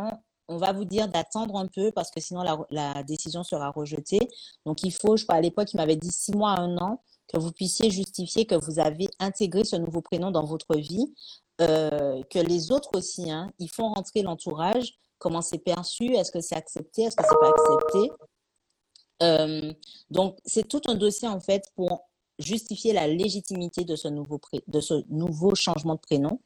on 0.48 0.56
va 0.58 0.72
vous 0.72 0.84
dire 0.84 1.08
d'attendre 1.08 1.56
un 1.56 1.66
peu 1.66 1.90
parce 1.92 2.10
que 2.10 2.20
sinon 2.20 2.42
la, 2.42 2.56
la, 2.70 3.02
décision 3.02 3.42
sera 3.42 3.70
rejetée. 3.70 4.28
Donc, 4.64 4.82
il 4.84 4.92
faut, 4.92 5.16
je 5.16 5.24
crois, 5.24 5.36
à 5.36 5.40
l'époque, 5.40 5.72
il 5.72 5.76
m'avait 5.76 5.96
dit 5.96 6.12
six 6.12 6.32
mois 6.32 6.52
à 6.52 6.60
un 6.60 6.76
an 6.78 7.02
que 7.28 7.38
vous 7.38 7.50
puissiez 7.52 7.90
justifier 7.90 8.46
que 8.46 8.54
vous 8.54 8.78
avez 8.78 9.08
intégré 9.18 9.64
ce 9.64 9.76
nouveau 9.76 10.00
prénom 10.00 10.30
dans 10.30 10.44
votre 10.44 10.76
vie, 10.76 11.12
euh, 11.60 12.22
que 12.30 12.38
les 12.38 12.70
autres 12.70 12.90
aussi, 12.94 13.30
hein, 13.30 13.50
ils 13.58 13.70
font 13.70 13.88
rentrer 13.88 14.22
l'entourage 14.22 14.94
comment 15.18 15.42
c'est 15.42 15.58
perçu, 15.58 16.14
est-ce 16.14 16.30
que 16.30 16.40
c'est 16.40 16.56
accepté, 16.56 17.02
est-ce 17.02 17.16
que 17.16 17.24
c'est 17.28 17.40
pas 17.40 17.50
accepté. 17.50 18.10
Euh, 19.22 19.72
donc, 20.10 20.38
c'est 20.44 20.68
tout 20.68 20.82
un 20.86 20.94
dossier 20.94 21.28
en 21.28 21.40
fait 21.40 21.64
pour 21.74 22.08
justifier 22.38 22.92
la 22.92 23.06
légitimité 23.06 23.84
de 23.84 23.96
ce 23.96 24.08
nouveau, 24.08 24.40
de 24.66 24.80
ce 24.80 25.04
nouveau 25.08 25.54
changement 25.54 25.94
de 25.94 26.00
prénom, 26.00 26.40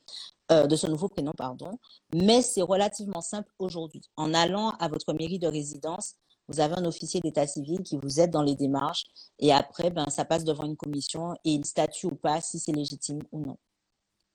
euh, 0.53 0.67
de 0.67 0.77
ce 0.77 0.87
nouveau 0.87 1.09
prénom, 1.09 1.33
pardon. 1.37 1.79
Mais 2.15 2.43
c'est 2.43 2.63
relativement 2.63 3.21
simple 3.21 3.53
aujourd'hui. 3.59 4.03
En 4.17 4.35
allant 4.35 4.71
à 4.79 4.89
votre 4.89 5.13
mairie 5.13 5.39
de 5.39 5.49
résidence, 5.49 6.15
vous 6.49 6.61
avez 6.61 6.75
un 6.75 6.85
officier 6.85 7.21
d'état 7.21 7.47
civil 7.47 7.83
qui 7.83 7.97
vous 7.97 8.21
aide 8.21 8.31
dans 8.31 8.43
les 8.43 8.57
démarches 8.57 9.05
et 9.39 9.53
après, 9.53 9.91
ben, 9.91 10.09
ça 10.11 10.25
passe 10.25 10.45
devant 10.45 10.65
une 10.65 10.77
commission 10.77 11.35
et 11.45 11.53
il 11.53 11.65
statue 11.65 12.07
ou 12.07 12.15
pas 12.17 12.41
si 12.41 12.59
c'est 12.59 12.73
légitime 12.73 13.21
ou 13.33 13.41
non. 13.41 13.57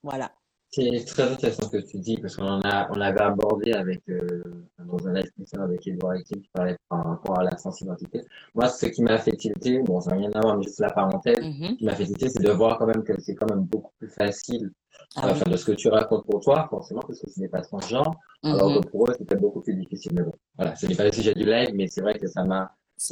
Voilà. 0.03 0.31
C'est 0.71 1.05
très 1.05 1.23
intéressant 1.31 1.63
ce 1.63 1.77
que 1.77 1.83
tu 1.89 1.99
dis, 1.99 2.17
parce 2.17 2.35
qu'on 2.35 2.59
a, 2.61 2.89
on 2.91 2.95
l'avait 2.95 3.21
abordé 3.21 3.71
avec, 3.71 4.01
euh, 4.09 4.43
dans 4.79 5.07
un 5.07 5.13
live 5.13 5.29
avec 5.57 5.87
Edouard 5.87 6.15
Ekim 6.15 6.41
qui 6.41 6.49
parlait 6.51 6.75
par 6.89 7.05
rapport 7.05 7.39
à 7.39 7.43
la 7.43 7.55
sensibilité. 7.57 8.25
Moi, 8.53 8.67
ce 8.67 8.87
qui 8.87 9.01
m'a 9.01 9.17
fait 9.17 9.31
tilter, 9.37 9.79
bon, 9.83 10.01
ça 10.01 10.11
n'a 10.11 10.17
rien 10.17 10.31
à 10.33 10.41
voir, 10.41 10.57
mais 10.57 10.63
juste 10.63 10.79
la 10.79 10.89
parenthèse, 10.91 11.37
ce 11.39 11.75
qui 11.75 11.85
m'a 11.85 11.95
fait 11.95 12.05
tilter, 12.05 12.27
c'est 12.29 12.43
de 12.43 12.51
voir 12.51 12.77
quand 12.77 12.87
même 12.87 13.03
que 13.03 13.13
c'est 13.21 13.35
quand 13.35 13.49
même 13.49 13.63
beaucoup 13.63 13.93
plus 13.99 14.09
facile, 14.09 14.69
ah 15.15 15.29
enfin, 15.31 15.49
de 15.49 15.55
ce 15.55 15.65
que 15.65 15.71
tu 15.71 15.87
racontes 15.87 16.25
pour 16.25 16.41
toi, 16.41 16.67
forcément, 16.69 17.01
parce 17.07 17.19
que 17.21 17.29
ce 17.29 17.39
n'est 17.39 17.47
pas 17.47 17.61
transgenre, 17.61 18.11
mm 18.43 18.49
-hmm. 18.49 18.53
alors 18.55 18.81
que 18.81 18.87
pour 18.89 19.01
eux, 19.09 19.13
c'était 19.17 19.37
beaucoup 19.37 19.61
plus 19.61 19.75
difficile. 19.75 20.11
Mais 20.15 20.23
bon, 20.23 20.33
voilà, 20.57 20.75
ce 20.75 20.87
n'est 20.87 20.95
pas 20.95 21.05
le 21.05 21.13
sujet 21.19 21.33
du 21.33 21.45
live, 21.45 21.71
mais 21.77 21.87
c'est 21.87 22.01
vrai 22.01 22.15
que 22.21 22.27
ça 22.27 22.43
m'a, 22.43 22.61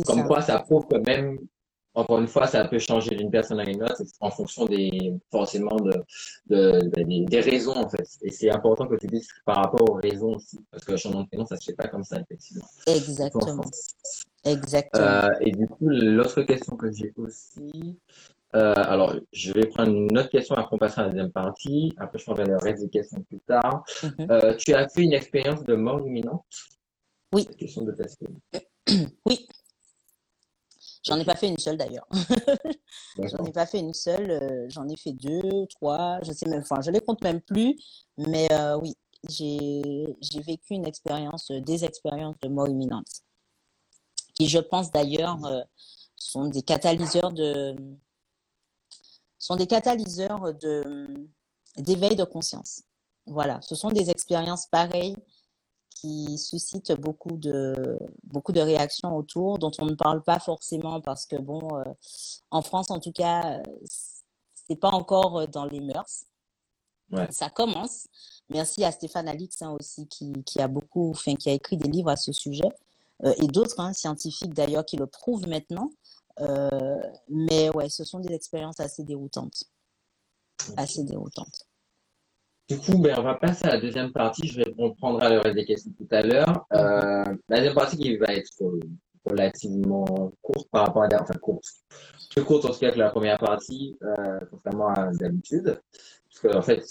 comme 0.06 0.20
ça. 0.22 0.28
quoi, 0.28 0.42
ça 0.42 0.60
prouve 0.60 0.86
que 0.92 0.98
même 1.12 1.38
encore 1.96 2.20
une 2.20 2.28
fois, 2.28 2.48
ça 2.48 2.66
peut 2.66 2.80
changer 2.80 3.16
d'une 3.16 3.30
personne 3.30 3.60
à 3.60 3.70
une 3.70 3.84
autre 3.84 4.02
en 4.20 4.32
fonction 4.32 4.66
des, 4.66 5.14
forcément 5.32 5.76
de, 5.76 5.94
de, 6.48 6.80
des, 6.96 7.26
des, 7.26 7.40
raisons, 7.40 7.76
en 7.76 7.90
fait. 7.90 8.08
Et 8.24 8.32
c'est 8.32 8.50
important 8.50 8.88
que 8.88 8.96
tu 8.96 9.08
dises 9.08 9.28
par 9.46 9.58
rapport 9.58 9.90
aux 9.90 9.94
raisons 9.96 10.36
aussi. 10.36 10.58
Parce 10.72 10.84
que 10.86 10.92
le 10.92 10.98
changement 10.98 11.24
de 11.24 11.28
prénom, 11.28 11.46
ça 11.46 11.58
se 11.58 11.66
fait 11.66 11.76
pas 11.76 11.88
comme 11.88 12.04
ça, 12.04 12.20
effectivement. 12.20 12.66
Exactement. 12.88 13.64
Exactement. 14.46 15.06
Euh, 15.06 15.30
et 15.42 15.52
du 15.52 15.68
coup, 15.68 15.88
l'autre 15.88 16.42
question 16.42 16.76
que 16.76 16.92
j'ai 16.92 17.14
aussi, 17.18 17.98
euh, 18.56 18.74
alors, 18.76 19.16
je 19.32 19.52
vais 19.54 19.66
prendre 19.66 19.94
une 19.96 20.18
autre 20.18 20.30
question 20.30 20.56
après 20.56 20.76
on 20.76 20.78
passera 20.78 21.04
à 21.04 21.06
la 21.06 21.12
deuxième 21.12 21.32
partie. 21.32 21.94
Après, 21.98 22.20
je 22.20 22.24
prendrai 22.24 22.46
le 22.46 22.58
reste 22.58 22.84
des 22.84 22.90
questions 22.90 23.22
plus 23.24 23.40
tard. 23.48 23.84
Mm 24.04 24.08
-hmm. 24.08 24.32
euh, 24.32 24.56
tu 24.58 24.74
as 24.74 24.88
fait 24.90 25.04
une 25.04 25.14
expérience 25.14 25.64
de 25.64 25.76
mort 25.76 26.02
imminente? 26.06 26.46
Oui. 27.34 27.46
Question 27.58 27.84
de 27.84 27.94
tester. 27.94 28.28
oui. 29.26 29.48
J'en 31.06 31.20
ai 31.20 31.26
pas 31.26 31.36
fait 31.36 31.50
une 31.50 31.58
seule 31.58 31.78
d'ailleurs. 31.78 32.08
j'en 33.18 33.44
ai 33.44 33.52
pas 33.52 33.66
fait 33.66 33.80
une 33.80 33.94
seule, 33.94 34.32
euh, 34.32 34.66
j'en 34.70 34.88
ai 34.88 34.96
fait 34.96 35.12
deux, 35.12 35.66
trois, 35.68 36.20
je 36.24 36.32
sais 36.32 36.48
même, 36.48 36.62
enfin, 36.62 36.82
je 36.82 36.92
les 36.92 37.02
compte 37.02 37.22
même 37.24 37.42
plus. 37.42 37.76
Mais 38.18 38.52
euh, 38.52 38.78
oui, 38.78 38.96
j'ai 39.30 40.42
vécu 40.42 40.74
une 40.74 40.86
expérience, 40.86 41.52
euh, 41.52 41.62
des 41.62 41.86
expériences 41.86 42.36
de 42.42 42.50
mort 42.50 42.68
imminente, 42.68 43.08
qui, 44.34 44.48
je 44.48 44.60
pense 44.60 44.92
d'ailleurs, 44.92 45.44
euh, 45.46 45.62
sont 46.16 46.48
des 46.48 46.62
catalyseurs 46.62 47.32
de, 47.32 47.76
sont 49.40 49.56
des 49.56 49.68
catalyseurs 49.68 50.54
de 50.54 51.28
d'éveil 51.78 52.16
de 52.16 52.24
conscience. 52.24 52.84
Voilà, 53.26 53.60
ce 53.62 53.76
sont 53.76 53.90
des 53.90 54.10
expériences 54.10 54.68
pareilles 54.68 55.16
qui 55.96 56.38
suscite 56.38 56.92
beaucoup 56.94 57.38
de, 57.38 58.00
beaucoup 58.24 58.52
de 58.52 58.62
réactions 58.62 59.16
autour, 59.16 59.60
dont 59.60 59.72
on 59.80 59.86
ne 59.86 59.96
parle 59.96 60.22
pas 60.24 60.40
forcément 60.40 61.02
parce 61.02 61.26
que, 61.26 61.36
bon, 61.36 61.80
euh, 61.80 61.84
en 62.52 62.62
France, 62.62 62.92
en 62.92 63.00
tout 63.00 63.12
cas, 63.12 63.62
c'est 64.68 64.76
pas 64.76 64.92
encore 64.92 65.48
dans 65.48 65.66
les 65.66 65.80
mœurs. 65.80 66.26
Ouais. 67.12 67.28
Ça 67.32 67.50
commence. 67.50 68.08
Merci 68.50 68.84
à 68.84 68.92
Stéphane 68.92 69.28
Alix 69.28 69.62
hein, 69.62 69.76
aussi 69.80 70.08
qui, 70.08 70.34
qui, 70.46 70.60
a 70.60 70.68
beaucoup, 70.68 71.12
enfin, 71.12 71.36
qui 71.36 71.50
a 71.50 71.54
écrit 71.54 71.78
des 71.78 71.90
livres 71.90 72.10
à 72.10 72.16
ce 72.16 72.32
sujet 72.32 72.70
euh, 73.24 73.34
et 73.38 73.48
d'autres 73.48 73.80
hein, 73.80 73.94
scientifiques 73.94 74.54
d'ailleurs 74.54 74.86
qui 74.86 74.98
le 74.98 75.08
prouvent 75.08 75.48
maintenant. 75.48 75.92
Euh, 76.40 77.02
mais 77.30 77.70
ouais, 77.76 77.90
ce 77.90 78.04
sont 78.04 78.20
des 78.20 78.34
expériences 78.34 78.80
assez 78.80 79.04
déroutantes. 79.04 79.64
Okay. 80.62 80.74
Assez 80.78 81.04
déroutantes. 81.04 81.68
Du 82.70 82.78
coup, 82.78 82.98
ben, 82.98 83.16
on 83.18 83.24
va 83.24 83.36
passer 83.36 83.66
à 83.66 83.72
la 83.72 83.82
deuxième 83.82 84.12
partie. 84.12 84.48
Je 84.48 84.62
prendra 84.98 85.30
le 85.30 85.40
reste 85.40 85.56
des 85.56 85.66
questions 85.66 85.92
tout 85.98 86.08
à 86.12 86.22
l'heure. 86.22 86.66
Euh, 86.74 87.24
la 87.50 87.58
deuxième 87.58 87.74
partie 87.74 87.98
qui 87.98 88.16
va 88.18 88.28
être 88.28 88.52
relativement 89.26 90.32
courte 90.42 90.70
par 90.70 90.86
rapport 90.86 91.04
à 91.04 91.08
la, 91.08 91.22
enfin 91.22 91.34
courte, 91.36 91.66
plus 92.32 92.44
courte 92.44 92.66
en 92.66 92.70
tout 92.70 92.80
cas 92.80 92.92
que 92.92 93.00
la 93.00 93.10
première 93.10 93.38
partie, 93.38 93.98
euh, 94.04 94.40
contrairement 94.50 94.90
à 94.90 95.12
d'habitude. 95.12 95.82
Parce 96.30 96.40
que, 96.42 96.58
en 96.58 96.62
fait, 96.62 96.84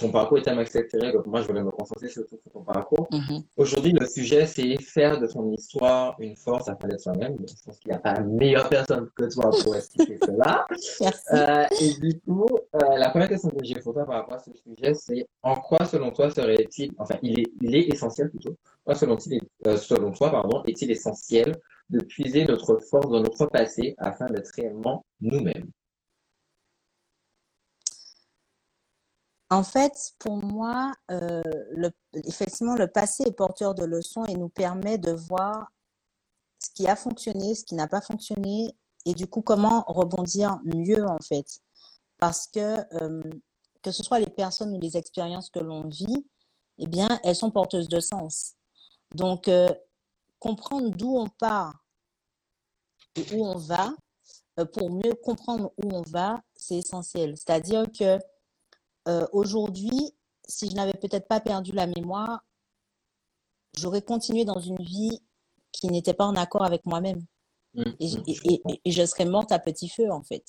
ton 0.00 0.10
parcours 0.10 0.38
est 0.38 0.42
tellement 0.42 0.62
exceptionnel 0.62 1.12
que 1.12 1.28
moi, 1.28 1.42
je 1.42 1.46
voulais 1.46 1.62
me 1.62 1.70
concentrer 1.70 2.08
surtout 2.08 2.38
sur 2.42 2.50
ton 2.52 2.62
parcours. 2.62 3.06
Mm 3.12 3.18
-hmm. 3.18 3.40
Aujourd'hui, 3.56 3.92
le 3.92 4.06
sujet, 4.06 4.46
c'est 4.46 4.70
faire 4.96 5.14
de 5.22 5.26
son 5.34 5.44
histoire 5.52 6.16
une 6.26 6.36
force 6.36 6.66
à 6.68 6.74
de 6.74 6.98
soi-même. 7.04 7.34
Je 7.50 7.54
pense 7.64 7.78
qu'il 7.78 7.90
n'y 7.92 7.96
a 7.96 8.02
pas 8.08 8.16
meilleure 8.40 8.68
personne 8.76 9.04
que 9.16 9.24
toi 9.34 9.46
pour 9.62 9.72
expliquer 9.80 10.16
cela. 10.28 10.52
Euh, 11.36 11.82
et 11.82 11.90
du 12.04 12.12
coup, 12.24 12.46
euh, 12.76 12.96
la 13.04 13.08
première 13.12 13.28
question 13.32 13.50
que 13.56 13.64
j'ai 13.68 13.78
pour 13.84 13.92
toi 13.96 14.04
par 14.10 14.16
rapport 14.20 14.38
à 14.40 14.42
ce 14.48 14.52
sujet, 14.64 14.92
c'est 15.04 15.22
en 15.50 15.56
quoi, 15.68 15.80
selon 15.92 16.10
toi, 16.16 16.26
serait-il, 16.30 16.90
enfin, 17.02 17.16
il 17.28 17.34
est, 17.40 17.48
il 17.64 17.72
est 17.78 17.86
essentiel 17.94 18.26
plutôt, 18.34 18.54
quoi, 18.84 18.94
selon, 19.02 19.16
euh, 19.66 19.76
selon 19.90 20.10
toi, 20.18 20.28
pardon, 20.30 20.58
est-il 20.70 20.90
essentiel 20.90 21.48
de 21.94 22.00
puiser 22.12 22.42
notre 22.52 22.72
force 22.90 23.08
dans 23.14 23.22
notre 23.28 23.46
passé 23.46 23.84
afin 23.98 24.26
d'être 24.32 24.50
réellement 24.56 24.96
nous-mêmes? 25.20 25.68
En 29.50 29.64
fait, 29.64 30.12
pour 30.20 30.36
moi, 30.36 30.92
euh, 31.10 31.42
le, 31.72 31.90
effectivement, 32.14 32.76
le 32.76 32.86
passé 32.86 33.24
est 33.26 33.32
porteur 33.32 33.74
de 33.74 33.84
leçons 33.84 34.24
et 34.26 34.34
nous 34.34 34.48
permet 34.48 34.96
de 34.96 35.10
voir 35.10 35.68
ce 36.60 36.70
qui 36.70 36.86
a 36.86 36.94
fonctionné, 36.94 37.54
ce 37.56 37.64
qui 37.64 37.74
n'a 37.74 37.88
pas 37.88 38.00
fonctionné, 38.00 38.76
et 39.06 39.14
du 39.14 39.26
coup, 39.26 39.42
comment 39.42 39.84
rebondir 39.88 40.58
mieux, 40.64 41.04
en 41.04 41.18
fait. 41.18 41.46
Parce 42.18 42.46
que, 42.46 42.76
euh, 43.02 43.22
que 43.82 43.90
ce 43.90 44.04
soit 44.04 44.20
les 44.20 44.30
personnes 44.30 44.76
ou 44.76 44.80
les 44.80 44.96
expériences 44.96 45.50
que 45.50 45.58
l'on 45.58 45.88
vit, 45.88 46.26
eh 46.78 46.86
bien, 46.86 47.08
elles 47.24 47.36
sont 47.36 47.50
porteuses 47.50 47.88
de 47.88 47.98
sens. 47.98 48.54
Donc, 49.14 49.48
euh, 49.48 49.68
comprendre 50.38 50.90
d'où 50.90 51.16
on 51.16 51.28
part 51.28 51.84
et 53.16 53.24
où 53.34 53.44
on 53.44 53.56
va, 53.58 53.94
euh, 54.58 54.64
pour 54.64 54.90
mieux 54.90 55.14
comprendre 55.24 55.72
où 55.82 55.90
on 55.92 56.02
va, 56.02 56.40
c'est 56.54 56.76
essentiel. 56.76 57.36
C'est-à-dire 57.36 57.86
que 57.98 58.18
euh, 59.10 59.26
aujourd'hui, 59.32 60.14
si 60.48 60.70
je 60.70 60.74
n'avais 60.74 60.94
peut-être 60.94 61.28
pas 61.28 61.40
perdu 61.40 61.72
la 61.72 61.86
mémoire, 61.86 62.44
j'aurais 63.76 64.02
continué 64.02 64.44
dans 64.44 64.60
une 64.60 64.82
vie 64.82 65.20
qui 65.72 65.88
n'était 65.88 66.14
pas 66.14 66.26
en 66.26 66.36
accord 66.36 66.64
avec 66.64 66.84
moi-même. 66.86 67.24
Mmh, 67.74 67.82
et, 68.00 68.16
mmh, 68.16 68.22
et, 68.26 68.62
et, 68.68 68.80
et, 68.84 68.90
je 68.90 69.04
serais 69.06 69.24
morte 69.24 69.52
à 69.52 69.58
petit 69.58 69.88
feu, 69.88 70.10
en 70.10 70.22
fait. 70.22 70.44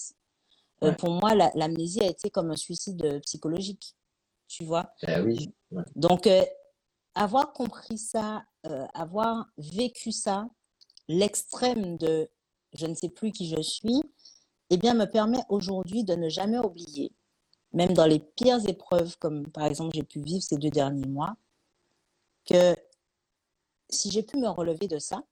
Euh, 0.83 0.91
pour 0.93 1.11
moi, 1.11 1.35
l'amnésie 1.55 1.99
la, 1.99 2.07
a 2.07 2.09
été 2.09 2.29
comme 2.29 2.51
un 2.51 2.55
suicide 2.55 3.03
euh, 3.05 3.19
psychologique. 3.19 3.95
Tu 4.47 4.65
vois 4.65 4.91
ben 5.03 5.23
oui. 5.23 5.53
Ouais. 5.71 5.83
Donc, 5.95 6.27
euh, 6.27 6.43
avoir 7.15 7.53
compris 7.53 7.97
ça, 7.97 8.43
euh, 8.65 8.85
avoir 8.93 9.45
vécu 9.57 10.11
ça, 10.11 10.47
l'extrême 11.07 11.97
de 11.97 12.29
je 12.73 12.85
ne 12.85 12.95
sais 12.95 13.09
plus 13.09 13.31
qui 13.31 13.47
je 13.47 13.61
suis, 13.61 14.01
eh 14.69 14.77
bien, 14.77 14.93
me 14.93 15.05
permet 15.05 15.41
aujourd'hui 15.49 16.03
de 16.03 16.15
ne 16.15 16.29
jamais 16.29 16.57
oublier, 16.57 17.13
même 17.73 17.93
dans 17.93 18.05
les 18.05 18.19
pires 18.19 18.67
épreuves, 18.67 19.17
comme 19.17 19.47
par 19.47 19.65
exemple 19.65 19.95
j'ai 19.95 20.03
pu 20.03 20.21
vivre 20.21 20.43
ces 20.43 20.57
deux 20.57 20.69
derniers 20.69 21.07
mois, 21.07 21.35
que 22.45 22.75
si 23.89 24.11
j'ai 24.11 24.23
pu 24.23 24.37
me 24.37 24.49
relever 24.49 24.87
de 24.87 24.99
ça, 24.99 25.23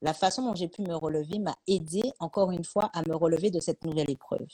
la 0.00 0.14
façon 0.14 0.42
dont 0.42 0.54
j'ai 0.54 0.68
pu 0.68 0.82
me 0.82 0.94
relever 0.94 1.38
m'a 1.38 1.56
aidé, 1.66 2.02
encore 2.20 2.52
une 2.52 2.64
fois, 2.64 2.90
à 2.94 3.02
me 3.08 3.14
relever 3.14 3.50
de 3.50 3.60
cette 3.60 3.84
nouvelle 3.84 4.10
épreuve. 4.10 4.46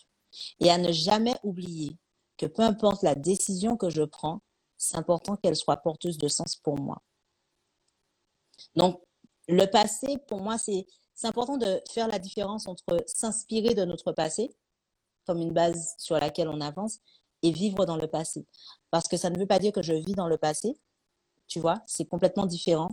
Et 0.59 0.71
à 0.71 0.79
ne 0.79 0.91
jamais 0.91 1.37
oublier 1.43 1.97
que 2.39 2.47
peu 2.47 2.63
importe 2.63 3.03
la 3.03 3.15
décision 3.15 3.77
que 3.77 3.91
je 3.91 4.03
prends, 4.03 4.41
c'est 4.77 4.97
important 4.97 5.37
qu'elle 5.37 5.57
soit 5.57 5.77
porteuse 5.77 6.19
de 6.19 6.29
sens 6.29 6.57
pour 6.57 6.79
moi. 6.81 7.03
Donc, 8.75 9.01
le 9.49 9.67
passé, 9.67 10.19
pour 10.27 10.41
moi, 10.41 10.57
c'est 10.59 10.87
important 11.23 11.57
de 11.57 11.81
faire 11.91 12.09
la 12.09 12.19
différence 12.19 12.67
entre 12.67 12.97
s'inspirer 13.07 13.75
de 13.75 13.85
notre 13.85 14.13
passé, 14.13 14.51
comme 15.27 15.41
une 15.41 15.53
base 15.53 15.95
sur 15.99 16.17
laquelle 16.17 16.49
on 16.49 16.61
avance, 16.61 16.99
et 17.43 17.51
vivre 17.51 17.85
dans 17.85 17.97
le 17.97 18.07
passé. 18.07 18.47
Parce 18.91 19.07
que 19.07 19.17
ça 19.17 19.31
ne 19.31 19.39
veut 19.39 19.47
pas 19.47 19.59
dire 19.59 19.73
que 19.73 19.83
je 19.83 19.93
vis 19.93 20.15
dans 20.15 20.29
le 20.29 20.39
passé, 20.39 20.77
tu 21.47 21.61
vois, 21.61 21.83
c'est 21.87 22.07
complètement 22.07 22.47
différent. 22.47 22.89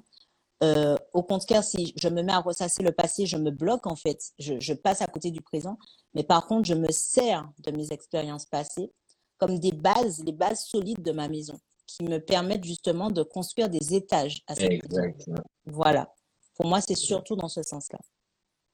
Euh, 0.63 0.95
au 1.13 1.23
contraire, 1.23 1.63
si 1.63 1.93
je 1.95 2.07
me 2.09 2.21
mets 2.21 2.33
à 2.33 2.39
ressasser 2.39 2.83
le 2.83 2.91
passé, 2.91 3.25
je 3.25 3.37
me 3.37 3.49
bloque 3.49 3.87
en 3.87 3.95
fait, 3.95 4.19
je, 4.37 4.59
je, 4.59 4.73
passe 4.73 5.01
à 5.01 5.07
côté 5.07 5.31
du 5.31 5.41
présent. 5.41 5.77
Mais 6.13 6.23
par 6.23 6.45
contre, 6.45 6.67
je 6.67 6.75
me 6.75 6.91
sers 6.91 7.49
de 7.59 7.71
mes 7.71 7.91
expériences 7.91 8.45
passées 8.45 8.91
comme 9.37 9.57
des 9.57 9.71
bases, 9.71 10.23
les 10.23 10.33
bases 10.33 10.65
solides 10.65 11.01
de 11.01 11.11
ma 11.11 11.27
maison, 11.27 11.59
qui 11.87 12.03
me 12.03 12.19
permettent 12.19 12.63
justement 12.63 13.09
de 13.09 13.23
construire 13.23 13.69
des 13.69 13.95
étages 13.95 14.43
à 14.45 14.53
cette 14.53 14.71
Exactement. 14.71 15.41
Voilà. 15.65 16.13
Pour 16.53 16.67
moi, 16.67 16.79
c'est 16.79 16.95
surtout 16.95 17.35
dans 17.35 17.47
ce 17.47 17.63
sens-là. 17.63 17.97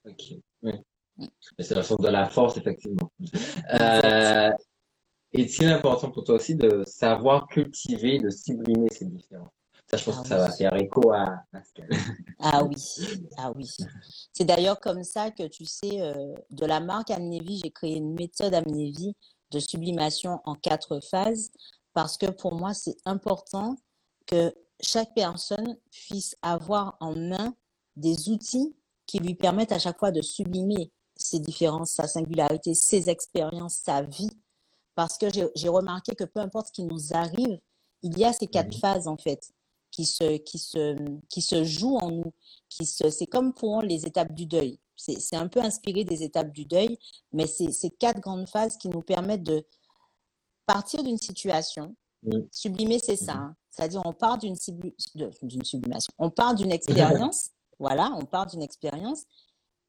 Ok. 0.05 0.33
Oui. 0.63 0.73
C'est 1.59 1.75
la 1.75 1.83
source 1.83 2.01
de 2.01 2.09
la 2.09 2.29
force, 2.29 2.57
effectivement. 2.57 3.11
Euh, 3.79 4.51
Est-il 5.33 5.67
important 5.67 6.11
pour 6.11 6.23
toi 6.23 6.35
aussi 6.35 6.55
de 6.55 6.83
savoir 6.85 7.47
cultiver, 7.47 8.19
de 8.19 8.29
sublimer 8.29 8.87
ces 8.91 9.05
différences 9.05 9.51
ça, 9.89 9.95
je 9.95 10.03
pense 10.03 10.17
ah 10.17 10.21
que 10.23 10.27
ça 10.27 10.37
va 10.37 10.51
faire 10.51 10.75
écho 10.75 11.13
à 11.13 11.43
Pascal. 11.51 11.89
Ah 12.39 12.61
oui, 12.63 12.75
ah 13.37 13.53
oui. 13.55 13.69
C'est 14.33 14.43
d'ailleurs 14.43 14.81
comme 14.81 15.03
ça 15.03 15.31
que 15.31 15.47
tu 15.47 15.65
sais, 15.65 16.01
euh, 16.01 16.33
de 16.51 16.65
la 16.65 16.81
marque 16.81 17.09
Amnévie, 17.09 17.61
j'ai 17.63 17.71
créé 17.71 17.95
une 17.95 18.13
méthode 18.13 18.53
Amnévie 18.53 19.15
de 19.51 19.59
sublimation 19.59 20.41
en 20.43 20.55
quatre 20.55 20.99
phases 20.99 21.51
parce 21.93 22.17
que 22.17 22.25
pour 22.25 22.53
moi, 22.55 22.73
c'est 22.73 22.97
important 23.05 23.77
que 24.25 24.53
chaque 24.81 25.13
personne 25.15 25.77
puisse 25.89 26.35
avoir 26.41 26.97
en 26.99 27.15
main 27.15 27.55
des 27.95 28.29
outils 28.29 28.75
qui 29.05 29.19
lui 29.19 29.35
permettent 29.35 29.71
à 29.71 29.79
chaque 29.79 29.99
fois 29.99 30.11
de 30.11 30.21
sublimer 30.21 30.91
ses 31.17 31.39
différences, 31.39 31.91
sa 31.91 32.07
singularité, 32.07 32.73
ses 32.73 33.09
expériences, 33.09 33.75
sa 33.75 34.01
vie. 34.01 34.29
Parce 34.95 35.17
que 35.17 35.27
j'ai 35.55 35.69
remarqué 35.69 36.15
que 36.15 36.23
peu 36.23 36.39
importe 36.39 36.67
ce 36.67 36.71
qui 36.71 36.83
nous 36.83 37.13
arrive, 37.13 37.59
il 38.01 38.17
y 38.17 38.25
a 38.25 38.33
ces 38.33 38.47
quatre 38.47 38.75
phases 38.77 39.07
en 39.07 39.17
fait 39.17 39.51
qui 39.91 40.05
se, 40.05 40.37
qui 40.37 40.59
se, 40.59 40.95
qui 41.29 41.41
se 41.41 41.63
jouent 41.63 41.97
en 41.97 42.11
nous. 42.11 42.33
Qui 42.69 42.85
se, 42.85 43.09
c'est 43.09 43.25
comme 43.27 43.53
pour 43.53 43.81
les 43.81 44.05
étapes 44.05 44.33
du 44.33 44.45
deuil. 44.45 44.79
C'est, 44.95 45.35
un 45.35 45.47
peu 45.47 45.59
inspiré 45.59 46.03
des 46.03 46.23
étapes 46.23 46.51
du 46.51 46.65
deuil, 46.65 46.97
mais 47.31 47.45
c'est 47.45 47.71
ces 47.71 47.91
quatre 47.91 48.19
grandes 48.19 48.49
phases 48.49 48.77
qui 48.77 48.89
nous 48.89 49.01
permettent 49.01 49.43
de 49.43 49.63
partir 50.65 51.03
d'une 51.03 51.19
situation. 51.19 51.95
Sublimer, 52.51 52.99
c'est 52.99 53.15
ça. 53.15 53.33
Hein. 53.33 53.55
C'est-à-dire, 53.69 54.01
on 54.05 54.13
part 54.13 54.39
d'une 54.39 54.55
sublimation. 54.55 56.13
On 56.17 56.31
part 56.31 56.55
d'une 56.55 56.71
expérience. 56.71 57.51
voilà, 57.79 58.11
on 58.15 58.25
part 58.25 58.47
d'une 58.47 58.63
expérience. 58.63 59.23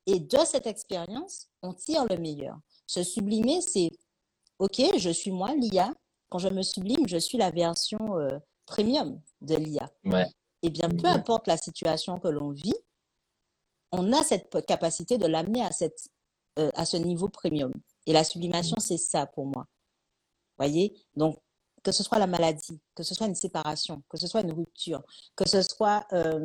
Et 0.09 0.21
de 0.21 0.39
cette 0.47 0.67
expérience, 0.67 1.49
on 1.63 1.75
tire 1.75 2.07
le 2.09 2.17
meilleur. 2.17 2.59
Se 2.87 3.03
sublimer, 3.03 3.61
c'est 3.61 3.91
OK, 4.59 4.81
je 4.97 5.11
suis 5.11 5.31
moi, 5.31 5.55
l'IA. 5.55 5.93
Quand 6.31 6.39
je 6.39 6.49
me 6.49 6.63
sublime, 6.63 7.07
je 7.07 7.19
suis 7.19 7.37
la 7.37 7.51
version 7.51 7.99
euh, 8.19 8.39
premium 8.65 9.21
de 9.43 9.57
l'IA. 9.57 9.91
Ouais. 10.05 10.27
Eh 10.63 10.71
bien, 10.71 10.89
peu 10.89 11.09
importe 11.09 11.47
la 11.47 11.59
situation 11.59 12.19
que 12.19 12.29
l'on 12.29 12.53
vit, 12.53 12.75
on 13.93 14.15
a 14.15 14.25
cette 14.25 14.65
capacité 14.67 15.19
de 15.19 15.27
l'amener 15.27 15.63
à, 15.63 15.73
cette, 15.73 16.09
euh, 16.59 16.71
à 16.75 16.87
ce 16.87 16.97
niveau 16.97 17.29
premium. 17.29 17.73
Et 18.07 18.15
la 18.15 18.25
sublimation, 18.25 18.77
c'est 18.81 18.97
ça 18.97 19.27
pour 19.27 19.45
moi. 19.45 19.67
Voyez? 20.57 20.99
Donc, 21.17 21.39
que 21.83 21.93
ce 21.93 22.03
soit 22.03 22.19
la 22.19 22.27
maladie, 22.27 22.81
que 22.95 23.03
ce 23.03 23.15
soit 23.15 23.27
une 23.27 23.35
séparation, 23.35 24.03
que 24.09 24.17
ce 24.17 24.27
soit 24.27 24.41
une 24.41 24.53
rupture, 24.53 25.03
que 25.37 25.47
ce 25.47 25.61
soit 25.61 26.07
euh, 26.15 26.43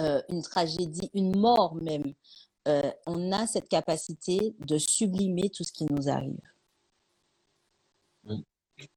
euh, 0.00 0.20
une 0.28 0.42
tragédie, 0.42 1.10
une 1.14 1.36
mort 1.36 1.74
même, 1.76 2.12
on 3.06 3.32
a 3.32 3.46
cette 3.46 3.68
capacité 3.68 4.54
de 4.66 4.78
sublimer 4.78 5.50
tout 5.50 5.64
ce 5.64 5.72
qui 5.72 5.86
nous 5.90 6.08
arrive. 6.08 6.40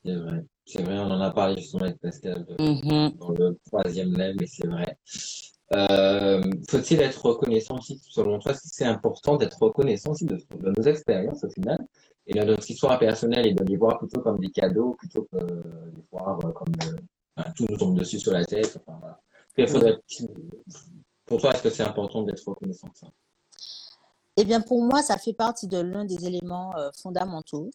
C'est 0.05 0.15
vrai. 0.15 0.45
C'est 0.65 0.83
vrai, 0.83 0.99
on 0.99 1.11
en 1.11 1.21
a 1.21 1.31
parlé 1.31 1.57
justement 1.57 1.83
avec 1.83 1.99
Pascal 1.99 2.45
mm-hmm. 2.59 3.17
dans 3.17 3.31
le 3.31 3.57
troisième 3.65 4.13
lait, 4.13 4.33
mais 4.39 4.45
c'est 4.45 4.67
vrai. 4.67 4.97
Euh, 5.73 6.41
faut-il 6.69 7.01
être 7.01 7.25
reconnaissant 7.25 7.77
aussi, 7.77 7.99
selon 8.09 8.39
toi, 8.39 8.53
c'est 8.53 8.85
important 8.85 9.37
d'être 9.37 9.61
reconnaissant 9.61 10.11
aussi 10.11 10.25
de, 10.25 10.37
nos 10.61 10.83
expériences 10.83 11.43
au 11.43 11.49
final? 11.49 11.77
Et 12.27 12.33
de 12.33 12.43
notre 12.43 12.69
histoire 12.69 12.99
personnelle 12.99 13.47
et 13.47 13.53
de 13.53 13.63
les 13.63 13.77
voir 13.77 13.97
plutôt 13.97 14.21
comme 14.21 14.39
des 14.39 14.51
cadeaux 14.51 14.95
plutôt 14.99 15.27
que 15.31 15.37
de 15.37 15.63
les 15.95 16.03
voir 16.11 16.39
euh, 16.45 16.51
comme 16.51 16.73
euh, 17.39 17.43
tout 17.55 17.65
nous 17.67 17.77
tombe 17.77 17.97
dessus 17.97 18.19
sur 18.19 18.31
la 18.31 18.45
tête. 18.45 18.79
Enfin, 18.85 18.99
voilà. 18.99 19.99
pour 21.25 21.41
toi, 21.41 21.51
est-ce 21.53 21.63
que 21.63 21.69
c'est 21.69 21.83
important 21.83 22.21
d'être 22.21 22.47
reconnaissant 22.47 22.89
ça? 22.93 23.07
Eh 24.37 24.45
bien, 24.45 24.61
pour 24.61 24.81
moi, 24.83 25.01
ça 25.03 25.17
fait 25.17 25.33
partie 25.33 25.67
de 25.67 25.77
l'un 25.77 26.05
des 26.05 26.25
éléments 26.25 26.73
fondamentaux 27.01 27.69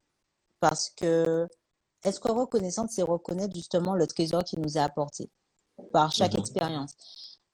parce 0.60 0.90
que 0.90 1.46
être 2.04 2.30
reconnaissante, 2.30 2.90
c'est 2.90 3.02
reconnaître 3.02 3.54
justement 3.54 3.94
le 3.94 4.06
trésor 4.06 4.44
qui 4.44 4.58
nous 4.58 4.76
est 4.76 4.80
apporté 4.80 5.30
par 5.92 6.12
chaque 6.12 6.34
mhm. 6.34 6.40
expérience? 6.40 6.94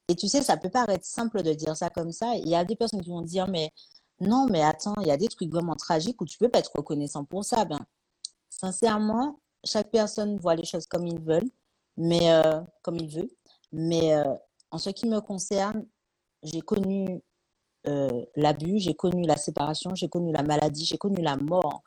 Et 0.09 0.17
tu 0.17 0.29
sais, 0.29 0.43
ça 0.43 0.57
peut 0.57 0.69
paraître 0.69 1.05
simple 1.05 1.43
de 1.43 1.53
dire 1.55 1.77
ça 1.77 1.91
comme 1.91 2.13
ça. 2.13 2.35
Il 2.37 2.49
y 2.49 2.55
a 2.55 2.65
des 2.65 2.77
personnes 2.77 3.01
qui 3.01 3.11
vont 3.11 3.23
dire, 3.23 3.49
mais 3.49 3.71
non, 4.21 4.47
mais 4.51 4.63
attends, 4.63 4.95
il 5.01 5.07
y 5.07 5.11
a 5.11 5.17
des 5.17 5.29
trucs 5.29 5.51
vraiment 5.51 5.75
tragiques 5.75 6.21
où 6.21 6.25
tu 6.27 6.39
peux 6.39 6.49
pas 6.49 6.59
être 6.59 6.73
reconnaissant 6.75 7.25
pour 7.25 7.45
ça. 7.45 7.65
Ben, 7.65 7.81
sincèrement, 8.51 9.41
chaque 9.65 9.91
personne 9.91 10.37
voit 10.39 10.55
les 10.55 10.65
choses 10.65 10.87
comme 10.87 11.07
il 11.07 11.21
veut, 11.21 11.43
mais 11.97 12.33
euh, 12.33 12.61
comme 12.83 12.97
il 12.97 13.09
veut. 13.09 13.31
Mais 13.73 14.15
euh, 14.15 14.35
en 14.71 14.79
ce 14.79 14.91
qui 14.91 15.07
me 15.07 15.21
concerne, 15.21 15.87
j'ai 16.43 16.61
connu 16.61 17.23
euh, 17.87 18.25
l'abus, 18.37 18.79
j'ai 18.79 18.95
connu 18.95 19.27
la 19.27 19.37
séparation, 19.37 19.95
j'ai 19.95 20.09
connu 20.09 20.33
la 20.33 20.43
maladie, 20.43 20.85
j'ai 20.85 20.99
connu 20.99 21.21
la 21.23 21.37
mort, 21.37 21.83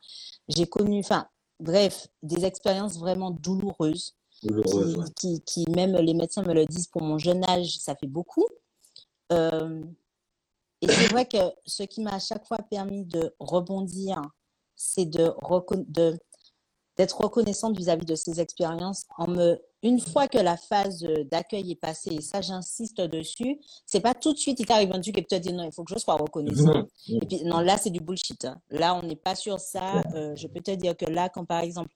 j'ai 0.47 0.67
connu, 0.67 0.99
enfin, 0.99 1.27
bref, 1.59 2.07
des 2.23 2.45
expériences 2.45 2.97
vraiment 2.97 3.31
douloureuses. 3.31 4.15
qui, 5.15 5.41
qui, 5.41 5.65
même 5.71 5.95
les 5.95 6.13
médecins 6.13 6.43
me 6.43 6.53
le 6.53 6.65
disent, 6.65 6.87
pour 6.87 7.01
mon 7.01 7.17
jeune 7.17 7.43
âge, 7.49 7.77
ça 7.79 7.95
fait 7.95 8.07
beaucoup. 8.07 8.45
Euh, 9.31 9.81
et 10.81 10.87
c'est 10.87 11.11
vrai 11.11 11.25
que 11.25 11.37
ce 11.65 11.83
qui 11.83 12.01
m'a 12.01 12.15
à 12.15 12.19
chaque 12.19 12.45
fois 12.45 12.59
permis 12.69 13.05
de 13.05 13.33
rebondir, 13.39 14.21
c'est 14.75 15.05
de, 15.05 15.31
de, 15.87 16.19
d'être 16.97 17.21
reconnaissante 17.21 17.77
vis-à-vis 17.77 18.05
de 18.05 18.15
ces 18.15 18.39
expériences 18.39 19.05
en 19.17 19.27
me 19.27 19.59
une 19.85 19.99
fois 19.99 20.27
que 20.27 20.37
la 20.37 20.57
phase 20.57 21.05
d'accueil 21.31 21.71
est 21.71 21.79
passée, 21.79 22.15
et 22.15 22.21
ça 22.21 22.41
j'insiste 22.41 23.01
dessus, 23.01 23.59
c'est 23.85 23.99
pas 23.99 24.13
tout 24.13 24.33
de 24.33 24.37
suite 24.37 24.59
il 24.59 24.65
t'arrive 24.65 24.91
un 24.93 24.99
truc 24.99 25.17
et 25.17 25.21
tu 25.21 25.27
te 25.27 25.35
dis 25.35 25.53
non, 25.53 25.63
il 25.63 25.71
faut 25.71 25.83
que 25.83 25.93
je 25.93 25.99
sois 25.99 26.15
reconnaissant. 26.15 26.85
Et 27.07 27.19
puis 27.19 27.43
non, 27.45 27.59
là 27.59 27.77
c'est 27.77 27.91
du 27.91 27.99
bullshit. 27.99 28.45
Hein. 28.45 28.59
Là 28.69 28.95
on 28.95 29.03
n'est 29.03 29.15
pas 29.15 29.35
sur 29.35 29.59
ça. 29.59 30.01
Euh, 30.15 30.35
je 30.35 30.47
peux 30.47 30.61
te 30.61 30.71
dire 30.71 30.97
que 30.97 31.05
là, 31.05 31.29
quand 31.29 31.45
par 31.45 31.61
exemple 31.61 31.89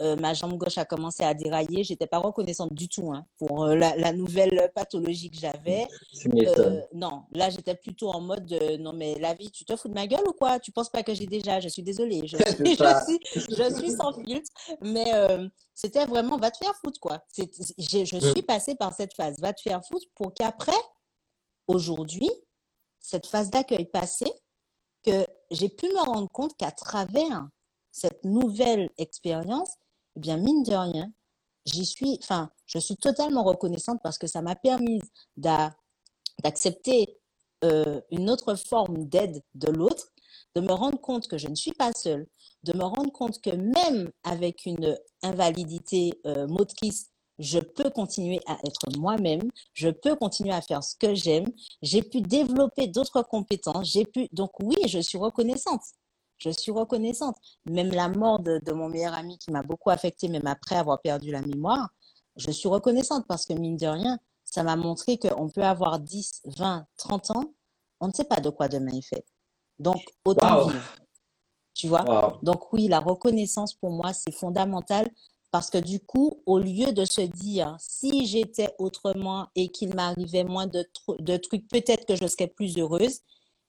euh, 0.00 0.16
ma 0.16 0.32
jambe 0.32 0.56
gauche 0.56 0.78
a 0.78 0.84
commencé 0.84 1.22
à 1.22 1.34
dérailler. 1.34 1.84
J'étais 1.84 2.06
pas 2.06 2.18
reconnaissante 2.18 2.72
du 2.72 2.88
tout 2.88 3.12
hein, 3.12 3.26
pour 3.38 3.64
euh, 3.64 3.74
la, 3.74 4.12
nouvelle 4.12 4.70
pathologie 4.74 5.30
que 5.30 5.38
j'avais. 5.38 5.86
Euh, 6.34 6.80
non, 6.94 7.24
là 7.32 7.50
j'étais 7.50 7.74
plutôt 7.74 8.08
en 8.08 8.20
mode 8.20 8.50
non 8.80 8.92
mais 8.92 9.18
la 9.18 9.34
vie, 9.34 9.50
tu 9.50 9.64
te 9.64 9.76
fous 9.76 9.88
de 9.88 9.94
ma 9.94 10.06
gueule 10.06 10.26
ou 10.26 10.32
quoi? 10.32 10.58
Tu 10.58 10.72
penses 10.72 10.88
pas 10.88 11.02
que 11.02 11.12
j'ai 11.12 11.26
déjà? 11.26 11.60
Je 11.60 11.68
suis 11.68 11.82
désolée, 11.82 12.26
je 12.26 12.36
suis, 12.36 13.20
je 13.34 13.74
suis, 13.74 13.90
sans 13.92 14.12
filtre, 14.14 14.50
mais 14.80 15.04
c'était 15.74 16.06
vraiment 16.06 16.38
va 16.38 16.50
te 16.50 16.56
faire 16.56 16.74
foutre 16.76 17.00
quoi. 17.00 17.22
je, 17.36 18.04
je 18.04 18.18
suis 18.18 18.42
passée 18.42 18.74
par 18.74 18.94
cette 18.94 19.14
phase, 19.14 19.38
va 19.38 19.52
te 19.52 19.60
faire 19.60 19.84
foutre 19.84 20.06
pour 20.14 20.32
qu'après, 20.32 20.72
aujourd'hui, 21.66 22.30
cette 23.00 23.26
phase 23.26 23.50
d'accueil 23.50 23.84
passée, 23.86 24.32
que 25.02 25.26
j'ai 25.50 25.68
pu 25.68 25.86
me 25.86 26.04
rendre 26.04 26.28
compte 26.30 26.56
qu'à 26.56 26.70
travers 26.70 27.48
cette 27.90 28.24
nouvelle 28.24 28.90
expérience, 28.98 29.76
eh 30.16 30.20
bien, 30.20 30.36
mine 30.36 30.62
de 30.62 30.74
rien, 30.74 31.12
j'y 31.64 31.84
suis, 31.84 32.18
enfin, 32.22 32.50
je 32.66 32.78
suis 32.78 32.96
totalement 32.96 33.44
reconnaissante 33.44 34.00
parce 34.02 34.18
que 34.18 34.26
ça 34.26 34.42
m'a 34.42 34.56
permis 34.56 35.00
d'accepter 35.36 37.18
euh, 37.64 38.00
une 38.10 38.30
autre 38.30 38.54
forme 38.54 39.04
d'aide 39.04 39.42
de 39.54 39.70
l'autre, 39.70 40.12
de 40.54 40.60
me 40.60 40.72
rendre 40.72 41.00
compte 41.00 41.28
que 41.28 41.38
je 41.38 41.48
ne 41.48 41.54
suis 41.54 41.72
pas 41.72 41.92
seule, 41.92 42.26
de 42.64 42.76
me 42.76 42.84
rendre 42.84 43.12
compte 43.12 43.40
que 43.40 43.50
même 43.50 44.10
avec 44.24 44.66
une 44.66 44.98
invalidité 45.22 46.12
euh, 46.26 46.46
motrice, 46.48 47.10
je 47.38 47.58
peux 47.58 47.90
continuer 47.90 48.40
à 48.46 48.58
être 48.66 48.98
moi-même, 48.98 49.50
je 49.72 49.88
peux 49.88 50.14
continuer 50.14 50.52
à 50.52 50.60
faire 50.60 50.84
ce 50.84 50.94
que 50.96 51.14
j'aime, 51.14 51.46
j'ai 51.82 52.02
pu 52.02 52.20
développer 52.20 52.86
d'autres 52.86 53.22
compétences, 53.22 53.90
j'ai 53.90 54.04
pu, 54.04 54.28
donc 54.32 54.50
oui, 54.62 54.76
je 54.86 54.98
suis 54.98 55.18
reconnaissante. 55.18 55.82
Je 56.40 56.50
suis 56.50 56.72
reconnaissante. 56.72 57.36
Même 57.66 57.90
la 57.90 58.08
mort 58.08 58.40
de, 58.40 58.58
de 58.64 58.72
mon 58.72 58.88
meilleur 58.88 59.14
ami 59.14 59.38
qui 59.38 59.50
m'a 59.50 59.62
beaucoup 59.62 59.90
affectée, 59.90 60.28
même 60.28 60.46
après 60.46 60.76
avoir 60.76 61.00
perdu 61.00 61.30
la 61.30 61.42
mémoire, 61.42 61.90
je 62.36 62.50
suis 62.50 62.68
reconnaissante 62.68 63.26
parce 63.28 63.44
que 63.46 63.52
mine 63.52 63.76
de 63.76 63.86
rien, 63.86 64.18
ça 64.44 64.62
m'a 64.62 64.74
montré 64.76 65.18
qu'on 65.18 65.48
peut 65.48 65.62
avoir 65.62 66.00
10, 66.00 66.42
20, 66.56 66.86
30 66.96 67.30
ans, 67.32 67.44
on 68.00 68.08
ne 68.08 68.12
sait 68.12 68.24
pas 68.24 68.40
de 68.40 68.48
quoi 68.50 68.68
demain 68.68 68.92
est 68.96 69.02
fait. 69.06 69.24
Donc, 69.78 70.02
autant 70.24 70.56
Wow. 70.64 70.68
vivre. 70.70 70.94
Tu 71.74 71.88
vois? 71.88 72.04
Wow. 72.04 72.38
Donc 72.42 72.72
oui, 72.72 72.88
la 72.88 73.00
reconnaissance 73.00 73.74
pour 73.74 73.90
moi, 73.90 74.12
c'est 74.12 74.32
fondamental 74.32 75.08
parce 75.50 75.68
que 75.70 75.78
du 75.78 76.00
coup, 76.00 76.42
au 76.46 76.58
lieu 76.58 76.92
de 76.92 77.04
se 77.04 77.20
dire 77.20 77.76
si 77.78 78.24
j'étais 78.26 78.74
autrement 78.78 79.48
et 79.54 79.68
qu'il 79.68 79.94
m'arrivait 79.94 80.44
moins 80.44 80.66
de, 80.66 80.84
de 81.18 81.36
trucs, 81.36 81.68
peut-être 81.68 82.06
que 82.06 82.16
je 82.16 82.26
serais 82.26 82.48
plus 82.48 82.78
heureuse, 82.78 83.20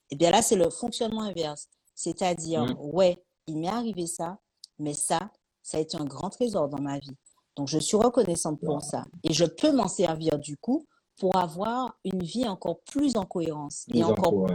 eh 0.10 0.16
bien 0.16 0.32
là, 0.32 0.42
c'est 0.42 0.56
le 0.56 0.70
fonctionnement 0.70 1.22
inverse. 1.24 1.68
C'est-à-dire, 2.02 2.66
Mm. 2.66 2.76
ouais, 2.80 3.24
il 3.46 3.60
m'est 3.60 3.68
arrivé 3.68 4.08
ça, 4.08 4.40
mais 4.80 4.96
ça, 4.96 5.30
ça 5.62 5.78
a 5.78 5.82
été 5.82 5.98
un 5.98 6.06
grand 6.06 6.32
trésor 6.32 6.68
dans 6.68 6.82
ma 6.82 6.98
vie. 6.98 7.16
Donc, 7.56 7.68
je 7.68 7.78
suis 7.78 7.96
reconnaissante 7.96 8.60
pour 8.60 8.82
ça. 8.82 9.06
Et 9.24 9.34
je 9.34 9.46
peux 9.46 9.72
m'en 9.72 9.88
servir 9.88 10.40
du 10.40 10.58
coup 10.58 10.88
pour 11.20 11.36
avoir 11.36 11.96
une 12.04 12.24
vie 12.24 12.48
encore 12.48 12.80
plus 12.92 13.16
en 13.18 13.26
cohérence 13.26 13.86
et 13.94 14.04
encore 14.04 14.48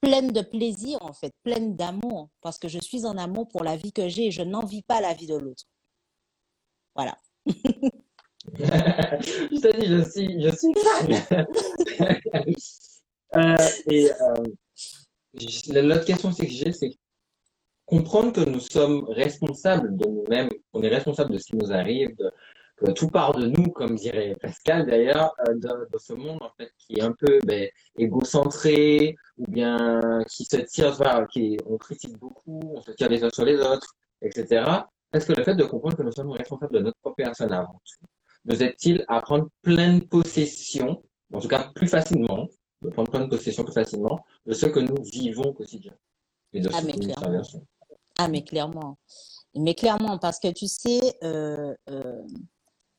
pleine 0.00 0.32
de 0.32 0.40
plaisir, 0.40 0.96
en 1.02 1.12
fait, 1.12 1.34
pleine 1.42 1.76
d'amour, 1.76 2.30
parce 2.40 2.58
que 2.58 2.68
je 2.68 2.78
suis 2.78 3.04
en 3.04 3.18
amour 3.18 3.46
pour 3.48 3.62
la 3.62 3.76
vie 3.76 3.92
que 3.92 4.08
j'ai 4.08 4.28
et 4.28 4.30
je 4.30 4.40
n'envie 4.42 4.80
pas 4.82 5.02
la 5.02 5.12
vie 5.12 5.26
de 5.26 5.36
l'autre. 5.36 5.64
Voilà. 6.94 7.14
Je 8.54 9.60
te 9.60 9.68
dis, 9.78 9.86
je 9.86 10.02
suis, 10.10 10.42
je 10.42 10.48
suis. 10.56 10.72
Euh, 13.36 13.54
et 13.86 14.10
euh, 14.10 14.42
l'autre 15.34 16.04
question 16.04 16.32
que 16.32 16.46
j'ai, 16.46 16.72
c'est 16.72 16.90
comprendre 17.86 18.32
que 18.32 18.48
nous 18.48 18.60
sommes 18.60 19.04
responsables 19.08 19.96
de 19.96 20.06
nous-mêmes, 20.06 20.48
qu'on 20.72 20.82
est 20.82 20.88
responsable 20.88 21.32
de 21.32 21.38
ce 21.38 21.44
qui 21.46 21.56
nous 21.56 21.72
arrive, 21.72 22.14
de- 22.16 22.30
que 22.76 22.92
tout 22.92 23.08
part 23.08 23.32
de 23.34 23.46
nous, 23.46 23.70
comme 23.72 23.94
dirait 23.96 24.34
Pascal 24.40 24.86
d'ailleurs, 24.86 25.34
euh, 25.48 25.54
de 25.54 25.98
ce 25.98 26.14
monde 26.14 26.38
en 26.40 26.50
fait 26.56 26.70
qui 26.78 26.94
est 26.94 27.02
un 27.02 27.12
peu 27.12 27.38
ben, 27.44 27.68
égocentré 27.98 29.16
ou 29.36 29.44
bien 29.50 30.00
qui 30.30 30.44
se 30.44 30.56
tire, 30.56 30.92
voilà, 30.94 31.26
qui 31.26 31.58
on 31.66 31.76
critique 31.76 32.16
beaucoup, 32.18 32.60
on 32.76 32.80
se 32.80 32.92
tire 32.92 33.08
les 33.10 33.22
uns 33.22 33.30
sur 33.30 33.44
les 33.44 33.58
autres, 33.60 33.94
etc. 34.22 34.64
Est-ce 35.12 35.26
que 35.26 35.32
le 35.34 35.44
fait 35.44 35.54
de 35.56 35.64
comprendre 35.64 35.96
que 35.96 36.02
nous 36.02 36.12
sommes 36.12 36.30
responsables 36.30 36.72
de 36.72 36.78
notre 36.80 36.98
propre 37.00 37.16
personne 37.16 37.52
avant 37.52 37.80
tout, 37.84 38.06
nous 38.46 38.62
aide-t-il 38.62 39.04
à 39.08 39.20
prendre 39.20 39.48
pleine 39.62 40.00
possession, 40.08 41.02
en 41.34 41.40
tout 41.40 41.48
cas 41.48 41.70
plus 41.74 41.88
facilement, 41.88 42.48
de 42.82 42.90
prendre 42.90 43.10
pleine 43.10 43.28
possession 43.28 43.64
plus 43.64 43.72
facilement 43.74 44.24
de 44.46 44.54
ce 44.54 44.66
que 44.66 44.80
nous 44.80 45.02
vivons 45.02 45.44
au 45.44 45.52
quotidien 45.52 45.92
et 46.52 46.60
de 46.60 46.70
Ah, 46.72 46.80
ce 46.80 46.86
mais 46.86 46.92
que 46.92 46.96
nous 46.98 47.04
clairement. 47.04 47.22
traversons? 47.22 47.66
Ah, 48.18 48.28
mais 48.28 48.42
clairement. 48.44 48.98
Mais 49.54 49.74
clairement, 49.74 50.18
parce 50.18 50.38
que 50.38 50.48
tu 50.52 50.66
sais, 50.66 51.16
euh, 51.24 51.74
euh, 51.88 52.22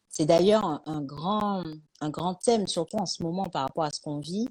c'est 0.10 0.26
d'ailleurs 0.26 0.66
un, 0.66 0.82
un 0.86 1.02
grand, 1.02 1.64
un 2.02 2.10
grand 2.10 2.36
thème, 2.36 2.68
surtout 2.68 2.98
en 2.98 3.06
ce 3.06 3.24
moment 3.24 3.46
par 3.46 3.64
rapport 3.64 3.84
à 3.86 3.92
ce 3.92 4.00
qu'on 4.02 4.20
vit. 4.20 4.48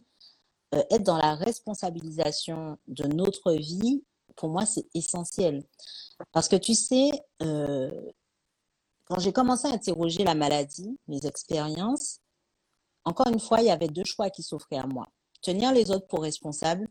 Euh, 0.75 0.83
être 0.91 1.03
dans 1.03 1.17
la 1.19 1.35
responsabilisation 1.35 2.79
de 2.87 3.07
notre 3.09 3.53
vie, 3.53 4.05
pour 4.37 4.49
moi, 4.51 4.65
c'est 4.67 4.87
essentiel. 4.95 5.65
Parce 6.33 6.49
que 6.49 6.57
tu 6.57 6.75
sais, 6.75 7.11
quand 7.41 9.19
j'ai 9.19 9.33
commencé 9.33 9.67
à 9.67 9.73
interroger 9.73 10.23
la 10.25 10.35
maladie, 10.35 10.97
mes 11.09 11.27
expériences, 11.27 12.21
encore 13.05 13.27
une 13.29 13.41
fois, 13.41 13.61
il 13.61 13.67
y 13.67 13.71
avait 13.71 13.89
deux 13.89 14.05
choix 14.05 14.31
qui 14.31 14.43
s'offraient 14.43 14.79
à 14.79 14.87
moi. 14.87 15.09
Tenir 15.43 15.73
les 15.73 15.91
autres 15.91 16.07
pour 16.07 16.23
responsables. 16.23 16.89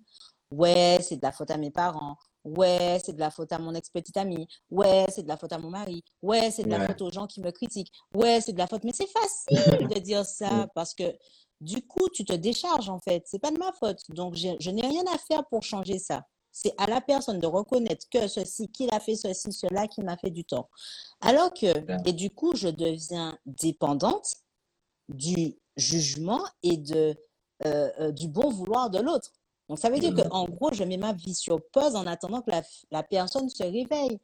Ouais, 0.51 0.99
c'est 1.01 1.17
de 1.17 1.21
la 1.21 1.31
faute 1.31 1.51
à 1.51 1.57
mes 1.57 1.71
parents. 1.71 2.17
Ouais, 2.43 2.99
c'est 3.03 3.13
de 3.13 3.19
la 3.19 3.29
faute 3.29 3.51
à 3.51 3.59
mon 3.59 3.75
ex-petite 3.75 4.17
amie. 4.17 4.47
Ouais, 4.71 5.05
c'est 5.13 5.23
de 5.23 5.27
la 5.27 5.37
faute 5.37 5.51
à 5.53 5.57
mon 5.59 5.69
mari. 5.69 6.03
Ouais, 6.21 6.49
c'est 6.51 6.63
de 6.63 6.69
la 6.69 6.79
Ouais. 6.79 6.87
faute 6.87 7.01
aux 7.01 7.11
gens 7.11 7.27
qui 7.27 7.41
me 7.41 7.51
critiquent. 7.51 7.91
Ouais, 8.15 8.41
c'est 8.41 8.53
de 8.53 8.57
la 8.57 8.65
faute. 8.67 8.83
Mais 8.83 8.93
c'est 8.93 9.07
facile 9.09 9.47
de 9.95 9.99
dire 9.99 10.25
ça 10.25 10.67
parce 10.73 10.93
que 10.95 11.03
du 11.61 11.85
coup, 11.85 12.07
tu 12.13 12.23
te 12.25 12.33
décharges 12.33 12.89
en 12.89 12.99
fait. 12.99 13.23
C'est 13.25 13.39
pas 13.39 13.51
de 13.51 13.57
ma 13.59 13.71
faute. 13.73 13.99
Donc, 14.09 14.35
je 14.35 14.69
n'ai 14.71 14.87
rien 14.87 15.03
à 15.13 15.17
faire 15.17 15.45
pour 15.49 15.61
changer 15.63 15.99
ça. 15.99 16.23
C'est 16.51 16.73
à 16.77 16.87
la 16.87 16.99
personne 17.01 17.39
de 17.39 17.45
reconnaître 17.45 18.07
que 18.09 18.27
ceci, 18.27 18.69
qu'il 18.69 18.89
a 18.91 18.99
fait 18.99 19.15
ceci, 19.15 19.51
cela 19.53 19.87
qui 19.87 20.01
m'a 20.01 20.17
fait 20.17 20.31
du 20.31 20.45
tort. 20.45 20.69
Alors 21.21 21.53
que, 21.53 21.67
et 22.07 22.13
du 22.13 22.31
coup, 22.31 22.55
je 22.55 22.69
deviens 22.69 23.37
dépendante 23.45 24.33
du 25.09 25.55
jugement 25.77 26.41
et 26.63 26.77
de, 26.77 27.15
euh, 27.65 27.89
euh, 27.99 28.11
du 28.11 28.27
bon 28.27 28.49
vouloir 28.49 28.89
de 28.89 28.99
l'autre. 28.99 29.31
Donc, 29.67 29.79
ça 29.79 29.89
veut 29.89 29.99
dire 29.99 30.13
Mhm. 30.13 30.29
qu'en 30.29 30.45
gros, 30.45 30.71
je 30.73 30.83
mets 30.83 30.97
ma 30.97 31.13
vie 31.13 31.35
sur 31.35 31.59
pause 31.71 31.95
en 31.95 32.07
attendant 32.07 32.41
que 32.41 32.51
la, 32.51 32.63
la 32.91 33.03
personne 33.03 33.49
se 33.49 33.63
réveille. 33.63 34.19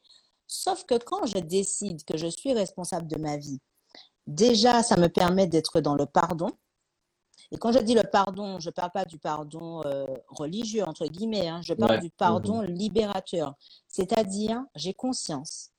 Sauf 0.47 0.83
que 0.85 0.95
quand 0.95 1.25
je 1.25 1.37
décide 1.39 2.03
que 2.03 2.17
je 2.17 2.27
suis 2.27 2.53
responsable 2.53 3.07
de 3.07 3.17
ma 3.17 3.37
vie, 3.37 3.59
déjà, 4.27 4.83
ça 4.83 4.95
me 4.97 5.07
permet 5.07 5.47
d'être 5.47 5.81
dans 5.81 5.95
le 5.95 6.05
pardon. 6.05 6.49
Et 7.51 7.57
quand 7.57 7.71
je 7.71 7.79
dis 7.79 7.93
le 7.93 8.03
pardon, 8.03 8.59
je 8.59 8.69
ne 8.69 8.71
parle 8.73 8.91
pas 8.91 9.05
du 9.05 9.19
pardon 9.19 9.83
euh, 9.85 10.05
religieux, 10.29 10.83
entre 10.83 11.05
guillemets, 11.07 11.47
hein, 11.47 11.61
je 11.63 11.73
parle 11.73 11.91
Ouais. 11.97 11.99
du 11.99 12.09
pardon 12.09 12.61
libérateur. 12.61 13.53
C'est-à-dire, 13.87 14.63
j'ai 14.75 14.93
conscience 14.93 15.69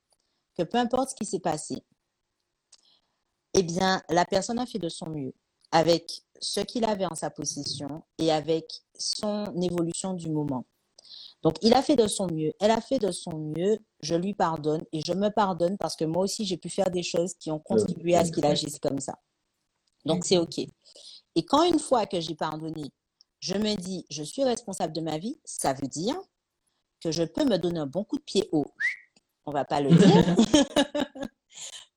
que 0.57 0.62
peu 0.62 0.78
importe 0.78 1.11
ce 1.11 1.15
qui 1.16 1.24
s'est 1.27 1.41
passé, 1.41 1.83
eh 3.55 3.62
bien, 3.62 4.03
la 4.11 4.24
personne 4.24 4.59
a 4.59 4.66
fait 4.66 4.78
de 4.78 4.89
son 4.89 5.09
mieux 5.11 5.35
avec 5.73 6.23
ce 6.41 6.61
qu'il 6.61 6.85
avait 6.85 7.07
en 7.07 7.15
sa 7.15 7.31
possession 7.31 8.03
et 8.19 8.33
avec 8.33 8.83
son 8.99 9.45
évolution 9.61 10.15
du 10.15 10.31
moment. 10.31 10.65
Donc, 11.43 11.57
il 11.63 11.75
a 11.75 11.83
fait 11.83 11.97
de 11.97 12.07
son 12.07 12.27
mieux, 12.27 12.53
elle 12.61 12.71
a 12.71 12.81
fait 12.81 12.99
de 12.99 13.13
son 13.13 13.53
mieux, 13.57 13.79
je 14.01 14.15
lui 14.15 14.35
pardonne 14.35 14.85
et 14.93 15.01
je 15.07 15.13
me 15.13 15.29
pardonne 15.29 15.77
parce 15.79 15.95
que 15.95 16.05
moi 16.05 16.25
aussi, 16.25 16.45
j'ai 16.45 16.57
pu 16.57 16.69
faire 16.69 16.91
des 16.91 17.03
choses 17.03 17.35
qui 17.35 17.51
ont 17.51 17.59
contribué 17.59 18.17
à 18.17 18.25
ce 18.25 18.33
qu'il 18.33 18.45
agisse 18.45 18.79
comme 18.79 18.99
ça. 18.99 19.19
Donc, 20.05 20.25
c'est 20.25 20.39
OK. 20.39 20.59
Et 20.59 21.45
quand 21.45 21.63
une 21.63 21.79
fois 21.79 22.07
que 22.07 22.21
j'ai 22.21 22.35
pardonné, 22.35 22.91
je 23.41 23.55
me 23.55 23.75
dis, 23.77 24.07
je 24.11 24.23
suis 24.23 24.43
responsable 24.43 24.93
de 24.93 25.01
ma 25.01 25.19
vie, 25.19 25.39
ça 25.45 25.73
veut 25.75 25.89
dire 25.89 26.17
que 27.01 27.13
je 27.13 27.23
peux 27.23 27.45
me 27.45 27.59
donner 27.59 27.81
un 27.81 27.87
bon 27.87 28.05
coup 28.05 28.17
de 28.17 28.23
pied 28.23 28.49
haut. 28.53 28.67
On 29.45 29.53
va 29.53 29.65
pas 29.65 29.81
le 29.81 29.91
dire. 29.91 30.37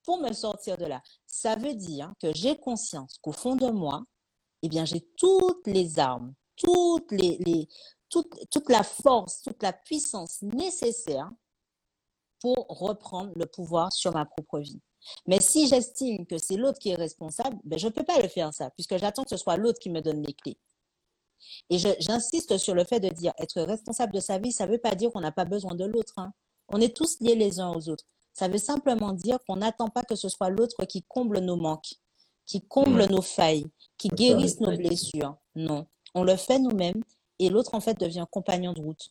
pour 0.09 0.19
me 0.19 0.33
sortir 0.33 0.75
de 0.75 0.85
là. 0.85 1.03
Ça 1.27 1.55
veut 1.55 1.75
dire 1.75 2.11
que 2.19 2.33
j'ai 2.33 2.57
conscience 2.57 3.19
qu'au 3.21 3.31
fond 3.31 3.55
de 3.55 3.67
moi, 3.67 4.03
eh 4.61 4.69
bien, 4.69 4.85
j'ai 4.85 5.01
toutes 5.17 5.67
les 5.67 5.99
armes, 5.99 6.33
toute 6.55 7.11
la 8.69 8.83
force, 8.83 9.41
toute 9.41 9.63
la 9.63 9.73
puissance 9.73 10.41
nécessaire 10.41 11.29
pour 12.39 12.67
reprendre 12.67 13.31
le 13.35 13.45
pouvoir 13.45 13.91
sur 13.91 14.13
ma 14.13 14.25
propre 14.25 14.59
vie. 14.59 14.81
Mais 15.27 15.39
si 15.39 15.67
j'estime 15.67 16.25
que 16.25 16.37
c'est 16.37 16.57
l'autre 16.57 16.79
qui 16.79 16.89
est 16.89 16.95
responsable, 16.95 17.57
ben, 17.63 17.79
je 17.79 17.87
ne 17.87 17.91
peux 17.91 18.03
pas 18.03 18.21
le 18.21 18.27
faire 18.27 18.53
ça, 18.53 18.69
puisque 18.71 18.97
j'attends 18.97 19.23
que 19.23 19.29
ce 19.29 19.37
soit 19.37 19.57
l'autre 19.57 19.79
qui 19.79 19.89
me 19.89 20.01
donne 20.01 20.21
les 20.21 20.33
clés. 20.33 20.57
Et 21.69 21.77
j'insiste 21.77 22.57
sur 22.57 22.75
le 22.75 22.83
fait 22.83 22.99
de 22.99 23.09
dire 23.09 23.33
être 23.37 23.61
responsable 23.61 24.13
de 24.13 24.19
sa 24.19 24.39
vie, 24.39 24.51
ça 24.51 24.65
ne 24.65 24.71
veut 24.73 24.77
pas 24.77 24.95
dire 24.95 25.11
qu'on 25.11 25.21
n'a 25.21 25.31
pas 25.31 25.45
besoin 25.45 25.73
de 25.73 25.85
l'autre. 25.85 26.13
Hein. 26.17 26.33
On 26.67 26.81
est 26.81 26.95
tous 26.95 27.19
liés 27.21 27.35
les 27.35 27.59
uns 27.59 27.73
aux 27.73 27.89
autres. 27.89 28.05
Ça 28.33 28.47
veut 28.47 28.57
simplement 28.57 29.13
dire 29.13 29.39
qu'on 29.47 29.57
n'attend 29.57 29.89
pas 29.89 30.03
que 30.03 30.15
ce 30.15 30.29
soit 30.29 30.49
l'autre 30.49 30.85
qui 30.85 31.03
comble 31.03 31.39
nos 31.39 31.55
manques, 31.55 31.95
qui 32.49 32.61
comble 32.61 33.03
mmh. 33.05 33.11
nos 33.11 33.21
failles, 33.21 33.67
qui 33.97 34.07
guérisse 34.07 34.59
nos 34.59 34.75
blessures. 34.75 35.37
Non, 35.55 35.85
on 36.15 36.23
le 36.23 36.35
fait 36.35 36.57
nous-mêmes 36.57 37.03
et 37.37 37.49
l'autre 37.49 37.75
en 37.75 37.79
fait 37.79 37.97
devient 37.99 38.25
compagnon 38.31 38.73
de 38.73 38.81
route. 38.81 39.09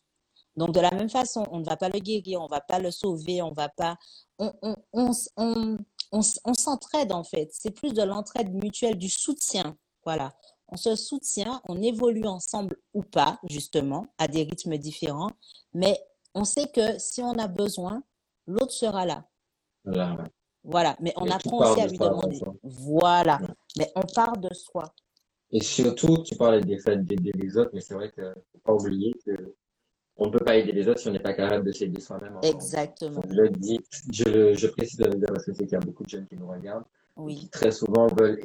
Donc 0.57 0.73
de 0.73 0.81
la 0.81 0.91
même 0.91 1.09
façon, 1.09 1.45
on 1.51 1.59
ne 1.59 1.63
va 1.63 1.77
pas 1.77 1.87
le 1.87 1.99
guérir, 1.99 2.41
on 2.41 2.45
ne 2.45 2.49
va 2.49 2.59
pas 2.59 2.79
le 2.79 2.91
sauver, 2.91 3.41
on 3.41 3.53
va 3.53 3.69
pas, 3.69 3.95
on, 4.39 4.51
on 4.91 6.53
s'entraide 6.53 7.13
en 7.13 7.23
fait. 7.23 7.49
C'est 7.53 7.71
plus 7.71 7.93
de 7.93 8.03
l'entraide 8.03 8.53
mutuelle, 8.53 8.97
du 8.97 9.09
soutien. 9.09 9.77
Voilà, 10.03 10.33
on 10.67 10.75
se 10.75 10.97
soutient, 10.97 11.61
on 11.69 11.81
évolue 11.81 12.27
ensemble 12.27 12.75
ou 12.93 13.03
pas 13.03 13.39
justement 13.49 14.07
à 14.17 14.27
des 14.27 14.43
rythmes 14.43 14.77
différents, 14.77 15.31
mais 15.73 15.97
on 16.35 16.43
sait 16.43 16.67
que 16.67 16.99
si 16.99 17.21
on 17.21 17.37
a 17.37 17.47
besoin, 17.47 18.03
l'autre 18.47 18.73
sera 18.73 19.05
là. 19.05 19.23
Voilà. 19.85 20.17
Voilà, 20.63 20.95
mais 20.99 21.13
on 21.15 21.29
apprend 21.29 21.59
aussi 21.59 21.81
à 21.81 21.87
lui 21.87 21.97
demander. 21.97 22.39
Voilà, 22.63 23.39
ouais. 23.41 23.47
mais 23.77 23.91
on 23.95 24.01
part 24.01 24.37
de 24.37 24.53
soi. 24.53 24.93
Et 25.51 25.61
surtout, 25.61 26.21
tu 26.23 26.35
parlais 26.35 26.61
des 26.61 26.77
faits 26.77 27.03
d'aider 27.03 27.31
les 27.33 27.57
autres, 27.57 27.71
mais 27.73 27.81
c'est 27.81 27.95
vrai 27.95 28.11
qu'il 28.11 28.23
ne 28.23 28.33
faut 28.51 28.59
pas 28.63 28.73
oublier 28.73 29.13
que 29.25 29.55
on 30.19 30.25
ne 30.25 30.31
peut 30.31 30.43
pas 30.43 30.57
aider 30.57 30.73
les 30.73 30.87
autres 30.87 30.99
si 30.99 31.07
on 31.07 31.11
n'est 31.11 31.19
pas 31.19 31.33
capable 31.33 31.65
de 31.65 31.71
s'aider 31.71 32.01
soi-même. 32.01 32.37
Exactement. 32.43 33.21
Je 33.27 33.33
le 33.33 33.49
dis, 33.49 33.79
je, 34.11 34.53
je 34.53 34.67
précise 34.67 34.97
de 34.97 35.05
le 35.05 35.15
dire 35.15 35.29
parce 35.29 35.45
que 35.45 35.53
c'est 35.53 35.63
qu'il 35.63 35.73
y 35.73 35.81
a 35.81 35.85
beaucoup 35.85 36.03
de 36.03 36.09
jeunes 36.09 36.27
qui 36.27 36.35
nous 36.35 36.47
regardent, 36.47 36.83
oui. 37.15 37.35
qui 37.35 37.49
très 37.49 37.71
souvent 37.71 38.07
veulent. 38.07 38.39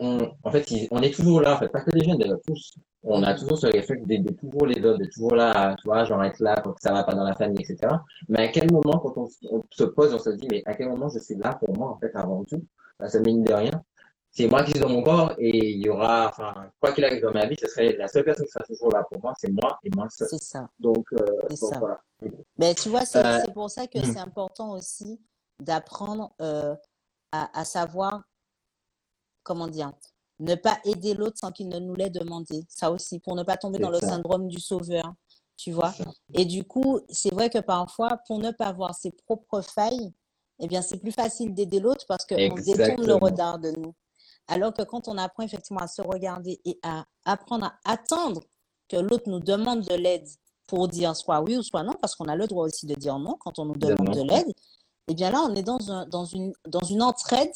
On, 0.00 0.32
en 0.42 0.50
fait, 0.50 0.66
on 0.90 1.00
est 1.02 1.14
toujours 1.14 1.40
là, 1.40 1.54
en 1.54 1.58
fait, 1.58 1.68
pas 1.68 1.80
que 1.80 1.90
les 1.92 2.04
jeunes, 2.04 2.18
d'ailleurs, 2.18 2.40
tous. 2.46 2.74
On 3.04 3.22
a 3.22 3.34
toujours 3.34 3.58
ce 3.58 3.66
réflexe 3.66 4.02
d'aider 4.06 4.34
toujours 4.34 4.66
les 4.66 4.84
autres, 4.84 4.98
de 4.98 5.04
toujours 5.06 5.34
là, 5.36 5.76
tu 5.80 5.86
vois, 5.88 6.04
genre 6.04 6.24
être 6.24 6.40
là 6.40 6.56
quand 6.64 6.74
ça 6.80 6.92
va 6.92 7.04
pas 7.04 7.14
dans 7.14 7.24
la 7.24 7.34
famille, 7.34 7.62
etc. 7.62 7.94
Mais 8.28 8.44
à 8.44 8.48
quel 8.48 8.72
moment, 8.72 8.98
quand 8.98 9.16
on, 9.16 9.28
on 9.50 9.62
se 9.70 9.84
pose, 9.84 10.12
on 10.14 10.18
se 10.18 10.30
dit, 10.30 10.48
mais 10.50 10.62
à 10.66 10.74
quel 10.74 10.88
moment 10.88 11.08
je 11.08 11.18
suis 11.20 11.36
là 11.36 11.54
pour 11.54 11.76
moi, 11.76 11.90
en 11.90 11.98
fait, 11.98 12.10
avant 12.14 12.42
tout? 12.44 12.62
Que 12.98 13.18
mine 13.18 13.44
de 13.44 13.52
rien, 13.52 13.82
c'est 14.30 14.48
moi 14.48 14.64
qui 14.64 14.70
suis 14.72 14.80
dans 14.80 14.88
mon 14.88 15.02
corps 15.02 15.34
et 15.38 15.74
il 15.74 15.84
y 15.84 15.88
aura, 15.90 16.28
enfin, 16.28 16.52
quoi 16.80 16.92
qu'il 16.92 17.04
arrive 17.04 17.22
dans 17.22 17.32
ma 17.32 17.46
vie, 17.46 17.56
ce 17.60 17.68
serait 17.68 17.96
la 17.96 18.08
seule 18.08 18.24
personne 18.24 18.46
qui 18.46 18.52
sera 18.52 18.64
toujours 18.64 18.90
là 18.92 19.04
pour 19.08 19.20
moi, 19.22 19.32
c'est 19.36 19.50
moi 19.50 19.78
et 19.84 19.90
moi 19.94 20.08
seul. 20.10 20.26
C'est 20.28 20.42
ça. 20.42 20.68
Donc, 20.78 21.04
euh, 21.12 21.24
donc 21.48 21.58
ça. 21.58 21.78
voilà. 21.78 22.00
Mais 22.56 22.74
tu 22.74 22.88
vois, 22.88 23.04
c'est 23.04 23.24
Euh, 23.24 23.52
pour 23.52 23.68
ça 23.70 23.86
que 23.86 23.98
hmm. 23.98 24.12
c'est 24.12 24.18
important 24.18 24.72
aussi 24.72 25.20
d'apprendre 25.60 26.32
euh, 26.40 26.74
à, 27.32 27.60
à 27.60 27.64
savoir, 27.64 28.22
comment 29.44 29.68
dire, 29.68 29.92
ne 30.40 30.56
pas 30.56 30.78
aider 30.84 31.14
l'autre 31.14 31.38
sans 31.38 31.52
qu'il 31.52 31.68
ne 31.68 31.78
nous 31.78 31.94
l'ait 31.94 32.10
demandé. 32.10 32.64
Ça 32.68 32.90
aussi, 32.90 33.20
pour 33.20 33.36
ne 33.36 33.44
pas 33.44 33.56
tomber 33.56 33.78
dans 33.78 33.90
le 33.90 34.00
syndrome 34.00 34.48
du 34.48 34.58
sauveur, 34.58 35.14
tu 35.56 35.70
vois. 35.70 35.94
Et 36.32 36.44
du 36.44 36.64
coup, 36.64 37.00
c'est 37.08 37.32
vrai 37.32 37.50
que 37.50 37.58
parfois, 37.58 38.18
pour 38.26 38.38
ne 38.38 38.50
pas 38.50 38.72
voir 38.72 38.94
ses 38.94 39.12
propres 39.12 39.60
failles, 39.60 40.12
eh 40.58 40.66
bien, 40.66 40.82
c'est 40.82 40.98
plus 40.98 41.12
facile 41.12 41.54
d'aider 41.54 41.80
l'autre 41.80 42.04
parce 42.08 42.26
qu'on 42.26 42.36
détourne 42.36 43.06
le 43.06 43.14
regard 43.14 43.58
de 43.58 43.70
nous. 43.70 43.94
Alors 44.46 44.74
que 44.74 44.82
quand 44.82 45.08
on 45.08 45.16
apprend 45.16 45.44
effectivement 45.44 45.80
à 45.80 45.86
se 45.86 46.02
regarder 46.02 46.60
et 46.64 46.78
à 46.82 47.04
apprendre 47.24 47.66
à 47.66 47.92
attendre 47.92 48.42
que 48.88 48.96
l'autre 48.96 49.28
nous 49.28 49.40
demande 49.40 49.82
de 49.82 49.94
l'aide 49.94 50.28
pour 50.66 50.88
dire 50.88 51.16
soit 51.16 51.40
oui 51.40 51.56
ou 51.56 51.62
soit 51.62 51.82
non, 51.82 51.94
parce 52.00 52.14
qu'on 52.14 52.26
a 52.26 52.36
le 52.36 52.46
droit 52.46 52.66
aussi 52.66 52.86
de 52.86 52.94
dire 52.94 53.18
non 53.18 53.36
quand 53.40 53.58
on 53.58 53.64
nous 53.64 53.76
demande 53.76 54.14
de 54.14 54.22
l'aide, 54.22 54.52
eh 55.08 55.14
bien 55.14 55.30
là, 55.30 55.42
on 55.42 55.54
est 55.54 55.62
dans, 55.62 55.90
un, 55.90 56.06
dans, 56.06 56.24
une, 56.24 56.52
dans 56.66 56.80
une 56.80 57.02
entraide 57.02 57.52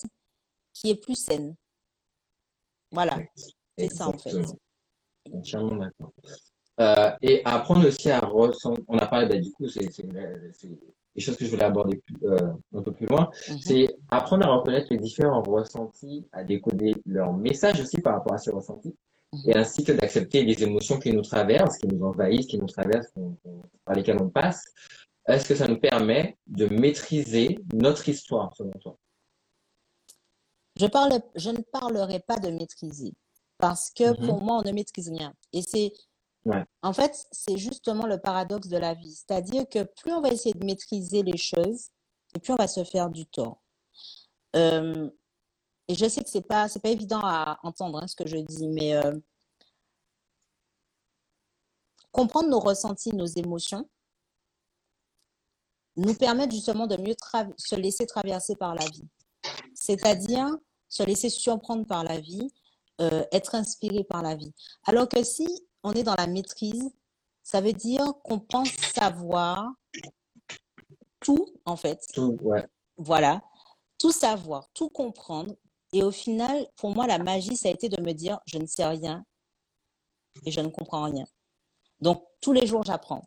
qui 0.73 0.91
est 0.91 0.95
plus 0.95 1.15
saine. 1.15 1.55
Voilà, 2.93 3.19
c'est 3.77 3.89
ça 3.93 4.09
en 4.09 4.13
fait. 4.13 4.33
Entièrement 5.33 5.77
d'accord. 5.77 6.13
Euh, 6.81 7.11
et 7.23 7.43
apprendre 7.45 7.87
aussi 7.87 8.11
à 8.11 8.21
ressentir, 8.21 8.85
on 8.89 8.99
a 8.99 9.07
parlé, 9.07 9.27
bah, 9.29 9.37
du 9.37 9.51
coup, 9.51 9.67
c'est 9.69 9.81
des 9.85 11.21
choses 11.21 11.37
que 11.37 11.45
je 11.45 11.51
voulais 11.51 11.65
aborder 11.65 11.97
plus, 11.99 12.17
euh, 12.25 12.53
un 12.75 12.83
peu 12.83 12.93
plus 12.93 13.07
loin, 13.07 13.29
Mhm. 13.51 13.59
c'est 13.61 13.97
apprendre 14.11 14.47
à 14.47 14.55
reconnaître 14.57 14.87
les 14.91 14.99
différents 14.99 15.43
ressentis, 15.43 16.27
à 16.33 16.45
décoder 16.45 16.95
leurs 17.05 17.33
messages 17.33 17.81
aussi 17.81 18.01
par 18.01 18.15
rapport 18.15 18.35
à 18.35 18.39
ces 18.39 18.53
ressentis, 18.53 18.95
Mhm. 19.33 19.51
et 19.51 19.57
ainsi 19.57 19.83
que 19.83 19.93
d'accepter 19.93 20.45
les 20.45 20.63
émotions 20.63 20.99
qui 21.01 21.13
nous 21.13 21.23
traversent, 21.23 21.79
qui 21.79 21.89
nous 21.89 22.03
envahissent, 22.07 22.47
qui 22.47 22.59
nous 22.59 22.67
traversent, 22.67 23.13
par 23.85 23.97
lesquelles 23.97 24.23
on 24.23 24.31
passe. 24.31 24.65
Est-ce 25.27 25.47
que 25.49 25.55
ça 25.57 25.67
nous 25.67 25.79
permet 25.81 26.39
de 26.47 26.67
maîtriser 26.69 27.59
notre 27.75 28.09
histoire, 28.09 28.55
selon 28.57 28.71
toi? 28.81 28.97
Je, 30.79 30.87
parle, 30.87 31.21
je 31.35 31.51
ne 31.51 31.61
parlerai 31.61 32.21
pas 32.21 32.39
de 32.39 32.51
maîtriser 32.51 33.13
parce 33.59 33.91
que 33.91 34.11
Mhm. 34.19 34.27
pour 34.27 34.43
moi, 34.43 34.59
on 34.59 34.63
ne 34.63 34.73
maîtrise 34.73 35.09
rien. 35.09 35.35
Et 35.53 35.63
c'est, 35.63 35.93
Ouais. 36.45 36.65
en 36.83 36.93
fait, 36.93 37.27
c'est 37.33 37.59
justement 37.59 38.07
le 38.07 38.19
paradoxe 38.19 38.69
de 38.69 38.77
la 38.79 38.95
vie. 38.95 39.15
C'est-à-dire 39.15 39.69
que 39.69 39.83
plus 39.83 40.13
on 40.13 40.21
va 40.21 40.29
essayer 40.31 40.55
de 40.55 40.65
maîtriser 40.65 41.23
les 41.23 41.37
choses, 41.37 41.89
et 42.35 42.39
plus 42.39 42.53
on 42.53 42.57
va 42.57 42.69
se 42.69 42.85
faire 42.85 43.11
du 43.11 43.27
tort. 43.27 43.61
Euh, 44.57 45.11
et 45.89 45.95
je 45.95 46.09
sais 46.09 46.23
que 46.23 46.31
c'est 46.31 46.47
pas, 46.47 46.69
c'est 46.69 46.81
pas 46.81 46.91
évident 46.91 47.21
à 47.23 47.59
entendre 47.65 48.01
hein, 48.03 48.07
ce 48.07 48.15
que 48.15 48.27
je 48.27 48.37
dis, 48.37 48.69
mais 48.69 48.95
euh, 48.95 49.19
comprendre 52.13 52.49
nos 52.49 52.61
ressentis, 52.61 53.15
nos 53.15 53.27
émotions, 53.27 53.89
nous 55.97 56.15
permettent 56.15 56.53
justement 56.53 56.87
de 56.87 56.97
mieux 56.97 57.15
se 57.57 57.75
laisser 57.75 58.07
traverser 58.07 58.55
par 58.55 58.75
la 58.75 58.85
vie. 58.87 59.09
C'est-à-dire 59.75 60.57
se 60.89 61.03
laisser 61.03 61.29
surprendre 61.29 61.87
par 61.87 62.05
la 62.05 62.21
vie, 62.21 62.51
euh, 63.01 63.25
être 63.33 63.55
inspiré 63.55 64.05
par 64.05 64.23
la 64.23 64.35
vie. 64.35 64.53
Alors 64.85 65.09
que 65.09 65.23
si 65.23 65.47
on 65.83 65.93
est 65.93 66.03
dans 66.03 66.17
la 66.17 66.27
maîtrise, 66.27 66.91
ça 67.43 67.61
veut 67.61 67.73
dire 67.73 68.05
qu'on 68.25 68.41
pense 68.41 68.71
savoir 68.95 69.73
tout, 71.21 71.47
en 71.65 71.77
fait. 71.77 72.01
Tout, 72.13 72.37
ouais. 72.43 72.67
Voilà, 72.97 73.43
tout 73.99 74.13
savoir, 74.13 74.69
tout 74.75 74.89
comprendre. 74.89 75.55
Et 75.93 76.03
au 76.03 76.11
final, 76.11 76.67
pour 76.77 76.95
moi, 76.95 77.07
la 77.07 77.19
magie, 77.19 77.57
ça 77.57 77.69
a 77.69 77.73
été 77.73 77.89
de 77.89 78.01
me 78.03 78.13
dire, 78.13 78.39
je 78.47 78.59
ne 78.59 78.67
sais 78.67 78.85
rien 78.85 79.25
et 80.45 80.51
je 80.51 80.61
ne 80.61 80.69
comprends 80.69 81.05
rien. 81.05 81.25
Donc, 82.01 82.25
tous 82.41 82.53
les 82.53 82.67
jours, 82.67 82.85
j'apprends. 82.85 83.23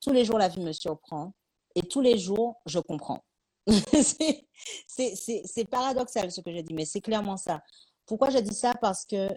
Tous 0.00 0.12
les 0.12 0.24
jours, 0.24 0.38
la 0.38 0.48
vie 0.48 0.60
me 0.60 0.72
surprend. 0.72 1.32
Et 1.74 1.82
tous 1.82 2.00
les 2.00 2.18
jours, 2.18 2.60
je 2.66 2.78
comprends. 2.78 3.22
c'est 4.86 5.64
paradoxal 5.70 6.30
ce 6.30 6.40
que 6.40 6.52
je 6.52 6.60
dis, 6.60 6.74
mais 6.74 6.84
c'est 6.84 7.00
clairement 7.00 7.36
ça. 7.36 7.62
Pourquoi 8.06 8.30
je 8.30 8.38
dis 8.38 8.54
ça? 8.54 8.74
Parce 8.80 9.04
que 9.04 9.28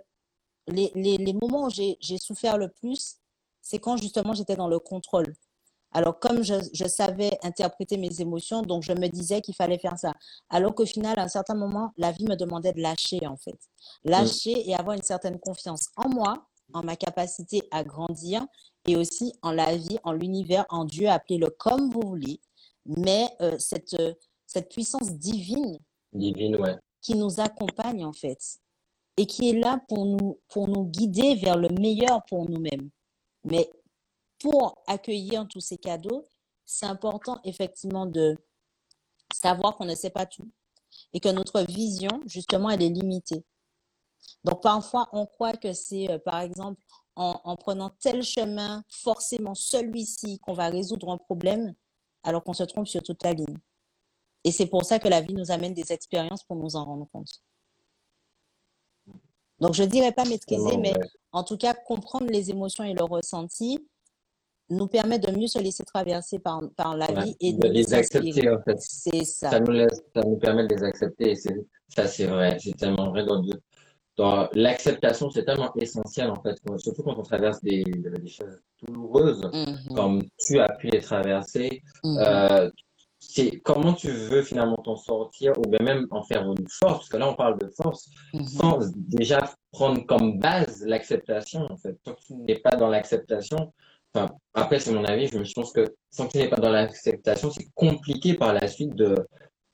les, 0.67 1.33
moments 1.33 1.67
où 1.67 1.69
j'ai 1.69 2.17
souffert 2.17 2.57
le 2.57 2.69
plus, 2.69 3.17
c'est 3.61 3.79
quand 3.79 3.97
justement 3.97 4.33
j'étais 4.33 4.55
dans 4.55 4.67
le 4.67 4.79
contrôle. 4.79 5.33
Alors, 5.91 6.19
comme 6.19 6.43
je, 6.43 6.55
je 6.73 6.85
savais 6.85 7.37
interpréter 7.41 7.95
mes 7.95 8.19
émotions, 8.19 8.61
donc 8.63 8.83
je 8.83 8.91
me 8.91 9.07
disais 9.07 9.39
qu'il 9.41 9.55
fallait 9.55 9.77
faire 9.77 9.97
ça. 9.97 10.13
Alors 10.49 10.75
qu'au 10.75 10.85
final, 10.85 11.17
à 11.17 11.23
un 11.23 11.29
certain 11.29 11.55
moment, 11.55 11.93
la 11.95 12.11
vie 12.11 12.25
me 12.25 12.35
demandait 12.35 12.73
de 12.73 12.81
lâcher, 12.81 13.25
en 13.25 13.37
fait. 13.37 13.57
Lâcher 14.03 14.69
et 14.69 14.75
avoir 14.75 14.97
une 14.97 15.03
certaine 15.03 15.39
confiance 15.39 15.87
en 15.95 16.09
moi, 16.09 16.47
en 16.73 16.83
ma 16.83 16.95
capacité 16.95 17.61
à 17.71 17.83
grandir 17.83 18.45
et 18.87 18.95
aussi 18.95 19.33
en 19.41 19.51
la 19.51 19.75
vie, 19.77 19.97
en 20.03 20.11
l'univers, 20.11 20.65
en 20.69 20.85
Dieu, 20.85 21.07
appelez-le 21.07 21.49
comme 21.49 21.89
vous 21.89 22.01
voulez. 22.01 22.39
Mais 22.85 23.27
euh, 23.41 23.57
cette, 23.57 23.93
euh, 23.95 24.13
cette 24.45 24.69
puissance 24.69 25.11
divine 25.13 25.79
Divine, 26.13 26.55
ouais. 26.57 26.77
qui 27.01 27.15
nous 27.15 27.39
accompagne, 27.39 28.05
en 28.05 28.13
fait, 28.13 28.59
et 29.17 29.25
qui 29.25 29.49
est 29.49 29.59
là 29.59 29.81
pour 29.87 30.05
nous, 30.05 30.39
pour 30.47 30.67
nous 30.67 30.85
guider 30.85 31.35
vers 31.35 31.57
le 31.57 31.69
meilleur 31.69 32.23
pour 32.25 32.49
nous-mêmes. 32.49 32.89
Mais 33.43 33.69
pour 34.39 34.81
accueillir 34.87 35.47
tous 35.47 35.61
ces 35.61 35.77
cadeaux, 35.77 36.25
c'est 36.65 36.85
important 36.85 37.39
effectivement 37.43 38.05
de 38.05 38.37
savoir 39.33 39.75
qu'on 39.75 39.85
ne 39.85 39.95
sait 39.95 40.09
pas 40.09 40.25
tout 40.25 40.49
et 41.13 41.19
que 41.19 41.29
notre 41.29 41.61
vision, 41.61 42.21
justement, 42.25 42.69
elle 42.69 42.83
est 42.83 42.89
limitée. 42.89 43.43
Donc, 44.43 44.61
parfois, 44.61 45.07
on 45.11 45.25
croit 45.25 45.53
que 45.57 45.73
c'est, 45.73 46.09
euh, 46.09 46.19
par 46.19 46.39
exemple, 46.39 46.81
en, 47.15 47.39
en 47.43 47.55
prenant 47.55 47.89
tel 47.99 48.23
chemin, 48.23 48.83
forcément 48.89 49.55
celui-ci, 49.55 50.39
qu'on 50.39 50.53
va 50.53 50.69
résoudre 50.69 51.09
un 51.09 51.17
problème, 51.17 51.73
alors 52.25 52.43
qu'on 52.43 52.53
se 52.53 52.63
trompe 52.63 52.87
sur 52.87 53.01
toute 53.03 53.23
la 53.23 53.33
ligne. 53.33 53.57
Et 54.43 54.51
c'est 54.51 54.65
pour 54.65 54.83
ça 54.83 54.99
que 54.99 55.07
la 55.07 55.21
vie 55.21 55.33
nous 55.33 55.51
amène 55.51 55.73
des 55.73 55.91
expériences 55.91 56.43
pour 56.43 56.57
nous 56.57 56.75
en 56.75 56.83
rendre 56.83 57.07
compte. 57.11 57.41
Donc, 59.59 59.73
je 59.73 59.83
ne 59.83 59.87
dirais 59.87 60.11
pas 60.11 60.25
maîtriser, 60.25 60.77
mais 60.77 60.93
en 61.31 61.43
tout 61.43 61.57
cas, 61.57 61.73
comprendre 61.73 62.27
les 62.29 62.49
émotions 62.49 62.83
et 62.83 62.93
le 62.93 63.03
ressenti 63.03 63.87
nous 64.69 64.87
permet 64.87 65.19
de 65.19 65.31
mieux 65.31 65.47
se 65.47 65.59
laisser 65.59 65.83
traverser 65.83 66.39
par, 66.39 66.61
par 66.75 66.97
la 66.97 67.05
Ouais. 67.11 67.23
vie 67.25 67.37
et 67.39 67.53
De 67.53 67.67
de 67.67 67.67
les 67.73 67.93
inspirer. 67.93 68.29
accepter, 68.29 68.49
en 68.49 68.61
fait. 68.63 68.81
C'est 68.81 69.23
ça. 69.23 69.51
Ça 69.51 69.59
nous 69.59 69.71
laisse, 69.71 70.01
ça 70.13 70.21
nous 70.23 70.37
permet 70.37 70.67
de 70.67 70.75
les 70.75 70.83
accepter 70.83 71.31
et 71.31 71.35
ça 71.35 72.07
c'est 72.07 72.25
vrai, 72.25 72.57
c'est 72.59 72.75
tellement 72.75 73.11
vrai 73.11 73.23
dans, 73.23 73.41
de- 73.41 73.61
dans 74.17 74.49
l'acceptation, 74.53 75.29
c'est 75.29 75.45
tellement 75.45 75.71
essentiel 75.75 76.29
en 76.31 76.41
fait, 76.41 76.57
surtout 76.77 77.03
quand 77.03 77.17
on 77.17 77.21
traverse 77.21 77.61
des, 77.61 77.83
des 77.83 78.27
choses 78.27 78.57
douloureuses, 78.87 79.49
Mhm, 79.53 79.95
comme 79.95 80.21
tu 80.39 80.59
as 80.59 80.69
pu 80.79 80.87
les 80.87 81.01
traverser, 81.01 81.81
mhm. 82.03 82.17
euh, 82.19 82.69
c'est 83.19 83.59
comment 83.61 83.93
tu 83.93 84.09
veux 84.09 84.43
finalement 84.43 84.77
t'en 84.77 84.95
sortir 84.95 85.53
ou 85.57 85.67
bien 85.69 85.79
même 85.83 86.07
en 86.11 86.23
faire 86.23 86.43
une 86.43 86.67
force, 86.69 86.97
parce 86.99 87.09
que 87.09 87.17
là 87.17 87.27
on 87.29 87.35
parle 87.35 87.57
de 87.59 87.67
force, 87.81 88.09
Mhm. 88.33 88.45
sans 88.45 88.79
déjà 88.95 89.49
prendre 89.71 90.05
comme 90.05 90.37
base 90.39 90.83
l'acceptation 90.85 91.61
en 91.69 91.77
fait. 91.77 91.95
Tant 92.03 92.13
que 92.13 92.21
tu 92.21 92.33
n'es 92.35 92.55
pas 92.59 92.75
dans 92.75 92.89
l'acceptation, 92.89 93.73
enfin 94.13 94.27
après 94.53 94.79
c'est 94.79 94.91
mon 94.91 95.03
avis, 95.05 95.27
je 95.27 95.37
me 95.37 95.53
pense 95.53 95.71
que 95.73 95.85
tant 96.15 96.27
que 96.27 96.31
tu 96.33 96.37
n'es 96.37 96.49
pas 96.49 96.57
dans 96.57 96.69
l'acceptation, 96.71 97.49
c'est 97.49 97.67
compliqué 97.73 98.35
par 98.35 98.53
la 98.53 98.67
suite 98.67 98.95
de 98.95 99.15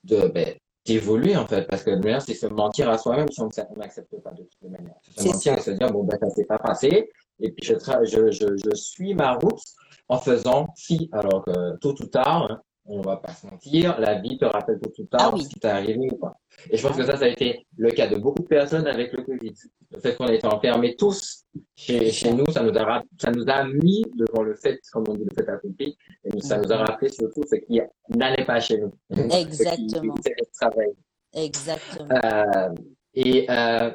de 0.04 0.26
ben, 0.28 0.54
d'évoluer 0.84 1.36
en 1.36 1.46
fait, 1.46 1.68
parce 1.68 1.84
que 1.84 1.90
le 1.90 2.00
meilleur 2.00 2.22
c'est 2.22 2.34
se 2.34 2.46
mentir 2.46 2.90
à 2.90 2.98
soi-même 2.98 3.28
si 3.30 3.40
on 3.40 3.48
n'accepte 3.76 4.16
pas 4.20 4.32
de 4.32 4.42
toute 4.42 4.70
manière. 4.70 4.94
Se 5.16 5.24
mentir 5.28 5.52
ça. 5.54 5.58
et 5.58 5.60
se 5.62 5.70
dire 5.72 5.92
bon 5.92 6.02
ben 6.04 6.18
ça 6.20 6.28
s'est 6.30 6.44
pas 6.46 6.58
passé 6.58 7.08
et 7.40 7.50
puis 7.52 7.66
je, 7.66 7.74
tra- 7.74 8.04
je 8.04 8.30
je 8.30 8.56
je 8.56 8.74
suis 8.74 9.14
ma 9.14 9.34
route 9.34 9.60
en 10.08 10.18
faisant 10.18 10.68
fi, 10.76 11.08
alors 11.12 11.44
que 11.44 11.76
tôt 11.78 11.94
ou 12.00 12.06
tard 12.06 12.60
on 12.84 13.00
va 13.00 13.16
pas 13.16 13.32
se 13.32 13.46
mentir, 13.46 13.96
la 14.00 14.20
vie 14.20 14.36
te 14.36 14.44
rappelle 14.44 14.80
tôt 14.80 14.90
ou 14.98 15.06
Ah 15.12 15.18
tard 15.18 15.34
oui. 15.34 15.44
ce 15.44 15.48
qui 15.50 15.60
t'est 15.60 15.68
arrivé 15.68 16.08
ou 16.10 16.16
pas. 16.16 16.34
Et 16.68 16.76
je 16.76 16.82
pense 16.84 16.96
Ah 16.96 17.00
que 17.00 17.06
ça, 17.06 17.16
ça 17.16 17.26
a 17.26 17.28
été 17.28 17.64
le 17.78 17.90
cas 17.92 18.08
de 18.08 18.16
beaucoup 18.16 18.42
de 18.42 18.48
personnes 18.48 18.88
avec 18.88 19.12
le 19.12 19.22
Covid. 19.22 19.52
Le 19.92 20.00
fait 20.00 20.16
qu'on 20.16 20.26
ait 20.26 20.34
été 20.34 20.48
enfermés 20.48 20.96
tous 20.96 21.44
chez, 21.76 22.10
nous, 22.32 22.50
ça 22.50 22.60
nous 22.64 22.76
a, 22.76 22.82
ra- 22.84 23.04
ça 23.20 23.30
nous 23.30 23.44
a 23.48 23.62
mis 23.68 24.02
devant 24.16 24.42
le 24.42 24.56
fait, 24.56 24.80
comme 24.92 25.04
on 25.08 25.14
dit, 25.14 25.22
le 25.24 25.30
fait 25.32 25.48
accompli, 25.48 25.96
et 26.24 26.30
nous, 26.34 26.40
ça 26.40 26.58
nous 26.58 26.72
a 26.72 26.78
rappelé 26.78 27.10
surtout 27.12 27.42
ce 27.48 27.54
qui 27.54 27.80
n'allait 28.08 28.44
pas 28.44 28.58
chez 28.58 28.78
nous. 28.78 28.90
ce 29.10 29.22
qui 29.28 29.36
Exactement. 29.42 30.14
le 30.16 30.44
travail. 30.52 30.92
Exactement. 31.34 32.08
Euh, 32.24 32.68
et 33.14 33.46
euh, 33.48 33.90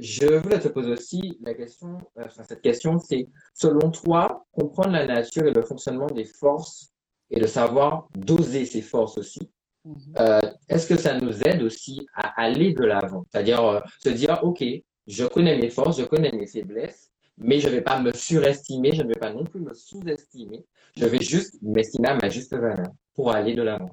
je 0.00 0.26
voulais 0.26 0.58
te 0.58 0.68
poser 0.68 0.90
aussi 0.92 1.38
la 1.42 1.54
question, 1.54 1.98
euh, 2.18 2.24
enfin, 2.24 2.42
cette 2.48 2.62
question, 2.62 2.98
c'est 2.98 3.28
selon 3.54 3.90
toi, 3.90 4.46
comprendre 4.50 4.92
la 4.92 5.06
nature 5.06 5.46
et 5.46 5.52
le 5.52 5.62
fonctionnement 5.62 6.06
des 6.06 6.24
forces 6.24 6.90
et 7.30 7.38
de 7.38 7.46
savoir 7.46 8.08
doser 8.16 8.64
ces 8.64 8.82
forces 8.82 9.18
aussi, 9.18 9.50
Mhm. 9.84 10.14
euh, 10.18 10.40
est-ce 10.68 10.86
que 10.86 10.96
ça 10.98 11.18
nous 11.18 11.42
aide 11.42 11.62
aussi 11.62 12.06
à 12.14 12.40
aller 12.40 12.74
de 12.74 12.84
l'avant? 12.84 13.24
C'est-à-dire 13.30 13.64
euh, 13.64 13.80
se 14.02 14.10
dire, 14.10 14.38
OK, 14.42 14.62
je 15.06 15.24
connais 15.26 15.56
mes 15.58 15.70
forces, 15.70 15.98
je 15.98 16.04
connais 16.04 16.32
mes 16.32 16.46
faiblesses, 16.46 17.10
mais 17.38 17.60
je 17.60 17.68
ne 17.68 17.74
vais 17.74 17.80
pas 17.82 18.00
me 18.00 18.12
surestimer, 18.12 18.92
je 18.92 19.02
ne 19.02 19.08
vais 19.08 19.18
pas 19.18 19.32
non 19.32 19.44
plus 19.44 19.60
me 19.60 19.72
sous-estimer, 19.72 20.66
je 20.96 21.06
vais 21.06 21.20
juste 21.20 21.56
m'estimer 21.62 22.08
à 22.08 22.14
ma 22.16 22.28
juste 22.28 22.54
valeur 22.54 22.88
pour 23.14 23.32
aller 23.32 23.54
de 23.54 23.62
l'avant. 23.62 23.90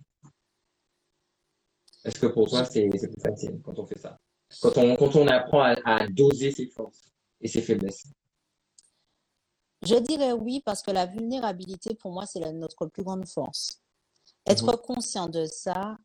Est-ce 2.03 2.19
que 2.19 2.27
pour 2.27 2.49
toi, 2.49 2.65
c'est 2.65 2.87
plus 2.87 2.99
facile 3.21 3.59
quand 3.63 3.79
on 3.79 3.85
fait 3.85 3.99
ça? 3.99 4.17
Quand 4.61 4.77
on, 4.77 4.95
quand 4.95 5.15
on 5.15 5.27
apprend 5.27 5.61
à, 5.61 5.75
à 5.85 6.07
doser 6.07 6.51
ses 6.51 6.67
forces 6.67 7.09
et 7.41 7.47
ses 7.47 7.61
faiblesses? 7.61 8.07
Je 9.83 9.95
dirais 9.95 10.31
oui 10.31 10.61
parce 10.65 10.81
que 10.81 10.91
la 10.91 11.05
vulnérabilité, 11.05 11.93
pour 11.95 12.11
moi, 12.11 12.25
c'est 12.25 12.39
notre 12.53 12.87
plus 12.87 13.03
grande 13.03 13.27
force. 13.27 13.81
Être 14.45 14.71
Mhm. 14.71 14.77
conscient 14.77 15.27
de 15.27 15.45
ça, 15.45 15.97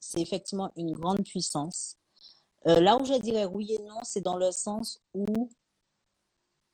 c'est 0.00 0.20
effectivement 0.20 0.70
une 0.76 0.92
grande 0.92 1.24
puissance. 1.24 1.96
Euh, 2.66 2.80
là 2.80 2.96
où 3.00 3.04
je 3.04 3.14
dirais 3.14 3.46
oui 3.46 3.72
et 3.72 3.78
non, 3.82 4.00
c'est 4.02 4.20
dans 4.20 4.36
le 4.36 4.50
sens 4.50 5.00
où, 5.14 5.48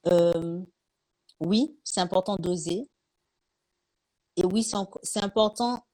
euh, 0.07 0.61
oui, 1.39 1.79
c'est 1.85 2.01
important 2.01 2.37
d'oser. 2.37 2.89
Et 4.37 4.45
oui, 4.47 4.67
c'est 5.03 5.23
important 5.23 5.85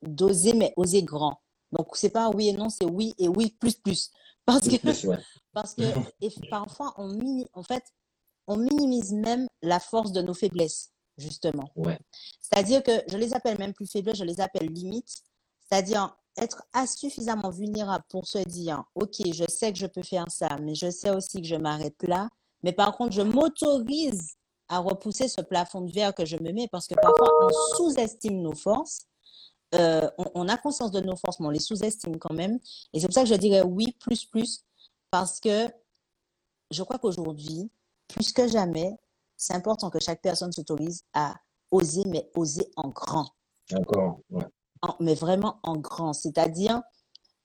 d'oser, 0.00 0.52
mais 0.54 0.72
oser 0.76 1.02
grand. 1.02 1.40
Donc, 1.72 1.96
c'est 1.96 2.10
pas 2.10 2.30
oui 2.30 2.48
et 2.48 2.52
non, 2.52 2.68
c'est 2.68 2.84
oui 2.84 3.14
et 3.18 3.28
oui 3.28 3.50
plus 3.58 3.74
plus. 3.74 4.10
Parce 4.44 4.68
que, 4.68 4.76
plus, 4.76 5.04
ouais. 5.08 5.18
parce 5.52 5.74
que 5.74 5.82
et 6.20 6.30
parfois, 6.50 6.94
on, 6.96 7.44
en 7.52 7.62
fait, 7.62 7.84
on 8.46 8.56
minimise 8.56 9.12
même 9.12 9.46
la 9.62 9.80
force 9.80 10.12
de 10.12 10.22
nos 10.22 10.34
faiblesses, 10.34 10.90
justement. 11.16 11.70
Ouais. 11.76 11.98
C'est-à-dire 12.40 12.82
que 12.82 12.92
je 13.08 13.16
les 13.16 13.34
appelle 13.34 13.58
même 13.58 13.72
plus 13.72 13.90
faiblesses, 13.90 14.18
je 14.18 14.24
les 14.24 14.40
appelle 14.40 14.66
limites. 14.66 15.22
C'est-à-dire 15.68 16.16
être 16.36 16.64
suffisamment 16.86 17.50
vulnérable 17.50 18.04
pour 18.08 18.26
se 18.26 18.38
dire, 18.38 18.82
OK, 18.94 19.16
je 19.32 19.44
sais 19.48 19.72
que 19.72 19.78
je 19.78 19.86
peux 19.86 20.02
faire 20.02 20.30
ça, 20.30 20.48
mais 20.60 20.74
je 20.74 20.90
sais 20.90 21.10
aussi 21.10 21.40
que 21.40 21.46
je 21.46 21.56
m'arrête 21.56 22.02
là. 22.02 22.28
Mais 22.62 22.72
par 22.72 22.96
contre, 22.96 23.12
je 23.12 23.22
m'autorise 23.22 24.34
à 24.68 24.78
repousser 24.78 25.28
ce 25.28 25.40
plafond 25.42 25.82
de 25.82 25.92
verre 25.92 26.14
que 26.14 26.24
je 26.24 26.36
me 26.36 26.52
mets 26.52 26.68
parce 26.70 26.86
que 26.86 26.94
parfois, 26.94 27.28
on 27.42 27.76
sous-estime 27.76 28.40
nos 28.40 28.54
forces. 28.54 29.02
Euh, 29.74 30.10
on, 30.18 30.24
on 30.34 30.48
a 30.48 30.56
conscience 30.58 30.90
de 30.90 31.00
nos 31.00 31.16
forces, 31.16 31.40
mais 31.40 31.46
on 31.46 31.50
les 31.50 31.60
sous-estime 31.60 32.18
quand 32.18 32.34
même. 32.34 32.58
Et 32.92 33.00
c'est 33.00 33.06
pour 33.06 33.14
ça 33.14 33.22
que 33.22 33.28
je 33.28 33.34
dirais 33.34 33.62
oui, 33.62 33.96
plus, 34.00 34.24
plus, 34.24 34.64
parce 35.10 35.40
que 35.40 35.68
je 36.70 36.82
crois 36.82 36.98
qu'aujourd'hui, 36.98 37.70
plus 38.08 38.32
que 38.32 38.48
jamais, 38.48 38.96
c'est 39.36 39.54
important 39.54 39.90
que 39.90 40.00
chaque 40.00 40.22
personne 40.22 40.52
s'autorise 40.52 41.04
à 41.14 41.36
oser, 41.70 42.04
mais 42.06 42.30
oser 42.34 42.70
en 42.76 42.88
grand. 42.88 43.28
Encore, 43.74 44.20
ouais. 44.30 44.44
Mais 45.00 45.14
vraiment 45.14 45.58
en 45.62 45.76
grand. 45.76 46.12
C'est-à-dire, 46.12 46.82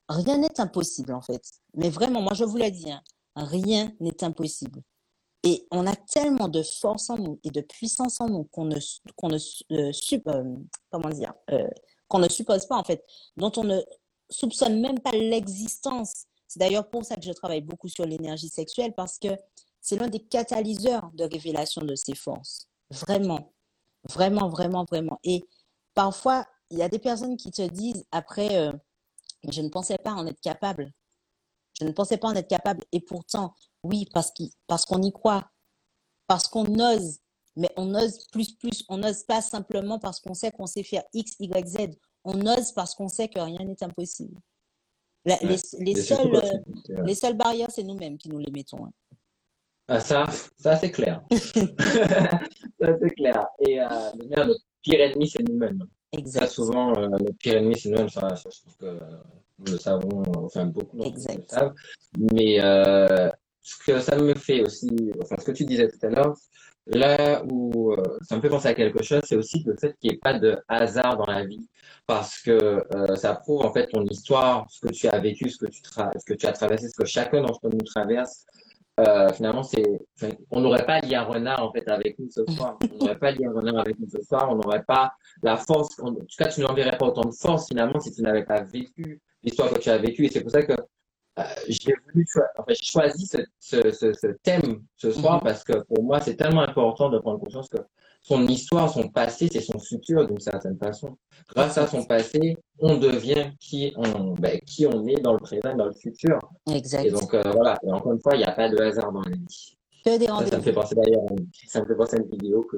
rien 0.10 0.38
n'est 0.38 0.60
impossible, 0.60 1.14
en 1.14 1.22
fait. 1.22 1.42
Mais 1.76 1.90
vraiment, 1.90 2.22
moi, 2.22 2.34
je 2.34 2.44
vous 2.44 2.58
l'ai 2.58 2.72
dit, 2.72 2.92
hein, 2.92 3.02
rien 3.36 3.92
n'est 4.00 4.24
impossible. 4.24 4.82
Et 5.44 5.68
on 5.72 5.86
a 5.88 5.96
tellement 5.96 6.50
de 6.50 6.64
force 6.64 7.10
en 7.10 7.18
nous 7.18 7.40
et 7.44 7.52
de 7.52 7.62
puissance 7.62 8.20
en 8.20 8.28
nous 8.28 8.44
qu'on 8.46 8.66
ne, 8.66 8.80
qu'on 9.16 9.30
ne, 9.30 9.38
euh, 9.72 9.92
sup- 9.94 10.28
euh, 10.28 10.56
comment 10.92 11.10
dire, 11.10 11.34
euh, 11.52 11.70
qu'on 12.08 12.20
ne 12.20 12.30
suppose 12.30 12.66
pas, 12.66 12.78
en 12.78 12.84
fait, 12.84 13.04
dont 13.36 13.52
on 13.58 13.64
ne 13.64 13.80
soupçonne 14.30 14.80
même 14.80 15.00
pas 15.00 15.12
l'existence. 15.12 16.26
C'est 16.48 16.60
d'ailleurs 16.60 16.90
pour 16.90 17.06
ça 17.06 17.16
que 17.16 17.24
je 17.24 17.32
travaille 17.32 17.62
beaucoup 17.62 17.90
sur 17.90 18.06
l'énergie 18.06 18.50
sexuelle, 18.50 18.94
parce 18.96 19.18
que 19.20 19.30
c'est 19.82 19.98
l'un 19.98 20.08
des 20.08 20.20
catalyseurs 20.20 21.10
de 21.14 21.24
révélation 21.26 21.82
de 21.82 21.96
ces 21.96 22.16
forces. 22.16 22.68
Vraiment, 22.90 23.54
vraiment, 24.10 24.50
vraiment, 24.50 24.86
vraiment. 24.86 25.20
Et 25.24 25.46
parfois, 25.94 26.46
il 26.70 26.78
y 26.78 26.84
a 26.84 26.90
des 26.90 27.00
personnes 27.00 27.38
qui 27.38 27.52
te 27.52 27.62
disent 27.62 28.06
après, 28.12 28.58
euh, 28.58 28.72
je 29.50 29.62
ne 29.62 29.70
pensais 29.70 29.98
pas 29.98 30.12
en 30.12 30.26
être 30.28 30.42
capable. 30.42 30.94
Je 31.80 31.86
ne 31.86 31.92
pensais 31.92 32.18
pas 32.18 32.30
en 32.30 32.36
être 32.36 32.48
capable. 32.48 32.84
Et 32.92 33.00
pourtant, 33.00 33.54
oui, 33.84 34.08
parce 34.14 34.32
qu'il- 34.32 34.52
parce 34.68 34.86
qu'on 34.86 35.02
y 35.02 35.12
croit, 35.12 35.50
parce 36.28 36.48
qu'on 36.48 36.66
ose, 36.80 37.20
mais 37.58 37.70
on 37.76 37.94
ose 37.96 38.28
plus, 38.32 38.54
plus. 38.54 38.84
On 38.90 38.98
n'ose 38.98 39.24
pas 39.24 39.42
simplement 39.42 40.00
parce 40.00 40.20
qu'on 40.22 40.34
sait 40.34 40.52
qu'on 40.52 40.68
sait 40.68 40.84
faire 40.84 41.04
X, 41.14 41.36
Y, 41.40 41.68
Z. 41.68 41.78
On 42.24 42.40
ose 42.46 42.72
parce 42.72 42.96
qu'on 42.96 43.08
sait 43.10 43.28
que 43.28 43.40
rien 43.40 43.60
n'est 43.66 43.84
impossible. 43.84 44.38
La- 45.26 45.36
Ouais. 45.44 45.56
les, 45.80 45.94
les 45.94 46.02
seules, 46.02 46.36
euh, 46.36 47.04
les 47.04 47.16
seules 47.16 47.36
barrières, 47.36 47.70
c'est 47.70 47.84
nous-mêmes 47.84 48.18
qui 48.18 48.30
nous 48.30 48.40
les 48.40 48.52
mettons. 48.52 48.86
hein. 48.86 48.92
Ah, 49.90 50.00
ça, 50.00 50.26
ça 50.58 50.76
c'est 50.78 50.92
clair. 50.92 51.22
ça 51.32 52.90
c'est 53.02 53.10
clair. 53.16 53.48
Et 53.68 53.80
euh, 53.82 53.88
le 54.20 54.28
mien, 54.28 54.46
notre 54.46 54.62
pire 54.82 55.02
ennemi, 55.02 55.30
c'est 55.30 55.44
nous-mêmes. 55.48 55.84
Ça, 56.26 56.48
souvent, 56.48 56.94
euh, 56.98 57.08
notre 57.10 57.38
pire 57.38 57.58
ennemi, 57.58 57.78
c'est 57.80 57.90
nous-mêmes. 57.90 58.10
Ça, 58.10 58.28
je 58.36 58.44
trouve 58.62 58.78
que 58.78 58.86
euh, 58.86 59.00
nous 59.60 59.72
le 59.74 59.78
savons, 59.78 60.24
enfin, 60.44 60.66
beaucoup 60.66 61.02
Exact. 61.04 61.50
savent. 61.52 61.74
Mais 62.18 62.62
euh, 62.62 63.30
ce 63.68 63.76
que 63.86 64.00
ça 64.00 64.16
me 64.16 64.34
fait 64.34 64.62
aussi, 64.62 64.88
enfin, 65.22 65.36
ce 65.40 65.46
que 65.46 65.52
tu 65.52 65.66
disais 65.66 65.90
tout 65.90 66.06
à 66.06 66.10
l'heure, 66.10 66.38
là 66.86 67.44
où 67.52 67.92
euh, 67.92 68.18
ça 68.22 68.38
me 68.38 68.42
fait 68.42 68.48
penser 68.48 68.70
à 68.70 68.74
quelque 68.74 69.04
chose, 69.04 69.22
c'est 69.26 69.36
aussi 69.36 69.62
le 69.66 69.76
fait 69.76 69.94
qu'il 70.00 70.12
n'y 70.12 70.16
ait 70.16 70.20
pas 70.20 70.40
de 70.40 70.58
hasard 70.70 71.18
dans 71.18 71.26
la 71.26 71.46
vie. 71.46 71.68
Parce 72.06 72.40
que 72.42 72.82
euh, 72.96 73.16
ça 73.18 73.36
prouve 73.36 73.66
en 73.66 73.74
fait 73.74 73.88
ton 73.88 74.06
histoire, 74.06 74.66
ce 74.70 74.80
que 74.80 74.94
tu 74.94 75.10
as 75.10 75.20
vécu, 75.20 75.50
ce 75.50 75.58
que 75.58 75.66
tu, 76.34 76.48
as 76.48 76.52
traversé, 76.54 76.88
ce 76.88 76.96
que 76.96 77.06
chacun 77.06 77.42
d'entre 77.42 77.68
nous 77.70 77.84
traverse. 77.84 78.46
Euh, 79.02 79.28
finalement, 79.34 79.64
c'est, 79.64 79.84
on 80.50 80.62
n'aurait 80.62 80.86
pas 80.86 81.02
Lia 81.02 81.24
Renard 81.24 81.62
en 81.62 81.74
fait 81.74 81.88
avec 81.90 82.18
nous 82.20 82.30
ce 82.32 82.46
soir. 82.54 82.80
On 82.90 82.98
n'aurait 83.00 83.20
pas 83.20 83.32
Lia 83.32 83.52
Renard 83.52 83.80
avec 83.80 84.00
nous 84.00 84.08
ce 84.10 84.22
soir. 84.22 84.48
On 84.50 84.56
n'aurait 84.56 84.84
pas 84.84 85.12
la 85.44 85.58
force. 85.58 86.00
En 86.00 86.14
tout 86.14 86.26
cas, 86.38 86.48
tu 86.48 86.62
n'enverrais 86.62 86.98
pas 86.98 87.08
autant 87.08 87.26
de 87.26 87.36
force 87.36 87.68
finalement 87.68 88.00
si 88.00 88.14
tu 88.14 88.22
n'avais 88.22 88.46
pas 88.46 88.62
vécu 88.62 89.20
l'histoire 89.44 89.70
que 89.70 89.80
tu 89.80 89.90
as 89.90 89.98
vécue. 89.98 90.26
Et 90.26 90.30
c'est 90.30 90.42
pour 90.42 90.52
ça 90.52 90.64
que 90.64 90.74
euh, 91.40 91.44
j'ai 91.68 91.94
enfin, 92.58 92.74
choisi 92.82 93.26
ce, 93.28 93.38
ce, 93.60 93.92
ce, 93.92 94.14
ce 94.14 94.28
thème 94.44 94.82
ce 94.96 95.12
soir 95.12 95.36
Mhm. 95.38 95.44
parce 95.44 95.64
que 95.64 95.74
pour 95.84 96.04
moi, 96.04 96.20
c'est 96.20 96.36
tellement 96.36 96.62
important 96.62 97.10
de 97.10 97.20
prendre 97.20 97.40
conscience 97.40 97.70
que 97.70 97.78
son 98.22 98.46
histoire, 98.48 98.90
son 98.90 99.08
passé, 99.10 99.48
c'est 99.52 99.62
son 99.62 99.80
futur 99.80 100.28
d'une 100.28 100.40
certaine 100.40 100.78
façon. 100.78 101.16
Grâce 101.56 101.78
à 101.78 101.88
son 101.88 102.04
passé, 102.04 102.58
on 102.80 102.98
devient 102.98 103.52
qui 103.60 103.94
on, 103.96 104.34
ben, 104.34 104.60
qui 104.66 104.86
on 104.86 105.06
est 105.08 105.22
dans 105.22 105.34
le 105.34 105.40
présent, 105.40 105.72
et 105.74 105.76
dans 105.78 105.86
le 105.86 105.94
futur. 105.94 106.38
Et 106.70 106.76
Exact. 106.76 107.10
donc 107.12 107.34
euh, 107.34 107.42
voilà. 107.54 107.78
Et 107.84 107.92
encore 107.92 108.12
une 108.14 108.20
fois, 108.22 108.36
il 108.36 108.40
n'y 108.40 108.44
a 108.46 108.52
pas 108.52 108.70
de 108.70 108.78
hasard 108.82 109.12
dans 109.14 109.22
la 109.22 109.32
vie. 109.32 109.78
Que 110.04 110.18
des 110.18 110.26
Ça, 110.26 110.46
ça 110.48 110.58
me 110.58 110.62
fait 110.62 110.74
penser 110.74 110.96
d'ailleurs, 110.96 111.22
ça 111.68 111.82
me 111.82 111.86
fait 111.86 111.96
penser 111.96 112.16
à 112.18 112.20
une 112.20 112.30
vidéo 112.30 112.62
que 112.64 112.78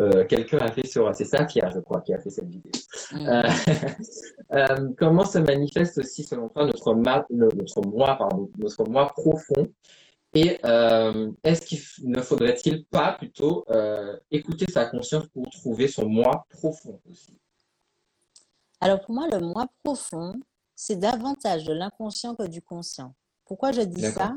euh, 0.00 0.24
quelqu'un 0.24 0.58
a 0.58 0.70
fait 0.72 0.86
sur, 0.86 1.14
c'est 1.14 1.24
Safia, 1.24 1.70
je 1.74 1.80
crois, 1.80 2.00
qui 2.00 2.12
a 2.12 2.18
fait 2.18 2.30
cette 2.30 2.48
vidéo. 2.48 2.72
Mm. 3.12 3.26
Euh, 3.28 3.42
euh, 4.52 4.88
comment 4.98 5.24
se 5.24 5.38
manifeste 5.38 5.98
aussi, 5.98 6.24
selon 6.24 6.48
toi, 6.48 6.66
notre, 6.66 6.94
ma- 6.94 7.24
le- 7.30 7.48
notre 7.54 7.80
moi, 7.82 8.16
pardon, 8.16 8.50
notre 8.58 8.84
moi 8.88 9.06
profond? 9.06 9.68
Et 10.36 10.58
euh, 10.64 11.30
est-ce 11.44 11.62
qu'il 11.62 11.78
ne 12.10 12.20
faudrait-il 12.20 12.84
pas 12.86 13.12
plutôt 13.12 13.64
euh, 13.70 14.16
écouter 14.32 14.66
sa 14.68 14.86
conscience 14.86 15.28
pour 15.28 15.48
trouver 15.50 15.86
son 15.86 16.08
moi 16.08 16.44
profond 16.50 17.00
aussi? 17.08 17.38
Alors 18.80 19.00
pour 19.00 19.14
moi, 19.14 19.28
le 19.28 19.38
moi 19.38 19.66
profond, 19.84 20.34
c'est 20.74 20.96
davantage 20.96 21.64
de 21.64 21.72
l'inconscient 21.72 22.34
que 22.34 22.48
du 22.48 22.60
conscient. 22.60 23.14
Pourquoi 23.44 23.70
je 23.70 23.82
dis 23.82 24.02
ça? 24.02 24.34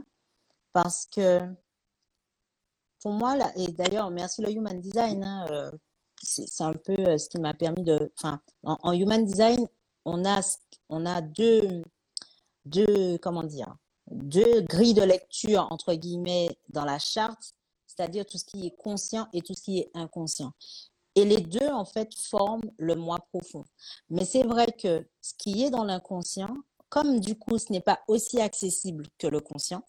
Parce 0.72 1.08
que 1.08 1.40
moi, 3.12 3.38
et 3.56 3.68
d'ailleurs, 3.72 4.10
merci 4.10 4.42
le 4.42 4.52
Human 4.52 4.80
Design, 4.80 5.24
hein, 5.24 5.46
euh, 5.52 5.72
c'est 6.22 6.64
un 6.64 6.74
peu 6.74 6.96
euh, 7.00 7.18
ce 7.18 7.30
qui 7.30 7.40
m'a 7.40 7.54
permis 7.54 7.84
de... 7.84 8.12
En, 8.64 8.92
Human 8.94 9.24
Design, 9.24 9.68
on 10.06 10.26
a, 10.26 10.42
on 10.90 11.06
a 11.06 11.22
deux, 11.22 11.84
deux, 12.66 13.18
comment 13.20 13.44
dire, 13.44 13.76
deux 14.12 14.62
grilles 14.62 14.94
de 14.94 15.04
lecture, 15.04 15.68
entre 15.70 15.94
guillemets, 15.94 16.50
dans 16.70 16.86
la 16.86 17.00
charte, 17.00 17.54
c'est-à-dire 17.86 18.26
tout 18.26 18.38
ce 18.38 18.46
qui 18.46 18.66
est 18.66 18.76
conscient 18.76 19.28
et 19.34 19.42
tout 19.42 19.54
ce 19.54 19.62
qui 19.62 19.80
est 19.80 19.92
inconscient. 19.94 20.54
Et 21.16 21.26
les 21.26 21.42
deux, 21.42 21.70
en 21.70 21.86
fait, 21.86 22.14
forment 22.16 22.70
le 22.78 22.96
moi 22.96 23.18
profond. 23.34 23.66
Mais 24.10 24.24
c'est 24.24 24.44
vrai 24.44 24.68
que 24.68 25.08
ce 25.22 25.34
qui 25.38 25.64
est 25.64 25.72
dans 25.72 25.84
l'inconscient, 25.84 26.56
comme 26.90 27.20
du 27.20 27.36
coup, 27.36 27.58
ce 27.58 27.72
n'est 27.72 27.82
pas 27.82 28.00
aussi 28.08 28.40
accessible 28.40 29.08
que 29.18 29.28
le 29.28 29.40
conscient, 29.40 29.84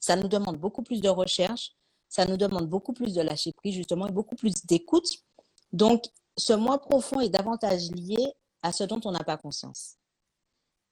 ça 0.00 0.16
nous 0.16 0.28
demande 0.28 0.58
beaucoup 0.58 0.82
plus 0.82 1.00
de 1.00 1.08
recherche, 1.08 1.72
ça 2.08 2.24
nous 2.26 2.36
demande 2.36 2.68
beaucoup 2.68 2.92
plus 2.92 3.14
de 3.14 3.20
lâcher 3.20 3.52
prise, 3.52 3.74
justement, 3.74 4.06
et 4.06 4.12
beaucoup 4.12 4.36
plus 4.36 4.64
d'écoute. 4.66 5.08
Donc, 5.72 6.04
ce 6.36 6.52
moi 6.52 6.78
profond 6.78 7.20
est 7.20 7.28
davantage 7.28 7.90
lié 7.90 8.32
à 8.62 8.72
ce 8.72 8.84
dont 8.84 9.00
on 9.04 9.12
n'a 9.12 9.24
pas 9.24 9.36
conscience. 9.36 9.96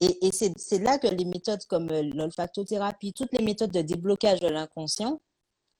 Et, 0.00 0.30
c'est 0.30 0.78
là 0.78 0.98
que 0.98 1.06
les 1.06 1.24
méthodes 1.24 1.64
comme 1.64 1.90
euh, 1.90 2.02
l'olfactothérapie, 2.02 3.14
toutes 3.14 3.32
les 3.32 3.42
méthodes 3.42 3.70
de 3.70 3.80
déblocage 3.80 4.40
de 4.40 4.48
l'inconscient 4.48 5.20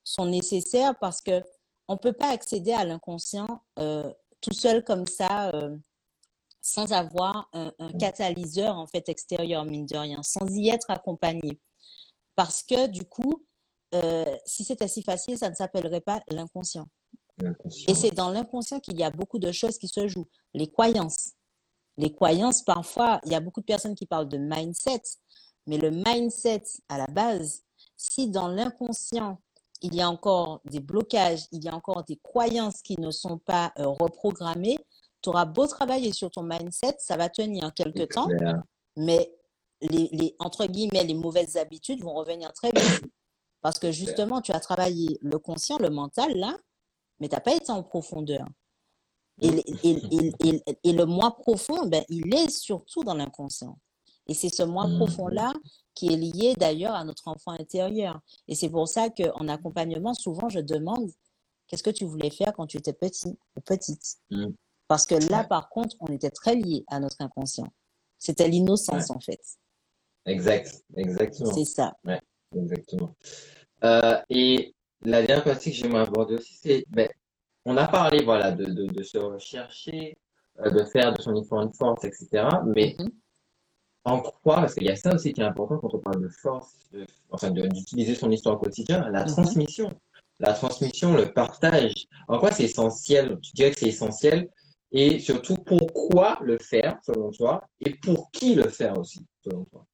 sont 0.05 0.25
nécessaires 0.25 0.99
parce 0.99 1.21
que 1.21 1.43
on 1.89 1.99
peut 1.99 2.15
pas 2.15 2.31
accéder 2.31 2.73
à 2.73 2.85
l'inconscient 2.85 3.63
euh, 3.79 4.11
tout 4.41 4.55
seul 4.55 4.83
comme 4.85 5.07
ça, 5.07 5.51
euh, 5.51 5.77
sans 6.63 6.93
avoir 6.93 7.49
un, 7.53 7.73
un 7.79 7.93
catalyseur 7.93 8.77
en 8.77 8.87
fait 8.87 9.09
extérieur, 9.11 9.67
mine 9.67 9.87
de 9.87 9.97
rien, 9.97 10.23
sans 10.23 10.47
y 10.49 10.71
être 10.71 10.91
accompagné. 10.91 11.61
Parce 12.37 12.63
que 12.63 12.87
du 12.87 13.05
coup, 13.05 13.45
euh, 14.05 14.37
si 14.45 14.65
c'était 14.65 14.89
si 14.89 15.03
facile, 15.03 15.39
ça 15.39 15.51
ne 15.51 15.55
s'appellerait 15.55 16.01
pas 16.01 16.21
l'inconscient. 16.29 16.87
Et 17.87 17.95
c'est 17.95 18.13
dans 18.13 18.31
l'inconscient 18.31 18.81
qu'il 18.81 18.99
y 18.99 19.05
a 19.05 19.11
beaucoup 19.11 19.39
de 19.39 19.53
choses 19.53 19.79
qui 19.79 19.89
se 19.89 20.09
jouent. 20.09 20.29
Les 20.55 20.69
croyances. 20.69 21.33
Les 21.99 22.13
croyances, 22.13 22.63
parfois, 22.63 23.21
il 23.25 23.33
y 23.33 23.35
a 23.35 23.41
beaucoup 23.41 23.61
de 23.61 23.67
personnes 23.67 23.95
qui 23.95 24.07
parlent 24.07 24.29
de 24.29 24.39
mindset, 24.39 25.03
mais 25.67 25.79
le 25.79 25.91
mindset, 25.91 26.63
à 26.89 26.99
la 26.99 27.07
base, 27.07 27.63
si 27.97 28.29
dans 28.29 28.49
l'inconscient, 28.49 29.41
il 29.83 29.95
y 29.95 30.01
a 30.01 30.09
encore 30.09 30.61
des 30.65 30.81
blocages, 30.81 31.47
il 31.53 31.65
y 31.65 31.69
a 31.69 31.75
encore 31.75 32.05
des 32.05 32.17
croyances 32.17 32.83
qui 32.83 32.99
ne 33.01 33.11
sont 33.11 33.39
pas 33.39 33.73
euh, 33.79 33.87
reprogrammées, 33.89 34.79
tu 35.23 35.29
auras 35.29 35.45
beau 35.45 35.67
travailler 35.67 36.13
sur 36.13 36.31
ton 36.31 36.43
mindset, 36.43 36.97
ça 36.99 37.17
va 37.17 37.29
tenir 37.29 37.73
quelques 37.75 38.13
temps, 38.13 38.29
mais 38.97 39.33
les, 39.81 40.09
les, 40.13 40.35
entre 40.39 40.67
guillemets, 40.67 41.05
les 41.05 41.15
mauvaises 41.15 41.57
habitudes 41.57 42.03
vont 42.03 42.15
revenir 42.15 42.53
très 42.53 42.71
vite. 42.71 43.03
Parce 43.67 43.81
que 43.81 43.91
justement, 43.91 44.41
tu 44.41 44.53
as 44.53 44.61
travaillé 44.61 45.19
le 45.23 45.41
conscient, 45.41 45.77
le 45.79 45.91
mental, 45.91 46.37
là, 46.37 46.57
mais 47.19 47.29
tu 47.29 47.35
n'as 47.35 47.41
pas 47.41 47.53
été 47.53 47.73
en 47.73 47.83
profondeur. 47.83 48.47
Et, 49.43 49.49
et, 49.83 50.01
et, 50.41 50.63
et, 50.85 50.93
le 50.93 51.05
moi 51.05 51.35
profond, 51.37 51.85
ben, 51.89 52.05
il 52.09 52.33
est 52.33 52.49
surtout 52.49 53.03
dans 53.03 53.15
l'inconscient. 53.15 53.77
Et 54.29 54.35
c'est 54.35 54.51
ce 54.55 54.63
moi 54.63 54.87
Mhm. 54.87 54.99
profond-là 54.99 55.53
qui 55.95 56.13
est 56.13 56.17
lié 56.17 56.55
d'ailleurs 56.57 56.95
à 56.95 57.03
notre 57.03 57.27
enfant 57.27 57.51
intérieur. 57.59 58.21
Et 58.47 58.55
c'est 58.55 58.71
pour 58.71 58.87
ça 58.87 59.11
qu'en 59.11 59.49
accompagnement, 59.49 60.15
souvent, 60.15 60.49
je 60.49 60.61
demande 60.61 61.11
qu'est-ce 61.67 61.83
que 61.83 61.91
tu 61.91 62.05
voulais 62.05 62.31
faire 62.31 62.53
quand 62.53 62.69
tu 62.69 62.77
étais 62.77 62.93
petit 62.93 63.37
ou 63.57 63.61
petite? 63.63 64.19
Mhm. 64.31 64.55
Parce 64.87 65.07
que 65.07 65.17
là, 65.17 65.41
Ouais. 65.41 65.49
par 65.49 65.71
contre, 65.71 65.97
on 65.99 66.07
était 66.07 66.31
très 66.31 66.55
lié 66.55 66.85
à 66.87 67.01
notre 67.01 67.21
inconscient. 67.21 67.67
C'était 68.21 68.47
l'innocence, 68.47 69.11
en 69.11 69.19
fait. 69.19 69.41
Exact, 70.25 70.85
exactement. 70.97 71.53
C'est 71.53 71.65
ça. 71.65 71.97
Exactement. 72.55 73.15
Euh, 73.85 74.19
et 74.31 74.75
la 75.03 75.23
dernière 75.23 75.45
partie 75.45 75.71
que 75.71 75.77
j'aimerais 75.77 76.03
aborder 76.03 76.37
aussi, 76.37 76.55
c'est, 76.55 76.85
ben, 76.89 77.09
on 77.65 77.77
a 77.77 77.89
parlé, 77.89 78.25
voilà, 78.25 78.53
de, 78.53 78.65
de, 78.65 78.87
de 78.87 79.03
se 79.03 79.19
rechercher, 79.19 80.17
euh, 80.61 80.71
de 80.71 80.85
faire 80.85 81.13
de 81.13 81.21
son 81.21 81.35
enfant 81.37 81.63
une 81.63 81.73
force, 81.73 82.05
etc. 82.05 82.49
Mais 82.65 82.97
Mhm. 82.99 83.11
en 84.05 84.21
quoi, 84.21 84.57
parce 84.57 84.75
qu'il 84.75 84.85
y 84.85 84.91
a 84.91 84.97
ça 84.97 85.15
aussi 85.15 85.33
qui 85.33 85.41
est 85.41 85.45
important 85.45 85.79
quand 85.79 85.93
on 85.95 85.99
parle 85.99 86.23
de 86.23 86.29
force, 86.29 86.75
de- 86.93 87.07
enfin, 87.31 87.51
de- 87.51 87.67
d'utiliser 87.67 88.15
son 88.15 88.31
histoire 88.31 88.57
au 88.57 88.59
quotidien, 88.59 89.09
la 89.11 89.25
Mhm. 89.25 89.33
transmission. 89.33 89.91
La 90.39 90.53
transmission, 90.53 91.15
le 91.17 91.33
partage. 91.33 92.07
En 92.29 92.39
quoi 92.39 92.53
c'est 92.53 92.65
essentiel? 92.65 93.39
Tu 93.43 93.53
dirais 93.53 93.71
que 93.71 93.79
c'est 93.81 93.89
essentiel. 93.89 94.49
Et 94.93 95.19
surtout, 95.19 95.57
pourquoi 95.57 96.39
le 96.43 96.59
faire, 96.59 96.99
selon 97.03 97.31
toi? 97.31 97.63
Et 97.81 97.95
pour 97.95 98.31
qui 98.31 98.55
le 98.55 98.69
faire 98.69 98.97
aussi, 98.99 99.21
selon 99.43 99.65
toi? 99.65 99.85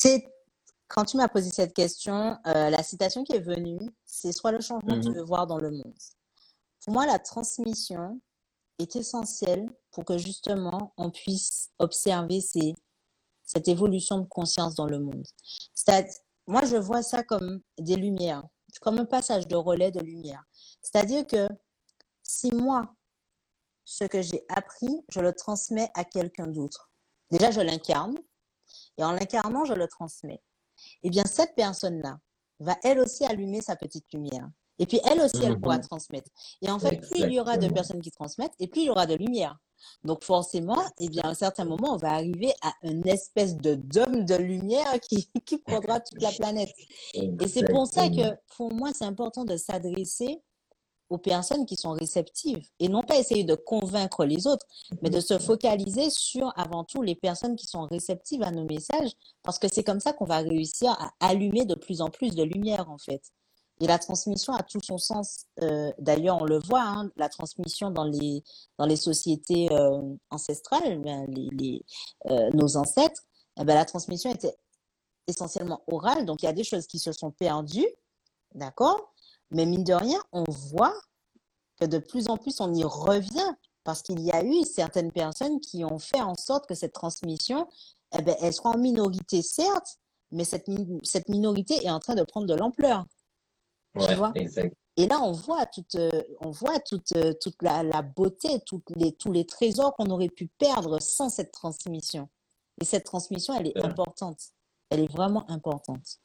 C'est 0.00 0.32
quand 0.86 1.04
tu 1.06 1.16
m'as 1.16 1.26
posé 1.26 1.50
cette 1.50 1.74
question, 1.74 2.38
euh, 2.46 2.70
la 2.70 2.84
citation 2.84 3.24
qui 3.24 3.32
est 3.32 3.40
venue, 3.40 3.80
c'est 4.04 4.30
soit 4.30 4.52
le 4.52 4.60
changement 4.60 4.94
que 4.94 5.02
tu 5.02 5.08
Mhm. 5.08 5.16
veux 5.16 5.24
voir 5.24 5.48
dans 5.48 5.58
le 5.58 5.72
monde. 5.72 5.98
Pour 6.84 6.92
moi, 6.92 7.04
la 7.04 7.18
transmission 7.18 8.20
est 8.78 8.94
essentielle 8.94 9.68
pour 9.90 10.04
que 10.04 10.16
justement 10.16 10.94
on 10.96 11.10
puisse 11.10 11.70
observer 11.80 12.40
ces, 12.40 12.74
cette 13.42 13.66
évolution 13.66 14.20
de 14.20 14.26
conscience 14.26 14.76
dans 14.76 14.86
le 14.86 15.00
monde. 15.00 15.26
Moi, 16.46 16.64
je 16.64 16.76
vois 16.76 17.02
ça 17.02 17.24
comme 17.24 17.60
des 17.76 17.96
lumières, 17.96 18.44
comme 18.80 18.98
un 19.00 19.04
passage 19.04 19.48
de 19.48 19.56
relais 19.56 19.90
de 19.90 19.98
lumière. 20.00 20.44
C'est-à-dire 20.80 21.26
que 21.26 21.48
si 22.22 22.52
moi, 22.52 22.94
ce 23.84 24.04
que 24.04 24.22
j'ai 24.22 24.44
appris, 24.48 25.04
je 25.08 25.18
le 25.18 25.32
transmets 25.32 25.90
à 25.94 26.04
quelqu'un 26.04 26.46
d'autre, 26.46 26.88
déjà 27.32 27.50
je 27.50 27.60
l'incarne, 27.60 28.16
et 28.98 29.04
en 29.04 29.12
l'incarnant, 29.12 29.64
je 29.64 29.72
le 29.74 29.86
transmets. 29.88 30.42
Eh 31.02 31.10
bien, 31.10 31.24
cette 31.24 31.54
personne-là 31.54 32.18
va 32.60 32.76
elle 32.82 32.98
aussi 33.00 33.24
allumer 33.24 33.62
sa 33.62 33.76
petite 33.76 34.12
lumière. 34.12 34.48
Et 34.80 34.86
puis, 34.86 35.00
elle 35.04 35.20
aussi, 35.20 35.42
elle 35.44 35.58
pourra 35.58 35.78
Mhm. 35.78 35.84
transmettre. 35.84 36.30
Et 36.62 36.70
en 36.70 36.78
fait, 36.78 36.98
plus 37.00 37.20
il 37.20 37.32
y 37.32 37.40
aura 37.40 37.56
de 37.56 37.68
personnes 37.68 38.00
qui 38.00 38.10
transmettent, 38.12 38.54
et 38.60 38.68
plus 38.68 38.82
il 38.82 38.86
y 38.86 38.90
aura 38.90 39.06
de 39.06 39.14
lumière. 39.14 39.56
Donc, 40.04 40.24
forcément, 40.24 40.80
eh 40.98 41.08
bien, 41.08 41.22
à 41.22 41.28
un 41.28 41.34
certain 41.34 41.64
moment, 41.64 41.94
on 41.94 41.96
va 41.96 42.12
arriver 42.12 42.52
à 42.62 42.72
une 42.82 43.06
espèce 43.06 43.56
de 43.56 43.74
dôme 43.76 44.24
de 44.24 44.34
lumière 44.34 44.98
qui, 45.00 45.30
qui 45.46 45.58
prendra 45.58 46.00
toute 46.00 46.20
la 46.22 46.32
planète. 46.32 46.70
Et 47.14 47.30
c'est 47.48 47.64
pour 47.70 47.86
ça 47.86 48.08
que, 48.08 48.36
pour 48.56 48.72
moi, 48.74 48.90
c'est 48.92 49.04
important 49.04 49.44
de 49.44 49.56
s'adresser 49.56 50.42
aux 51.10 51.18
personnes 51.18 51.66
qui 51.66 51.76
sont 51.76 51.92
réceptives 51.92 52.66
et 52.78 52.88
non 52.88 53.02
pas 53.02 53.18
essayer 53.18 53.44
de 53.44 53.54
convaincre 53.54 54.24
les 54.24 54.46
autres, 54.46 54.66
mais 55.02 55.10
de 55.10 55.20
se 55.20 55.38
focaliser 55.38 56.10
sur 56.10 56.52
avant 56.56 56.84
tout 56.84 57.02
les 57.02 57.14
personnes 57.14 57.56
qui 57.56 57.66
sont 57.66 57.82
réceptives 57.82 58.42
à 58.42 58.50
nos 58.50 58.64
messages 58.64 59.12
parce 59.42 59.58
que 59.58 59.68
c'est 59.68 59.84
comme 59.84 60.00
ça 60.00 60.12
qu'on 60.12 60.26
va 60.26 60.38
réussir 60.38 60.90
à 60.92 61.12
allumer 61.20 61.64
de 61.64 61.74
plus 61.74 62.00
en 62.00 62.08
plus 62.08 62.34
de 62.34 62.42
lumière 62.42 62.90
en 62.90 62.98
fait. 62.98 63.22
Et 63.80 63.86
la 63.86 63.98
transmission 63.98 64.54
a 64.54 64.62
tout 64.62 64.80
son 64.82 64.98
sens. 64.98 65.46
Euh, 65.62 65.92
D'ailleurs, 65.98 66.42
on 66.42 66.44
le 66.44 66.58
voit, 66.58 66.82
hein, 66.82 67.10
la 67.16 67.28
transmission 67.28 67.90
dans 67.90 68.04
les, 68.04 68.42
dans 68.76 68.86
les 68.86 68.96
sociétés 68.96 69.68
euh, 69.72 70.02
ancestrales, 70.30 71.00
ben, 71.00 71.26
les, 71.28 71.48
les, 71.52 71.84
euh, 72.26 72.50
nos 72.54 72.76
ancêtres, 72.76 73.22
eh 73.60 73.64
ben, 73.64 73.74
la 73.74 73.84
transmission 73.84 74.32
était 74.32 74.56
essentiellement 75.28 75.82
orale. 75.86 76.26
Donc, 76.26 76.42
il 76.42 76.46
y 76.46 76.48
a 76.48 76.52
des 76.52 76.64
choses 76.64 76.86
qui 76.86 76.98
se 76.98 77.12
sont 77.12 77.30
perdues, 77.30 77.88
d'accord? 78.54 79.12
Mais 79.50 79.66
mine 79.66 79.84
de 79.84 79.94
rien, 79.94 80.20
on 80.32 80.44
voit 80.48 80.94
que 81.80 81.84
de 81.86 81.98
plus 81.98 82.28
en 82.28 82.36
plus, 82.36 82.60
on 82.60 82.72
y 82.74 82.84
revient 82.84 83.52
parce 83.84 84.02
qu'il 84.02 84.20
y 84.20 84.30
a 84.30 84.44
eu 84.44 84.62
certaines 84.64 85.12
personnes 85.12 85.60
qui 85.60 85.84
ont 85.84 85.98
fait 85.98 86.20
en 86.20 86.34
sorte 86.34 86.66
que 86.66 86.74
cette 86.74 86.92
transmission, 86.92 87.66
eh 88.16 88.22
ben, 88.22 88.36
elle 88.40 88.52
soit 88.52 88.72
en 88.72 88.78
minorité, 88.78 89.40
certes, 89.42 89.96
mais 90.30 90.44
cette, 90.44 90.66
cette 91.04 91.28
minorité 91.28 91.74
est 91.86 91.90
en 91.90 91.98
train 92.00 92.14
de 92.14 92.22
prendre 92.24 92.46
de 92.46 92.54
l'ampleur. 92.54 93.06
Tu 93.94 94.00
Ouais. 94.00 94.72
Et 94.96 95.06
là, 95.06 95.20
on 95.22 95.32
voit 95.32 95.64
toute, 95.66 95.94
euh, 95.94 96.22
on 96.40 96.50
voit 96.50 96.78
toute, 96.80 97.12
euh, 97.12 97.32
toute 97.40 97.62
la, 97.62 97.82
la 97.84 98.02
beauté, 98.02 98.60
toutes 98.66 98.90
les, 98.96 99.12
tous 99.12 99.30
les 99.32 99.46
trésors 99.46 99.94
qu'on 99.94 100.10
aurait 100.10 100.28
pu 100.28 100.48
perdre 100.58 101.00
sans 101.00 101.30
cette 101.30 101.52
transmission. 101.52 102.28
Et 102.80 102.84
cette 102.84 103.04
transmission, 103.04 103.54
elle 103.54 103.68
est 103.68 103.78
Ouais. 103.78 103.84
importante. 103.86 104.40
Elle 104.90 105.00
est 105.00 105.12
vraiment 105.12 105.48
importante. 105.50 106.18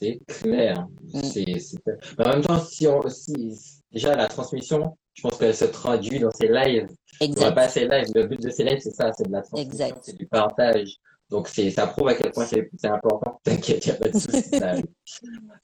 C'est 0.00 0.20
clair. 0.26 0.86
Mm. 1.12 1.20
Mais 2.18 2.26
en 2.26 2.28
même 2.30 2.42
temps, 2.42 2.60
si 2.60 2.86
on, 2.86 3.08
si, 3.08 3.80
déjà 3.92 4.16
la 4.16 4.28
transmission, 4.28 4.96
je 5.14 5.22
pense 5.22 5.38
qu'elle 5.38 5.54
se 5.54 5.66
traduit 5.66 6.18
dans 6.18 6.30
ces 6.30 6.48
lives. 6.48 6.88
On 7.20 7.24
va 7.24 7.30
Exact. 7.30 7.54
pas 7.54 7.68
ces 7.68 7.86
lives. 7.86 8.08
Le 8.14 8.26
but 8.26 8.40
de 8.42 8.50
ces 8.50 8.64
lives, 8.64 8.80
c'est 8.80 8.94
ça, 8.94 9.12
c'est 9.12 9.26
de 9.26 9.32
la 9.32 9.42
transmission, 9.42 9.94
c'est 10.00 10.16
du 10.16 10.26
partage. 10.26 10.96
Donc 11.28 11.46
c'est, 11.46 11.70
ça 11.70 11.86
prouve 11.86 12.08
à 12.08 12.14
quel 12.14 12.32
point 12.32 12.44
c'est, 12.44 12.68
important. 12.84 13.40
T'inquiète, 13.44 13.86
y 13.86 13.90
a 13.90 13.94
pas 13.94 14.08
de 14.08 14.18
souci. 14.18 14.42
ça 14.42 14.70
arrive. 14.70 14.86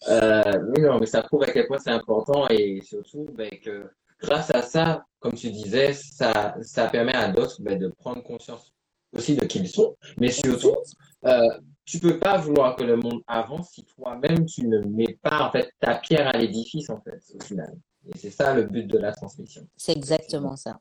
Euh, 0.09 0.43
mais 0.71 0.83
non, 0.83 0.99
mais 0.99 1.07
ça 1.07 1.23
prouve 1.23 1.43
à 1.45 1.47
quel 1.47 1.67
point 1.67 1.79
c'est 1.79 1.91
important 1.91 2.47
et 2.49 2.81
surtout, 2.83 3.27
ben, 3.35 3.49
que 3.63 3.91
grâce 4.21 4.55
à 4.55 4.63
ça, 4.63 5.05
comme 5.19 5.35
tu 5.35 5.51
disais, 5.51 5.93
ça, 5.93 6.55
ça 6.63 6.89
permet 6.89 7.15
à 7.15 7.29
d'autres, 7.29 7.61
ben, 7.63 7.79
de 7.79 7.89
prendre 7.89 8.23
conscience 8.23 8.73
aussi 9.13 9.37
de 9.37 9.45
qui 9.47 9.61
ils 9.61 9.69
sont, 9.69 9.97
mais 10.19 10.31
surtout, 10.31 10.77
euh, 11.25 11.59
tu 11.87 11.99
peux 12.01 12.19
pas 12.19 12.37
vouloir 12.37 12.77
que 12.77 12.85
le 12.85 12.97
monde 12.97 13.23
avance 13.27 13.71
si 13.71 13.85
toi-même 13.85 14.45
tu 14.45 14.67
ne 14.67 14.81
mets 14.81 15.19
pas 15.23 15.47
en 15.49 15.51
fait 15.53 15.71
ta 15.81 15.95
pierre 15.95 16.29
à 16.29 16.33
l'édifice 16.37 16.91
en 16.91 17.01
fait 17.01 17.23
au 17.35 17.43
final. 17.43 17.75
Et 18.07 18.19
c'est 18.19 18.31
ça 18.31 18.53
le 18.55 18.65
but 18.65 18.87
de 18.87 18.99
la 18.99 19.13
transmission. 19.13 19.67
C'est 19.77 19.97
exactement 19.97 20.57
ça. 20.57 20.79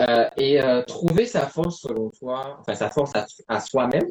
Euh, 0.00 0.28
et 0.36 0.60
euh, 0.60 0.82
trouver 0.82 1.24
sa 1.24 1.46
force 1.46 1.80
selon 1.80 2.10
toi, 2.10 2.56
enfin 2.60 2.74
sa 2.74 2.90
force 2.90 3.12
à, 3.14 3.26
à 3.48 3.60
soi-même. 3.60 4.10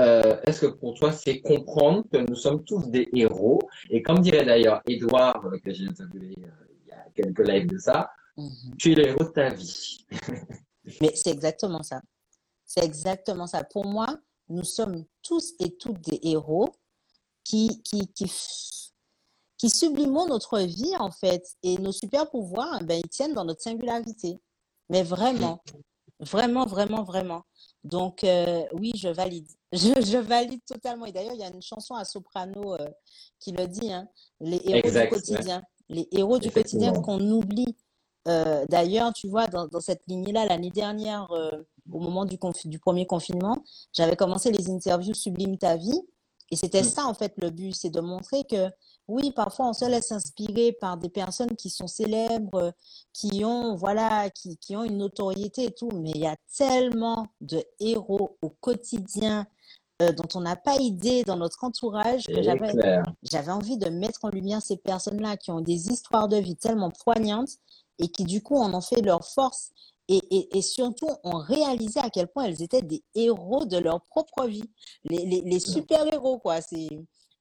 Euh, 0.00 0.40
est-ce 0.46 0.62
que 0.62 0.66
pour 0.66 0.94
toi 0.94 1.12
c'est 1.12 1.40
comprendre 1.40 2.04
que 2.10 2.16
nous 2.18 2.34
sommes 2.34 2.64
tous 2.64 2.88
des 2.90 3.08
héros? 3.14 3.60
Et 3.90 4.02
comme 4.02 4.18
dirait 4.20 4.44
d'ailleurs 4.44 4.82
Edouard 4.86 5.40
que 5.64 5.72
j'ai 5.72 5.86
interviewé 5.86 6.34
il 6.36 6.88
y 6.88 6.92
a 6.92 7.04
quelques 7.14 7.46
lives 7.46 7.66
de 7.68 7.78
ça, 7.78 8.10
Mhm. 8.36 8.76
tu 8.78 8.92
es 8.92 8.94
le 8.94 9.08
héros 9.08 9.24
de 9.24 9.28
ta 9.28 9.50
vie. 9.50 10.06
Mais 11.02 11.12
c'est 11.14 11.30
exactement 11.30 11.82
ça. 11.82 12.00
C'est 12.64 12.82
exactement 12.82 13.46
ça. 13.46 13.62
Pour 13.62 13.84
moi, 13.86 14.06
nous 14.52 14.64
sommes 14.64 15.04
tous 15.22 15.54
et 15.58 15.76
toutes 15.76 16.00
des 16.02 16.20
héros 16.22 16.68
qui, 17.44 17.82
qui, 17.82 18.06
qui, 18.08 18.30
qui 19.56 19.70
sublimons 19.70 20.26
notre 20.26 20.58
vie, 20.58 20.96
en 20.98 21.10
fait. 21.10 21.44
Et 21.62 21.78
nos 21.78 21.92
super 21.92 22.30
pouvoirs, 22.30 22.82
ben, 22.84 23.00
ils 23.02 23.08
tiennent 23.08 23.34
dans 23.34 23.44
notre 23.44 23.62
singularité. 23.62 24.40
Mais 24.88 25.02
vraiment, 25.02 25.62
vraiment, 26.20 26.66
vraiment, 26.66 27.02
vraiment. 27.02 27.42
Donc, 27.82 28.24
euh, 28.24 28.64
oui, 28.74 28.92
je 28.94 29.08
valide. 29.08 29.48
Je, 29.72 29.88
je 30.02 30.18
valide 30.18 30.60
totalement. 30.66 31.06
Et 31.06 31.12
d'ailleurs, 31.12 31.32
il 31.32 31.40
y 31.40 31.44
a 31.44 31.48
une 31.48 31.62
chanson 31.62 31.94
à 31.94 32.04
soprano 32.04 32.74
euh, 32.74 32.90
qui 33.40 33.52
le 33.52 33.66
dit, 33.66 33.90
hein, 33.90 34.06
les 34.38 34.60
héros 34.66 34.86
Exact, 34.86 35.08
du 35.08 35.14
ouais. 35.14 35.20
quotidien. 35.20 35.62
Les 35.88 36.08
héros 36.12 36.38
du 36.38 36.50
quotidien 36.50 36.92
qu'on 36.92 37.20
oublie. 37.30 37.74
Euh, 38.28 38.66
d'ailleurs, 38.68 39.14
tu 39.14 39.28
vois, 39.28 39.46
dans, 39.46 39.66
dans 39.66 39.80
cette 39.80 40.02
lignée-là, 40.08 40.44
l'année 40.44 40.70
dernière, 40.70 41.26
au 41.90 42.00
moment 42.00 42.24
du, 42.24 42.38
premier 42.78 43.06
confinement, 43.06 43.62
j'avais 43.92 44.16
commencé 44.16 44.50
les 44.50 44.70
interviews 44.70 45.14
Sublime 45.14 45.58
ta 45.58 45.76
vie. 45.76 46.00
Et 46.50 46.56
c'était 46.56 46.82
Mm. 46.82 46.84
ça, 46.84 47.06
en 47.06 47.14
fait, 47.14 47.32
le 47.38 47.50
but, 47.50 47.74
c'est 47.74 47.90
de 47.90 48.00
montrer 48.00 48.44
que 48.44 48.68
oui, 49.08 49.32
parfois 49.32 49.68
on 49.68 49.72
se 49.72 49.84
laisse 49.84 50.12
inspirer 50.12 50.72
par 50.72 50.96
des 50.96 51.08
personnes 51.08 51.56
qui 51.56 51.70
sont 51.70 51.86
célèbres, 51.86 52.72
qui 53.12 53.44
ont, 53.44 53.74
voilà, 53.74 54.30
qui, 54.30 54.56
qui 54.58 54.76
ont 54.76 54.84
une 54.84 54.98
notoriété 54.98 55.64
et 55.64 55.70
tout, 55.72 55.90
mais 55.92 56.10
il 56.14 56.20
y 56.20 56.26
a 56.26 56.36
tellement 56.56 57.26
de 57.40 57.64
héros 57.80 58.38
au 58.42 58.50
quotidien 58.50 59.46
euh, 60.02 60.12
dont 60.12 60.28
on 60.34 60.40
n'a 60.40 60.56
pas 60.56 60.76
idée 60.76 61.24
dans 61.24 61.36
notre 61.36 61.64
entourage 61.64 62.26
que 62.26 62.42
j'avais 62.42 63.52
envie 63.52 63.76
de 63.76 63.88
mettre 63.88 64.24
en 64.24 64.30
lumière 64.30 64.62
ces 64.62 64.76
personnes-là 64.76 65.36
qui 65.36 65.50
ont 65.50 65.60
des 65.60 65.88
histoires 65.88 66.28
de 66.28 66.36
vie 66.36 66.56
tellement 66.56 66.90
poignantes 66.90 67.50
et 67.98 68.08
qui, 68.08 68.24
du 68.24 68.42
coup, 68.42 68.56
en 68.56 68.72
ont 68.72 68.80
fait 68.80 69.02
leur 69.02 69.24
force 69.24 69.70
et, 70.12 70.22
et, 70.30 70.58
et 70.58 70.62
surtout 70.62 71.08
ont 71.24 71.38
réalisé 71.38 71.98
à 72.00 72.10
quel 72.10 72.28
point 72.28 72.44
elles 72.44 72.62
étaient 72.62 72.82
des 72.82 73.02
héros 73.14 73.64
de 73.64 73.78
leur 73.78 74.02
propre 74.02 74.46
vie. 74.46 74.64
Les, 75.04 75.24
les, 75.24 75.40
les 75.40 75.60
super-héros, 75.60 76.38
quoi. 76.38 76.60
C'est... 76.60 76.88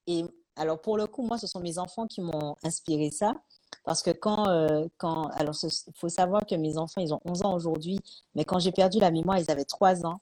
Et 0.07 0.23
alors, 0.55 0.79
pour 0.79 0.97
le 0.97 1.07
coup, 1.07 1.23
moi, 1.23 1.37
ce 1.37 1.47
sont 1.47 1.59
mes 1.59 1.77
enfants 1.77 2.07
qui 2.07 2.21
m'ont 2.21 2.55
inspiré 2.63 3.11
ça. 3.11 3.33
Parce 3.83 4.01
que 4.01 4.11
quand, 4.11 4.47
euh, 4.47 4.85
quand 4.97 5.27
alors 5.33 5.55
il 5.63 5.93
faut 5.95 6.09
savoir 6.09 6.45
que 6.45 6.55
mes 6.55 6.77
enfants, 6.77 7.01
ils 7.01 7.13
ont 7.13 7.19
11 7.25 7.43
ans 7.43 7.55
aujourd'hui, 7.55 7.99
mais 8.35 8.45
quand 8.45 8.59
j'ai 8.59 8.71
perdu 8.71 8.99
la 8.99 9.11
mémoire, 9.11 9.39
ils 9.39 9.49
avaient 9.49 9.65
3 9.65 10.05
ans. 10.05 10.21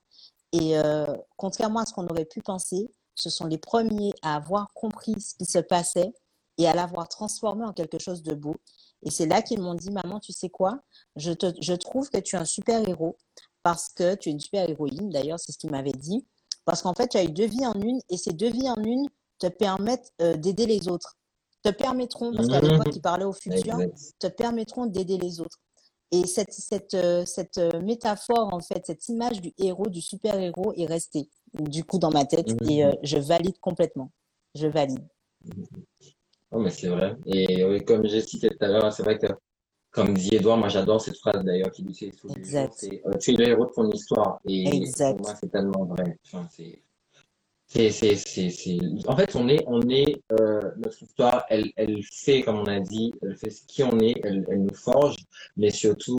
Et 0.52 0.78
euh, 0.78 1.06
contrairement 1.38 1.82
à 1.82 1.86
ce 1.86 1.94
qu'on 1.94 2.08
aurait 2.08 2.26
pu 2.26 2.42
penser, 2.42 2.90
ce 3.16 3.30
sont 3.30 3.46
les 3.46 3.58
premiers 3.58 4.14
à 4.22 4.36
avoir 4.36 4.74
compris 4.74 5.20
ce 5.20 5.36
qui 5.36 5.46
se 5.46 5.60
passait 5.60 6.14
et 6.58 6.68
à 6.68 6.74
l'avoir 6.74 7.10
transformé 7.10 7.66
en 7.66 7.74
quelque 7.74 8.00
chose 8.00 8.24
de 8.24 8.34
beau. 8.34 8.56
Et 9.04 9.12
c'est 9.12 9.26
là 9.26 9.42
qu'ils 9.42 9.62
m'ont 9.62 9.76
dit, 9.76 9.92
maman, 9.92 10.20
tu 10.20 10.34
sais 10.34 10.50
quoi, 10.50 10.80
je, 11.16 11.32
te, 11.32 11.54
je 11.62 11.74
trouve 11.74 12.10
que 12.10 12.18
tu 12.18 12.36
es 12.36 12.40
un 12.40 12.46
super 12.46 12.88
héros 12.88 13.18
parce 13.64 13.90
que 13.90 14.16
tu 14.16 14.30
es 14.30 14.32
une 14.32 14.40
super 14.40 14.70
héroïne, 14.70 15.10
d'ailleurs, 15.10 15.40
c'est 15.40 15.52
ce 15.52 15.58
qu'il 15.58 15.72
m'avait 15.72 15.92
dit, 15.92 16.26
parce 16.66 16.82
qu'en 16.82 16.94
fait, 16.94 17.10
tu 17.10 17.18
as 17.18 17.24
eu 17.24 17.32
deux 17.32 17.48
vies 17.48 17.66
en 17.66 17.80
une 17.80 18.00
et 18.10 18.18
ces 18.18 18.32
deux 18.32 18.50
vies 18.50 18.70
en 18.70 18.82
une 18.84 19.06
te 19.40 19.48
permettent 19.48 20.12
euh, 20.22 20.36
d'aider 20.36 20.66
les 20.66 20.88
autres, 20.88 21.18
te 21.64 21.70
permettront, 21.70 22.34
parce 22.34 22.48
qu'à 22.48 22.62
l'époque, 22.62 22.94
il 22.94 23.02
parlait 23.02 23.26
au 23.26 23.34
futur, 23.34 23.78
te 24.20 24.28
permettront 24.28 24.86
d'aider 24.86 25.18
les 25.18 25.40
autres. 25.40 25.60
Et 26.12 26.26
cette, 26.26 26.52
cette, 26.52 26.96
euh, 26.96 27.26
cette 27.26 27.60
euh, 27.60 27.82
métaphore, 27.82 28.54
en 28.54 28.60
fait, 28.60 28.86
cette 28.86 29.08
image 29.10 29.42
du 29.42 29.54
héros, 29.58 29.88
du 29.88 30.02
super-héros 30.02 30.74
est 30.76 30.86
restée, 30.86 31.30
du 31.54 31.84
coup, 31.84 32.00
dans 32.00 32.12
ma 32.12 32.26
tête 32.26 32.50
et 32.70 32.84
je 33.04 33.18
valide 33.18 33.60
complètement. 33.60 34.12
Je 34.56 34.68
valide. 34.68 35.08
Oh, 36.52 36.60
mais 36.60 36.70
c'est 36.72 36.88
vrai. 36.88 37.16
Et 37.26 37.84
comme 37.86 38.06
j'ai 38.08 38.22
cité 38.22 38.50
tout 38.50 38.58
à 38.66 38.68
l'heure, 38.68 38.92
c'est 38.92 39.04
vrai 39.04 39.18
que, 39.18 39.28
comme 39.92 40.14
dit 40.14 40.36
Edouard, 40.36 40.58
moi 40.58 40.70
j'adore 40.70 41.02
cette 41.02 41.18
phrase 41.18 41.44
d'ailleurs 41.44 41.72
qui 41.72 41.84
dit 41.84 41.94
c'est 41.94 42.12
euh, 42.52 43.18
tu 43.20 43.34
es 43.34 43.38
le 43.38 43.48
héros 43.50 43.66
de 43.66 43.72
ton 43.72 43.90
histoire. 43.92 44.40
Et 44.46 44.84
pour 44.98 45.22
moi, 45.22 45.36
c'est 45.40 45.52
tellement 45.52 45.86
vrai. 45.86 46.18
Enfin, 46.26 46.48
c'est, 46.50 46.82
c'est, 47.68 47.92
c'est, 47.92 48.50
c'est, 48.50 48.80
En 49.08 49.16
fait, 49.16 49.36
on 49.36 49.48
est, 49.48 49.64
on 49.68 49.82
est, 49.90 50.24
euh, 50.32 50.60
notre 50.78 51.04
histoire, 51.04 51.46
elle, 51.50 51.72
elle 51.76 52.02
fait, 52.04 52.42
comme 52.42 52.58
on 52.58 52.66
a 52.66 52.80
dit, 52.80 53.14
elle 53.22 53.38
fait 53.38 53.52
ce 53.52 53.62
qui 53.68 53.84
on 53.84 54.00
est, 54.00 54.16
elle, 54.24 54.44
elle 54.50 54.64
nous 54.64 54.74
forge, 54.74 55.18
mais 55.56 55.70
surtout, 55.70 56.18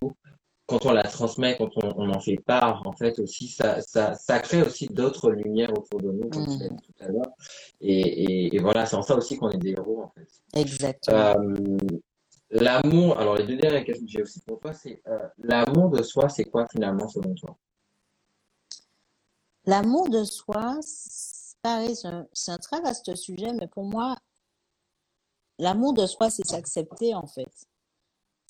quand 0.71 0.85
on 0.85 0.93
la 0.93 1.03
transmet, 1.03 1.57
quand 1.57 1.69
on, 1.75 1.93
on, 1.97 2.09
en 2.13 2.19
fait 2.21 2.37
part, 2.37 2.81
en 2.85 2.93
fait 2.93 3.19
aussi, 3.19 3.49
ça, 3.49 3.81
ça, 3.81 4.15
ça 4.15 4.39
crée 4.39 4.61
aussi 4.61 4.87
d'autres 4.87 5.29
lumières 5.31 5.71
autour 5.77 5.99
de 5.99 6.11
nous, 6.13 6.29
comme 6.29 6.45
tu 6.45 6.63
l'as 6.63 6.69
dit 6.69 6.81
tout 6.81 7.03
à 7.03 7.07
l'heure. 7.09 7.31
Et, 7.81 7.99
et, 7.99 8.55
et, 8.55 8.59
voilà, 8.59 8.85
c'est 8.85 8.95
en 8.95 9.01
ça 9.01 9.17
aussi 9.17 9.37
qu'on 9.37 9.49
est 9.49 9.57
des 9.57 9.71
héros, 9.71 10.01
en 10.01 10.09
fait. 10.11 10.29
Exactement. 10.57 11.17
Euh, 11.17 11.77
l'amour, 12.51 13.19
alors 13.19 13.35
les 13.35 13.45
deux 13.45 13.57
dernières 13.57 13.83
questions 13.83 14.05
que 14.05 14.11
j'ai 14.11 14.21
aussi 14.21 14.39
pour 14.47 14.61
toi, 14.61 14.71
c'est 14.71 15.01
euh, 15.07 15.27
l'amour 15.39 15.89
de 15.89 16.01
soi, 16.03 16.29
c'est 16.29 16.45
quoi 16.45 16.65
finalement 16.71 17.09
selon 17.09 17.33
toi? 17.35 17.57
L'amour 19.65 20.09
de 20.09 20.23
soi, 20.23 20.79
pareil, 21.61 21.97
c'est 21.97 22.07
un, 22.07 22.25
un, 22.47 22.57
très 22.59 22.79
vaste 22.79 23.13
sujet, 23.15 23.51
mais 23.51 23.67
pour 23.67 23.83
moi, 23.83 24.15
l'amour 25.59 25.93
de 25.93 26.05
soi, 26.05 26.29
c'est 26.29 26.47
s'accepter 26.47 27.13
en 27.13 27.27
fait 27.27 27.51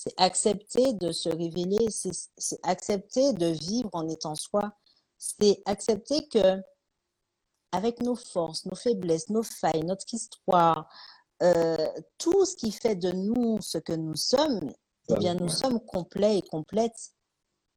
c'est 0.03 0.13
accepter 0.17 0.93
de 0.93 1.11
se 1.11 1.29
révéler, 1.29 1.89
c'est 1.91 2.59
accepter 2.63 3.33
de 3.33 3.45
vivre 3.45 3.91
en 3.93 4.07
étant 4.09 4.33
soi, 4.33 4.73
c'est 5.19 5.61
accepter 5.65 6.27
que 6.27 6.59
avec 7.71 8.01
nos 8.01 8.15
forces, 8.15 8.65
nos 8.65 8.75
faiblesses, 8.75 9.29
nos 9.29 9.43
failles, 9.43 9.83
notre 9.83 10.11
histoire, 10.11 10.89
euh, 11.43 11.87
tout 12.17 12.45
ce 12.45 12.55
qui 12.55 12.71
fait 12.71 12.95
de 12.95 13.11
nous 13.11 13.61
ce 13.61 13.77
que 13.77 13.93
nous 13.93 14.15
sommes, 14.15 14.73
eh 15.09 15.15
bien 15.17 15.35
nous 15.35 15.49
sommes 15.49 15.79
complets 15.79 16.39
et 16.39 16.41
complètes. 16.41 17.11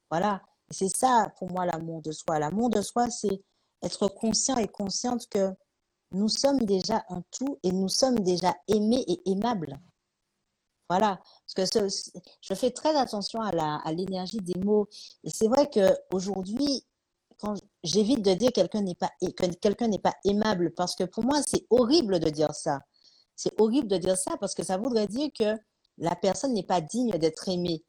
Voilà. 0.09 0.41
C'est 0.71 0.89
ça 0.89 1.31
pour 1.37 1.51
moi 1.51 1.67
l'amour 1.67 2.01
de 2.01 2.11
soi. 2.11 2.39
L'amour 2.39 2.71
de 2.71 2.81
soi, 2.81 3.07
c'est 3.11 3.43
être 3.83 4.07
conscient 4.07 4.57
et 4.57 4.67
consciente 4.67 5.27
que 5.29 5.53
nous 6.11 6.29
sommes 6.29 6.61
déjà 6.61 7.05
un 7.09 7.21
tout 7.29 7.59
et 7.61 7.71
nous 7.71 7.89
sommes 7.89 8.19
déjà 8.21 8.55
aimés 8.67 9.05
et 9.07 9.21
aimables. 9.29 9.79
Voilà, 10.89 11.19
parce 11.55 11.71
que 11.71 11.87
je 12.41 12.53
fais 12.53 12.71
très 12.71 12.95
attention 12.95 13.41
à 13.41 13.91
l'énergie 13.91 14.37
des 14.37 14.59
mots. 14.59 14.87
Et 15.23 15.29
c'est 15.31 15.47
vrai 15.47 15.69
qu'aujourd'hui, 15.69 16.85
quand 17.39 17.55
j'évite 17.83 18.21
de 18.21 18.33
dire 18.33 18.51
quelqu'un 18.51 18.81
n'est 18.81 18.95
pas 18.95 19.11
que 19.19 19.45
quelqu'un 19.55 19.87
n'est 19.87 19.99
pas 19.99 20.15
aimable, 20.23 20.73
parce 20.73 20.95
que 20.95 21.03
pour 21.03 21.23
moi, 21.23 21.41
c'est 21.45 21.65
horrible 21.69 22.19
de 22.19 22.29
dire 22.29 22.53
ça. 22.53 22.79
C'est 23.35 23.59
horrible 23.59 23.87
de 23.87 23.97
dire 23.97 24.17
ça 24.17 24.37
parce 24.37 24.53
que 24.53 24.63
ça 24.63 24.77
voudrait 24.77 25.07
dire 25.07 25.29
que 25.37 25.57
la 25.97 26.15
personne 26.15 26.53
n'est 26.53 26.63
pas 26.63 26.81
digne 26.81 27.11
d'être 27.11 27.49
aimée. 27.49 27.83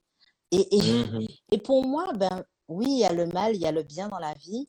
Et, 0.51 0.77
et, 0.77 1.05
mmh 1.05 1.27
et 1.53 1.59
pour 1.59 1.85
moi, 1.85 2.13
ben 2.15 2.45
oui, 2.69 2.87
il 2.89 2.99
y 2.99 3.05
a 3.05 3.13
le 3.13 3.27
mal, 3.27 3.55
il 3.55 3.61
y 3.61 3.67
a 3.67 3.73
le 3.73 3.83
bien 3.83 4.09
dans 4.09 4.19
la 4.19 4.35
vie, 4.35 4.69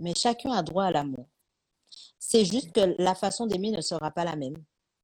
mais 0.00 0.14
chacun 0.14 0.52
a 0.52 0.62
droit 0.62 0.84
à 0.84 0.90
l'amour. 0.90 1.26
C'est 2.18 2.44
juste 2.44 2.72
que 2.72 2.94
la 2.98 3.14
façon 3.14 3.46
d'aimer 3.46 3.70
ne 3.70 3.80
sera 3.80 4.10
pas 4.10 4.24
la 4.24 4.36
même. 4.36 4.56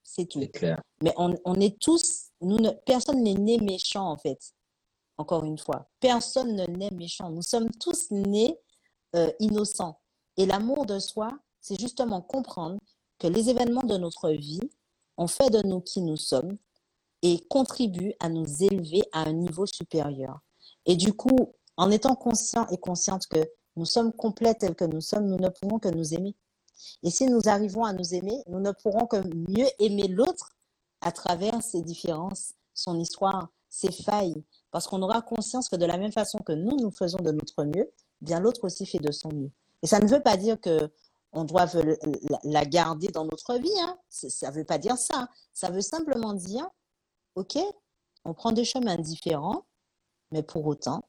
C'est 0.02 0.26
tout. 0.26 0.40
Clair. 0.52 0.80
Mais 1.02 1.12
on, 1.16 1.34
on 1.44 1.60
est 1.60 1.78
tous 1.78 2.29
personne 2.86 3.22
n'est 3.22 3.34
né 3.34 3.58
méchant, 3.58 4.10
en 4.10 4.16
fait. 4.16 4.38
Encore 5.18 5.44
une 5.44 5.58
fois, 5.58 5.88
personne 6.00 6.56
ne 6.56 6.64
naît 6.66 6.90
méchant. 6.92 7.30
Nous 7.30 7.42
sommes 7.42 7.70
tous 7.72 8.10
nés 8.10 8.58
euh, 9.14 9.30
innocents. 9.38 10.00
Et 10.36 10.46
l'amour 10.46 10.86
de 10.86 10.98
soi, 10.98 11.30
c'est 11.60 11.78
justement 11.78 12.22
comprendre 12.22 12.78
que 13.18 13.26
les 13.26 13.50
événements 13.50 13.82
de 13.82 13.98
notre 13.98 14.30
vie 14.30 14.60
ont 15.18 15.26
fait 15.26 15.50
de 15.50 15.66
nous 15.66 15.80
qui 15.80 16.00
nous 16.00 16.16
sommes 16.16 16.56
et 17.22 17.38
contribuent 17.48 18.14
à 18.20 18.30
nous 18.30 18.64
élever 18.64 19.02
à 19.12 19.28
un 19.28 19.32
niveau 19.32 19.66
supérieur. 19.66 20.40
Et 20.86 20.96
du 20.96 21.12
coup, 21.12 21.52
en 21.76 21.90
étant 21.90 22.14
conscient 22.14 22.66
et 22.68 22.78
consciente 22.78 23.26
que 23.26 23.44
nous 23.76 23.84
sommes 23.84 24.12
complets 24.12 24.54
tels 24.54 24.74
que 24.74 24.84
nous 24.84 25.02
sommes, 25.02 25.26
nous 25.26 25.38
ne 25.38 25.48
pourrons 25.48 25.78
que 25.78 25.88
nous 25.88 26.14
aimer. 26.14 26.34
Et 27.02 27.10
si 27.10 27.26
nous 27.26 27.42
arrivons 27.46 27.84
à 27.84 27.92
nous 27.92 28.14
aimer, 28.14 28.42
nous 28.46 28.60
ne 28.60 28.72
pourrons 28.72 29.06
que 29.06 29.18
mieux 29.48 29.68
aimer 29.78 30.08
l'autre 30.08 30.50
à 31.00 31.12
travers 31.12 31.62
ses 31.62 31.82
différences, 31.82 32.54
son 32.74 32.98
histoire, 32.98 33.48
ses 33.68 33.92
failles, 33.92 34.44
parce 34.70 34.86
qu'on 34.86 35.02
aura 35.02 35.22
conscience 35.22 35.68
que 35.68 35.76
de 35.76 35.86
la 35.86 35.98
même 35.98 36.12
façon 36.12 36.38
que 36.38 36.52
nous, 36.52 36.76
nous 36.76 36.90
faisons 36.90 37.18
de 37.18 37.30
notre 37.30 37.64
mieux, 37.64 37.90
bien 38.20 38.40
l'autre 38.40 38.64
aussi 38.64 38.86
fait 38.86 38.98
de 38.98 39.12
son 39.12 39.30
mieux. 39.32 39.50
Et 39.82 39.86
ça 39.86 40.00
ne 40.00 40.08
veut 40.08 40.22
pas 40.22 40.36
dire 40.36 40.60
que 40.60 40.90
on 41.32 41.44
doit 41.44 41.66
la 42.42 42.64
garder 42.64 43.06
dans 43.08 43.24
notre 43.24 43.56
vie, 43.56 43.80
hein. 43.80 43.96
ça 44.08 44.50
ne 44.50 44.56
veut 44.56 44.64
pas 44.64 44.78
dire 44.78 44.98
ça. 44.98 45.28
Ça 45.52 45.70
veut 45.70 45.80
simplement 45.80 46.34
dire, 46.34 46.68
ok, 47.36 47.56
on 48.24 48.34
prend 48.34 48.50
des 48.50 48.64
chemins 48.64 48.96
différents, 48.96 49.64
mais 50.32 50.42
pour 50.42 50.66
autant, 50.66 51.02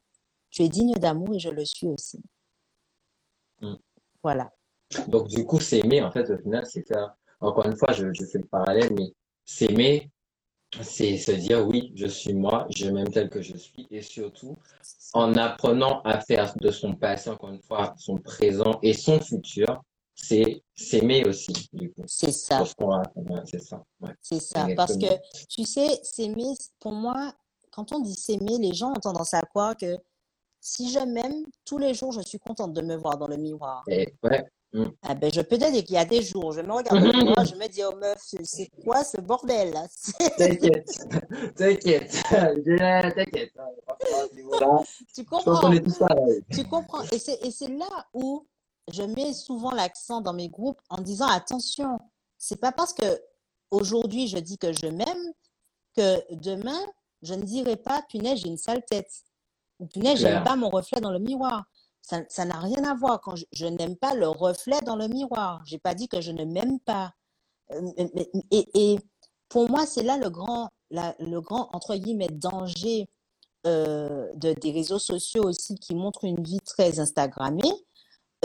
tu 0.52 0.62
es 0.62 0.70
digne 0.70 0.94
d'amour 0.94 1.34
et 1.34 1.40
je 1.40 1.50
le 1.50 1.66
suis 1.66 1.88
aussi. 1.88 2.22
Mm. 3.62 3.76
Voilà. 4.22 4.52
Donc 5.08 5.28
du 5.28 5.44
coup, 5.46 5.60
s'aimer, 5.60 6.04
en 6.04 6.12
fait, 6.12 6.30
au 6.30 6.38
final, 6.38 6.66
c'est 6.68 6.88
faire, 6.88 7.16
encore 7.40 7.66
une 7.66 7.76
fois, 7.76 7.92
je, 7.94 8.14
je 8.14 8.26
fais 8.26 8.38
le 8.38 8.48
parallèle, 8.48 8.94
mais 8.94 9.16
S'aimer, 9.46 10.10
c'est 10.82 11.18
se 11.18 11.32
dire 11.32 11.68
oui, 11.68 11.92
je 11.96 12.08
suis 12.08 12.34
moi, 12.34 12.68
je 12.76 12.90
m'aime 12.90 13.10
tel 13.10 13.30
que 13.30 13.42
je 13.42 13.58
suis, 13.58 13.88
et 13.92 14.02
surtout 14.02 14.58
en 15.14 15.36
apprenant 15.36 16.02
à 16.04 16.22
faire 16.22 16.54
de 16.56 16.72
son 16.72 16.94
passé, 16.94 17.30
encore 17.30 17.50
une 17.50 17.62
fois, 17.62 17.94
son 17.98 18.18
présent 18.18 18.80
et 18.82 18.94
son 18.94 19.20
futur, 19.20 19.82
c'est 20.16 20.64
s'aimer 20.76 21.28
aussi, 21.28 21.54
du 21.74 21.92
coup. 21.92 22.04
C'est 22.06 22.32
ça. 22.32 22.64
C'est 23.46 23.60
ça. 23.60 23.84
C'est 24.22 24.40
ça. 24.40 24.68
Parce 24.76 24.98
que, 24.98 25.08
tu 25.50 25.66
sais, 25.66 26.00
s'aimer, 26.04 26.54
pour 26.80 26.94
moi, 26.94 27.34
quand 27.72 27.92
on 27.92 28.00
dit 28.00 28.16
s'aimer, 28.16 28.58
les 28.60 28.74
gens 28.74 28.92
ont 28.92 29.00
tendance 29.00 29.34
à 29.34 29.42
croire 29.42 29.76
que 29.76 29.98
si 30.60 30.92
je 30.92 31.00
m'aime, 31.00 31.46
tous 31.66 31.80
les 31.80 31.94
jours, 31.94 32.12
je 32.12 32.22
suis 32.22 32.40
contente 32.40 32.74
de 32.74 32.82
me 32.82 32.96
voir 32.96 33.18
dans 33.18 33.28
le 33.28 33.38
miroir. 33.38 33.84
Et, 33.88 34.14
ouais. 34.24 34.46
Mm. 34.74 34.86
Ah 35.02 35.16
ben, 35.16 35.30
je 35.34 35.42
peux 35.42 35.58
te 35.58 35.70
dire 35.70 35.84
qu'il 35.84 35.96
y 35.96 35.98
a 35.98 36.06
des 36.06 36.22
jours, 36.22 36.54
je 36.54 36.62
me 36.62 36.72
regarde 36.72 37.00
moi, 37.36 37.44
je 37.44 37.56
me 37.56 37.68
dis, 37.68 37.82
oh 37.84 37.96
meuf, 37.98 38.18
c'est 38.44 38.70
quoi 38.84 39.04
ce 39.04 39.20
bordel 39.20 39.74
là? 39.74 39.86
T'inquiète, 40.38 41.04
t'inquiète, 41.58 42.24
t'inquiète. 42.30 43.54
Tu 45.14 45.26
comprends 45.26 45.72
Tu 46.52 46.64
comprends 46.64 47.04
Et 47.12 47.20
c'est 47.52 47.68
là 47.68 48.08
où 48.14 48.48
je 48.92 49.04
mets 49.04 49.34
souvent 49.34 49.72
l'accent 49.72 50.22
dans 50.22 50.34
mes 50.34 50.48
groupes 50.50 50.80
en 50.90 51.02
disant, 51.02 51.28
attention, 51.28 52.00
c'est 52.38 52.60
pas 52.60 52.72
parce 52.72 52.94
que 52.94 53.22
aujourd'hui 53.72 54.28
je 54.28 54.38
dis 54.38 54.58
que 54.58 54.72
je 54.72 54.88
m'aime 54.88 55.34
que 55.96 56.34
demain 56.36 56.82
je 57.22 57.34
ne 57.34 57.44
dirai 57.44 57.76
pas, 57.76 58.02
punaise, 58.10 58.40
j'ai 58.40 58.48
une 58.48 58.58
sale 58.58 58.84
tête. 58.86 59.12
Ou 59.80 59.86
punaise, 59.86 60.20
j'aime 60.20 60.44
pas 60.44 60.56
mon 60.56 60.70
reflet 60.70 61.02
dans 61.02 61.12
le 61.12 61.20
miroir. 61.20 61.66
Ça 62.02 62.46
n'a 62.46 62.60
rien 62.60 62.84
à 62.84 62.94
voir. 62.94 63.22
Quand 63.22 63.36
je, 63.36 63.66
n'aime 63.66 63.96
pas 63.96 64.14
le 64.14 64.28
reflet 64.28 64.82
dans 64.82 64.96
le 64.96 65.08
miroir, 65.08 65.62
j'ai 65.66 65.78
pas 65.78 65.94
dit 65.94 66.08
que 66.08 66.20
je 66.20 66.32
ne 66.32 66.44
m'aime 66.46 66.80
pas. 66.80 67.14
Euh, 67.72 67.92
et, 68.52 69.00
pour 69.50 69.70
moi, 69.70 69.86
c'est 69.86 70.04
là 70.04 70.18
le 70.18 70.30
grand, 70.30 70.70
le 70.92 71.40
grand 71.40 71.70
entre 71.74 71.96
guillemets 71.96 72.30
danger 72.30 73.10
euh, 73.68 74.32
de, 74.36 74.54
des 74.54 74.72
réseaux 74.72 75.00
sociaux 75.00 75.44
aussi 75.44 75.76
qui 75.76 75.94
montrent 75.94 76.24
une 76.24 76.42
vie 76.42 76.60
très 76.66 77.00
Instagrammée. 77.00 77.74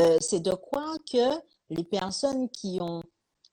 Euh, 0.00 0.18
c'est 0.20 0.40
de 0.40 0.52
croire 0.52 0.96
que 1.10 1.40
les 1.70 1.84
personnes 1.84 2.48
qui 2.50 2.78
ont 2.80 3.02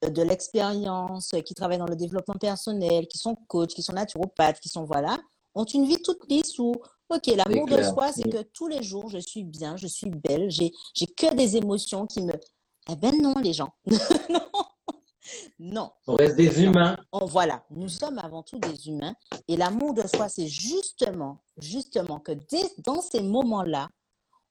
de 0.02 0.22
l'expérience, 0.22 1.32
qui 1.46 1.54
travaillent 1.54 1.78
dans 1.78 1.86
le 1.86 1.96
développement 1.96 2.34
personnel, 2.34 3.06
qui 3.08 3.18
sont 3.18 3.36
coachs, 3.48 3.70
qui 3.70 3.82
sont 3.82 3.94
naturopathes, 3.94 4.60
qui 4.60 4.68
sont 4.68 4.84
voilà, 4.84 5.18
ont 5.54 5.64
une 5.64 5.86
vie 5.86 6.02
toute 6.02 6.28
lisse 6.28 6.58
où 6.58 6.74
Ok, 7.10 7.26
l'amour 7.26 7.66
de 7.66 7.82
soi, 7.82 8.12
c'est 8.12 8.28
que 8.28 8.42
tous 8.42 8.66
les 8.66 8.82
jours, 8.82 9.08
je 9.08 9.18
suis 9.18 9.44
bien, 9.44 9.76
je 9.76 9.86
suis 9.86 10.10
belle, 10.10 10.50
j'ai, 10.50 10.72
j'ai 10.94 11.06
que 11.06 11.34
des 11.34 11.56
émotions 11.56 12.06
qui 12.06 12.22
me... 12.22 12.32
Eh 12.90 12.96
ben 12.96 13.14
non, 13.20 13.34
les 13.42 13.52
gens. 13.52 13.70
non. 14.30 14.40
Non. 15.58 15.90
On 16.06 16.14
reste 16.14 16.36
des 16.36 16.62
humains. 16.62 16.96
On, 17.12 17.24
voilà, 17.24 17.64
nous 17.70 17.88
sommes 17.88 18.18
avant 18.18 18.42
tout 18.42 18.58
des 18.58 18.88
humains. 18.88 19.14
Et 19.48 19.56
l'amour 19.56 19.94
de 19.94 20.06
soi, 20.06 20.28
c'est 20.28 20.46
justement, 20.46 21.38
justement 21.58 22.20
que 22.20 22.32
dès, 22.32 22.70
dans 22.78 23.00
ces 23.00 23.22
moments-là, 23.22 23.88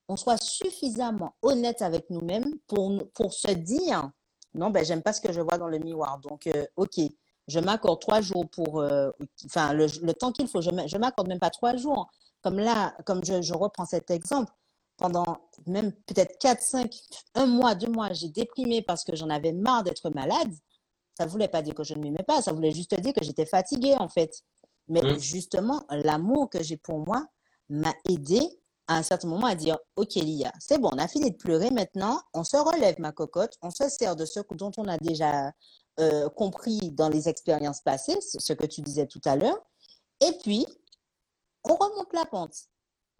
on 0.07 0.15
soit 0.15 0.41
suffisamment 0.41 1.35
honnête 1.41 1.81
avec 1.81 2.09
nous-mêmes 2.09 2.57
pour, 2.67 2.91
pour 3.13 3.33
se 3.33 3.51
dire, 3.51 4.09
non, 4.53 4.69
ben, 4.69 4.83
j'aime 4.83 5.01
pas 5.01 5.13
ce 5.13 5.21
que 5.21 5.31
je 5.31 5.41
vois 5.41 5.57
dans 5.57 5.67
le 5.67 5.79
miroir. 5.79 6.19
Donc, 6.19 6.47
euh, 6.47 6.65
OK, 6.75 6.99
je 7.47 7.59
m'accorde 7.59 8.01
trois 8.01 8.21
jours 8.21 8.49
pour, 8.49 8.81
euh, 8.81 9.09
enfin, 9.45 9.73
le, 9.73 9.87
le, 10.01 10.13
temps 10.13 10.31
qu'il 10.31 10.47
faut. 10.47 10.61
Je 10.61 10.69
ne 10.69 10.97
m'accorde 10.97 11.27
même 11.27 11.39
pas 11.39 11.49
trois 11.49 11.75
jours. 11.75 12.09
Comme 12.43 12.59
là, 12.59 12.95
comme 13.05 13.23
je, 13.23 13.41
je 13.41 13.53
reprends 13.53 13.85
cet 13.85 14.11
exemple, 14.11 14.51
pendant 14.97 15.25
même 15.65 15.91
peut-être 16.05 16.37
4, 16.39 16.61
5, 16.61 16.95
un 17.35 17.45
mois, 17.45 17.75
deux 17.75 17.91
mois, 17.91 18.13
j'ai 18.13 18.29
déprimé 18.29 18.81
parce 18.81 19.03
que 19.03 19.15
j'en 19.15 19.29
avais 19.29 19.53
marre 19.53 19.83
d'être 19.83 20.09
malade. 20.09 20.53
Ça 21.17 21.25
ne 21.25 21.29
voulait 21.29 21.47
pas 21.47 21.61
dire 21.61 21.73
que 21.73 21.83
je 21.83 21.93
ne 21.93 22.01
m'aimais 22.01 22.23
pas, 22.27 22.41
ça 22.41 22.53
voulait 22.53 22.71
juste 22.71 22.93
dire 22.99 23.13
que 23.13 23.23
j'étais 23.23 23.45
fatiguée 23.45 23.95
en 23.97 24.09
fait. 24.09 24.41
Mais 24.87 25.01
mmh. 25.01 25.19
justement, 25.19 25.83
l'amour 25.89 26.49
que 26.49 26.61
j'ai 26.61 26.77
pour 26.77 26.99
moi 26.99 27.25
m'a 27.69 27.93
aidé 28.09 28.39
à 28.87 28.97
un 28.97 29.03
certain 29.03 29.29
moment 29.29 29.47
à 29.47 29.55
dire, 29.55 29.77
OK 29.95 30.15
Lia, 30.15 30.51
c'est 30.59 30.77
bon, 30.77 30.89
on 30.91 30.97
a 30.97 31.07
fini 31.07 31.31
de 31.31 31.37
pleurer 31.37 31.69
maintenant, 31.71 32.19
on 32.33 32.43
se 32.43 32.57
relève 32.57 32.99
ma 32.99 33.13
cocotte, 33.13 33.53
on 33.61 33.69
se 33.69 33.87
sert 33.87 34.15
de 34.15 34.25
ce 34.25 34.41
dont 34.51 34.71
on 34.77 34.87
a 34.87 34.97
déjà 34.97 35.51
euh, 35.99 36.27
compris 36.29 36.91
dans 36.91 37.07
les 37.07 37.29
expériences 37.29 37.81
passées, 37.81 38.17
ce 38.19 38.51
que 38.51 38.65
tu 38.65 38.81
disais 38.81 39.07
tout 39.07 39.21
à 39.23 39.37
l'heure, 39.37 39.57
et 40.19 40.33
puis 40.43 40.65
on 41.63 41.75
remonte 41.75 42.13
la 42.13 42.25
pente. 42.25 42.55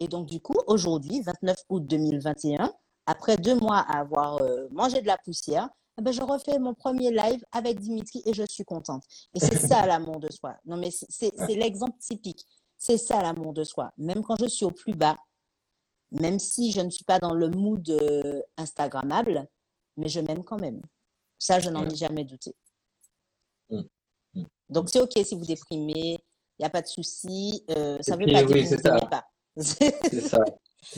Et 0.00 0.08
donc, 0.08 0.26
du 0.26 0.40
coup, 0.40 0.56
aujourd'hui, 0.66 1.22
29 1.22 1.56
août 1.68 1.86
2021, 1.86 2.72
après 3.06 3.36
deux 3.36 3.54
mois 3.54 3.78
à 3.78 4.00
avoir 4.00 4.40
euh, 4.42 4.68
mangé 4.70 5.00
de 5.00 5.06
la 5.06 5.18
poussière, 5.18 5.68
eh 5.98 6.02
ben, 6.02 6.12
je 6.12 6.22
refais 6.22 6.58
mon 6.58 6.74
premier 6.74 7.10
live 7.10 7.44
avec 7.52 7.78
Dimitri 7.78 8.22
et 8.26 8.34
je 8.34 8.42
suis 8.48 8.64
contente. 8.64 9.04
Et 9.34 9.40
c'est 9.40 9.58
ça 9.58 9.86
l'amour 9.86 10.18
de 10.18 10.30
soi. 10.32 10.56
Non, 10.64 10.76
mais 10.76 10.90
c'est 10.90 11.32
l'exemple 11.48 11.98
typique. 11.98 12.44
C'est 12.76 12.98
ça 12.98 13.22
l'amour 13.22 13.52
de 13.52 13.62
soi. 13.62 13.92
Même 13.96 14.22
quand 14.22 14.36
je 14.40 14.46
suis 14.46 14.64
au 14.64 14.70
plus 14.70 14.94
bas, 14.94 15.16
même 16.10 16.38
si 16.38 16.72
je 16.72 16.80
ne 16.80 16.90
suis 16.90 17.04
pas 17.04 17.18
dans 17.18 17.34
le 17.34 17.48
mood 17.48 17.88
euh, 17.88 18.42
Instagrammable, 18.56 19.46
mais 19.96 20.08
je 20.08 20.20
m'aime 20.20 20.44
quand 20.44 20.60
même. 20.60 20.80
Ça, 21.38 21.60
je 21.60 21.70
n'en 21.70 21.88
ai 21.88 21.94
jamais 21.94 22.24
douté. 22.24 22.54
Mm. 23.70 23.82
Mm. 24.34 24.44
Donc, 24.68 24.90
c'est 24.90 25.00
OK 25.00 25.12
si 25.24 25.36
vous 25.36 25.46
déprimez, 25.46 26.18
il 26.58 26.62
n'y 26.62 26.66
a 26.66 26.70
pas 26.70 26.82
de 26.82 26.86
souci. 26.86 27.64
Euh, 27.70 27.98
ça 28.00 28.16
ne 28.16 28.24
veut 28.24 28.32
pas 28.32 28.42
dire 28.44 28.56
que 28.56 28.64
vous 28.64 28.94
ne 28.94 29.08
pas. 29.08 29.26
C'est 29.56 30.20
ça. 30.20 30.38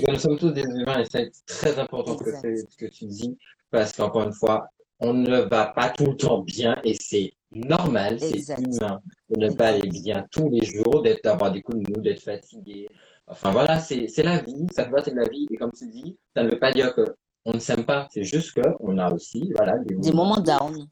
Nous 0.08 0.18
sommes 0.18 0.38
tous 0.38 0.50
des 0.50 0.62
humains 0.62 1.00
et 1.00 1.04
c'est 1.08 1.30
très 1.46 1.78
important 1.78 2.16
que, 2.16 2.30
ce 2.32 2.76
que 2.76 2.86
tu 2.86 3.04
dis 3.04 3.38
parce 3.70 3.92
qu'encore 3.92 4.24
une 4.24 4.32
fois, 4.32 4.68
on 4.98 5.12
ne 5.12 5.42
va 5.42 5.66
pas 5.66 5.90
tout 5.90 6.06
le 6.06 6.16
temps 6.16 6.40
bien 6.40 6.76
et 6.82 6.94
c'est 6.94 7.32
normal, 7.52 8.18
c'est 8.18 8.58
humain 8.58 9.00
de 9.30 9.46
ne 9.46 9.52
pas 9.52 9.68
aller 9.68 9.88
bien 9.88 10.26
tous 10.32 10.48
les 10.50 10.64
jours, 10.64 11.02
d'être 11.02 11.22
d'avoir 11.22 11.52
des 11.52 11.62
coups 11.62 11.78
de 11.78 11.92
mou, 11.92 12.02
d'être 12.02 12.22
fatigué. 12.22 12.88
Enfin 13.28 13.52
voilà, 13.52 13.78
c'est 13.78 14.08
la 14.22 14.38
vie, 14.40 14.66
ça 14.72 14.84
fait 14.84 14.90
partie 14.90 15.10
de 15.10 15.16
la 15.16 15.28
vie 15.28 15.46
et 15.50 15.56
comme 15.56 15.72
tu 15.72 15.88
dis, 15.88 16.16
ça 16.34 16.42
ne 16.42 16.50
veut 16.50 16.58
pas 16.58 16.72
dire 16.72 16.94
que 16.94 17.04
on 17.44 17.52
ne 17.52 17.58
s'aime 17.60 17.84
pas, 17.84 18.08
c'est 18.10 18.24
juste 18.24 18.54
que 18.54 18.68
on 18.80 18.98
a 18.98 19.12
aussi 19.12 19.52
voilà 19.54 19.78
des, 19.78 19.94
des 19.94 20.12
moments 20.12 20.40
down. 20.40 20.88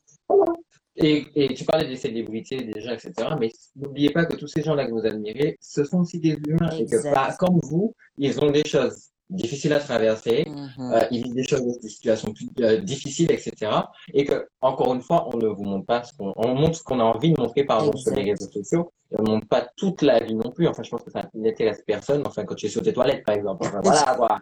Et, 0.97 1.27
et, 1.35 1.55
tu 1.55 1.65
parlais 1.65 1.89
des 1.89 1.97
célébrités, 1.97 2.63
des 2.63 2.81
gens, 2.81 2.93
etc. 2.93 3.13
Mais 3.41 3.51
n'oubliez 3.75 4.11
pas 4.11 4.25
que 4.27 4.37
tous 4.37 4.47
ces 4.47 4.63
gens-là 4.63 4.87
que 4.87 4.93
vous 4.93 5.05
admirez, 5.05 5.57
ce 5.61 5.85
sont 5.85 6.01
aussi 6.01 6.21
des 6.21 6.39
humains 6.47 6.71
et 6.79 6.87
que, 6.87 7.13
pas, 7.13 7.35
comme 7.39 7.59
vous, 7.63 7.95
ils 8.17 8.39
ont 8.41 8.51
des 8.51 8.65
choses 8.65 9.11
difficiles 9.31 9.73
à 9.73 9.81
traverser, 9.81 10.45
mm-hmm. 10.47 10.93
euh, 10.93 11.07
ils 11.11 11.25
vivent 11.25 11.35
des 11.35 11.45
choses, 11.45 11.81
des 11.81 11.89
situations 11.89 12.33
plus 12.33 12.49
euh, 12.61 12.77
difficiles, 12.79 13.31
etc. 13.33 13.73
Et 14.13 14.25
que, 14.25 14.47
encore 14.61 14.95
une 14.95 15.03
fois, 15.03 15.29
on 15.35 15.39
ne 15.39 15.49
vous 15.49 15.65
montre 15.65 15.87
pas 15.87 16.05
ce 16.05 16.13
qu'on, 16.17 16.33
on 16.37 16.55
montre 16.55 16.77
ce 16.77 16.83
qu'on 16.83 17.01
a 17.01 17.05
envie 17.05 17.33
de 17.33 17.41
montrer 17.41 17.65
par 17.65 17.81
exemple 17.81 17.99
sur 17.99 18.15
les 18.15 18.23
réseaux 18.31 18.51
sociaux. 18.51 18.93
Et 19.11 19.17
on 19.19 19.23
ne 19.23 19.29
montre 19.31 19.49
pas 19.49 19.67
toute 19.77 20.03
la 20.03 20.21
vie 20.21 20.35
non 20.35 20.51
plus. 20.51 20.69
Enfin, 20.69 20.83
je 20.83 20.91
pense 20.91 21.03
que 21.03 21.11
ça 21.11 21.29
n'intéresse 21.35 21.83
personne. 21.87 22.23
Enfin, 22.27 22.45
quand 22.45 22.55
tu 22.55 22.67
es 22.67 22.69
sur 22.69 22.83
tes 22.83 22.93
toilettes, 22.93 23.25
par 23.25 23.35
exemple. 23.35 23.67
Enfin, 23.67 23.81
voilà, 23.83 24.15
voilà. 24.17 24.41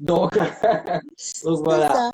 Donc, 0.00 0.32
donc 1.44 1.64
voilà. 1.64 2.12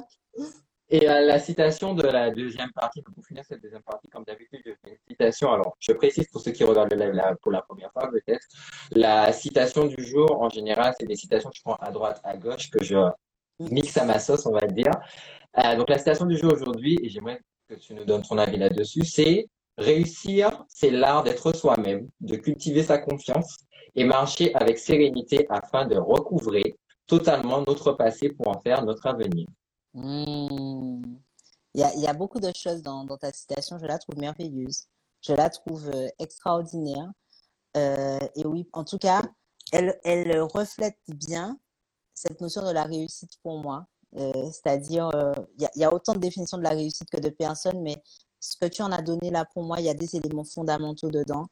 Et 0.92 1.08
euh, 1.08 1.20
la 1.20 1.38
citation 1.38 1.94
de 1.94 2.02
la 2.02 2.30
deuxième 2.30 2.72
partie, 2.72 3.00
pour 3.00 3.24
finir 3.24 3.44
cette 3.44 3.62
deuxième 3.62 3.82
partie, 3.82 4.08
comme 4.08 4.24
d'habitude, 4.24 4.60
je 4.66 4.72
fais 4.82 4.90
une 4.90 4.98
citation. 5.08 5.52
Alors, 5.52 5.76
je 5.78 5.92
précise 5.92 6.26
pour 6.32 6.40
ceux 6.40 6.50
qui 6.50 6.64
regardent 6.64 6.92
le 6.92 7.12
live 7.12 7.36
pour 7.42 7.52
la 7.52 7.62
première 7.62 7.92
fois, 7.92 8.10
peut-être. 8.10 8.44
La 8.90 9.32
citation 9.32 9.86
du 9.86 10.04
jour, 10.04 10.42
en 10.42 10.48
général, 10.48 10.92
c'est 10.98 11.06
des 11.06 11.14
citations 11.14 11.48
que 11.50 11.56
je 11.56 11.62
prends 11.62 11.76
à 11.76 11.92
droite, 11.92 12.20
à 12.24 12.36
gauche, 12.36 12.70
que 12.70 12.82
je 12.82 12.96
mixe 13.60 13.96
à 13.98 14.04
ma 14.04 14.18
sauce, 14.18 14.46
on 14.46 14.52
va 14.52 14.66
dire. 14.66 14.90
Euh, 15.58 15.76
donc, 15.76 15.88
la 15.90 15.98
citation 15.98 16.26
du 16.26 16.36
jour 16.36 16.52
aujourd'hui, 16.52 16.98
et 17.04 17.08
j'aimerais 17.08 17.40
que 17.68 17.74
tu 17.76 17.94
nous 17.94 18.04
donnes 18.04 18.22
ton 18.22 18.36
avis 18.36 18.56
là-dessus, 18.56 19.04
c'est 19.04 19.46
réussir, 19.78 20.64
c'est 20.68 20.90
l'art 20.90 21.22
d'être 21.22 21.54
soi-même, 21.54 22.08
de 22.20 22.34
cultiver 22.34 22.82
sa 22.82 22.98
confiance 22.98 23.58
et 23.94 24.02
marcher 24.02 24.52
avec 24.56 24.76
sérénité 24.80 25.46
afin 25.50 25.86
de 25.86 25.96
recouvrer 25.96 26.74
totalement 27.06 27.62
notre 27.64 27.92
passé 27.92 28.30
pour 28.30 28.48
en 28.48 28.58
faire 28.60 28.84
notre 28.84 29.06
avenir. 29.06 29.46
Hmm. 29.94 31.02
Il, 31.74 31.80
y 31.80 32.06
a, 32.06 32.12
beaucoup 32.14 32.40
de 32.40 32.50
choses 32.54 32.82
dans, 32.82 33.06
ta 33.16 33.32
citation, 33.32 33.78
je 33.78 33.86
la 33.86 33.98
trouve 33.98 34.18
merveilleuse. 34.18 34.86
Je 35.20 35.32
la 35.32 35.50
trouve 35.50 35.88
euh, 35.88 36.08
extraordinaire. 36.18 37.10
Euh, 37.76 38.18
et 38.34 38.44
oui, 38.46 38.68
en 38.72 38.84
tout 38.84 38.98
cas, 38.98 39.22
elle, 39.72 40.40
reflète 40.52 40.98
bien 41.08 41.58
cette 42.14 42.40
notion 42.40 42.66
de 42.66 42.72
la 42.72 42.84
réussite 42.84 43.30
pour 43.42 43.60
moi. 43.60 43.86
Euh, 44.16 44.50
C'est-à-dire, 44.50 45.10
il, 45.58 45.68
y 45.76 45.80
y 45.80 45.84
a 45.84 45.94
autant 45.94 46.14
de 46.14 46.18
définitions 46.18 46.58
de 46.58 46.64
la 46.64 46.70
réussite 46.70 47.08
que 47.08 47.20
de 47.20 47.28
personnes, 47.28 47.80
mais 47.82 48.02
ce 48.40 48.56
que 48.56 48.66
tu 48.66 48.82
en 48.82 48.90
as 48.90 49.02
donné 49.02 49.30
là 49.30 49.44
pour 49.44 49.62
moi, 49.62 49.78
il 49.78 49.86
y 49.86 49.90
a 49.90 49.94
des 49.94 50.16
éléments 50.16 50.44
fondamentaux 50.44 51.10
dedans. 51.10 51.46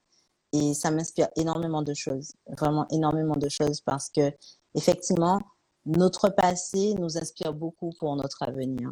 Et 0.53 0.75
ça 0.75 0.91
m'inspire 0.91 1.29
énormément 1.37 1.83
de 1.83 1.95
choses, 1.95 2.33
vraiment 2.57 2.87
énormément 2.91 3.37
de 3.37 3.49
choses 3.49 3.83
parce 3.83 4.09
que, 4.09 4.33
effectivement, 4.75 5.41
notre 5.89 6.29
passé 6.29 6.95
nous 6.95 7.17
inspire 7.17 7.53
beaucoup 7.53 7.91
pour 7.99 8.15
notre 8.17 8.43
avenir. 8.43 8.91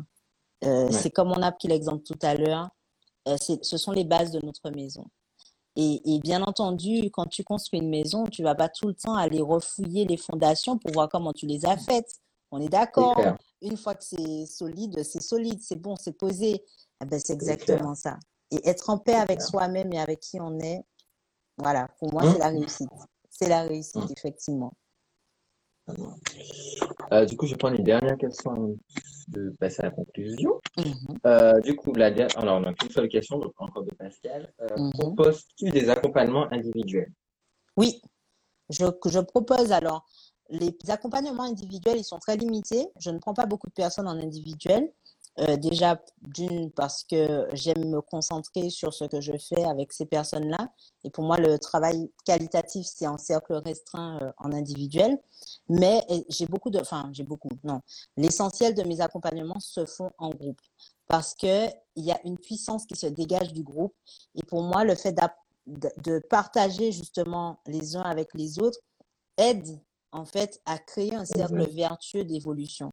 Euh, 0.64 0.88
C'est 0.90 1.10
comme 1.10 1.30
on 1.30 1.42
a 1.42 1.52
pris 1.52 1.68
l'exemple 1.68 2.02
tout 2.02 2.18
à 2.22 2.34
l'heure, 2.34 2.70
euh, 3.28 3.36
ce 3.38 3.76
sont 3.76 3.92
les 3.92 4.04
bases 4.04 4.30
de 4.30 4.44
notre 4.44 4.70
maison. 4.70 5.04
Et, 5.78 6.00
et, 6.14 6.20
bien 6.20 6.42
entendu, 6.42 7.10
quand 7.10 7.26
tu 7.26 7.44
construis 7.44 7.80
une 7.80 7.90
maison, 7.90 8.24
tu 8.24 8.42
vas 8.42 8.54
pas 8.54 8.70
tout 8.70 8.88
le 8.88 8.94
temps 8.94 9.14
aller 9.14 9.42
refouiller 9.42 10.06
les 10.06 10.16
fondations 10.16 10.78
pour 10.78 10.90
voir 10.92 11.10
comment 11.10 11.34
tu 11.34 11.46
les 11.46 11.66
as 11.66 11.76
faites. 11.76 12.14
On 12.50 12.60
est 12.60 12.68
d'accord. 12.68 13.20
Une 13.60 13.76
fois 13.76 13.94
que 13.94 14.04
c'est 14.04 14.46
solide, 14.46 15.02
c'est 15.02 15.22
solide, 15.22 15.60
c'est 15.60 15.78
bon, 15.78 15.94
c'est 15.96 16.12
posé. 16.12 16.64
Eh 17.02 17.04
ben, 17.04 17.20
c'est 17.22 17.34
exactement 17.34 17.94
ça. 17.94 18.18
Et 18.50 18.66
être 18.66 18.88
en 18.88 18.96
paix 18.96 19.16
avec 19.16 19.42
soi-même 19.42 19.92
et 19.92 19.98
avec 19.98 20.20
qui 20.20 20.40
on 20.40 20.58
est, 20.60 20.82
voilà, 21.58 21.88
pour 21.98 22.10
moi, 22.12 22.22
c'est 22.32 22.38
la 22.38 22.48
réussite. 22.48 22.88
C'est 23.28 23.48
la 23.48 23.62
réussite, 23.62 23.96
mmh. 23.96 24.14
effectivement. 24.16 24.72
Euh, 27.12 27.24
du 27.24 27.36
coup, 27.36 27.46
je 27.46 27.54
prends 27.54 27.72
une 27.72 27.84
dernière 27.84 28.16
question 28.18 28.76
de 29.28 29.50
passer 29.58 29.82
à 29.82 29.86
la 29.86 29.90
conclusion. 29.90 30.60
Mm-hmm. 30.76 31.16
euh, 31.26 31.60
du 31.60 31.74
coup, 31.76 31.92
la 31.94 32.10
dernière, 32.10 32.38
alors 32.38 32.60
on 32.60 32.64
a 32.64 32.74
qu'une 32.74 32.90
seule 32.90 33.08
question, 33.08 33.38
donc 33.38 33.52
encore 33.58 33.84
de 33.84 33.92
Pascal. 33.94 34.52
Euh, 34.60 34.66
mm-hmm. 34.66 34.92
Proposes-tu 34.98 35.70
des 35.70 35.88
accompagnements 35.88 36.50
individuels? 36.52 37.12
Oui, 37.76 38.00
je, 38.70 38.86
je 39.06 39.20
propose 39.20 39.72
alors. 39.72 40.06
Les 40.48 40.76
accompagnements 40.88 41.42
individuels, 41.42 41.98
ils 41.98 42.04
sont 42.04 42.18
très 42.18 42.36
limités. 42.36 42.86
Je 43.00 43.10
ne 43.10 43.18
prends 43.18 43.34
pas 43.34 43.46
beaucoup 43.46 43.66
de 43.66 43.72
personnes 43.72 44.06
en 44.06 44.16
individuel. 44.16 44.92
Euh, 45.38 45.56
déjà, 45.56 46.00
d'une, 46.22 46.70
parce 46.70 47.04
que 47.04 47.46
j'aime 47.52 47.90
me 47.90 48.00
concentrer 48.00 48.70
sur 48.70 48.94
ce 48.94 49.04
que 49.04 49.20
je 49.20 49.32
fais 49.36 49.64
avec 49.64 49.92
ces 49.92 50.06
personnes-là. 50.06 50.72
Et 51.04 51.10
pour 51.10 51.24
moi, 51.24 51.36
le 51.36 51.58
travail 51.58 52.10
qualitatif, 52.24 52.86
c'est 52.86 53.06
en 53.06 53.18
cercle 53.18 53.54
restreint, 53.54 54.18
euh, 54.22 54.32
en 54.38 54.52
individuel. 54.52 55.18
Mais 55.68 56.02
j'ai 56.30 56.46
beaucoup 56.46 56.70
de, 56.70 56.78
enfin, 56.78 57.10
j'ai 57.12 57.24
beaucoup, 57.24 57.50
non. 57.64 57.82
L'essentiel 58.16 58.74
de 58.74 58.82
mes 58.84 59.00
accompagnements 59.00 59.60
se 59.60 59.84
font 59.84 60.10
en 60.18 60.30
groupe 60.30 60.60
parce 61.06 61.34
que 61.34 61.66
il 61.94 62.04
y 62.04 62.12
a 62.12 62.20
une 62.24 62.38
puissance 62.38 62.86
qui 62.86 62.96
se 62.96 63.06
dégage 63.06 63.52
du 63.52 63.62
groupe. 63.62 63.94
Et 64.34 64.42
pour 64.42 64.62
moi, 64.62 64.84
le 64.84 64.94
fait 64.94 65.14
de 65.66 66.18
partager 66.30 66.92
justement 66.92 67.60
les 67.66 67.96
uns 67.96 68.02
avec 68.02 68.28
les 68.34 68.58
autres 68.58 68.78
aide 69.36 69.80
en 70.12 70.24
fait 70.24 70.60
à 70.64 70.78
créer 70.78 71.14
un 71.14 71.24
cercle 71.24 71.68
vertueux 71.70 72.24
d'évolution. 72.24 72.92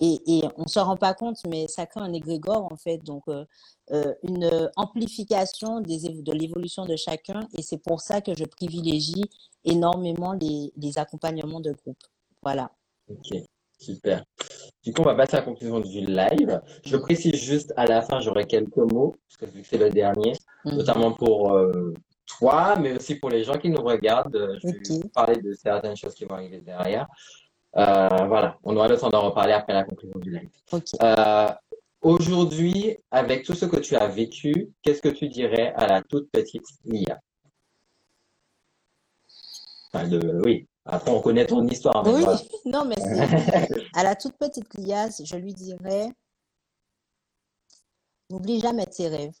Et, 0.00 0.20
et 0.26 0.42
on 0.56 0.62
ne 0.64 0.68
se 0.68 0.80
rend 0.80 0.96
pas 0.96 1.14
compte, 1.14 1.38
mais 1.48 1.68
ça 1.68 1.86
crée 1.86 2.00
un 2.00 2.12
égrégore, 2.12 2.70
en 2.70 2.76
fait. 2.76 2.98
Donc, 2.98 3.22
euh, 3.28 3.44
euh, 3.92 4.14
une 4.22 4.70
amplification 4.76 5.80
des, 5.80 6.08
de 6.22 6.32
l'évolution 6.32 6.84
de 6.84 6.96
chacun. 6.96 7.40
Et 7.56 7.62
c'est 7.62 7.78
pour 7.78 8.00
ça 8.00 8.20
que 8.20 8.34
je 8.36 8.44
privilégie 8.44 9.24
énormément 9.64 10.32
les, 10.32 10.72
les 10.76 10.98
accompagnements 10.98 11.60
de 11.60 11.72
groupe. 11.72 12.02
Voilà. 12.42 12.70
Ok, 13.08 13.42
super. 13.78 14.24
Du 14.82 14.92
coup, 14.92 15.02
on 15.02 15.06
va 15.06 15.14
passer 15.14 15.36
à 15.36 15.40
la 15.40 15.46
conclusion 15.46 15.80
du 15.80 16.00
live. 16.00 16.60
Je 16.84 16.96
précise 16.96 17.34
juste 17.34 17.72
à 17.76 17.86
la 17.86 18.02
fin, 18.02 18.20
j'aurai 18.20 18.46
quelques 18.46 18.76
mots, 18.76 19.14
parce 19.28 19.36
que 19.38 19.56
vu 19.56 19.62
que 19.62 19.68
c'est 19.68 19.78
le 19.78 19.90
dernier, 19.90 20.32
mhm. 20.64 20.76
notamment 20.76 21.12
pour 21.12 21.52
euh, 21.52 21.94
toi, 22.26 22.76
mais 22.76 22.96
aussi 22.96 23.16
pour 23.16 23.30
les 23.30 23.44
gens 23.44 23.58
qui 23.58 23.70
nous 23.70 23.82
regardent. 23.82 24.58
Je 24.62 24.68
vais 24.68 25.08
parler 25.14 25.40
de 25.40 25.52
certaines 25.54 25.96
choses 25.96 26.14
qui 26.14 26.24
vont 26.24 26.34
arriver 26.34 26.60
derrière. 26.60 27.06
Euh, 27.76 28.08
voilà, 28.26 28.58
on 28.62 28.76
aura 28.76 28.86
le 28.86 28.96
temps 28.96 29.10
d'en 29.10 29.22
reparler 29.22 29.52
après 29.52 29.72
la 29.72 29.84
conclusion 29.84 30.18
du 30.20 30.30
live. 30.30 30.48
Euh, 31.02 31.48
aujourd'hui, 32.00 32.96
avec 33.10 33.44
tout 33.44 33.54
ce 33.54 33.66
que 33.66 33.78
tu 33.78 33.96
as 33.96 34.06
vécu, 34.06 34.72
qu'est-ce 34.82 35.02
que 35.02 35.08
tu 35.08 35.28
dirais 35.28 35.72
à 35.76 35.88
la 35.88 36.02
toute 36.02 36.30
petite? 36.30 36.62
Enfin, 39.92 40.08
de, 40.08 40.40
oui. 40.44 40.68
Après, 40.84 41.10
on 41.10 41.20
connaît 41.20 41.46
ton 41.46 41.66
histoire, 41.66 42.06
Oui, 42.06 42.22
voilà. 42.22 42.38
non, 42.64 42.84
mais 42.84 42.96
à 43.94 44.04
la 44.04 44.14
toute 44.14 44.36
petite 44.36 44.72
Lias, 44.74 45.22
je 45.24 45.36
lui 45.36 45.54
dirais, 45.54 46.12
n'oublie 48.30 48.60
jamais 48.60 48.86
tes 48.86 49.08
rêves. 49.08 49.34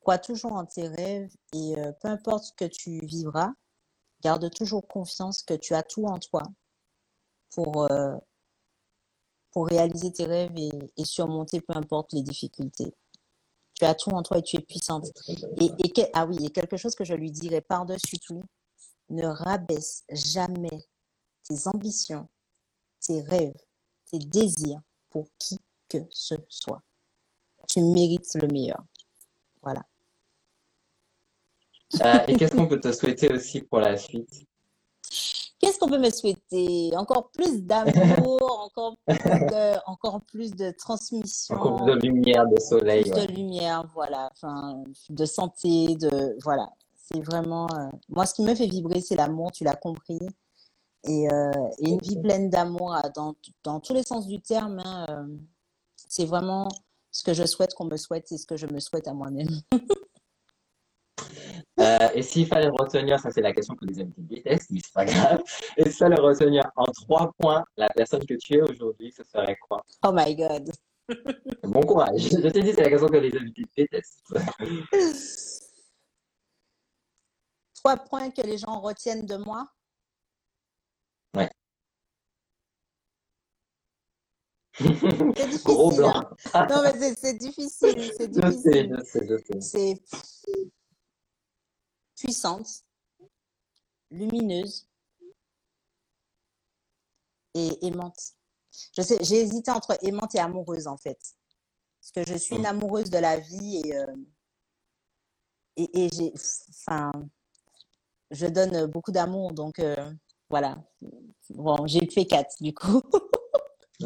Crois 0.00 0.18
toujours 0.18 0.52
en 0.52 0.66
tes 0.66 0.86
rêves 0.86 1.30
et 1.54 1.78
euh, 1.78 1.92
peu 2.00 2.08
importe 2.08 2.44
ce 2.44 2.52
que 2.52 2.64
tu 2.64 2.98
vivras, 3.06 3.52
garde 4.20 4.52
toujours 4.52 4.86
confiance 4.86 5.42
que 5.42 5.54
tu 5.54 5.74
as 5.74 5.82
tout 5.82 6.04
en 6.04 6.18
toi 6.18 6.42
pour, 7.52 7.90
euh, 7.90 8.16
pour 9.50 9.66
réaliser 9.66 10.12
tes 10.12 10.24
rêves 10.24 10.52
et, 10.56 11.04
surmonter 11.04 11.60
peu 11.60 11.76
importe 11.76 12.12
les 12.12 12.22
difficultés. 12.22 12.94
Tu 13.74 13.84
as 13.84 13.94
tout 13.94 14.10
en 14.10 14.22
toi 14.22 14.38
et 14.38 14.42
tu 14.42 14.56
es 14.56 14.60
puissante. 14.60 15.08
Et, 15.28 15.70
et 15.78 15.90
que- 15.90 16.08
ah 16.12 16.26
oui, 16.26 16.44
et 16.44 16.50
quelque 16.50 16.76
chose 16.76 16.94
que 16.94 17.04
je 17.04 17.14
lui 17.14 17.30
dirais 17.30 17.60
par-dessus 17.60 18.18
tout, 18.18 18.42
ne 19.10 19.26
rabaisse 19.26 20.04
jamais 20.10 20.88
tes 21.44 21.66
ambitions, 21.66 22.28
tes 23.00 23.20
rêves, 23.22 23.60
tes 24.10 24.18
désirs 24.18 24.80
pour 25.10 25.26
qui 25.38 25.58
que 25.88 25.98
ce 26.10 26.36
soit. 26.48 26.82
Tu 27.68 27.80
mérites 27.80 28.34
le 28.34 28.48
meilleur. 28.48 28.82
Voilà. 29.62 29.84
Euh, 32.00 32.24
et 32.26 32.36
qu'est-ce 32.36 32.54
qu'on 32.56 32.68
peut 32.68 32.80
te 32.80 32.90
souhaiter 32.92 33.32
aussi 33.32 33.60
pour 33.62 33.80
la 33.80 33.96
suite? 33.98 34.46
Qu'est-ce 35.62 35.78
qu'on 35.78 35.88
peut 35.88 35.98
me 35.98 36.10
souhaiter? 36.10 36.90
Encore 36.96 37.30
plus 37.30 37.62
d'amour, 37.62 38.42
encore 38.66 38.96
plus 39.06 39.14
de, 39.16 39.88
encore 39.88 40.20
plus 40.22 40.50
de 40.50 40.66
Encore 40.66 40.76
transmission, 40.76 41.56
plus 41.76 41.86
de 41.86 41.92
lumière, 42.00 42.48
de 42.48 42.58
soleil, 42.60 43.02
plus 43.04 43.12
ouais. 43.12 43.26
de 43.28 43.32
lumière, 43.32 43.88
voilà, 43.94 44.28
enfin, 44.32 44.82
de 45.08 45.24
santé, 45.24 45.94
de, 45.94 46.36
voilà. 46.42 46.68
C'est 46.96 47.20
vraiment, 47.20 47.68
euh, 47.74 47.88
moi, 48.08 48.26
ce 48.26 48.34
qui 48.34 48.42
me 48.42 48.54
fait 48.56 48.66
vibrer, 48.66 49.00
c'est 49.00 49.14
l'amour, 49.14 49.52
tu 49.52 49.62
l'as 49.62 49.76
compris. 49.76 50.18
Et, 51.04 51.28
euh, 51.32 51.50
et 51.78 51.90
une 51.90 51.98
vie 52.00 52.20
pleine 52.20 52.48
d'amour 52.50 52.94
à- 52.94 53.08
dans, 53.10 53.34
dans 53.64 53.78
tous 53.80 53.92
les 53.94 54.02
sens 54.04 54.26
du 54.26 54.40
terme, 54.40 54.80
hein, 54.84 55.06
euh, 55.10 55.26
c'est 56.08 56.24
vraiment 56.24 56.66
ce 57.10 57.22
que 57.24 57.34
je 57.34 57.44
souhaite 57.44 57.74
qu'on 57.74 57.84
me 57.86 57.96
souhaite 57.96 58.30
et 58.32 58.38
ce 58.38 58.46
que 58.46 58.56
je 58.56 58.66
me 58.66 58.80
souhaite 58.80 59.06
à 59.06 59.12
moi-même. 59.14 59.48
Euh, 61.80 62.08
et 62.14 62.22
s'il 62.22 62.46
fallait 62.46 62.68
retenir, 62.68 63.18
ça 63.18 63.30
c'est 63.30 63.40
la 63.40 63.52
question 63.52 63.74
que 63.74 63.84
les 63.86 64.00
invités 64.00 64.20
détestent, 64.22 64.70
mais 64.70 64.80
c'est 64.84 64.92
pas 64.92 65.04
grave. 65.06 65.42
Et 65.78 65.84
s'il 65.84 65.92
fallait 65.94 66.20
retenir 66.20 66.64
en 66.76 66.84
trois 66.84 67.32
points 67.38 67.64
la 67.76 67.88
personne 67.88 68.24
que 68.26 68.34
tu 68.34 68.54
es 68.58 68.60
aujourd'hui, 68.62 69.10
ce 69.10 69.24
serait 69.24 69.56
quoi? 69.68 69.82
Oh 70.04 70.12
my 70.12 70.34
God. 70.36 70.70
Bon 71.64 71.80
courage. 71.82 72.20
Je 72.30 72.48
t'ai 72.48 72.62
dit, 72.62 72.72
c'est 72.72 72.82
la 72.82 72.90
question 72.90 73.08
que 73.08 73.16
les 73.16 73.34
invités 73.36 73.64
détestent. 73.76 74.22
Trois 77.74 77.96
points 77.96 78.30
que 78.30 78.42
les 78.42 78.58
gens 78.58 78.80
retiennent 78.80 79.26
de 79.26 79.36
moi? 79.36 79.66
Ouais. 81.36 81.50
C'est 84.78 84.84
Gros 85.64 85.90
difficile, 85.90 85.96
blanc. 85.96 86.22
hein. 86.54 86.66
Non, 86.70 86.82
mais 86.82 86.92
c'est 86.98 87.14
c'est 87.18 87.34
difficile, 87.34 88.12
c'est 88.16 88.32
Je 88.34 88.50
sais, 88.50 88.84
difficile. 88.84 88.96
je 88.98 89.04
sais, 89.04 89.26
je 89.28 89.36
sais. 89.38 89.60
C'est 89.60 90.02
puissante, 92.22 92.84
lumineuse 94.10 94.86
et 97.54 97.84
aimante. 97.86 98.34
Je 98.96 99.02
sais, 99.02 99.18
j'ai 99.22 99.40
hésité 99.40 99.70
entre 99.70 99.98
aimante 100.02 100.34
et 100.34 100.38
amoureuse 100.38 100.86
en 100.86 100.96
fait. 100.96 101.18
Parce 102.00 102.12
que 102.12 102.32
je 102.32 102.38
suis 102.38 102.56
une 102.56 102.62
Mm. 102.62 102.66
amoureuse 102.66 103.10
de 103.10 103.18
la 103.18 103.38
vie 103.38 103.82
et, 103.84 103.96
euh, 103.96 104.06
et, 105.76 106.04
et 106.04 106.08
j'ai, 106.12 106.32
enfin, 106.70 107.10
je 108.30 108.46
donne 108.46 108.86
beaucoup 108.86 109.12
d'amour. 109.12 109.52
Donc 109.52 109.78
euh, 109.80 110.12
voilà. 110.48 110.82
Bon, 111.50 111.86
j'ai 111.86 112.06
fait 112.08 112.24
quatre 112.26 112.54
du 112.62 112.72
coup. 112.72 113.02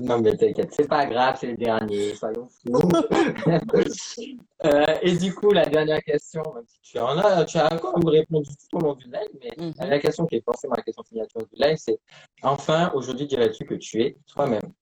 Non, 0.03 0.21
mais 0.21 0.37
t'inquiète, 0.37 0.73
c'est 0.75 0.89
pas 0.89 1.07
grave, 1.07 1.37
c'est 1.41 1.49
le 1.49 1.57
dernier, 1.57 2.15
soyons 2.15 2.49
fous. 2.49 2.73
Euh, 4.65 4.87
et 5.03 5.15
du 5.19 5.35
coup, 5.35 5.51
la 5.53 5.67
dernière 5.67 6.03
question, 6.03 6.43
tu 6.83 6.99
en 6.99 7.19
as, 7.19 7.45
tu 7.45 7.59
as 7.59 7.69
même 7.71 8.09
répondu 8.09 8.49
tout 8.57 8.79
au 8.79 8.81
long 8.81 8.95
du 8.95 9.05
live, 9.05 9.29
mais 9.41 9.51
Mhm. 9.59 9.67
la 9.77 9.85
dernière 9.85 10.01
question 10.01 10.27
qui 10.27 10.37
est 10.37 10.45
forcément 10.45 10.73
la 10.75 10.83
question 10.83 11.05
signature 11.05 11.43
du 11.47 11.63
live, 11.63 11.77
c'est 11.77 12.01
enfin, 12.43 12.91
aujourd'hui, 12.95 13.27
dirais-tu 13.27 13.67
que 13.67 13.75
tu 13.75 14.03
es 14.03 14.17
toi-même? 14.27 14.73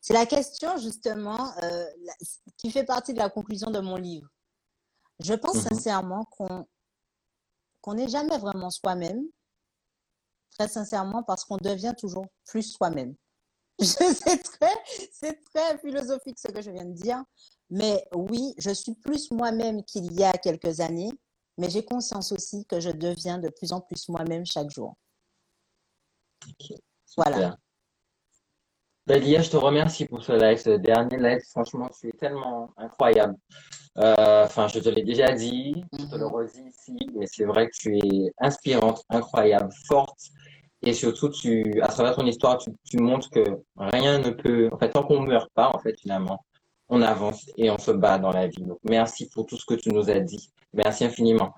C'est 0.00 0.14
la 0.14 0.26
question 0.26 0.76
justement 0.78 1.52
euh, 1.62 1.84
la- 2.04 2.14
qui 2.56 2.72
fait 2.72 2.84
partie 2.84 3.14
de 3.14 3.18
la 3.18 3.30
conclusion 3.30 3.70
de 3.70 3.78
mon 3.78 3.94
livre. 3.96 4.28
Je 5.20 5.34
pense 5.34 5.54
Mhm. 5.54 5.68
sincèrement 5.70 6.24
qu'on 6.24 6.66
qu'on 7.82 7.94
n'est 7.94 8.08
jamais 8.08 8.36
vraiment 8.38 8.70
soi-même, 8.70 9.22
très 10.60 10.68
sincèrement, 10.68 11.22
parce 11.22 11.44
qu'on 11.44 11.56
devient 11.56 11.94
toujours 11.96 12.26
plus 12.46 12.62
soi-même. 12.62 13.14
C'est 13.78 14.42
très, 14.42 14.76
c'est 15.10 15.42
très 15.54 15.78
philosophique 15.78 16.38
ce 16.38 16.48
que 16.48 16.60
je 16.60 16.70
viens 16.70 16.84
de 16.84 16.92
dire, 16.92 17.24
mais 17.70 18.04
oui, 18.14 18.52
je 18.58 18.68
suis 18.70 18.94
plus 18.94 19.30
moi-même 19.30 19.82
qu'il 19.84 20.12
y 20.12 20.22
a 20.22 20.32
quelques 20.32 20.80
années, 20.80 21.10
mais 21.56 21.70
j'ai 21.70 21.82
conscience 21.82 22.30
aussi 22.32 22.66
que 22.66 22.78
je 22.78 22.90
deviens 22.90 23.38
de 23.38 23.48
plus 23.48 23.72
en 23.72 23.80
plus 23.80 24.06
moi-même 24.10 24.44
chaque 24.44 24.68
jour. 24.70 24.96
Voilà. 27.16 27.56
Ben, 29.06 29.22
Lia, 29.22 29.40
je 29.40 29.50
te 29.50 29.56
remercie 29.56 30.04
pour 30.04 30.22
ce 30.22 30.32
live, 30.32 30.58
ce 30.58 30.76
dernier 30.76 31.16
live. 31.16 31.40
Franchement, 31.48 31.88
tu 31.98 32.08
es 32.08 32.12
tellement 32.12 32.70
incroyable. 32.76 33.34
Euh, 33.98 34.44
Enfin, 34.44 34.68
je 34.68 34.78
te 34.78 34.88
l'ai 34.88 35.02
déjà 35.02 35.32
dit, 35.32 35.74
je 35.98 36.04
te 36.04 36.16
le 36.16 36.26
Mhm. 36.26 36.32
redis 36.32 36.62
ici, 36.68 36.98
mais 37.14 37.26
c'est 37.26 37.44
vrai 37.44 37.66
que 37.66 37.72
tu 37.74 37.96
es 37.98 38.32
inspirante, 38.38 39.02
incroyable, 39.08 39.72
forte. 39.88 40.20
Et 40.82 40.94
surtout, 40.94 41.28
tu, 41.28 41.80
à 41.82 41.88
travers 41.88 42.16
ton 42.16 42.24
histoire, 42.26 42.58
tu, 42.58 42.70
tu 42.84 42.96
montres 42.98 43.28
que 43.30 43.44
rien 43.76 44.18
ne 44.18 44.30
peut, 44.30 44.68
en 44.72 44.78
fait, 44.78 44.90
tant 44.90 45.02
qu'on 45.02 45.22
ne 45.22 45.28
meurt 45.28 45.50
pas, 45.54 45.70
en 45.74 45.78
fait, 45.78 45.98
finalement, 46.00 46.44
on 46.88 47.02
avance 47.02 47.50
et 47.56 47.70
on 47.70 47.78
se 47.78 47.90
bat 47.90 48.18
dans 48.18 48.32
la 48.32 48.46
vie. 48.48 48.62
Donc, 48.62 48.78
merci 48.88 49.28
pour 49.28 49.46
tout 49.46 49.56
ce 49.56 49.66
que 49.66 49.74
tu 49.74 49.90
nous 49.90 50.08
as 50.10 50.20
dit. 50.20 50.50
Merci 50.72 51.04
infiniment. 51.04 51.54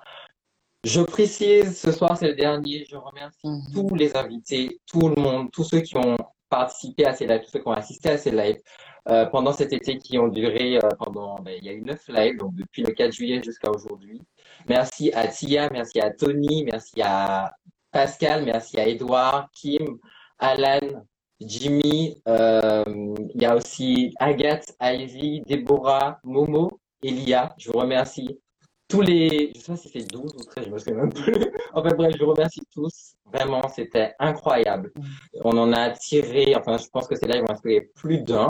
Je 0.84 1.00
précise, 1.00 1.78
ce 1.80 1.92
soir, 1.92 2.16
c'est 2.16 2.26
le 2.28 2.34
dernier. 2.34 2.84
Je 2.90 2.96
remercie 2.96 3.46
Mhm. 3.46 3.72
tous 3.72 3.94
les 3.94 4.16
invités, 4.16 4.80
tout 4.86 5.08
le 5.08 5.14
monde, 5.22 5.50
tous 5.52 5.64
ceux 5.64 5.80
qui 5.80 5.96
ont 5.96 6.16
participé 6.48 7.06
à 7.06 7.14
ces 7.14 7.26
lives, 7.26 7.42
tous 7.44 7.50
ceux 7.52 7.60
qui 7.60 7.68
ont 7.68 7.72
assisté 7.72 8.10
à 8.10 8.18
ces 8.18 8.30
lives 8.32 8.60
euh, 9.08 9.26
pendant 9.26 9.52
cet 9.52 9.72
été 9.72 9.98
qui 9.98 10.18
ont 10.18 10.28
duré 10.28 10.76
euh, 10.76 10.88
pendant, 10.98 11.36
ben, 11.40 11.54
il 11.58 11.64
y 11.64 11.68
a 11.68 11.72
eu 11.72 11.82
neuf 11.82 12.06
lives, 12.08 12.36
donc 12.36 12.54
depuis 12.54 12.82
le 12.82 12.92
4 12.92 13.12
juillet 13.12 13.40
jusqu'à 13.42 13.70
aujourd'hui. 13.70 14.20
Merci 14.68 15.12
à 15.12 15.26
Tia, 15.28 15.70
merci 15.70 16.00
à 16.00 16.10
Tony, 16.10 16.64
merci 16.64 17.00
à 17.02 17.52
Pascal, 17.92 18.44
merci 18.44 18.80
à 18.80 18.88
Edouard, 18.88 19.50
Kim, 19.52 19.98
Alan, 20.38 21.04
Jimmy, 21.40 22.22
euh, 22.26 22.84
il 23.34 23.42
y 23.42 23.44
a 23.44 23.54
aussi 23.54 24.14
Agathe, 24.18 24.74
Ivy, 24.80 25.42
Déborah, 25.42 26.18
Momo, 26.24 26.80
Elia. 27.02 27.54
Je 27.58 27.70
vous 27.70 27.78
remercie 27.78 28.40
tous 28.88 29.02
les, 29.02 29.52
je 29.54 29.60
sais 29.60 29.72
pas 29.72 29.76
si 29.76 29.88
c'est 29.90 30.10
12 30.10 30.32
ou 30.34 30.44
13, 30.44 30.64
je 30.66 30.70
me 30.70 30.78
souviens 30.78 30.94
même 30.94 31.12
plus. 31.12 31.34
Enfin 31.74 31.90
bref, 31.96 32.14
je 32.18 32.24
vous 32.24 32.32
remercie 32.32 32.62
tous. 32.72 33.14
Vraiment, 33.32 33.68
c'était 33.68 34.14
incroyable. 34.18 34.92
On 35.44 35.56
en 35.58 35.72
a 35.72 35.90
tiré, 35.90 36.54
enfin, 36.56 36.78
je 36.78 36.86
pense 36.88 37.06
que 37.06 37.14
c'est 37.14 37.26
là, 37.26 37.36
ils 37.36 37.42
vont 37.42 37.50
inspirer 37.50 37.90
plus 37.94 38.22
d'un. 38.22 38.48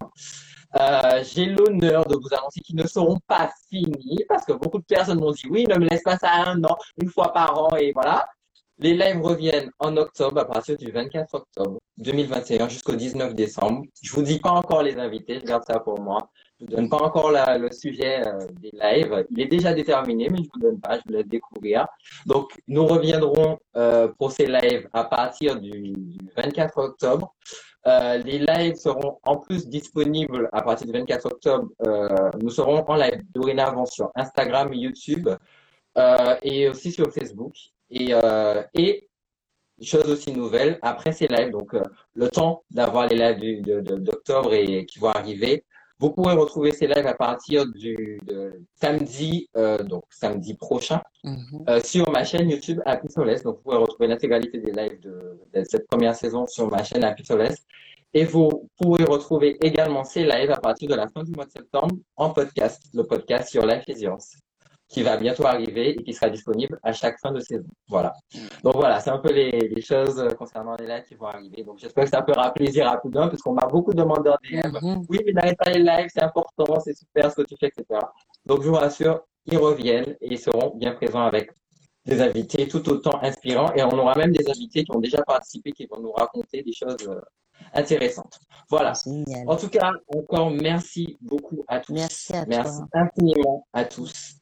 Euh, 0.81 1.23
j'ai 1.24 1.47
l'honneur 1.47 2.06
de 2.06 2.16
vous 2.16 2.32
annoncer 2.32 2.60
qu'ils 2.60 2.77
ne 2.77 2.86
seront 2.86 3.19
pas 3.27 3.51
finis 3.69 4.24
parce 4.28 4.44
que 4.44 4.52
beaucoup 4.52 4.78
de 4.78 4.85
personnes 4.85 5.20
m'ont 5.20 5.32
dit 5.32 5.47
oui, 5.51 5.66
ne 5.66 5.78
me 5.78 5.85
laisse 5.86 6.02
pas 6.02 6.16
ça 6.16 6.32
un 6.32 6.62
an, 6.64 6.77
une 7.01 7.10
fois 7.10 7.32
par 7.32 7.59
an 7.59 7.77
et 7.77 7.93
voilà. 7.93 8.27
Les 8.82 8.94
lives 8.94 9.22
reviennent 9.22 9.70
en 9.78 9.96
octobre, 9.96 10.40
à 10.40 10.44
partir 10.44 10.76
du 10.76 10.90
24 10.90 11.32
octobre 11.34 11.78
2021 11.98 12.68
jusqu'au 12.68 12.96
19 12.96 13.32
décembre. 13.32 13.84
Je 14.02 14.12
vous 14.12 14.22
dis 14.22 14.40
pas 14.40 14.50
encore 14.50 14.82
les 14.82 14.98
invités, 14.98 15.38
je 15.38 15.44
garde 15.44 15.62
ça 15.64 15.78
pour 15.78 16.00
moi. 16.00 16.18
Je 16.59 16.64
vous 16.64 16.72
donne 16.72 16.88
pas 16.88 16.96
encore 16.96 17.30
le 17.30 17.70
sujet 17.70 18.26
euh, 18.26 18.44
des 18.60 18.72
lives. 18.72 19.24
Il 19.30 19.40
est 19.40 19.46
déjà 19.46 19.72
déterminé, 19.72 20.28
mais 20.28 20.38
je 20.38 20.48
vous 20.52 20.60
donne 20.60 20.80
pas, 20.80 20.96
je 20.96 21.02
vous 21.06 21.12
laisse 21.12 21.28
découvrir. 21.28 21.86
Donc, 22.26 22.59
nous 22.66 22.84
reviendrons 22.84 23.56
euh, 23.76 24.09
pour 24.18 24.32
ces 24.32 24.46
lives 24.46 24.88
à 24.92 25.04
partir 25.04 25.60
du, 25.60 25.92
du 25.92 26.18
24 26.36 26.78
octobre. 26.78 27.32
Euh, 27.86 28.18
les 28.18 28.40
lives 28.40 28.74
seront 28.74 29.20
en 29.22 29.36
plus 29.36 29.68
disponibles 29.68 30.48
à 30.52 30.60
partir 30.60 30.88
du 30.88 30.92
24 30.92 31.26
octobre. 31.26 31.68
Nous 32.40 32.50
serons 32.50 32.84
en 32.84 32.96
live 32.96 33.22
dorénavant 33.32 33.86
sur 33.86 34.10
Instagram 34.16 34.74
YouTube 34.74 35.28
et 36.42 36.68
aussi 36.68 36.90
sur 36.90 37.12
Facebook. 37.12 37.54
Et, 37.93 38.09
euh, 38.14 38.62
et 38.74 39.09
chose 39.82 40.09
aussi 40.10 40.32
nouvelle, 40.32 40.78
après 40.82 41.12
ces 41.12 41.27
lives, 41.28 41.51
donc 41.51 41.74
euh, 41.74 41.82
le 42.14 42.28
temps 42.28 42.62
d'avoir 42.70 43.06
les 43.09 43.16
lives 43.16 43.39
du- 43.39 43.60
de- 43.60 43.81
de- 43.81 43.97
d'octobre 43.97 44.52
et 44.55 44.86
qui 44.86 44.98
vont 44.98 45.10
arriver, 45.10 45.64
vous 45.98 46.10
pourrez 46.10 46.35
retrouver 46.35 46.73
ces 46.73 46.86
lives 46.89 47.06
à 47.06 47.14
partir 47.14 47.64
du 47.66 48.19
de 48.27 48.60
samedi, 48.74 49.48
euh, 49.56 49.78
donc 49.93 50.05
samedi 50.10 50.55
prochain, 50.55 51.01
Mhm. 51.24 51.64
euh, 51.69 51.81
sur 51.81 52.10
ma 52.10 52.24
chaîne 52.24 52.48
YouTube 52.51 52.81
Happy 52.86 53.09
Solace. 53.09 53.43
Donc, 53.44 53.56
vous 53.56 53.62
pouvez 53.62 53.77
retrouver 53.77 54.06
l'intégralité 54.09 54.59
des 54.59 54.73
lives 54.73 54.98
de, 55.01 55.39
de 55.55 55.64
cette 55.64 55.86
première 55.86 56.16
saison 56.16 56.47
sur 56.47 56.69
ma 56.70 56.82
chaîne 56.82 57.05
Happy 57.05 57.24
Solace. 57.24 57.59
Et 58.14 58.24
vous 58.24 58.69
pourrez 58.78 59.05
retrouver 59.05 59.56
également 59.64 60.05
ces 60.05 60.24
lives 60.24 60.51
à 60.51 60.60
partir 60.60 60.89
de 60.89 60.94
la 60.94 61.09
fin 61.09 61.23
du 61.23 61.32
mois 61.32 61.47
de 61.47 61.51
septembre 61.51 61.94
en 62.16 62.31
podcast, 62.31 62.82
le 62.93 63.05
podcast 63.05 63.48
sur 63.48 63.64
Life 63.64 63.85
is 63.89 64.02
Yours, 64.02 64.36
qui 64.93 65.02
va 65.02 65.16
bientôt 65.16 65.47
arriver 65.47 65.98
et 65.98 66.02
qui 66.02 66.12
sera 66.12 66.28
disponible 66.28 66.78
à 66.82 66.93
chaque 66.93 67.19
fin 67.19 67.32
de 67.32 67.40
saison. 67.40 67.69
Voilà. 67.89 68.12
Donc 68.62 68.74
voilà, 68.74 69.01
c'est 69.01 69.10
un 69.10 69.19
peu 69.19 69.32
les, 69.32 69.51
les 69.74 69.82
choses 69.82 70.23
concernant 70.39 70.77
les 70.77 70.86
lives 70.86 71.05
qui 71.09 71.14
vont 71.14 71.27
arriver. 71.27 71.64
Donc 71.64 71.78
j'espère 71.78 72.05
que 72.05 72.10
ça 72.10 72.23
fera 72.23 72.52
plaisir 72.52 72.89
à 72.89 72.98
tout 72.98 73.09
le 73.10 73.19
monde, 73.19 73.31
parce 73.31 73.43
qu'on 73.43 73.55
m'a 73.55 73.66
beaucoup 73.66 73.94
demandé 73.94 74.31
en 74.31 74.36
DM. 74.44 74.78
Mhm. 74.82 75.05
Oui, 75.09 75.20
mais 75.24 75.32
n'arrête 75.32 75.56
pas 75.56 75.70
les 75.70 75.82
lives, 75.82 76.10
c'est 76.12 76.23
important, 76.23 76.78
c'est 76.81 76.94
super 76.97 77.31
ce 77.31 77.36
que 77.36 77.43
tu 77.43 77.56
fais, 77.59 77.69
etc. 77.69 78.01
Donc 78.44 78.62
je 78.62 78.69
vous 78.69 78.74
rassure, 78.74 79.23
ils 79.47 79.59
reviennent 79.59 80.16
et 80.20 80.32
ils 80.32 80.39
seront 80.39 80.77
bien 80.77 80.93
présents 80.93 81.24
avec 81.24 81.51
des 82.05 82.20
invités 82.20 82.69
tout 82.69 82.86
autant 82.90 83.23
inspirants. 83.23 83.73
Et 83.74 83.82
on 83.82 83.98
aura 83.98 84.14
même 84.16 84.32
des 84.32 84.48
invités 84.48 84.85
qui 84.85 84.94
ont 84.94 85.01
déjà 85.01 85.23
participé, 85.23 85.73
qui 85.73 85.86
vont 85.86 86.01
nous 86.01 86.12
raconter 86.12 86.62
des 86.62 86.73
choses 86.73 86.97
euh, 87.09 87.20
intéressantes. 87.73 88.40
Voilà. 88.69 88.93
Génial. 88.93 89.48
En 89.48 89.56
tout 89.56 89.69
cas, 89.69 89.93
encore 90.14 90.51
merci 90.51 91.16
beaucoup 91.20 91.64
à 91.69 91.81
tous. 91.81 91.93
Merci 91.93 92.35
à 92.35 92.44
Merci 92.47 92.78
toi. 92.78 93.01
infiniment 93.01 93.66
à 93.73 93.85
tous. 93.85 94.41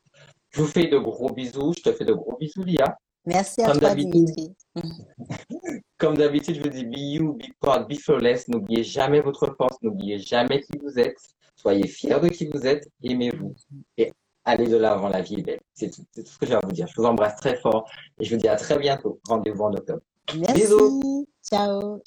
Je 0.50 0.60
vous 0.60 0.66
fais 0.66 0.86
de 0.86 0.98
gros 0.98 1.32
bisous. 1.32 1.72
Je 1.76 1.82
te 1.82 1.92
fais 1.92 2.04
de 2.04 2.12
gros 2.12 2.36
bisous, 2.36 2.64
Lia. 2.64 2.98
Merci 3.26 3.62
à 3.62 3.66
Comme 3.66 3.78
toi, 3.78 3.88
d'habitude. 3.90 4.12
Dimitri. 4.12 4.54
Comme 5.98 6.16
d'habitude, 6.16 6.56
je 6.56 6.62
vous 6.62 6.68
dis 6.68 6.84
be 6.84 6.98
you, 6.98 7.34
be 7.34 7.52
proud, 7.60 7.86
be 7.88 7.94
flawless. 7.94 8.48
N'oubliez 8.48 8.82
jamais 8.82 9.20
votre 9.20 9.54
force. 9.56 9.76
N'oubliez 9.82 10.18
jamais 10.18 10.62
qui 10.62 10.78
vous 10.82 10.98
êtes. 10.98 11.18
Soyez 11.54 11.86
fiers 11.86 12.20
de 12.20 12.28
qui 12.28 12.46
vous 12.46 12.66
êtes. 12.66 12.88
Aimez-vous. 13.02 13.54
Et 13.98 14.12
allez 14.44 14.66
de 14.66 14.76
l'avant. 14.76 15.08
La 15.08 15.20
vie 15.20 15.40
est 15.40 15.42
belle. 15.42 15.60
C'est 15.74 15.90
tout, 15.90 16.02
c'est 16.10 16.24
tout 16.24 16.32
ce 16.32 16.38
que 16.38 16.46
j'ai 16.46 16.54
à 16.54 16.60
vous 16.62 16.72
dire. 16.72 16.86
Je 16.88 17.00
vous 17.00 17.06
embrasse 17.06 17.36
très 17.36 17.56
fort. 17.56 17.88
Et 18.18 18.24
je 18.24 18.34
vous 18.34 18.40
dis 18.40 18.48
à 18.48 18.56
très 18.56 18.78
bientôt. 18.78 19.20
Rendez-vous 19.28 19.64
en 19.64 19.74
octobre. 19.74 20.00
Merci. 20.34 20.54
Bisous. 20.54 21.28
Ciao. 21.42 22.02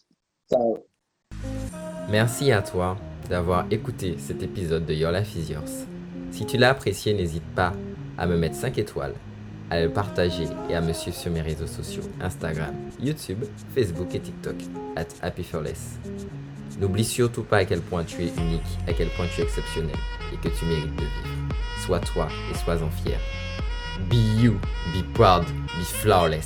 Ciao. 0.50 0.78
Merci 2.10 2.52
à 2.52 2.62
toi 2.62 2.98
d'avoir 3.30 3.66
écouté 3.72 4.18
cet 4.18 4.44
épisode 4.44 4.86
de 4.86 4.94
Your 4.94 5.12
Life 5.12 5.36
is 5.36 5.54
Yours. 5.54 5.88
Si 6.32 6.46
tu 6.46 6.58
l'as 6.58 6.72
apprécié, 6.72 7.14
n'hésite 7.14 7.46
pas 7.56 7.74
à 8.18 8.26
me 8.28 8.38
mettre 8.38 8.56
5 8.56 8.78
étoiles, 8.78 9.14
à 9.70 9.82
le 9.82 9.90
partager 9.90 10.46
et 10.70 10.76
à 10.76 10.82
me 10.82 10.94
suivre 10.94 11.18
sur 11.18 11.32
mes 11.32 11.42
réseaux 11.42 11.68
sociaux 11.68 12.04
Instagram, 12.22 12.74
YouTube, 13.00 13.44
Facebook 13.74 14.14
et 14.14 14.20
TikTok, 14.20 14.56
at 14.96 15.08
HappyForless. 15.22 16.00
N'oublie 16.80 17.06
surtout 17.06 17.44
pas 17.44 17.58
à 17.58 17.66
quel 17.66 17.82
point 17.82 18.04
tu 18.04 18.24
es 18.24 18.32
unique, 18.38 18.62
à 18.88 18.94
quel 18.94 19.10
point 19.10 19.26
tu 19.34 19.42
es 19.42 19.44
exceptionnel 19.44 19.96
et 20.34 20.38
que 20.38 20.54
tu 20.56 20.66
mérites 20.66 20.96
de 20.96 21.02
vivre. 21.02 21.56
Sois 21.86 22.00
toi 22.00 22.28
et 22.52 22.58
sois-en 22.58 22.90
fier. 22.90 23.20
Be 24.10 24.42
you, 24.42 24.54
be 24.94 25.04
proud, 25.14 25.46
be 25.46 25.84
flawless. 25.84 26.46